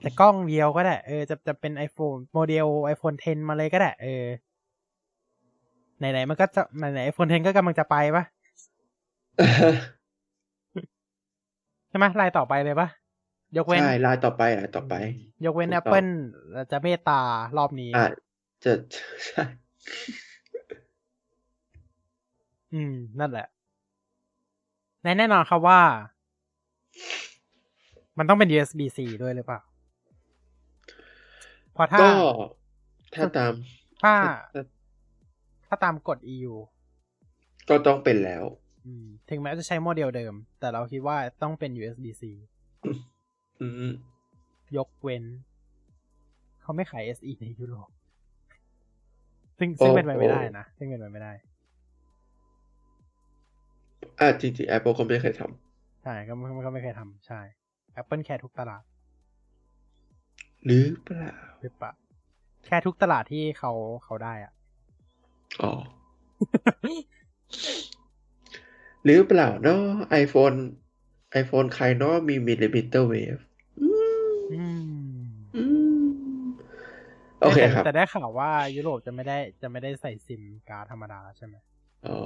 [0.00, 4.24] แต่กล้องเดียวก็ได้ เออจะจะเป็น iPhone โมเดล iPhone 10 มาเลยก็ได้ เออ
[5.98, 8.24] ไหนๆมันก็จะไหนๆ iPhone 10 ก็กำลังจะไปปะ
[11.90, 12.88] ใช่ไหมลายต่อไปเลยปะ
[13.56, 14.94] ยกเว้นใช่ลายต่อไปลายต่อไป
[15.44, 16.10] ยกเว้นถูกต้อง Apple
[16.70, 17.20] จะเมตตา
[17.56, 18.12] รอบนี้อาจ
[18.64, 18.72] จะ
[19.26, 19.42] ใช่
[22.74, 23.46] อืม นั่นแหละ
[25.02, 25.80] แน่แน่นอนครับว่า
[28.18, 29.60] มันต้องเป็น USB C ด้วยหรือเปล่า
[31.72, 32.10] เพราะถ้าก็
[33.14, 33.54] ถ้าตาม
[34.02, 34.14] ถ้า
[34.52, 34.62] ถ้า
[35.66, 36.54] ถ้าตามกฎ EU
[37.68, 38.59] ก็ต้องเป็นแล้วอืม
[39.30, 42.22] ถึงแม้จะใช้โมเดลเดิม แต่เราคิดว่าต้องเป็น USB C
[43.60, 43.92] อืม
[44.76, 45.24] ยกเว้น
[46.62, 47.90] เขาไม่ขาย SE ในยุโรป
[49.58, 51.32] ซึ่งซึ่งเป็นไปไม่ได้นะ ซึ่งเป็นไปไม่ได้
[54.20, 55.42] อะจริงๆ Apple ก็ไม่เคยท
[56.02, 57.40] ใช่ก็ก็ก็ไม่เคยทำใช่
[58.00, 61.92] Apple แค่ทุกตลาดำหรือเปล่าหรือเปล่า
[62.66, 63.72] แค่ทุกตลาดที่เขา
[64.04, 64.52] เขาได้อะ
[65.62, 65.72] อ๋อ
[69.04, 69.82] หรือเปล่าเนาะ
[70.22, 70.56] iPhone
[71.42, 73.42] iPhone ใครเนาะมี millimeter wave
[73.80, 73.88] อื
[74.22, 75.00] มอืม
[75.56, 75.64] อื
[76.02, 76.06] ม
[77.40, 81.54] โอเคแต่ครับ แต่ได้ข่าวว่ายุโรปจะไม่ได้จะไม่ได้ใส่ซิมการ์ดธรรมดาใช่ไหม
[82.06, 82.18] อ๋อ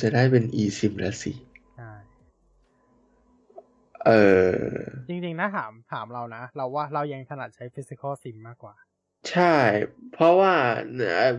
[0.00, 1.32] จะได้เป็น eSIM แล้วสิ
[1.76, 1.90] ใช่
[4.06, 4.10] เอ
[4.52, 4.56] อ
[5.08, 8.74] จริงๆนะถามถามเรานะ เราว่าเรายังถนัดใช้ physical sim มากกว่า
[9.30, 9.56] ใช่
[10.12, 10.54] เพราะว่า
[10.96, 11.36] เอ่อ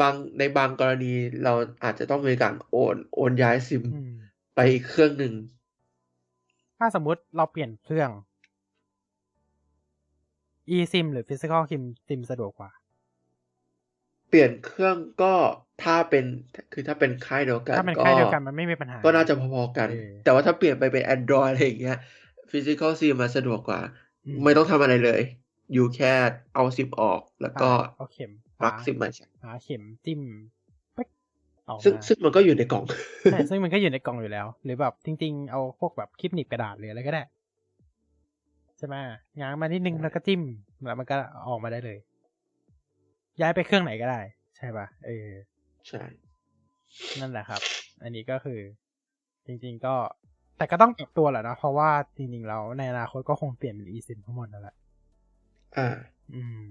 [0.00, 1.06] บางในบางกรณี
[1.42, 1.50] เรา
[1.84, 4.10] อาจจะต้องมีการโอนโอนย้ายซิมอืม
[4.54, 5.32] ไปอีกเครื่องหนึ่ง
[6.78, 8.10] ถ้าสมมุติเราเปลี่ยนเครื่อง
[10.74, 12.70] eSIM หรือ physical sim sim สะดวกกว่า
[14.28, 15.34] เปลี่ยนเครื่องก็
[15.82, 16.24] ถ้าเป็น
[16.72, 21.96] คือถ้าเป็นค่ายเดียวกันถ้าเป็นก็ค่ายเดียวกันมันไม่มีปัญหา ก็น่าจะพอๆกันเออแต่ว่าถ้าเปลี่ยนไปเป็น Android อะไรอย่างเงี้ย
[22.52, 23.80] Physical SIM มันสะดวกกว่า
[24.26, 25.20] อืมไม่ต้องทำอะไรเลย
[25.72, 26.12] อยู่แค่
[26.54, 27.64] เอาซิมออกแล้วก็
[27.96, 28.30] เอาเข็ม
[28.60, 30.20] ปลักหาซิมมาใช้หาเข็มจิ้ม
[30.96, 31.08] ปึ๊ก
[31.68, 32.84] ออกซึ่งมาซึ่งมันก็อยู่ในกล่อง
[33.32, 37.22] ใช่ซึ่งมันก็อยู่ในกล่องอยู่แล้ว หรือแบบจริง ๆ เอาพวกแบบคลิปหนีบกระดาษหรืออะไรก็ได้
[38.78, 38.94] ใช่ไหม
[39.40, 40.42] ง้างมานิดนึงแล้วก็จิ้ม
[40.86, 41.16] แล้วมันก็
[41.48, 41.98] ออกมาได้เลย
[43.40, 44.20] ย้ายไปเครื่องไหนก็ได้
[44.56, 45.28] ใช่ป่ะเออ
[45.88, 46.02] ใช่
[47.20, 47.60] นั่นแหละครับ
[48.02, 48.60] อันนี้ก็คือ
[49.46, 49.94] จริง ๆ ก็
[50.58, 54.76] แต่ก็ต้องปรับตัวแหละนะเพราะว่าจริงๆแล้วในอนาคตก็คงเปลี่ยนเป็น eSIM ทั้งหมดนั่นแหละ
[55.76, 55.88] อ่า
[56.34, 56.64] อืม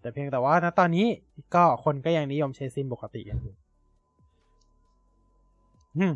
[0.00, 1.06] แต่เพียงแต่ว่าณตอนนี้
[1.54, 3.54] ก็คนก็ยังนิยมใช้ซิมปกติกันอยู่
[5.98, 6.12] อืม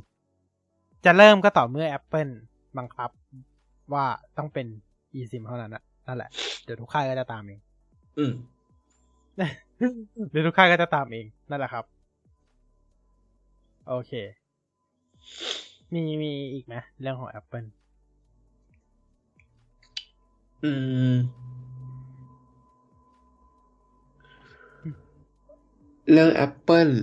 [1.05, 2.33] จะเริ่มก็ต่อเมื่อ Apple
[2.78, 3.10] บังคับ
[3.92, 4.05] ว่า
[4.39, 4.67] ต้องเป็น
[5.15, 6.31] eSIM เท่านั้นนะนั่นแหละ
[6.65, 7.60] เดี๋ยวทุกค่ายก็จะตามเอง
[8.18, 8.33] อืม
[10.31, 11.84] เดี๋ยวทุกค่ายก็จะตามเองนั่นแหละครับ
[13.89, 14.12] โอเค
[15.94, 17.68] มีมีอีกไหมเรื่องของ Apple
[20.65, 20.70] อื
[21.12, 21.15] ม
[26.12, 26.95] เรื่อง Apple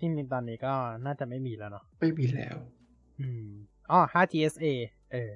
[0.00, 0.74] จริงๆตอนนี้ก็
[1.06, 2.56] น่าจะไม่มีแล้วเนาะไม่มีแล้ว
[3.20, 3.48] อืม
[3.90, 4.66] อ๋อ 5GSA
[5.12, 5.32] เออ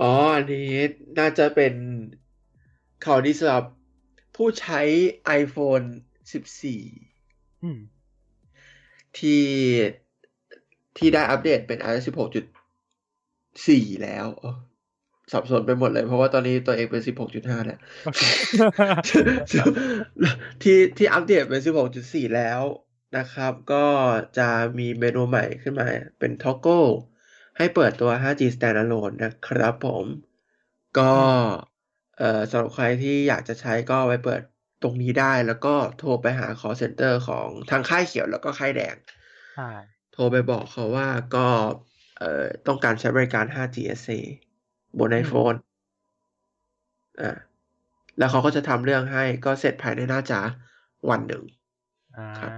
[0.00, 0.70] อ๋อ อันนี้
[1.18, 1.74] น่าจะเป็น
[3.04, 3.64] ข่าวดีสำหรับ
[4.36, 4.80] ผู้ใช้
[5.40, 5.86] iPhone
[6.72, 7.78] 14 อืม
[9.18, 9.44] ที่
[10.96, 12.04] ที่ได้อัปเดตเป็น iOS
[13.68, 14.50] 16.4 แล้วโอ้
[15.32, 17.02] สับสนไปหมดเลย เพราะว่าตอนนี้ตัวเองเป็น
[17.34, 18.22] 16.5แล้วโอเค
[20.62, 21.62] ที่ที่อัปเดตเป็น
[21.96, 22.60] 16.4แล้ว
[23.18, 23.86] นะครับ ก็
[24.38, 24.48] จะ
[24.78, 25.86] มีเมนูใหม่ขึ้นมา
[26.18, 26.90] เป็น Toggle
[27.56, 30.06] ให้เปิดตัว 5G Standalone นะครับผม
[30.98, 31.12] ก็
[32.18, 34.40] เอ่อสำหรับใครที่อยากจะใช้ก็ไปเปิด
[34.82, 38.96] ตรงนี้ได้แล้วก็โทรไปหา call center ของทางค่ายเขียวแล้วก็ค่ายแดง
[39.56, 39.70] ใช่
[40.12, 41.46] โทรไปบอกเขาว่าก็
[42.18, 44.12] เอ่อต้องการใช้บริการ 5G SA
[44.98, 45.58] บน iPhone
[47.20, 47.30] อ่า
[48.18, 50.40] แล้วเขาก็จะทำเรื่องให้ก็เสร็จภายในน่าจะ
[51.10, 51.42] วันหนึ่ง
[52.16, 52.50] อ่าครับ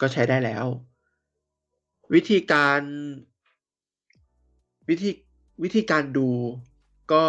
[0.00, 0.64] ก็ใช้ได้แล้ว
[2.14, 2.80] วิธีการ
[4.88, 5.10] วิธี
[5.62, 6.28] วิธีการดู
[7.12, 7.24] ก็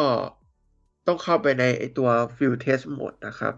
[1.07, 3.53] ต้องเข้าไปในไอตัว Field Test Mode นะครับ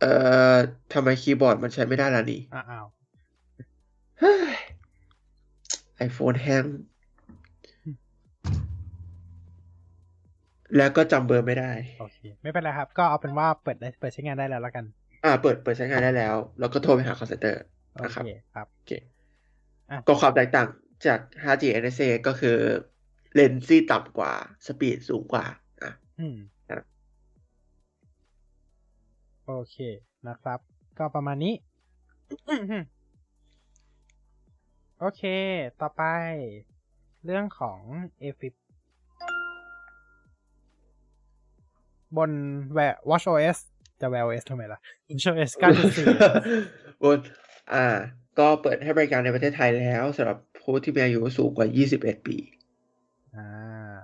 [0.00, 0.12] เอ่
[0.54, 0.56] อ
[0.92, 2.86] ทำไมคีย์บอร์ดมันใช้ไม่ได้ล่ะนี่อ้าว
[5.98, 6.64] อ้าวไอโฟนแห้ง
[10.76, 14.84] แล้วก็จำเบอร์ไม่ได้ โอเค ไม่เป็นไรครับ ก็เอาเป็นว่าเปิดได้เปิดใช้งานได้แล้วแล้วกัน
[15.24, 17.54] อ่า เปิดเปิดใช้งานได้แล้ว แล้วก็โทรไปหา call center
[17.94, 18.92] โอนะครับเคครับโอเค
[19.90, 20.66] อะก็ความแตกต่าง
[21.06, 22.56] จาก 5G NSA ก็คือ
[23.34, 24.32] เลนซี่ต่ำกว่า
[24.66, 25.44] สปีดสูงกว่า
[25.82, 26.36] อะอืม
[26.70, 26.82] ครับ
[29.46, 29.76] โอเค
[30.28, 30.58] นะครับ
[30.98, 31.52] ก็ประมาณนี้
[35.06, 35.24] โอเค
[35.82, 36.02] ต่อไป
[37.24, 37.80] เรื่องของ
[38.22, 38.54] a f i p
[42.16, 42.30] บน
[42.74, 42.78] แว
[43.10, 43.58] WatchOS
[44.00, 45.50] จะ Wear OS ทำไมล่ะ WatchOS
[46.32, 47.18] 9.4 บน
[47.72, 47.86] อ่า
[48.38, 51.66] ก็เปิดให้บริการในประเทศไทยแล้วสำหรับผู้ที่มีอายุสูงกว่า
[51.96, 52.36] 21 ปี
[53.36, 53.94] อ่า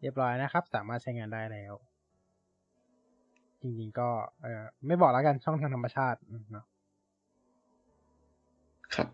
[0.00, 1.74] เรียบร้อยนะครับ สามารถใช้งานได้แล้ว
[3.60, 4.08] จริงๆก็
[4.42, 6.69] เออไม่บอกแล้วกันช่องทางธรรมชาติอืมเนาะครับ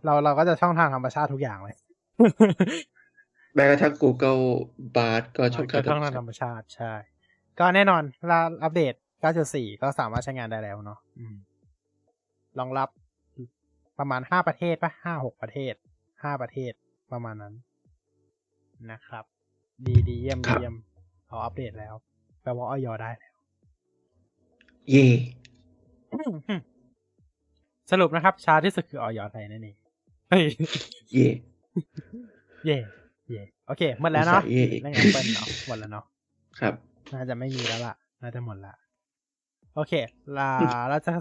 [0.04, 1.76] เราเราก็จะช่องทางธรรมชาติทุกอย่างเลย
[3.54, 4.42] แม้กระทั่ง Google
[4.96, 6.92] Bard ก็ช่องก็ทางธรช่อรงมทางชาธรติรมชาติใช่
[7.58, 8.94] ก็แน่นอนลาอัปเดต
[9.38, 11.36] 9.4 ก็สามารถใช้งานได้แล้วเนาะอืม
[12.58, 12.88] รองรับ
[13.98, 15.74] ประมาณ5ประเทศปะ5 6ประเทศ
[16.08, 16.72] 5ประเทศ
[17.12, 17.54] ประมาณนั้น
[18.92, 19.24] นะครับ
[19.86, 20.74] ดีดีเยี่ยมดีเยี่ยม
[21.26, 21.94] เขาอัปเดตแล้ว
[22.42, 23.34] แปลว่าออยได้แล้ว
[24.90, 25.06] เย่
[27.90, 29.76] สรุปนะครับ ช้าที่สุดคือออยไทยนั่นเอง
[30.28, 30.42] เฮ้ย
[31.12, 31.28] เย่
[32.64, 32.78] เย่
[33.28, 36.04] เย่โอเคหมดแล้วเนาะอุตส่าห์เย่อีกเรื่องแอปเปิลเนาะหมดแล้วเนาะ
[36.60, 36.74] ครับ
[37.14, 38.74] น่าจะไม่มีแล้วล่ะ น่าจะหมดละ
[39.74, 39.92] โอเค
[40.38, 40.50] ลา
[40.88, 41.12] เราจะ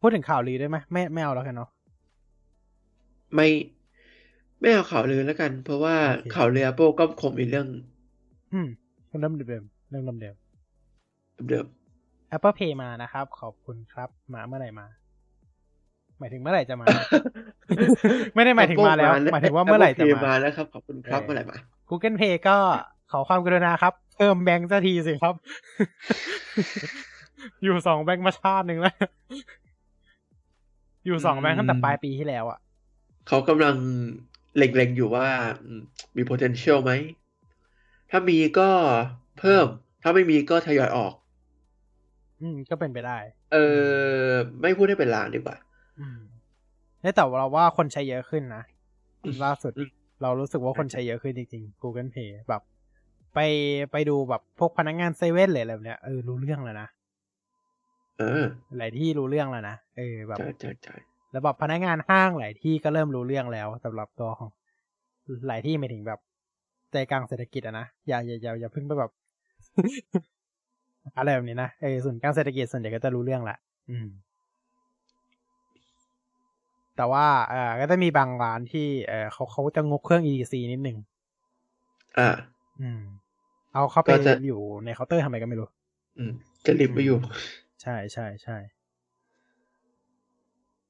[0.00, 1.70] พูดถึงข่าวลือได้ไหมไม่ไม่เอาแล้วกันเนาะ
[3.34, 3.48] ไม่
[4.60, 7.66] ไม่เอาข่าวลือแล้วกัน เพราะว่าโอเคข่าวลือ Apple ก็คงมีเรื่อง
[8.52, 8.68] อืม
[9.20, 10.18] เริ่มเดิมเรื่องเดิม
[11.48, 14.86] เดิมๆ Apple Pay มานะครับ ขอบคุณครับ มาเมื่อไหร่มา
[16.18, 16.86] หมายถึงเมื่อไหร่จะมา
[18.34, 21.56] ไม่ได้หมายถึงมาแล้ว Apple หมายถึงว่าเมื่อไหร่จะ Apple มา Pay มาแล้วครับขอบคุณครับเออเมื่อไหร่มา
[21.88, 22.56] Google Pay ก็
[23.12, 25.34] ขอความกรุณาครับ เพิ่มแบงค์สักทีสิครับ
[27.62, 28.94] อยู่สองแบงค์มาชาติหนึ่งแล้ว
[31.06, 32.58] อยู่สองแบงค์ตั้งแต่ปลายปีที่แล้วอะ
[33.28, 33.76] เขากำลัง
[34.56, 35.28] เล็งๆอยู่ว่า
[35.64, 35.80] อืม
[36.16, 36.92] มี potential ไหม
[38.10, 38.68] ถ้ามีก็
[39.38, 39.66] เพิ่ม
[40.02, 41.12] ถ้าไม่มีก็ทยอยออก
[42.40, 43.18] อืม ก็เป็นไปได้
[43.52, 43.56] เอ
[44.26, 44.30] อ
[44.60, 45.67] ไม่พูดให้เป็นลางดีกว่าอืม
[47.14, 48.62] แต่เราว่าคนใช้เยอะขึ้นนะ
[49.24, 49.90] อืมล่าสุดอืม
[50.22, 52.62] เรารู้สึกว่าคนใช้เยอะขึ้นจริงๆ Google Pay แบบ
[53.34, 53.38] ไป
[53.92, 56.88] ไปดูแบบพวกพนักงานเซเว่นเลยอะไรแบบเนี้ยเออรู้เรื่องแล้วนะ
[58.18, 58.44] เออ
[58.78, 60.96] หลายที่รู้เรื่องแล้วนะเออแบบใช่ใช่ใช่
[61.32, 64.50] แล้วแบบพนักงานห้างหลายที่ก็เริ่มรู้เรื่องแล้วสำหรับตัวของ
[65.48, 66.20] หลายที่ไม่ถึงแบบ
[66.92, 69.10] ใจกลางเศรษฐกิจอะนะอย่าอย่าอย่าอย่าเพิ่งไปแบบ
[71.16, 73.58] อะไรแบบนี้นะเออส่วนกลางเศรษฐกิจส่วนใหญ่ก็จะรู้เรื่องแหละ
[73.90, 74.06] อืม
[76.98, 80.98] แต่ว่าเออก็จะมีบางร้านที่เออเขาเขาจะงกเครื่อง EDC นิดนึง
[82.18, 82.28] อ่า
[82.80, 83.00] อืม
[83.72, 85.68] เอาเข้าไปก็จะ อยู่ในเคาน์เตอร์ทำไมก็ไม่รู้
[86.18, 86.32] อืม
[86.66, 87.18] จะรีบไปอยู่
[87.82, 88.56] ใช่ใช่ใช่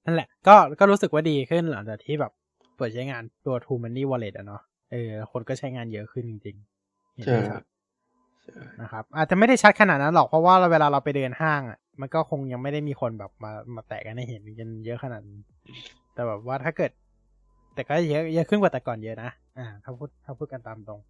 [0.04, 2.32] นั่นแหละ ก็ก็รู้สึกว่าดีขึ้นหลังจากที่แบบ
[2.76, 4.62] เปิดใช้งานตัว True Money Wallet อะเนาะ
[4.92, 7.62] เออคนก็ใช้งานเยอะขึ้นจริงๆเห็นใช่ได้ชัด
[8.82, 15.40] นะครับ อาจจะไม่ได้ชัดขนาดนั้นหรอกเพราะว่าเวลาเราไปเดินห้างอะมันก็คงยังไม่ได้มีคนแบบมามาแตะกันให้เห็นกันเยอะขนาดนั้น
[16.14, 16.90] แต่แบบว่าถ้าเกิด
[17.74, 21.00] แต่ก็เยอะเยอะขึ้นกว่าแต่ก่อนเยอะนะอ่าถ้าพูดถ้าพูดกันตามตรง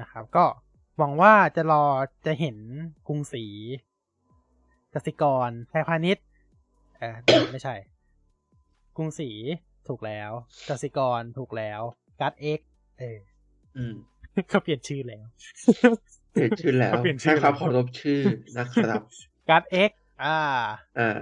[0.00, 0.44] นะครับ ก็
[0.98, 1.84] หวังว่าจะรอ
[2.26, 2.56] จะเห็น
[3.06, 3.44] กรุงศรี
[4.94, 6.24] กสิกรไทยพาณิชย์
[6.98, 7.14] เออ
[7.52, 7.74] ไม่ใช่
[8.96, 9.30] กรุงศรี
[9.88, 10.30] ถูกแล้ว
[10.68, 11.80] กสิกรถูกแล้ว
[12.20, 12.60] การ์ดเอ็ก
[12.98, 13.18] เออ
[13.76, 13.94] อืม
[14.50, 15.24] ก็เปลี่ยนชื่อแล้ว
[16.32, 18.22] เปลี่ยนชื่อแล้วเปลี่ยนชื่ให้อความแล้วเคารพชื่อ
[18.58, 19.02] นะครับ
[19.48, 19.90] CardX
[20.24, 20.38] อ่า
[20.98, 21.18] อ่า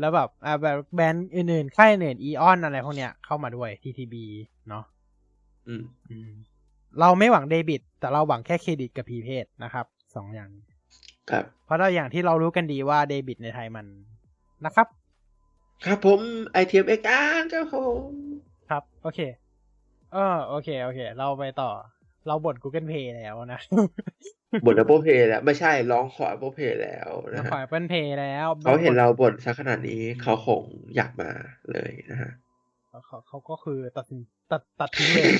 [0.00, 4.14] แล้วแบบอ่าแบบแบรนด์อื่นๆค่ายอื่น AEON อะไรพวกเนี้ยเข้ามาด้วย TTB
[4.68, 4.84] เนาะ
[5.68, 6.30] อืมอืม
[7.00, 10.50] เราไม่หวังเดบิต แต่เราหวังแค่เครดิตกับ prepaid นะครับสองอย่าง
[11.30, 13.86] ครับ เพราะเราอย่างที่เรารู้กันดีว่าเดบิตในไทยมัน
[14.64, 14.86] นะครับ
[15.84, 16.20] ครับผม
[16.62, 17.20] ITMX อ่า
[17.52, 18.10] ครับผม
[18.70, 19.20] ครับ โอเค
[20.12, 21.70] เออโอเค โอเค เราไปต่อ
[22.26, 23.60] เราบ่น Google Pay แล้วนะ
[24.64, 30.62] บ่น Apple Pay แล้ว ไม่ใช่ร้องขอ Apple Pay แล้วมานะขอฮะ Apple Pay แล้วเขาเห็นบ่เราบ่นซะขนาดนี้เขาคง
[30.96, 31.30] อยากมา
[31.72, 32.32] เลยนะฮะ
[33.06, 34.20] เขาเขาก็คือตัดสิน
[34.52, 35.32] ตัดตัดทิ้งเลย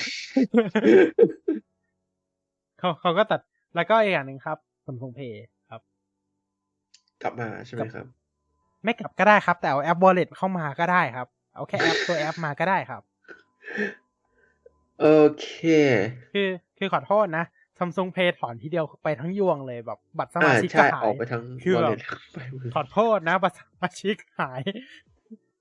[2.79, 3.41] เขาเขาก็ตัด
[3.75, 5.35] แล้วก็อีกอย่างหนึ่งครับ Samsung Pay
[5.71, 5.81] ครับ
[7.23, 8.07] กลับมาใช่ไหมครับ
[8.85, 13.03] ไม่กลับก็ได้ครับ แต่เอาแอป Wallet เข้ามาก็ได้ครับ เอาแค่แอปตัวแอปมาก็ได้ครับ
[15.01, 15.09] โอ
[15.41, 15.49] เค
[16.35, 17.45] คือคือขอโทษนะ
[17.79, 22.01] Samsung Pay ถอนทีเดียวไปทั้งยวงเลยแบบบัตรสอ่ามาชิกก็ใช่หาออยกไปทั้งคือแบบ wallet
[22.33, 24.63] ไปหมดขอโทษนะ บัตรสมาชิกหาย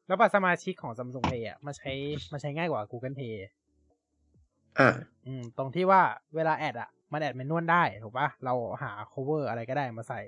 [0.08, 1.92] แล้วบัตรสมาชิกของ Samsung Pay อะมาใช้
[2.32, 3.36] มาใช้ง่ายกว่า Google Pay
[4.80, 4.90] อ่า
[5.26, 6.02] อืม ตรงที่ว่า
[6.36, 10.22] เวลาแอดอะ มันแอดเมนนวลได้ ถูกปะเราหา cover อะไรก็ได้มาใส่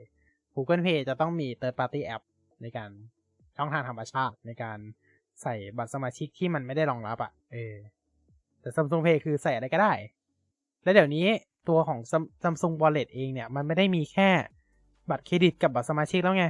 [0.55, 2.23] Google Pay จะต้องมี third party app
[2.61, 2.89] ในการ
[3.57, 4.79] ช่องทางธรรมชาติในการ
[5.41, 7.75] ใส่บัตรสมาชิกที่มันไม่ได้รองรับอะ เออ
[8.61, 9.93] แต่ Samsung Pay คือใส่อะไรก็ได้
[10.83, 11.27] และเดี๋ยวนี้
[11.69, 14.29] ตัวของ Sam- Samsung Wallet เองเนี่ย มันไม่ได้มีแค่
[15.09, 16.45] บัตรเครดิตกับบัตรสมาชิกแล้วไง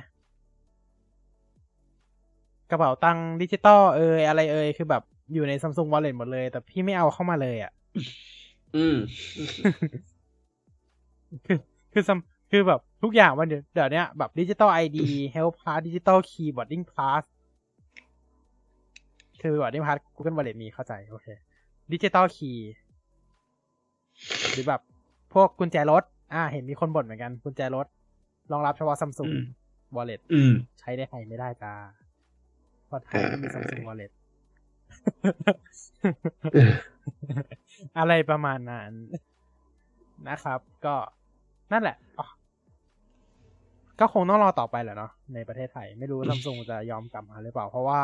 [2.70, 7.72] กระเป๋าตังค์ดิจิตอลเอยอะไรเอยคือแบบอยู่ใน Samsung Wallet หมดเลย แต่พี่ไม่เอาเข้ามาเลยอะ
[8.76, 8.96] อืม
[11.46, 11.58] คือ
[11.94, 12.20] คือซัม
[12.52, 17.24] คือแบบทุกอย่างมันเดี๋ยวเดี๋ยวเนี้ยแบบ digital ID health pass digital key boarding pass
[19.42, 21.28] คือ boarding pass Google Wallet มีเข้าใจ โอเค
[21.92, 22.67] digital key
[24.52, 24.97] หรือแบบพ
[25.40, 27.88] วกกุญแจรถ อ่า เห็นมีคนบ่นเหมือนกันกุญแจรถ
[28.51, 29.45] รองรับเฉพาะซัมซุงอืม
[29.95, 31.74] Wallet อืมใช้ในไทยไม่ได้จ้า
[32.88, 34.11] เพราะไทยไม่มี Samsung Wallet
[37.98, 38.91] อะไรประมาณนั้น
[40.30, 40.95] นะครับ ก็
[41.72, 42.25] นั่นแหละอ๋อ
[43.99, 47.99] ก็คงต้องรอต่อไปแหละเนาะในประเทศไทย ไม่รู้ซัมซุงจะยอมกลับมาหรือเปล่า เพราะว่า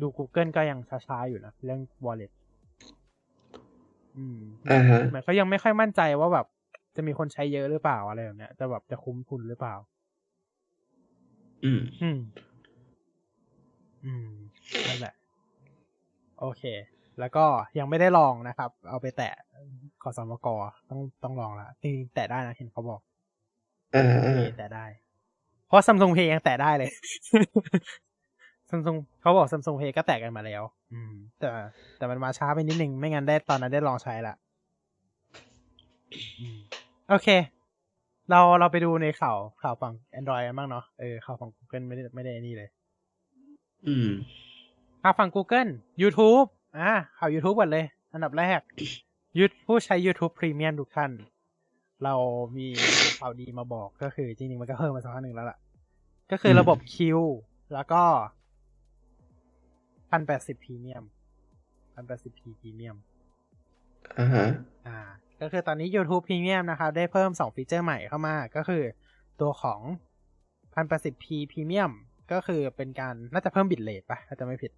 [0.00, 2.32] ดู Google ก็ยังช้าๆอยู่นะ เรื่อง Wallet
[4.16, 4.38] อืม
[4.70, 6.46] อ่าฮะเหมือนเขายังไม่ค่อยมั่นใจว่าแบบ
[6.96, 9.74] จะมีคนใช้เยอะหรือเปล่าอะไรแบบเนี้ยจะแบบจะคุ้มทุนหรือเปล่า
[11.64, 12.18] อืม อืม
[14.04, 14.28] อืม
[14.88, 15.14] นั่นแหละ
[16.40, 16.62] โอเค
[17.20, 17.44] แล้วก็
[17.78, 19.32] ยังไม่ได้ลองนะครับ เอาไปแตะ
[20.02, 20.46] ขอสมก
[20.90, 23.00] ต้องต้องลองละจริงๆแตะได้นะเห็นเขาบอก
[23.94, 24.84] อ่าโออ่าเคแตะได้
[25.66, 26.90] เพราะซัมซุงเพย์ยังแตะได้เลย
[28.70, 31.48] ซัมซุงเขาบอกซัมซุงเพย์ก็แตะกันมาแล้ว อืม แต่
[31.98, 34.34] แต่มันมาช้าไปนิดนึง ไม่งั้นได้ตอนนั้นได้ลองใช้ละ
[36.40, 36.58] อืม
[37.08, 37.28] โอเค
[38.30, 42.68] เราเราไปดูในข่าวข่าวฝั่ง Android กันบ้างเนาะเออข่าวฝั่ง Google ไม่ได้ไม่ได้นี่เลย
[43.86, 44.08] อืม
[45.02, 45.70] ข่าวฝั่ง Google
[46.02, 46.46] YouTube
[46.78, 48.60] อ่าข่าว YouTube ก่อนเลย อันดับแรก
[49.38, 51.10] ยุทผู้ใช้ YouTube Premium ทุกท่าน
[52.04, 52.14] เรา
[52.56, 52.66] มี
[53.18, 55.58] ข่าวดีมาบอกก็คือ จริงๆ มันก็เพิ่มมาสักพักหนึ่งแล้วล่ะ
[56.30, 57.18] ก็คือระบบคิว
[57.74, 58.02] แล้วก็
[60.10, 61.04] พันแปดสิบพรีเมียม
[61.94, 62.96] พันแปดสิบ p premium
[64.18, 64.46] อ่าฮะ
[64.86, 64.98] อ่า
[65.40, 68.82] ก็คือตอนนี้ YouTube Premium นะครับ ได้เพิ่มสองฟีเจอร์ใหม่เข้ามา ก็คือ
[69.40, 69.80] ตัวของ
[70.74, 71.92] 1080p Premium
[72.32, 74.72] ก็คือเป็นการน่าจะเพิ่ม bitrate ปะถ้าจะไม่ผิด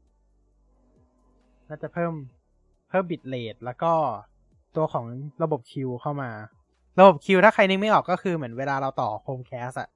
[1.69, 2.13] น่าจะเพิ่ม
[2.89, 3.93] เพิ่มบิตเรทแล้วก็
[4.77, 5.07] ตัวของ
[5.43, 6.31] ระบบคิวเข้ามา
[6.99, 9.89] ระบบคิวถ้าใครนึกไม่ออกก็คือเหมือนเวลาเราต่อ Chromecast อะ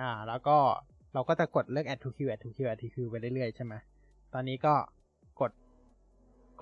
[0.00, 0.58] อ่า แล้วก็
[1.14, 3.74] เราก็จะกดเลือก add to queue add to queue add to queue ไปเรื่อยๆใช่ไหม
[4.34, 4.74] ตอนนี้ก็
[5.40, 5.52] กด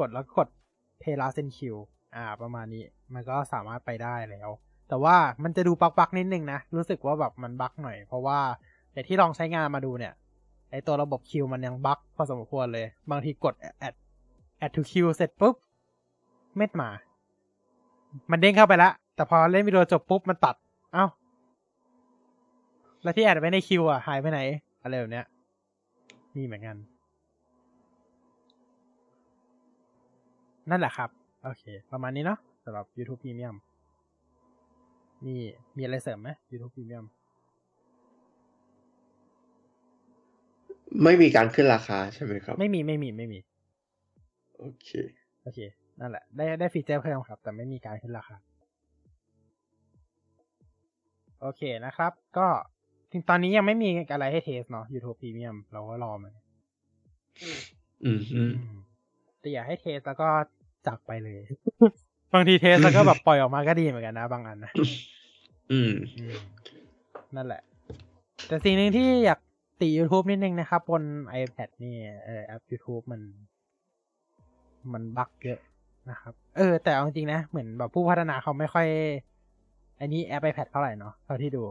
[0.00, 0.48] กดแล้วกด
[1.02, 1.82] pay last in queue
[2.16, 4.48] อ่า ประมาณนี้ มันก็สามารถไปได้แล้ว
[4.88, 8.38] แต่ว่ามันจะดูบักบักๆนิดนึงนะ รู้สึกว่าแบบมันบักหน่อย เพราะว่า
[8.92, 10.12] แต่ที่ลองใช้งานมาดูเนี่ย
[10.70, 13.54] ไอตัวระบบคิวมันยังบักพอสมควรเลย บางทีกด
[13.86, 13.94] add
[14.64, 15.54] add to queue เสร็จปุ๊บ
[16.56, 16.90] เม็ดมา
[18.30, 20.54] มันเด้งเข้าไปแล้วแต่พอเล่นวิดีโอจบปุ๊บ มันตัด
[20.92, 21.06] เอ้า
[23.02, 24.40] แล้วที่แอดไว้ในคิวอะ หายไปไหน
[24.82, 25.26] อะไรแบบเนี้ย
[26.36, 26.76] มีเหมือนกัน
[30.70, 31.10] นั่นแหละครับ
[31.44, 33.56] โอเค ประมาณนี้เนาะสำหรับ YouTube Premium
[35.26, 35.36] มี
[35.76, 37.04] มีอะไรเสริมไหม YouTube Premium
[41.02, 43.38] ไม่มีการขึ้นราคาใช่ไหมครับ ไม่มีไม่มีไม่มี
[44.58, 44.88] โอเค
[45.42, 45.58] โอเค
[46.00, 48.36] นั่นแหละ ได้ได้ฟีเจอร์เพิ่มครับ แต่ไม่มีการขึ้นราคา
[51.40, 52.46] โอเคนะครับ ก็
[53.12, 56.32] ถึงตอนนี้ยังไม่มีอะไรให้เทสเนาะ YouTube Premium เราก็รอมัน
[58.04, 58.79] อืมอืมอืม
[59.40, 60.28] แต่อยากให้เทสแล้วก็
[60.86, 61.40] จากไปเลย
[62.32, 64.72] บางทีเทสแล้วก็แบบปล่อยออกมาก็ดีเหมือนกันนะ บางอันนะ
[65.72, 66.36] อืมอืม
[67.36, 67.62] นั่นแหละ
[68.46, 69.40] แต่สิ่งหนึ่งที่อยาก
[69.80, 71.02] ติ YouTube นิดนึงนะครับ บน
[71.40, 71.94] iPad นี่
[72.24, 73.20] เออแอป YouTube มัน
[74.92, 75.60] มันบั๊กเยอะ
[76.10, 78.86] นะครับ เออ แต่เอาจริงๆนะ เหมือนแบบผู้พัฒนาเขาไม่ค่อย
[80.00, 81.62] อันนี้แอป iPad เท่าไหร่เนาะเท่าที่ดู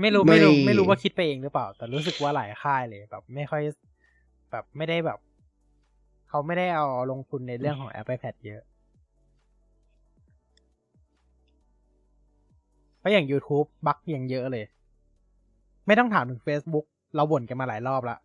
[0.00, 3.62] ไม่รู้ไม่รู้ไม่รู้ว่าคิดไปเองหรือเปล่า แต่รู้สึกว่าหลายค่ายเลยแบบไม่ค่อย
[4.50, 5.18] แบบไม่ได้แบบ
[6.28, 8.62] เขาไม่ได้เอาลงทุนในเรื่องของ Apple Pad เยอะ
[12.98, 14.64] เพราะอย่าง YouTube บั๊กยังเยอะเลย
[15.86, 18.16] ไม่ต้องถามถึง Facebook เราบ่นกันมาหลายรอบละ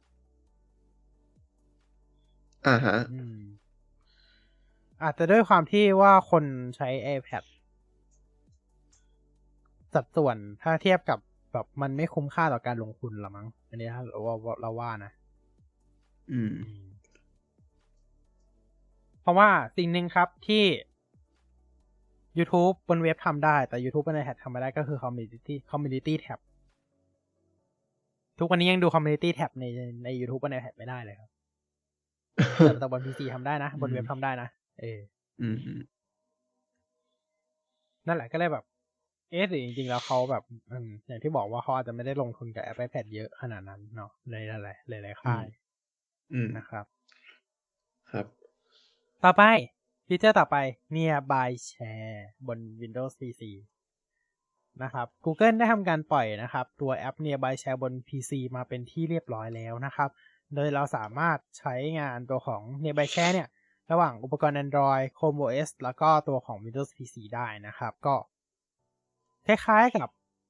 [2.67, 2.98] อ่าฮะ
[5.03, 6.43] อาจจะด้วยความที่ว่าคน
[6.75, 7.43] ใช้ iPad
[9.93, 11.19] สัดส่วนถ้าเทียบกับ
[11.53, 15.11] แบบมันไม่คุ้มค่าต่อการลงทุนหรอมั้ง อันนี้ถ้าเราว่าเราว่านะ
[16.31, 16.53] อืม
[19.21, 20.63] เพราะว่าสิ่งหนึ่งครับที่
[22.38, 26.39] YouTube บนเว็บทำได้ แต่ YouTube บน iPad ทำไม่ได้ก็คือ Community Community Tab
[28.39, 29.65] ทุกวันนี้ยังดู Community Tab ใน
[30.03, 31.30] ใน YouTube บน iPad ไม่ได้เลยครับ
[32.55, 34.47] แต่แต่บน PC ทำได้นะ บนเว็บทำได้นะ
[34.80, 34.99] เออ
[35.41, 35.81] อืมอืม
[38.07, 38.63] นั่นแหละก็เลยแบบ
[39.32, 44.51] เอ๊ะหรือจริงๆ แล้วเขาแบบอืมอย่างที่บอกว่าเขาอาจจะไม่ได้ลงทุนกับแอป iPad เยอะขนาดนั้นเนาะในห
[44.92, 45.45] ลายๆหลายๆค่าย
[46.34, 46.85] อืมนะครับ
[48.11, 48.26] ครับ
[49.24, 49.43] ต่อไป
[50.08, 50.56] ฟีเจอร์ต่อไป
[50.95, 53.42] Nearby Share บน Windows PC
[54.84, 60.10] นะครับ Google ได้ทำการปล่อยนะครับ ตัวแอป Nearby Share บน PC มาเป็นที่เรียบร้อยแล้วนะครับ
[60.56, 63.48] โดยเราสามารถใช้งานตัวของ Nearby Share เนี่ย
[63.92, 68.16] ระหว่างอุปกรณ์ Android Chrome OS แล้วก็ตัวของ Windows PC ได้นะครับ ก็
[69.45, 70.10] คล้ายๆกับ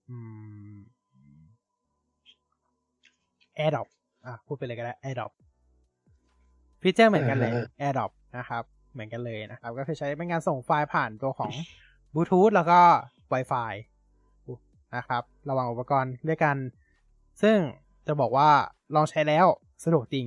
[0.09, 0.17] อื
[0.73, 0.77] ม
[3.57, 3.87] AirDrop
[4.25, 5.31] อะพูดไปเลยก็ได้ AirDrop
[6.81, 8.63] ฟีเจอร์เหมือนกันเลยอ่าฮะ AirDrop นะครับ
[8.93, 11.51] เหมือนกันเลยนะครับ ก็คือใช้เป็นการส่งไฟล์ผ่านตัวของ
[12.13, 12.79] บลูทูธแล้วก็
[13.33, 13.73] Wi-Fi
[14.95, 16.55] นะครับ ระหว่างอุปกรณ์ด้วยกัน
[17.41, 17.57] ซึ่ง
[18.07, 18.49] จะบอกว่า
[18.95, 19.45] ลองใช้แล้ว
[19.83, 20.25] สะดวกจริง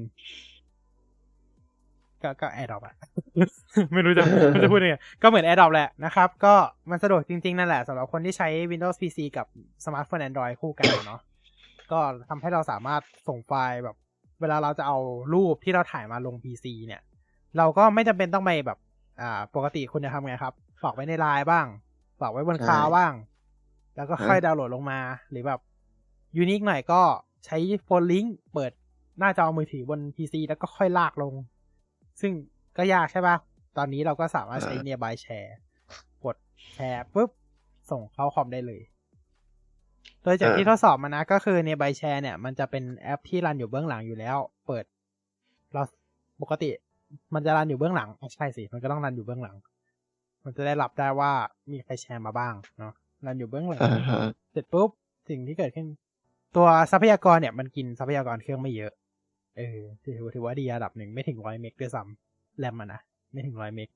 [2.24, 2.94] ก็ก็ AirDrop อะ
[3.92, 6.54] ไม่รู้จะไม่รู้จะพูดยังไงก็เหมือน AirDrop แหละนะครับ ก็
[6.90, 9.46] มันสะดวกจริง ๆ นั่นแหละสำหรับคนที่ใช้ Windows PC กับ
[9.84, 11.20] สมาร์ทโฟน Android คู่กันเนาะ
[11.92, 13.96] ก็ทำให้เราสามารถส่งไฟล์แบบ
[14.40, 14.98] เวลาเราจะเอา
[15.34, 17.02] รูปที่เราถ่ายมาลง PC เนี่ย
[17.56, 18.78] เราก็ไม่จำเป็นต้องไปแบบ
[19.20, 21.66] อ่าปกติคุณจะทำไงครับฝากไว้ในไลน์บ้าง
[22.20, 23.12] ฝากไว้บนคลาวด์บ้าง
[23.96, 24.98] แล้วก็ค่อยดาวน์โหลดลงมา
[25.30, 25.60] หรือแบบ
[26.36, 27.00] ยูนิคหน่อยก็
[27.44, 28.72] ใช้โฟนลิงก์เปิด
[29.18, 31.34] หน้าจอมือถือบน PC แล้วก็ค่อยลากลง
[32.20, 32.32] ซึ่ง
[32.76, 33.36] ก็ยากใช่ปะ
[33.76, 35.52] ตอนนี้เราก็สามารถใช้อ่า nearby share
[36.24, 36.36] กด
[36.74, 37.30] แชร์ปุ๊บ
[37.90, 38.82] ส่งเข้าคอมได้เลย
[40.22, 44.36] โดยจากที่ทดสอบมานะ ก็คือ nearby share เนี่ย มันจะเป็นแอปที่รันอยู่เบื้องหลังอยู่แล้ว
[44.66, 44.84] เปิด
[45.72, 45.82] เรา
[46.42, 46.70] ปกติ
[47.34, 49.56] มันจะรันอยู่เบื้องหลังอะใช่สิ มันก็ต้องรันอยู่เบื้องหลัง
[50.44, 51.32] มันจะได้รับได้ว่า
[51.72, 52.92] มีใครแชร์มาบ้างเนาะ
[53.26, 54.20] รันอยู่เบื้องหลังอ่าฮะ
[54.52, 54.88] เสร็จปุ๊บ
[55.28, 55.86] สิ่งที่เกิดขึ้น
[56.56, 58.92] ตัวทรัพยากรเนี่ย มันกินทรัพยากรเครื่องไม่เยอะ
[59.56, 63.00] เออถือถือว่าดีระดับหนึ่งไม่ถึงร้อยเมกด้วยซ้ำแรมมันนะ
[63.32, 63.88] ไม่ถึงร้อยเมก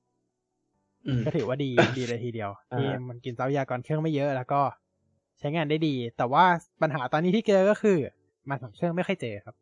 [1.05, 4.61] อืมก็ถือว่าดีดีเลยทีเดียวอ่าที่มันกินทรัพยากรเครื่องไม่เยอะแล้วก็
[5.39, 6.45] ใช้งานได้ดี แต่ว่า
[6.81, 7.97] ปัญหาตอนนี้ที่เจอก็คือ
[8.49, 9.55] มันของเครื่องไม่ค่อยเจอครับ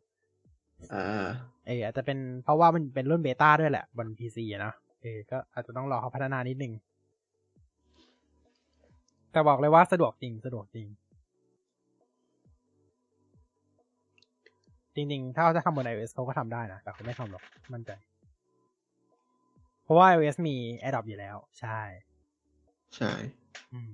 [0.93, 1.27] อ่า
[1.67, 6.73] เอออาจจะเป็นเพราะว่ามันเป็นรุ่นเบต้าด้วยแหละ บน PC อะเนอะเออก็อาจจะต้องรอเขาพัฒนานิดนึง
[9.31, 10.87] แต่บอกเลยว่าสะดวกจริงสะดวกจริง
[14.97, 17.43] จริงๆ ถ้าเขาจะทำบน iOS เขาก็ทำได้นะ แต่เขาไม่ทำหรอก
[17.73, 17.91] มั่นใจ
[19.83, 21.79] เพราะว่า iOS มี AirDrop อยู่แล้ว ใช่
[22.95, 23.11] ใช่
[23.73, 23.93] อืม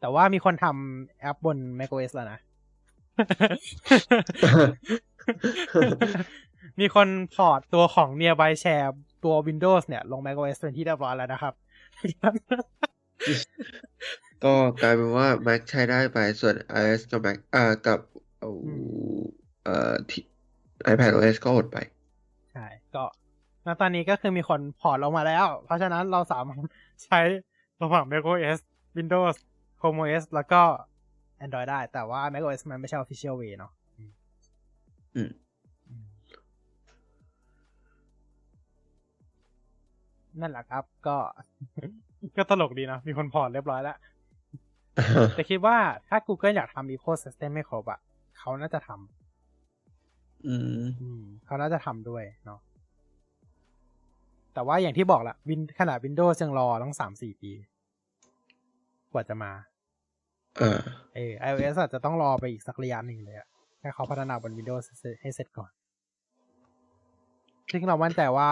[0.00, 2.38] แต่ว่ามีคนทำแอปบน macOS แล้วนะ
[6.80, 8.90] มีคน port ตัวของ Nearby Share
[9.24, 11.54] ตัว Windows เนี่ย ลง macOS เป็นที่เรียบร้อยแล้วนะครับ
[14.44, 18.00] ก็กลายเป็นว่า Mac ใช้ได้ไปส่วน iOS กับ Mac อ่ากับ
[18.38, 18.72] เอาอื
[19.64, 20.22] เอ่อที่
[20.92, 21.78] iPadOS ก็อดไป
[22.52, 23.04] ใช่ ก็
[23.66, 26.64] ณตอนนี้ก็คือมีคน port ลงมาแล้ว เพราะฉะนั้นเราสามารถ
[27.04, 27.18] ใช้
[27.82, 28.58] ระหว่าง macOS
[28.96, 29.36] Windows
[29.80, 30.62] Chrome OS แล้วก็
[31.44, 34.12] Android ได้ แต่ว่า macOS มันไม่ใช่ official way เนาะอืม
[35.16, 35.30] อืม
[40.40, 41.16] นั่นแหละครับก็
[42.36, 43.96] ก็ตลกดีนะ มีคนพอร์ตเรียบร้อยแล้ว
[45.34, 45.76] แต่คิดว่า
[46.08, 48.00] ถ้า Google อยากทำ ecosystem ให้ครบอะ
[48.38, 52.60] เขาน่าจะทำอืมอืมเขาน่าจะทำด้วยเนาะ
[54.54, 57.52] แต่ว่าอย่างที่บอกละวินขนาด Windows ยังรอต้องสามสี่ปี
[59.12, 59.52] กว่าจะมา
[60.60, 60.80] อ่า
[61.14, 63.48] เออ iOS อาจจะต้องรอไปอีกสักระยะหนึ่งเลยอะ
[63.80, 64.84] ให้เขาพัฒนาบน Windows
[65.20, 65.70] ให้เสร็จก่อน
[67.70, 68.50] ซึ่งเรามั่นใจว่า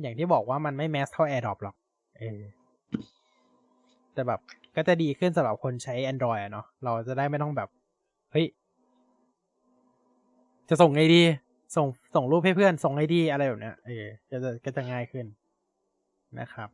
[0.00, 1.76] อย่างที่บอกว่ามันไม่แมสเท่า AirDrop หรอก
[2.18, 2.40] เออ
[4.14, 4.40] แต่แบบ
[4.80, 7.68] ก็จะดีขึ้นสำหรับคนใช้ Android อะเนาะเราจะได้ไม่ต้องแบบ
[8.32, 8.46] เฮ้ย
[10.68, 11.22] จะส่งไงดี
[11.76, 15.26] ส่งส่งรูปให้เพื่อน ส่งไงดีอะไรแบบเนี้ยเออก็จะก็จะง่ายขึ้น
[16.40, 16.68] นะครับ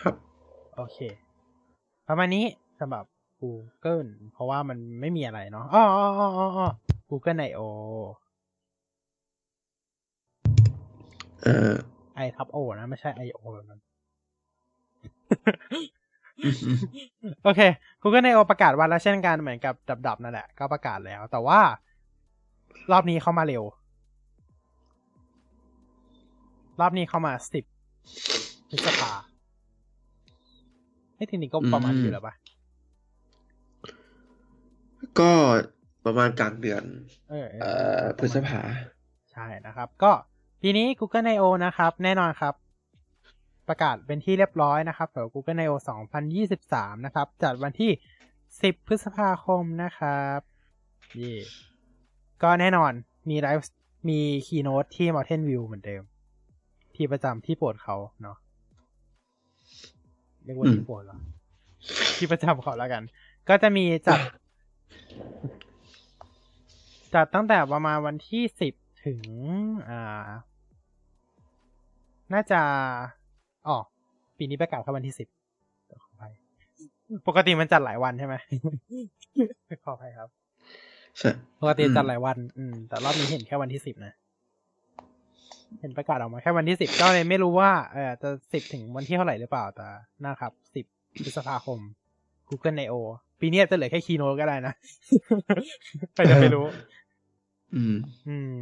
[0.00, 0.14] ครับ
[0.76, 0.98] โอเค
[2.08, 2.44] ประมาณนี้
[2.80, 3.04] สำหรับ
[3.40, 6.28] Google เพราะว่ามันไม่มีอะไรเนาะอ๋ออ๋ออ๋อ
[6.58, 6.68] อ๋อ
[7.10, 7.60] Google I/O
[11.42, 11.74] เอ่อ
[12.24, 13.80] I ทับ O นะ ไม่ใช่ I/O แบบนั้น
[17.44, 17.60] โอเค
[18.02, 19.74] Google I/O ประกาศวันแล้วเช่นกันเหมือนกับ
[20.06, 21.60] ดับๆนั่นแหละ ก็ประกาศแล้ว แต่ว่า
[22.92, 23.64] รอบนี้เข้ามาเร็ว
[26.80, 27.64] รอบนี้เข้ามาสิบ
[28.70, 29.12] พฤษภา
[31.16, 32.34] ไอ้ทีนี้ก็ประมาณอืมอยู่แล้วปะ
[35.20, 35.30] ก็
[36.04, 36.82] ประมาณกลางเดือน
[37.30, 38.60] เออเอ่อพฤษภา
[39.32, 40.12] ใช่นะครับ ก็
[40.62, 42.54] ปีนี้ Google I/O นะครับ แน่นอนครับ
[43.72, 45.76] ประกาศเป็นที่เรียบร้อยนะครับสำหรับ Google I/O
[46.40, 47.90] 2023 นะครับ จัดวันที่
[48.40, 50.40] 10 พฤษภาคมนะครับ
[51.16, 51.34] เย่
[52.42, 52.92] ก็แน่นอน
[53.30, 53.72] มีไลฟ์
[54.08, 56.02] มีคีโน e ที่ Mountain View เหมือนเดิม
[56.94, 58.36] ที่ประจำที่โปรดเขาเนาะ
[60.44, 61.18] เรียกว่าที่โปรดเหรอ
[62.16, 63.02] ที่ประจำเขาแล้วกัน
[63.48, 64.20] ก็จะมีจัด
[67.14, 69.20] จัดตั้งแต่ประมาณวันที่สิบถึง
[69.88, 70.28] อ่า
[72.32, 72.62] น่าจะ
[73.68, 73.76] อ๋อ
[74.38, 75.28] ปีนี้ประกาศแค่วันที่สิบ
[76.02, 76.32] ขออภัย
[77.28, 78.34] ปกติมันจัดหลายวันใช่ไหม
[79.84, 80.28] ขออภัยครับ
[81.18, 84.14] ใช่ปกติอืมจัดหลายวัน อืม แต่รอบนี้เห็นแค่วันที่สิบนะ
[85.80, 89.86] เห็นประกาศออกมาแค่วันที่สิบก็เลยไม่รู้ว่าเออจะสิบถึงวันที่เท่าไหร่หรือเปล่าแต่
[90.24, 90.84] นะครับสิบ
[91.24, 91.78] พฤษภาคม
[92.48, 92.94] Google I/O
[93.40, 94.74] ปีนี้อาจจะเหลือแค่คีโนก็ได้นะ
[96.14, 96.66] ใครจะไปรู้
[97.74, 97.96] อืม
[98.28, 98.60] อืม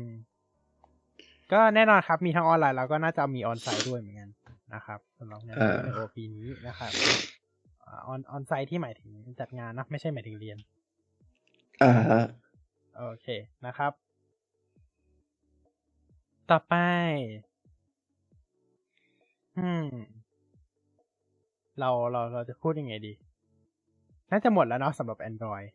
[1.53, 4.31] ก็แน่นอนครับมีทั้งออนไลน์แล้วก็น่าจะมีออนไซต์ด้วยเหมือนกัน
[4.75, 6.93] นะครับสำหรับงานอ่าไอโอปีนี้นะครับ
[8.07, 10.59] ออนออนไซต์ที่หมายถึงจัดงานนะไม่ใช่หมายถึงเรียน
[11.83, 12.23] อ่าฮะ
[12.97, 13.27] โอเค
[13.67, 13.93] นะครับ
[16.51, 16.75] ต่อไป
[19.59, 19.87] อืม
[21.81, 23.13] เราเราเราจะพูดยังไงดี
[24.31, 25.69] น่าจะหมดแล้วเนาะสำหรับ Android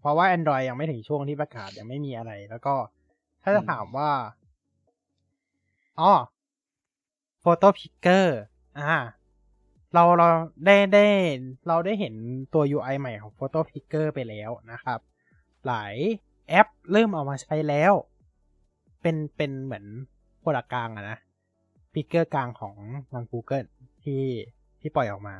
[0.00, 2.74] เพราะว่า Android ยังไม่ถึงช่วงที่ประกาศยังไม่มีอะไร แล้วก็
[3.42, 4.10] ถ้าจะอืมถามว่า
[6.00, 6.12] อ๋อ
[7.44, 8.26] Photo Picker
[8.78, 8.98] อ่า
[9.94, 10.28] เราเรา
[10.66, 11.06] ได้ได้
[11.66, 12.14] เราได้เห็น
[12.54, 14.98] ตัว UI ใหม่ของ Photo Picker ไปแล้วนะครับ
[15.66, 15.94] หลาย
[16.48, 17.92] แอปเริ่มเอามาใช้แล้ว
[19.02, 19.84] เป็นเป็นเหมือน
[20.40, 21.18] product กลางอะนะ
[21.92, 22.76] picker กลางของ
[23.12, 23.68] ทาง Google
[24.02, 24.22] ที่
[24.80, 25.36] ที่ปล่อยออกมา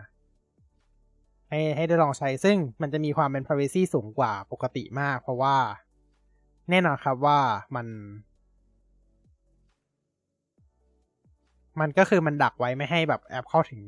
[1.48, 5.56] ให้ให้ได้ลองใช้ซึ่งมันจะมีความเป็น privacy สูงกว่าปกติมาก เพราะว่า
[6.70, 7.40] แน่นอนครับว่า
[7.76, 7.86] มัน
[11.81, 13.81] มันก็คือมันดักไว้ไม่ให้แบบแอปเข้าถึง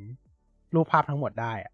[0.75, 1.73] รูปภาพทั้งหมดได้อะ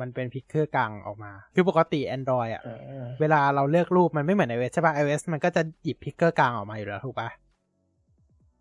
[0.00, 7.28] มันเป็น picker กลางออกมา คือปกติ Android อะอ่าเวลาเราเลือกรูปมันไม่เหมือน iOS ใช่ป่ะ iOS มันก็จะหยิบ picker กลางออกมาอยู่แล้วถูกป่ะ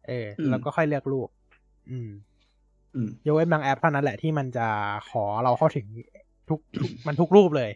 [0.08, 1.30] เอออืมแล้วก็ค่อยเลือกรูป
[1.92, 2.10] อืม
[2.96, 4.68] อืมยกเว้นบางแอปเท่านั้นแหละที่มันจะ
[5.10, 5.86] ขอเราเข้าถึง
[6.50, 7.72] ทุกทุกมันทุกรูปเลย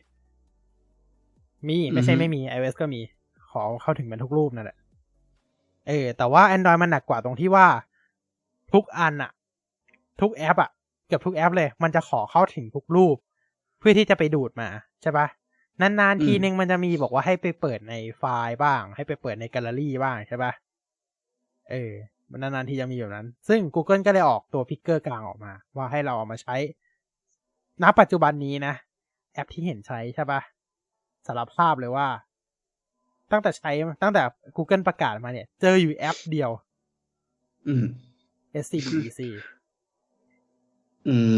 [1.68, 3.02] มีไม่ใช่อือฮึไม่มี iOS ก็มี
[3.50, 4.78] ขอเข้าถึงมันทุกรูปนั่นแหละ
[5.88, 7.68] เออ แต่ว่า Android มันหนักกว่าตรงที่ว่า
[8.76, 9.32] ทุกอันอะ
[10.22, 10.70] ทุกแอปอะ
[11.08, 13.18] เกือบทุกแอปเลย มันจะขอเข้าถึงทุกรูป
[13.80, 14.70] เพื่อที่จะไปดูดมา
[15.02, 15.28] ใช่ปะ
[15.82, 20.52] นานๆทีอืมนึงมันจะมีบอกว่าให้ไปเปิดในไฟล์บ้าง ให้ไปเปิดในแกลเลอรี่บ้างใช่ปะ
[21.70, 21.92] เออ
[22.32, 26.56] มันนานๆทีจะมีแบบนั้น ซึ่ง Google ก็เลยออกตัวพิกเกอร์กลางออกมา ว่าให้เราเอามาใช้
[27.84, 28.74] ณ ปัจจุบันนี้นะ
[29.34, 30.42] แอปที่เห็นใช้ใช่ปะ
[31.28, 32.08] สารภาพเลยว่า
[33.32, 33.72] ตั้งแต่ใช้
[34.02, 34.22] ตั้งแต่
[34.58, 36.52] Google ประกาศมาเนี่ย เจออยู่แอปเดียว
[37.68, 37.86] อืม
[38.64, 39.22] SCBC
[41.08, 41.38] อืม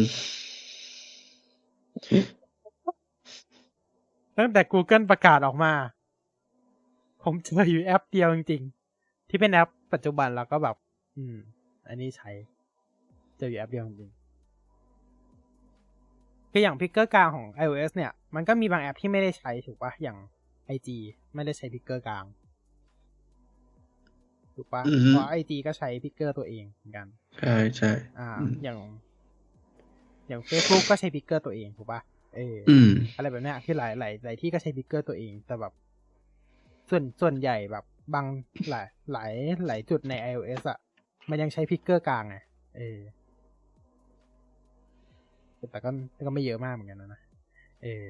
[4.38, 5.74] ตั้งแต่ Google ประกาศออกมา
[7.24, 10.76] ผมเจออยู่แอปเดียวจริงๆ ที่เป็นแอปปัจจุบันแล้วก็แบบ
[11.18, 11.36] อืม
[11.88, 12.30] อันนี้ใช้
[13.38, 14.18] เจออยู่แอปเดียวจริงๆ
[16.52, 20.18] คืออย่าง picker กลางของ iOS เนี่ย มันก็มีบางแอปที่ไม่ได้ใช้ถูกปะอย่าง
[20.76, 20.90] IG
[21.36, 22.26] ไม่ได้ใช้ picker กลาง
[24.58, 27.08] ถูกปะอือฮึเพราะ IG ก็ใช้ picker ตัวเองเหมือนกัน
[27.40, 28.78] ใช่ใช่อ่าอืมอย่าง
[30.28, 32.02] อย่าง Facebook ก็ใช้ picker ตัวเองถูกปะ
[32.36, 35.74] เออออืมอะไรแบบเนี้ยคือหลายหลายหลายที่ก็ใช้ picker ตัวเอง แต่แบบ
[36.90, 38.26] ส่วนส่วนใหญ่แบบบาง
[38.70, 39.32] หลายหลาย
[39.68, 40.78] หลายจุดใน iOS อะ
[41.30, 42.38] มันยังใช้ picker กลางไง
[42.78, 43.00] เออ
[45.72, 47.22] แต่ก็แต่ก็ไม่เยอะมากเหมือนกันนะนะ
[47.84, 48.06] เออ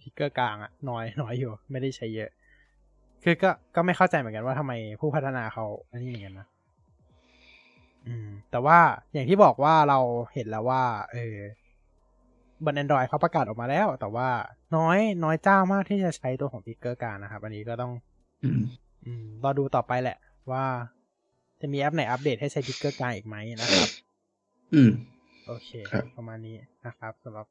[0.00, 2.30] picker กลางอะน้อยน้อยอยู่ ไม่ได้ใช้เยอะ
[3.24, 6.46] คือก็ก็ไม่เข้าใจเหมือนกันว่าทำไมผู้พัฒนาเขาอันนี้เหมือนกันนะ
[8.06, 8.78] อืม แต่ว่า
[9.12, 9.98] อย่างที่บอกว่าเรา
[10.34, 10.82] เห็นแล้วว่า
[11.12, 11.36] เออ
[12.64, 14.28] บน Android เขาประกาศออกมาแล้ว แต่ว่า
[14.76, 17.92] น้อยน้อยเจ้ามากที่จะใช้ตัวของ picker กลางนะครับ อันนี้ก็ต้อง
[18.42, 18.62] อืม
[19.04, 20.18] อืมรอดูต่อไปแหละ
[20.50, 20.64] ว่า
[21.60, 23.88] จะมีแอปไหนอัปเดตให้ใช้ picker กลางอีกไหมนะครับ
[24.74, 24.90] อืม
[25.46, 27.46] โอเคครับประมาณนี้นะครับสำหรับ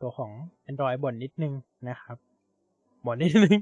[0.00, 0.30] ตัวของ
[0.70, 1.52] Android บ่นนิดนึง
[1.88, 2.16] นะครับ
[3.06, 3.58] บ่นนิดนึง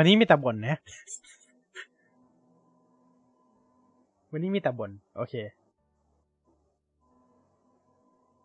[0.00, 0.76] วันนี้มีแต่บ่นนะ
[4.32, 5.34] วันนี้มีแต่บ่นโอเค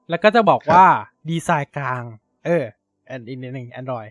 [0.09, 0.90] แล้วก็จะบอกครับว่า
[1.30, 2.03] ดีไซน์กลาง
[2.45, 2.64] เออ
[3.09, 4.09] อันอีกนิดหนึ่ง Android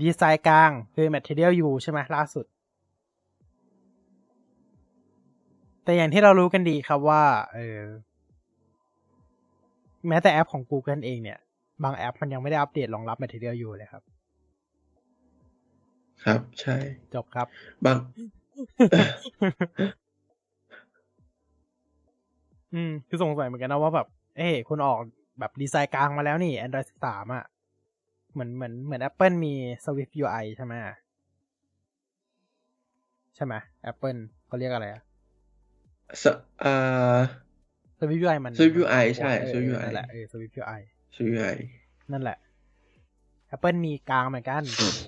[0.00, 2.46] ดีไซน์กลางคือ Material U ใช่ไหมล่าสุด
[5.84, 7.80] แต่อย่างที่เรารู้กันดีครับว่า เออ
[10.08, 11.38] แม้แต่แอปของ Google เองเนี่ย
[11.82, 14.02] บางแอปมันยังไม่ได้อัปเดตรองรับ Material U เลยครับ
[16.24, 16.76] ครับ ใช่
[17.14, 17.46] จบครับ
[17.84, 17.98] บาง
[22.74, 24.98] อืม คือสงสัยเหมือนกันนะว่าแบบ เอ้คุณออก
[25.38, 27.44] แบบดีไซน์กลางมาแล้วนี่ Android 13 อะ
[28.32, 29.54] เหมือนเหมือนเหมือน Apple มี
[29.84, 30.74] Swift UI ใช่ไหม
[33.36, 33.54] ใช่ไหม
[33.90, 35.02] Apple เขาเรียกอะไรอะ
[36.22, 36.24] ส
[36.64, 37.18] อ่า
[37.98, 40.80] Swift UI มัน Swift UI ใช่เออ Swift เออ UI นั่นแหละ เออ Swift UI
[41.16, 41.44] ชื่อไง
[42.12, 42.38] นั่นแหละ
[43.54, 44.62] Apple มีกลางเหมือนกัน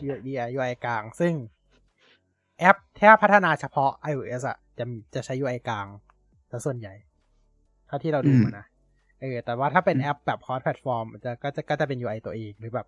[0.04, 1.34] UI UI กลาง ซึ่ง
[2.58, 4.84] แอปถ้าพัฒนาเฉพาะ iOS อะจะ
[5.14, 5.86] จะใช้ UI กลาง
[6.50, 6.94] ซะส่วนใหญ่
[7.86, 8.66] เท่าที่เราดูมานะ
[9.20, 12.86] เออ แต่ว่าถ้าเป็นแอปแบบ cross platform จะก็จะก็จะเป็น UI ตัวเอง หรือแบบ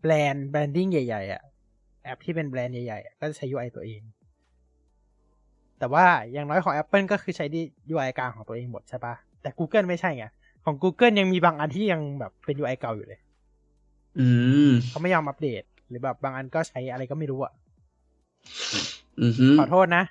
[0.00, 1.42] แบรนด์แบรนดิ้งใหญ่ๆอะ
[2.04, 4.00] แอปที่เป็นแบรนด์ใหญ่ๆอะก็จะใช้ UI ตัวเอง
[5.78, 10.26] แต่ว่าอย่างน้อยของ Apple ก็คือใช้ดี UI กลางของตัวเองหมดใช่ปะแต่ Google ไม่ใช่ไง
[10.64, 13.20] ของ Google ยังมีบางอันที่ยังแบบเป็น UI เก่าอยู่เลย
[14.18, 14.26] อื
[14.68, 17.52] มเขาไม่ยอมอัปเดต หรือแบบบางอันก็ใช้อะไรก็ไม่รู้อะ
[19.20, 20.04] อือฮึขอโทษนะ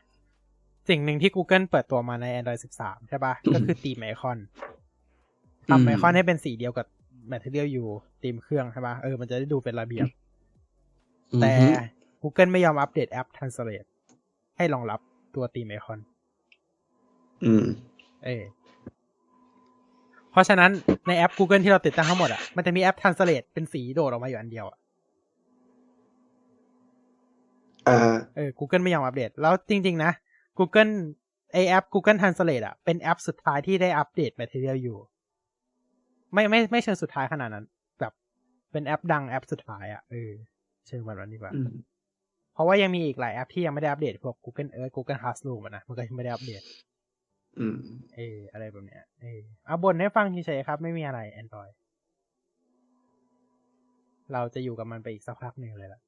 [0.89, 4.39] สิ่งหนึ่งที่ Google เปิดตัวมาใน Android 13 ใช่ปะก็คือตีมไอคอน
[5.69, 6.87] ทำไอคอนให้เป็นสีเดียวกับ
[7.31, 7.85] Material U
[8.23, 10.07] ตีมเครื่องใช่ปะเออ มันจะได้ดูเป็นระเบียบ
[11.41, 11.67] แต่อือฮึ
[12.21, 13.87] Google ไม่ยอมอัปเดตแอป Translate
[14.57, 14.99] ให้รองรับ
[15.35, 15.99] ตัวตีมไอคอน
[17.45, 17.65] อืม
[18.25, 18.43] เออ
[20.31, 20.71] เพราะฉะนั้น
[21.07, 24.77] ในแอป Google ที่เราติดตั้งทั้งหมดอะมันจะมีแอป Translate เป็นสีโดดออกมาอยู่อันเดียวอะ
[27.87, 27.97] อ่า
[28.35, 30.11] เออ Google ไม่ยอมอัปเดต แล้วจริง ๆ นะ
[30.59, 30.91] Google
[31.53, 34.97] ไอแอป Google Translate อะเป็นแอปสุดท้ายที่ได้อัปเดต Material อยู่
[36.33, 37.65] ไม่ไม่ไม่เชิงสุดท้ายขนาดนั้น
[37.99, 38.13] แบบ
[38.71, 40.31] เป็นแอปดังแอปสุดท้ายอะเออ
[40.87, 41.69] เชิงแบบนั้นดีกว่าอืม
[42.53, 46.61] เพราะว่ายังมีอีกหลายแอปที่ยังไม่ได้อัปเดตพวก Google Earth Google Classroom อะนะมันก็ยังไม่ได้อัปเดต
[47.59, 47.77] อืม
[48.15, 49.03] เอออะไรแบบเนี้ย
[49.71, 51.73] เออเอาบนให้ฟังเฉยๆครับ ไม่มีอะไร Android
[54.33, 56.01] เราจะอยู่กับมันไปอีกสักพักหนึ่งเลยล่ะ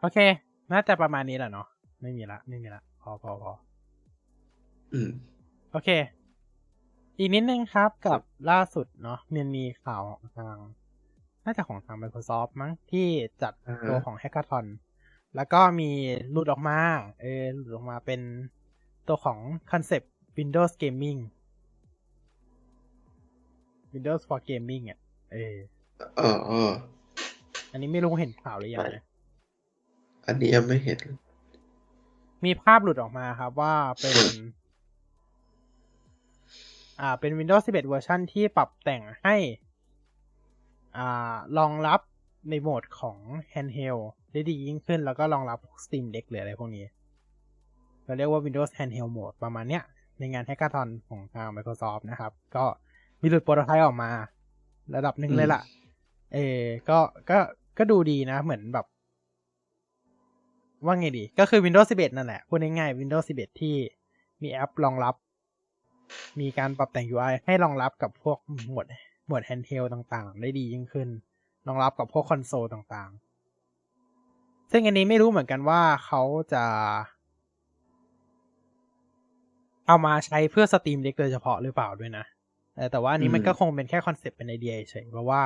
[0.00, 0.18] โอเค
[0.72, 1.66] น่าจะประมาณนี้แหละเนาะ
[2.02, 3.52] ไม่มีละ ไม่มีละ พอพอพอ
[4.92, 5.10] อืม
[5.72, 5.88] โอเค
[7.18, 10.56] อีกนิดนึงครับกับล่าสุดเนาะมันมีข่าวของทาง
[11.44, 13.06] น่าจะของทาง Microsoft มั้งที่
[13.42, 14.66] จัดอ่าฮะตัวของ Hackathon
[15.36, 15.90] แล้วก็มี
[16.30, 16.78] หลุดออกมา
[17.20, 18.20] เออหลุดออกมาเป็น
[19.08, 19.38] ตัวของ
[19.72, 21.20] คอนเซปต์ Windows Gaming
[23.92, 24.98] Windows for Gaming อะ
[25.32, 25.56] เออ
[26.20, 26.72] อ๋ออ๋อ
[27.72, 29.04] อันนี้ไม่รู้เห็นข่าวหรือยังนะ
[30.26, 30.98] อันนี้ยังไม่เห็น
[32.44, 34.16] มีภาพหลุดออกมาครับว่าเป็น
[37.00, 39.36] อ่า เป็น Windows 11 เวอร์ชันที่ปรับแต่งให้
[40.96, 42.00] อ่ารองรับ
[42.50, 43.18] ในโหมดของ
[43.52, 46.84] handheld ได้ดียิ่งขึ้น แล้วก็รองรับ Steam Deck หรืออะไรพวกนี้
[48.04, 49.84] เราเรียกว่า Windows handheld mode ประมาณเนี้ย
[50.18, 52.64] ในงาน Hackathon ของทาง Microsoft นะครับ ก็
[53.20, 54.10] มีหลุดโปรโตไทป์ออกมา
[54.96, 55.62] ระดับหนึ่งเลยล่ะ
[56.34, 56.98] เออก็
[57.30, 57.38] ก็
[57.78, 58.86] ก็ดูดีนะ เหมือนแบบ
[60.84, 63.74] ว่าไงดี ก็คือ Windows 11 นั่นแหละ พูดง่ายๆ Windows 11 ที่
[64.42, 65.14] มีแอปรองรับ
[66.40, 68.38] มีการปรับแต่ง UI ให้รองรับกับพวก
[68.68, 68.86] หมวด
[69.26, 71.08] หมวด handheld ต่างๆ ได้ดียิ่งขึ้น
[71.68, 76.22] รองรับกับพวกคอนโซลต่างๆ ซึ่งอันนี้ไม่รู้เหมือนกันว่าเขา
[76.52, 76.64] จะ
[79.86, 82.24] เอามาใช้เพื่อ Steam Deck โดยเฉพาะหรือเปล่าด้วยนะ
[82.76, 85.42] เออแต่ว่าอันนี้มันอืมก็คงเป็นแค่คอนเซปต์เป็นไอเดียเฉยๆเพราะว่า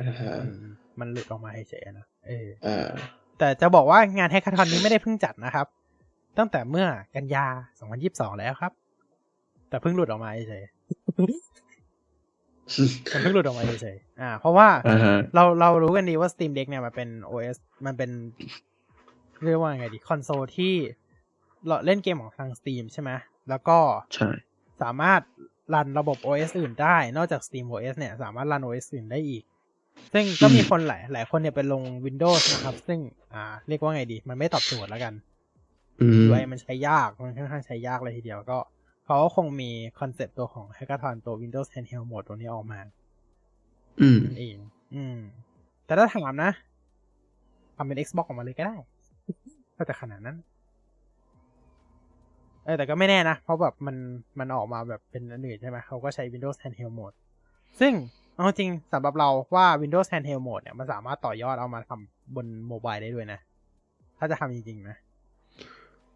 [0.00, 0.62] อ่าฮะอืม
[1.00, 2.88] มันหลุดออกมาเฉยๆนะเอออ่า
[3.38, 5.66] แต่จะบอกว่างานแฮก a ทอนนี้ไม่ได้เพิ่งจัดนะครับ
[6.38, 7.46] ตั้งแต่เมื่อกันยา
[7.92, 8.72] 2022 แล้วครับ
[9.68, 10.72] แต่เพิ่งหลุดออกมาเฉยๆ
[13.12, 18.10] มันเพิ่งหลุดออกมาเฉยๆอ่า เพราะว่าอ่าฮะเราเรารู้กันดีว่า Steam Deck เนี่ยมันเป็น OS มันเป็น
[19.44, 20.74] เรียกว่าไงดี คอนโซลที่
[21.66, 23.10] เราเล่นเกมของทาง Steam ใช่ไหม
[23.48, 23.78] แล้วก็
[24.14, 24.30] ใช่
[24.82, 25.20] สามารถ
[25.74, 29.42] รันระบบ OS อื่นได้ นอกจาก Steam OS เนี่ย สามารถรัน OS อื่นได้อีก
[30.12, 32.98] ซึ่งก็มีคนหลายหลายคนเนี่ยไปลง Windows นะครับ ซึ่ง
[33.34, 35.14] อ่า เรียกว่าไงดี มันไม่ตอบโจทย์แล้วกัน
[36.00, 38.58] อืม UI มันใช้ยาก มันค่อนข้างใช้ยากเลยทีเดียวก็
[39.04, 39.70] เขาก็คงมี
[40.00, 42.80] คอนเซปต์ตัวของ Hackathon ตัว Windows Handheld Mode ตัวนี้ออกมา
[44.00, 44.56] อืมนั่นเอง
[44.94, 45.16] อืม
[45.86, 46.50] แต่ถ้าถามนะ
[47.76, 48.76] ทำเป็น Xbox ออกมาเลยก็ได้
[49.76, 50.49] ก็จะขนาดนั้นเออ
[52.76, 53.96] แต่ก็ไม่แน่นะ เพราะแบบมัน
[54.38, 57.16] มันออกมาแบบเป็นอันอื่นใช่ไหมเขาก็ใช้ Windows Handheld Mode
[57.80, 57.92] ซึ่ง
[58.34, 63.40] เอาจริงสำหรับเราว่า Windows Handheld Mode เนี่ยมันสามารถต่อยอดเอามาทำบน mobile ได้ด้วยนะ
[64.18, 64.96] ถ้าจะทำจริง ๆ นะ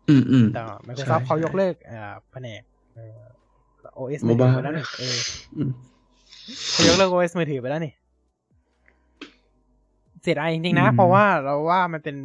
[0.09, 2.63] อืมอืมแต่ Microsoft ใช่เขายกเลิกเอ่อแผนก
[2.95, 3.23] เอ่อ
[3.99, 5.17] OS โมบายไปแล้วนี่เออ
[5.57, 5.71] อืม
[6.73, 7.93] เขายกเลิก OS มือถือไปแล้วนี่
[10.23, 12.17] เสียดายจริง ๆ นะอืมเพราะว่าเราว่ามันเป็น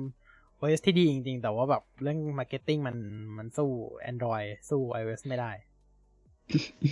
[0.62, 2.96] OS ที่ดีจริง ๆ แต่ว่าแบบเรื่อง marketing มัน
[3.38, 3.70] มันสู้
[4.12, 5.52] Android สู้ iOS ไม่ได้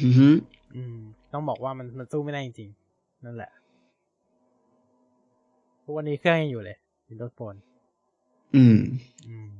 [0.03, 0.29] อือฮึ
[0.75, 0.97] อืม
[1.33, 3.51] ต้องบอกว่ามันมันสู้ไม่ได้จริง ๆ นั่นแหละ
[5.83, 6.77] ทุกวันนี้เครื่องยังอยู่เลย
[7.09, 7.59] Windows Phone
[8.55, 8.77] อืม
[9.27, 9.51] อืม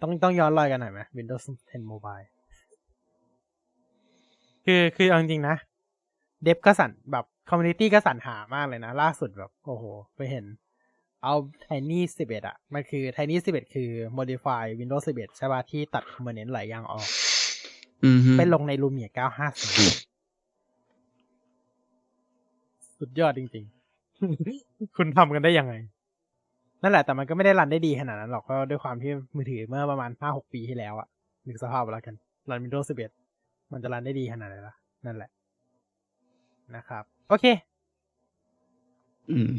[0.00, 2.26] ต้องต้องย้อนรอยกันหน่อยไหม Windows 10 Mobile
[4.64, 5.56] คือคือเอาจริงๆนะ
[6.42, 9.84] dev ก็สรรแบบ community ก็สรรหามากเลยนะ ล่าสุดแบบ โอ้โห
[10.16, 10.44] ไปเห็น
[11.24, 11.34] เอา
[11.66, 17.08] Tiny 11 อะ มันคือ Tiny 11 คือ modify Windows 11 ใช่ป่ะ ที่ตัด component หลายอย่างออก
[18.04, 19.28] อือฮึไปลงใน Lumia 950
[22.98, 23.64] สุดยอดจริง
[24.30, 25.74] ๆ คุณทำกันได้ยังไง
[26.82, 31.08] นั่นแหละแต่มันก็ไม่ได้รันได้ดีขนาดนั้นหรอกก็ด้วยความที่มือถือเมื่อประมาณ 5-6 ปีที่แล้วอะ
[31.46, 32.14] นึกสภาพเอาแล้วกัน
[32.50, 32.86] รัน Windows
[33.30, 34.74] 11 มันจะรันได้ดีขนาดไหนล่ะ
[35.06, 35.30] นั่นแหละ
[36.76, 37.44] นะครับ โอเค
[39.30, 39.50] อืม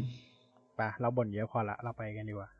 [0.76, 2.50] ไปเราบ่นเยอะพอละ เราไปกันดีกว่า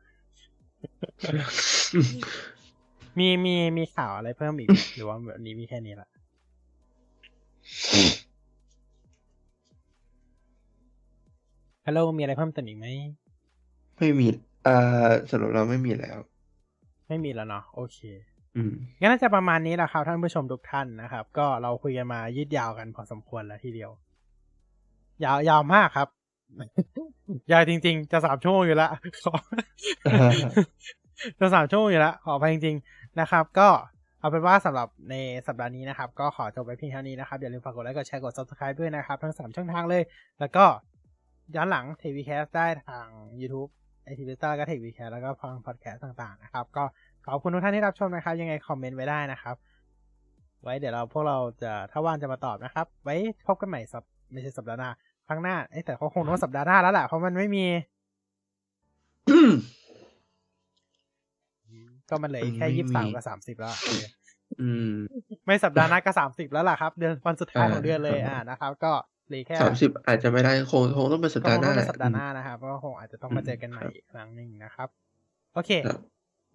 [3.19, 6.09] มีมีมีข่าวอะไรเพิ่มอีกไหมหรือว่าแบบนี้มีแค่นี้ละ
[11.85, 12.85] ฮัลโหลมีอะไรเพิ่มเติมอีกไหม
[13.97, 14.27] ไม่มี
[14.67, 16.17] อ่าสรุปเราไม่มีแล้ว
[17.07, 17.99] ไม่มีแล้วเนาะโอเค
[18.55, 23.91] อืมงั้นน่าจะประมาณนี้แหละครับท่านผู้ชมทุกท่านนะครับ ก็เราคุยกันมายืดยาวกันพอสมควรแล้วทีเดียว
[25.23, 26.07] ยาวยาวมากครับ
[27.51, 28.89] ยาวจริง ๆ จะสามชั่วโมงอยู่แล้ว
[29.25, 29.33] ขอ
[31.39, 33.69] จะสามชั่วโมงอยู่แล้วขอไปจริง ๆ นะครับ ก็
[34.19, 35.15] เอาเป็นว่าสำหรับใน
[35.47, 40.03] สัปดาห์นี้นะครับ ก็ขอจบไปเพียงเท่านี้นะครับ อย่าลืมฝากกดไลค์กดแชร์กด subscribe ด้วยนะครับ ทั้งสามช่องทางเลย
[40.39, 40.65] แล้วก็
[41.55, 43.07] ย้อนหลัง t v c a s t ได้ทาง
[43.41, 43.69] YouTube
[44.03, 46.83] ไอทีวิตเตอร์ก็ t v c a s t แล้วก็ฟังพอดแคสต์ต่างๆนะครับ ก็
[47.25, 49.55] ขอบคุณทุกท่านที่รับชมนะครับ ยังไงคอมเมนต์ไว้ได้นะครับ
[50.63, 53.15] ไว้เดี๋ยวเราพวกเราจะถ้าว่างจะมาตอบนะครับ ไว้
[53.47, 54.89] พบกันใหม่สัปไม่ใช่สัปดาห์หน้า
[55.27, 57.65] ครั้งหน้าเอ้ยแต่เขาคงต้องสัปดาห์หน้าแล้วแหละเพราะมันไม่มี
[62.09, 63.79] ก็มันเหลืออีกแค่มันไม่ยี่สิบสามมีกับสามสิบแล้วอะ
[64.61, 64.91] อืม
[65.45, 68.91] ไม่สัปดาห์หน้าก็สามสิบแล้วล่ะครับ เดือนวันสุดท้ายอ่าของเดือนเลยอ่านะครับ ก็
[69.27, 74.89] เหลือแค่สามสิบอาจจะไม่ได้คงคงต้องเป็นสัปก็ดาคห์งหต้น้าองเป็นแหละสัปดาห์หน้านะครับก็คงอาจจะต้องมาเจอกันใหม่ครับอีกครั้งหนึ่งนะครับ
[75.53, 75.99] โอเคครับ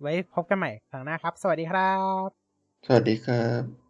[0.00, 1.92] ไว้พบกันใหม่ครั้งหน้าครับ สวัสดีครั
[2.26, 2.28] บ
[2.86, 3.88] สวัสดีครับ